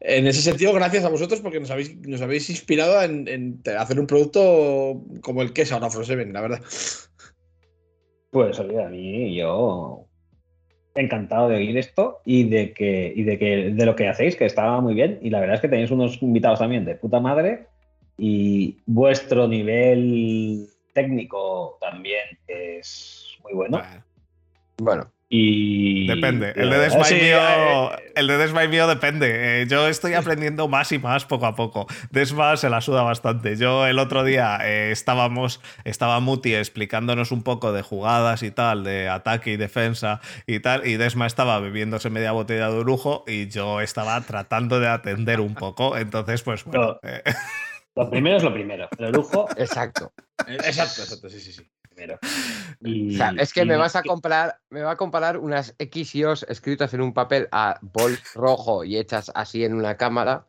en 0.00 0.26
ese 0.26 0.40
sentido, 0.40 0.72
gracias 0.72 1.04
a 1.04 1.08
vosotros 1.08 1.40
porque 1.40 1.60
nos 1.60 1.70
habéis, 1.70 1.96
nos 2.06 2.22
habéis 2.22 2.48
inspirado 2.48 3.02
en, 3.02 3.26
en 3.28 3.62
hacer 3.76 3.98
un 3.98 4.06
producto 4.06 5.02
como 5.20 5.42
el 5.42 5.52
que 5.52 5.62
es 5.62 5.72
ahora 5.72 5.90
Frozen, 5.90 6.32
la 6.32 6.40
verdad. 6.40 6.62
Pues 8.30 8.58
oye, 8.58 8.82
a 8.82 8.88
mí 8.88 9.36
yo 9.36 10.06
encantado 10.94 11.48
de 11.48 11.56
oír 11.56 11.76
esto 11.76 12.20
y 12.24 12.48
de 12.48 12.72
que, 12.72 13.12
y 13.14 13.24
de 13.24 13.38
que 13.38 13.72
de 13.72 13.86
lo 13.86 13.96
que 13.96 14.08
hacéis, 14.08 14.36
que 14.36 14.44
estaba 14.44 14.80
muy 14.80 14.94
bien. 14.94 15.18
Y 15.22 15.30
la 15.30 15.40
verdad 15.40 15.56
es 15.56 15.60
que 15.60 15.68
tenéis 15.68 15.90
unos 15.90 16.22
invitados 16.22 16.60
también 16.60 16.84
de 16.84 16.94
puta 16.94 17.20
madre. 17.20 17.66
Y 18.16 18.76
vuestro 18.86 19.48
nivel 19.48 20.68
técnico 20.92 21.78
también 21.80 22.38
es 22.46 23.36
muy 23.42 23.52
bueno. 23.52 23.78
Bueno, 23.78 24.04
Bueno, 24.78 25.12
Y 25.28 26.06
Depende. 26.06 26.52
El 26.54 26.70
de 26.70 26.78
Desmay 26.78 27.04
sí, 27.04 27.14
mío, 27.16 27.38
eh, 27.92 28.12
el 28.14 28.26
de 28.28 28.38
Desmay 28.38 28.68
mío 28.68 28.86
depende. 28.86 29.62
Eh, 29.62 29.66
yo 29.66 29.88
estoy 29.88 30.14
aprendiendo 30.14 30.68
más 30.68 30.92
y 30.92 30.98
más 31.00 31.24
poco 31.24 31.46
a 31.46 31.56
poco. 31.56 31.86
Desma 32.10 32.56
se 32.56 32.70
la 32.70 32.80
suda 32.80 33.02
bastante. 33.02 33.56
Yo 33.56 33.84
el 33.86 33.98
otro 33.98 34.22
día 34.22 34.58
eh, 34.62 34.92
estábamos, 34.92 35.60
estaba 35.84 36.20
Muti 36.20 36.54
explicándonos 36.54 37.32
un 37.32 37.42
poco 37.42 37.72
de 37.72 37.82
jugadas 37.82 38.44
y 38.44 38.52
tal, 38.52 38.84
de 38.84 39.08
ataque 39.08 39.52
y 39.52 39.56
defensa 39.56 40.20
y 40.46 40.60
tal, 40.60 40.86
y 40.86 40.96
Desma 40.96 41.26
estaba 41.26 41.58
bebiéndose 41.58 42.10
media 42.10 42.30
botella 42.30 42.70
de 42.70 42.84
lujo 42.84 43.24
y 43.26 43.48
yo 43.48 43.80
estaba 43.80 44.20
tratando 44.20 44.78
de 44.78 44.88
atender 44.88 45.40
un 45.40 45.54
poco. 45.54 45.96
Entonces, 45.96 46.42
pues 46.42 46.64
bueno. 46.64 47.00
eh, 47.02 47.22
Lo 47.96 48.10
primero 48.10 48.36
es 48.36 48.42
lo 48.42 48.52
primero. 48.52 48.88
El 48.98 49.12
lujo 49.12 49.48
exacto. 49.56 50.12
Exacto, 50.46 51.02
exacto, 51.02 51.28
sí, 51.30 51.40
sí, 51.40 51.52
sí. 51.52 51.70
primero. 51.82 52.18
O 52.22 53.16
sea, 53.16 53.32
es 53.38 53.52
que 53.52 53.62
y 53.62 53.66
me 53.66 53.74
no- 53.74 53.80
vas 53.80 53.94
a 53.96 54.02
comparar, 54.02 54.58
me 54.70 54.82
va 54.82 54.92
a 54.92 54.96
comparar 54.96 55.38
unas 55.38 55.74
X 55.78 56.14
y 56.16 56.24
O's 56.24 56.44
escritas 56.48 56.92
en 56.94 57.00
un 57.00 57.14
papel 57.14 57.48
a 57.52 57.78
bol 57.82 58.18
rojo 58.34 58.82
y 58.84 58.96
hechas 58.98 59.30
así 59.34 59.64
en 59.64 59.74
una 59.74 59.96
cámara 59.96 60.46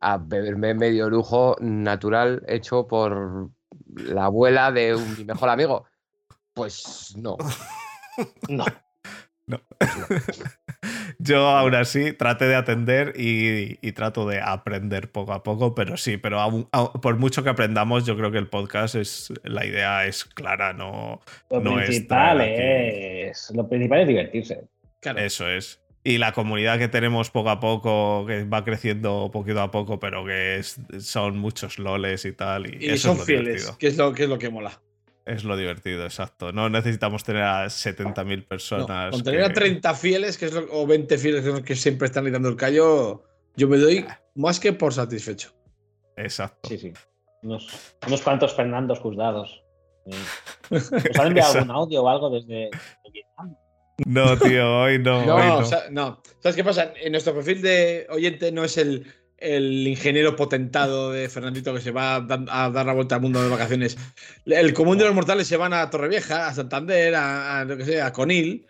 a 0.00 0.18
beberme 0.18 0.74
medio 0.74 1.08
lujo 1.08 1.56
natural 1.60 2.44
hecho 2.46 2.86
por 2.86 3.50
la 3.96 4.26
abuela 4.26 4.70
de 4.70 4.94
un, 4.94 5.16
mi 5.16 5.24
mejor 5.24 5.48
amigo. 5.48 5.86
Pues 6.52 7.14
no. 7.16 7.36
No. 8.48 8.64
Yo 11.20 11.48
aún 11.48 11.74
así 11.74 12.12
traté 12.12 12.44
de 12.46 12.54
atender 12.54 13.12
y, 13.16 13.78
y 13.86 13.92
trato 13.92 14.28
de 14.28 14.40
aprender 14.40 15.10
poco 15.10 15.32
a 15.32 15.42
poco, 15.42 15.74
pero 15.74 15.96
sí, 15.96 16.16
pero 16.16 16.38
aún- 16.40 16.68
aún- 16.70 16.92
por 17.00 17.16
mucho 17.18 17.42
que 17.42 17.50
aprendamos, 17.50 18.06
yo 18.06 18.16
creo 18.16 18.30
que 18.30 18.38
el 18.38 18.46
podcast 18.48 18.94
es 18.94 19.32
la 19.42 19.66
idea 19.66 20.06
es 20.06 20.24
clara, 20.24 20.72
no 20.72 21.20
Lo 21.50 21.60
No 21.60 21.74
principal 21.74 22.40
es. 22.42 23.50
Lo 23.54 23.68
principal 23.68 24.00
es 24.02 24.08
divertirse. 24.08 24.60
Claro. 25.00 25.18
eso 25.20 25.48
es. 25.48 25.80
Y 26.04 26.18
la 26.18 26.32
comunidad 26.32 26.78
que 26.78 26.88
tenemos 26.88 27.30
poco 27.30 27.50
a 27.50 27.58
poco, 27.60 28.24
que 28.26 28.44
va 28.44 28.64
creciendo 28.64 29.30
poquito 29.32 29.60
a 29.60 29.70
poco, 29.72 29.98
pero 29.98 30.24
que 30.24 30.56
es- 30.58 30.80
son 31.00 31.36
muchos 31.38 31.78
loles 31.80 32.24
y 32.24 32.32
tal, 32.32 32.66
y, 32.72 32.78
Y 32.86 32.90
eso 32.90 33.08
son 33.08 33.12
es 33.14 33.18
lo 33.18 33.24
fieles, 33.24 33.44
divertido. 33.46 33.78
que 33.78 33.86
es, 33.88 33.96
lo, 33.96 34.12
que 34.14 34.22
es 34.22 34.28
lo 34.28 34.38
que 34.38 34.50
mola. 34.50 34.80
Es 35.28 35.44
lo 35.44 35.56
divertido, 35.56 36.04
exacto. 36.04 36.52
No 36.52 36.70
necesitamos 36.70 37.22
tener 37.22 37.42
a 37.42 37.66
70.000 37.68 38.38
No, 38.42 38.48
personas. 38.48 39.10
con 39.12 39.22
tener 39.22 39.44
a 39.44 39.48
que- 39.48 39.54
30 39.54 39.94
fieles, 39.94 40.38
que 40.38 40.46
es 40.46 40.52
lo- 40.54 40.66
o 40.72 40.86
20 40.86 41.18
fieles 41.18 41.44
que, 41.62 41.76
siempre 41.76 42.06
están 42.06 42.24
ahí 42.26 42.32
dando 42.32 42.48
el 42.48 42.56
callo, 42.56 43.24
yo 43.56 43.68
me 43.68 43.76
doy 43.76 44.06
más 44.34 44.58
que 44.58 44.72
por 44.72 44.94
satisfecho. 44.94 45.52
Exacto. 46.16 46.68
Sí, 46.68 46.78
sí. 46.78 46.92
Unos, 47.42 47.68
unos 48.06 48.22
cuantos 48.22 48.54
Fernandos 48.54 48.98
juzgados. 49.00 49.62
¿Os 50.70 50.90
han 51.20 51.26
enviado 51.28 51.52
algún 51.58 51.70
audio 51.70 52.02
o 52.02 52.08
algo 52.08 52.30
desde 52.30 52.70
Vietnam? 53.12 53.54
No, 54.06 54.38
tío, 54.38 54.80
hoy 54.80 54.98
no. 54.98 55.24
No, 55.26 55.34
hoy 55.36 55.42
no. 55.46 55.58
o 55.58 55.64
sea, 55.64 55.84
no. 55.90 56.22
¿Sabes 56.40 56.56
qué 56.56 56.64
pasa? 56.64 56.92
En 57.02 57.12
nuestro 57.12 57.34
perfil 57.34 57.60
de 57.62 58.06
oyente 58.10 58.50
no 58.52 58.64
es 58.64 58.78
el, 58.78 59.06
el 59.38 59.86
ingeniero 59.86 60.36
potentado 60.36 61.12
de 61.12 61.28
Fernandito 61.28 61.72
que 61.74 61.80
se 61.80 61.90
va 61.90 62.16
a, 62.16 62.20
dar 62.70 62.86
la 62.86 62.92
vuelta 62.92 63.16
al 63.16 63.20
mundo 63.20 63.42
de 63.42 63.48
vacaciones. 63.48 63.96
El 64.44 64.74
común 64.74 64.98
de 64.98 65.04
los 65.04 65.14
mortales 65.14 65.46
se 65.46 65.56
van 65.56 65.72
a 65.72 65.88
Torrevieja, 65.90 66.48
a 66.48 66.54
Santander, 66.54 67.14
a, 67.14 67.60
a, 67.60 67.64
lo 67.64 67.76
que 67.76 67.84
sea, 67.84 68.06
a 68.06 68.12
Conil. 68.12 68.66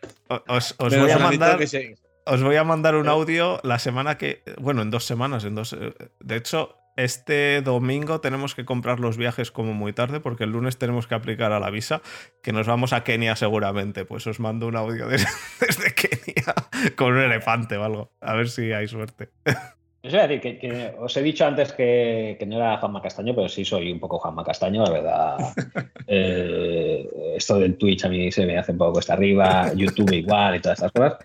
Os, 0.49 0.77
voy 0.79 1.11
a 1.11 1.19
mandar. 1.19 1.59
que 1.59 1.67
se- 1.67 1.97
Os 2.25 2.43
voy 2.43 2.57
a 2.57 2.65
mandar 2.65 2.97
un 2.97 3.09
audio 3.09 3.61
la 3.63 3.79
semana 3.79 4.19
que. 4.19 4.43
Bueno, 4.59 4.83
en 4.83 4.91
dos 4.91 5.05
semanas. 5.05 5.45
En 5.45 5.55
dos, 5.55 5.75
de 6.21 6.37
hecho, 6.37 6.77
este 6.99 7.63
domingo 7.63 8.21
tenemos 8.21 8.57
que 8.57 8.65
comprar 8.65 8.99
los 8.99 9.17
viajes 9.17 9.53
como 9.53 9.73
muy 9.73 9.93
tarde 9.93 10.19
porque 10.19 10.45
el 10.45 10.51
lunes 10.51 10.79
tenemos 10.79 11.07
que 11.07 11.15
aplicar 11.15 11.53
a 11.53 11.61
la 11.61 11.71
visa, 11.71 12.03
que 12.43 12.53
nos 12.53 12.67
vamos 12.67 12.93
a 12.93 13.05
Kenia 13.05 13.37
seguramente. 13.37 14.05
Pues 14.05 14.27
os 14.27 14.41
mando 14.41 14.67
un 14.67 14.77
audio 14.77 15.07
desde, 15.09 15.29
desde 15.61 15.95
Kenia 15.95 16.55
con 16.97 17.13
un 17.15 17.21
elefante 17.21 17.77
o 17.77 17.85
algo. 17.85 18.13
A 18.21 18.35
ver 18.35 18.51
si 18.51 18.73
hay 18.73 18.89
suerte. 18.89 19.31
Eso 20.09 20.17
iba 20.17 20.25
a 20.25 20.29
decir 20.29 20.41
que, 20.41 20.59
que 20.59 20.95
os 20.99 21.15
he 21.19 21.23
dicho 21.23 21.45
antes 21.45 21.71
que, 21.75 22.37
que 22.39 22.47
no 22.47 22.57
era 22.57 22.79
Juanma 22.79 23.03
Castaño, 23.03 23.35
pero 23.35 23.47
sí 23.47 23.63
soy 23.63 23.93
un 23.93 24.01
poco 24.01 24.19
Juanma 24.19 24.43
Castaño, 24.43 24.83
la 24.83 24.91
verdad. 24.91 25.37
Eh, 26.11 27.07
esto 27.37 27.59
del 27.59 27.77
Twitch 27.77 28.07
a 28.07 28.09
mí 28.09 28.33
se 28.33 28.47
me 28.47 28.57
hace 28.57 28.73
un 28.73 28.79
poco 28.79 28.95
cuesta 28.95 29.13
arriba, 29.13 29.71
YouTube 29.75 30.11
igual 30.13 30.57
y 30.57 30.61
todas 30.61 30.79
estas 30.79 30.93
cosas. 30.93 31.19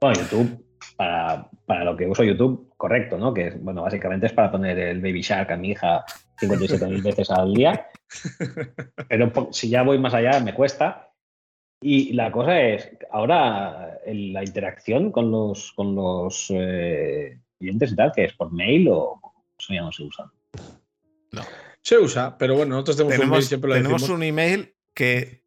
Bueno, 0.00 0.18
YouTube, 0.18 0.64
para, 0.96 1.46
para 1.66 1.84
lo 1.84 1.94
que 1.94 2.06
uso 2.06 2.24
YouTube, 2.24 2.72
correcto, 2.78 3.18
¿no? 3.18 3.34
Que 3.34 3.50
bueno, 3.50 3.82
básicamente 3.82 4.28
es 4.28 4.32
para 4.32 4.50
poner 4.50 4.78
el 4.78 5.02
Baby 5.02 5.20
Shark 5.20 5.52
a 5.52 5.58
mi 5.58 5.72
hija 5.72 6.06
57.000 6.40 7.02
veces 7.02 7.30
al 7.30 7.52
día. 7.52 7.86
Pero 9.10 9.52
si 9.52 9.68
ya 9.68 9.82
voy 9.82 9.98
más 9.98 10.14
allá, 10.14 10.40
me 10.40 10.54
cuesta. 10.54 11.10
Y 11.82 12.14
la 12.14 12.32
cosa 12.32 12.58
es, 12.62 12.96
ahora 13.10 13.98
la 14.06 14.42
interacción 14.42 15.12
con 15.12 15.30
los, 15.30 15.72
con 15.72 15.94
los 15.94 16.46
eh, 16.48 17.42
clientes 17.62 17.92
y 17.92 17.96
tal, 17.96 18.12
que 18.14 18.24
es 18.24 18.32
por 18.34 18.52
mail 18.52 18.88
o 18.90 19.20
eso 19.58 19.72
ya 19.72 19.82
no 19.82 19.92
se 19.92 20.02
usa. 20.02 20.30
Se 21.80 21.98
usa, 21.98 22.36
pero 22.36 22.54
bueno, 22.56 22.74
nosotros 22.76 22.96
tenemos, 22.96 23.14
un 23.14 23.18
mail, 23.18 23.28
Tenemos, 23.30 23.46
siempre 23.46 23.68
lo 23.68 23.74
tenemos 23.74 24.02
decimos. 24.02 24.16
un 24.16 24.22
email 24.22 24.74
que 24.94 25.42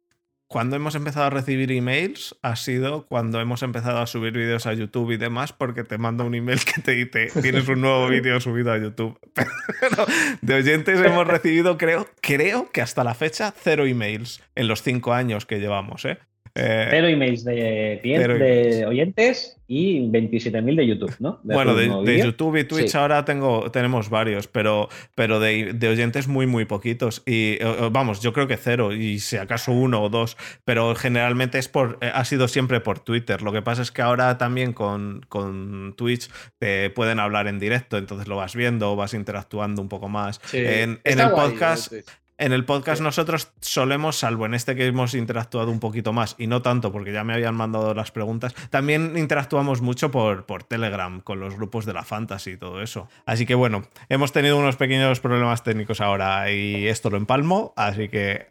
cuando 0.48 0.76
hemos 0.76 0.94
empezado 0.94 1.26
a 1.26 1.30
recibir 1.30 1.72
emails 1.72 2.36
ha 2.42 2.54
sido 2.56 3.06
cuando 3.06 3.40
hemos 3.40 3.62
empezado 3.62 3.98
a 3.98 4.06
subir 4.06 4.32
vídeos 4.32 4.66
a 4.66 4.74
YouTube 4.74 5.12
y 5.12 5.16
demás, 5.16 5.52
porque 5.52 5.82
te 5.82 5.98
manda 5.98 6.24
un 6.24 6.34
email 6.34 6.60
que 6.64 6.80
te 6.82 6.92
dice 6.92 7.28
tienes 7.40 7.68
un 7.68 7.80
nuevo 7.80 8.08
vídeo 8.08 8.40
subido 8.40 8.72
a 8.72 8.78
YouTube. 8.78 9.18
Pero 9.80 10.06
de 10.40 10.54
oyentes 10.54 11.00
hemos 11.04 11.26
recibido, 11.26 11.76
creo, 11.78 12.08
creo 12.20 12.70
que 12.70 12.80
hasta 12.80 13.02
la 13.02 13.14
fecha, 13.14 13.52
cero 13.56 13.86
emails 13.86 14.42
en 14.54 14.68
los 14.68 14.82
cinco 14.82 15.12
años 15.12 15.46
que 15.46 15.58
llevamos, 15.58 16.04
¿eh? 16.04 16.18
Eh, 16.56 16.86
Cero 16.90 17.06
emails 17.08 17.44
de 17.44 17.98
clientes, 18.02 18.38
de 18.38 18.86
oyentes 18.86 19.56
y 19.68 20.00
27.000 20.10 20.76
de 20.76 20.86
YouTube, 20.86 21.14
¿no? 21.18 21.40
De 21.42 21.54
Bueno, 21.54 21.74
de. 21.74 22.18
YouTube 22.18 22.56
y 22.56 22.64
Twitch 22.64 22.90
Sí. 22.90 22.96
ahora 22.96 23.24
tengo, 23.24 23.70
tenemos 23.72 24.08
varios, 24.10 24.46
pero, 24.46 24.88
pero 25.14 25.40
de, 25.40 25.72
de 25.74 25.88
oyentes 25.88 26.28
muy, 26.28 26.46
muy 26.46 26.64
poquitos. 26.64 27.22
Y 27.26 27.58
vamos, 27.90 28.20
yo 28.22 28.32
creo 28.32 28.46
que 28.46 28.56
cero, 28.56 28.92
y 28.92 29.18
si 29.18 29.36
acaso 29.36 29.72
uno 29.72 30.02
o 30.02 30.08
dos, 30.08 30.36
pero 30.64 30.94
generalmente 30.94 31.58
es 31.58 31.68
por, 31.68 31.98
eh, 32.00 32.10
ha 32.14 32.24
sido 32.24 32.48
siempre 32.48 32.80
por 32.80 33.00
Twitter. 33.00 33.42
Lo 33.42 33.52
que 33.52 33.60
pasa 33.62 33.82
es 33.82 33.90
que 33.90 34.02
ahora 34.02 34.38
también 34.38 34.72
con, 34.72 35.26
con 35.28 35.94
Twitch 35.96 36.30
te 36.58 36.90
pueden 36.90 37.18
hablar 37.18 37.48
en 37.48 37.58
directo, 37.58 37.98
entonces 37.98 38.28
lo 38.28 38.36
vas 38.36 38.54
viendo, 38.54 38.94
vas 38.96 39.14
interactuando 39.14 39.82
un 39.82 39.88
poco 39.88 40.08
más. 40.08 40.40
Sí. 40.44 40.58
En, 40.58 41.00
en 41.04 41.20
el 41.20 41.30
podcast. 41.30 41.92
En 42.38 42.52
el 42.52 42.64
podcast 42.66 42.98
Sí. 42.98 43.02
nosotros 43.04 43.52
solemos, 43.60 44.16
salvo 44.16 44.44
en 44.46 44.52
este 44.54 44.76
que 44.76 44.86
hemos 44.86 45.14
interactuado 45.14 45.70
un 45.70 45.80
poquito 45.80 46.12
más, 46.12 46.34
y 46.38 46.46
no 46.46 46.60
tanto 46.60 46.92
porque 46.92 47.12
ya 47.12 47.24
me 47.24 47.32
habían 47.32 47.54
mandado 47.54 47.94
las 47.94 48.10
preguntas, 48.10 48.54
también 48.70 49.16
interactuamos 49.16 49.80
mucho 49.80 50.10
por, 50.10 50.44
por 50.44 50.62
Telegram 50.64 51.20
con 51.20 51.40
los 51.40 51.54
grupos 51.56 51.86
de 51.86 51.94
la 51.94 52.04
Fantasy 52.04 52.52
y 52.52 52.56
todo 52.58 52.82
eso. 52.82 53.08
Así 53.24 53.46
que 53.46 53.54
bueno, 53.54 53.82
hemos 54.10 54.32
tenido 54.32 54.58
unos 54.58 54.76
pequeños 54.76 55.20
problemas 55.20 55.62
técnicos 55.62 56.00
ahora 56.02 56.52
y 56.52 56.86
esto 56.88 57.08
lo 57.08 57.16
empalmo, 57.16 57.72
así 57.76 58.08
que 58.08 58.48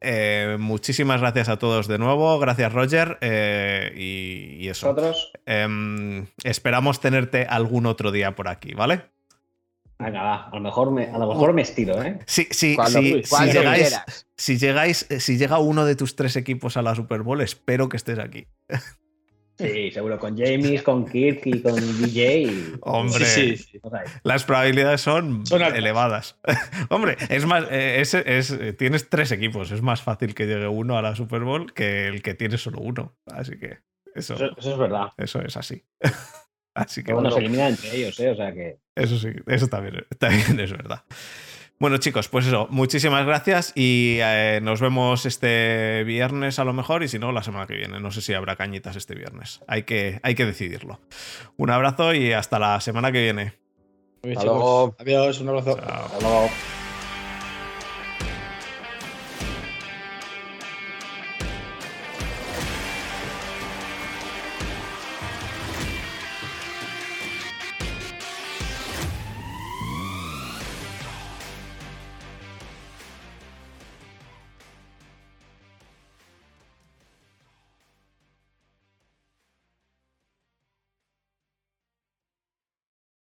eh, 0.00 0.56
muchísimas 0.58 1.20
gracias 1.20 1.48
a 1.48 1.58
todos 1.58 1.88
de 1.88 1.98
nuevo, 1.98 2.38
gracias 2.38 2.72
Roger 2.72 3.18
eh, 3.20 3.92
y, 3.96 4.64
y 4.64 4.68
eso. 4.68 4.86
Nosotros, 4.88 5.32
Em, 5.46 6.26
esperamos 6.42 7.00
tenerte 7.00 7.44
algún 7.46 7.86
otro 7.86 8.12
día 8.12 8.34
por 8.34 8.48
aquí, 8.48 8.74
¿vale? 8.74 9.02
Venga, 9.98 10.22
va, 10.22 10.44
a 10.48 10.54
lo 10.54 10.60
mejor 10.60 10.90
me, 10.90 11.06
a 11.06 11.18
lo 11.18 11.28
mejor 11.28 11.52
me 11.52 11.62
estiro, 11.62 12.02
¿eh? 12.02 12.18
Sí, 12.26 12.46
sí, 12.50 12.74
Cuando, 12.76 13.00
sí, 13.00 13.22
si 13.24 13.44
llegáis, 13.52 14.00
si 14.36 14.58
llegáis, 14.58 15.06
eh, 15.10 15.20
si 15.20 15.38
llega 15.38 15.58
uno 15.58 15.84
de 15.84 15.96
tus 15.96 16.16
tres 16.16 16.36
equipos 16.36 16.76
a 16.76 16.82
la 16.82 16.94
Super 16.94 17.22
Bowl, 17.22 17.40
espero 17.40 17.88
que 17.88 17.96
estés 17.96 18.18
aquí. 18.18 18.46
Sí, 19.58 19.90
seguro, 19.90 20.18
con 20.18 20.36
James, 20.36 20.82
con 20.82 21.06
Kirk 21.06 21.40
y 21.46 21.62
con 21.62 21.74
DJ. 21.76 22.42
y- 22.42 22.72
Hombre. 22.82 23.24
Sí, 23.24 23.56
sí. 23.56 23.80
Las 24.22 24.44
probabilidades 24.44 25.00
son, 25.00 25.44
elevadas. 25.74 26.36
Hombre, 26.90 27.16
es 27.30 27.46
más, 27.46 27.64
eh, 27.70 28.02
es- 28.02 28.12
es- 28.12 28.50
eh, 28.50 28.74
tienes 28.74 29.08
tres 29.08 29.32
equipos, 29.32 29.70
es 29.72 29.80
más 29.80 30.02
fácil 30.02 30.34
que 30.34 30.44
llegue 30.46 30.68
uno 30.68 30.98
a 30.98 31.02
la 31.02 31.16
Super 31.16 31.40
Bowl 31.40 31.72
que 31.72 32.06
el 32.06 32.20
que 32.20 32.34
tiene 32.34 32.58
solo 32.58 32.80
uno. 32.80 33.16
Así 33.24 33.58
que 33.58 33.78
eso, 34.14 34.34
eso, 34.34 34.50
eso 34.58 34.72
es 34.72 34.78
verdad. 34.78 35.06
eso 35.16 35.40
es 35.40 35.56
así. 35.56 35.82
Así 36.76 37.00
que 37.00 37.06
Pero 37.06 37.16
bueno, 37.16 37.30
bueno, 37.30 37.36
se 37.36 37.40
eliminan 37.46 37.68
entre 37.70 37.96
ellos, 37.96 38.20
¿eh? 38.20 38.30
O 38.30 38.36
sea 38.36 38.52
que. 38.52 38.76
eso 38.94 39.18
sí, 39.18 39.28
eso 39.46 39.66
también, 39.68 40.04
también 40.18 40.60
es 40.60 40.70
verdad. 40.70 41.02
Bueno, 41.78 41.98
chicos, 41.98 42.28
pues 42.28 42.46
eso, 42.46 42.68
muchísimas 42.70 43.26
gracias 43.26 43.72
y 43.74 44.16
eh, 44.22 44.60
nos 44.62 44.80
vemos 44.80 45.26
este 45.26 46.04
viernes 46.04 46.58
a 46.58 46.64
lo 46.64 46.72
mejor 46.72 47.02
y 47.02 47.08
si 47.08 47.18
no, 47.18 47.32
la 47.32 47.42
semana 47.42 47.66
que 47.66 47.74
viene. 47.74 48.00
No 48.00 48.10
sé 48.10 48.22
si 48.22 48.32
habrá 48.32 48.56
cañitas 48.56 48.96
este 48.96 49.14
viernes. 49.14 49.60
Hay 49.66 49.82
que, 49.82 50.20
hay 50.22 50.34
que 50.34 50.46
decidirlo. 50.46 51.00
Un 51.58 51.70
abrazo 51.70 52.14
y 52.14 52.32
hasta 52.32 52.58
la 52.58 52.80
semana 52.80 53.12
que 53.12 53.22
viene. 53.22 53.54
Hasta 54.22 54.44
luego. 54.44 54.96
Adiós, 54.98 55.40
un 55.40 55.48
abrazo. 55.50 55.76
Chao. 55.76 56.04
Hasta 56.06 56.20
luego. 56.20 56.48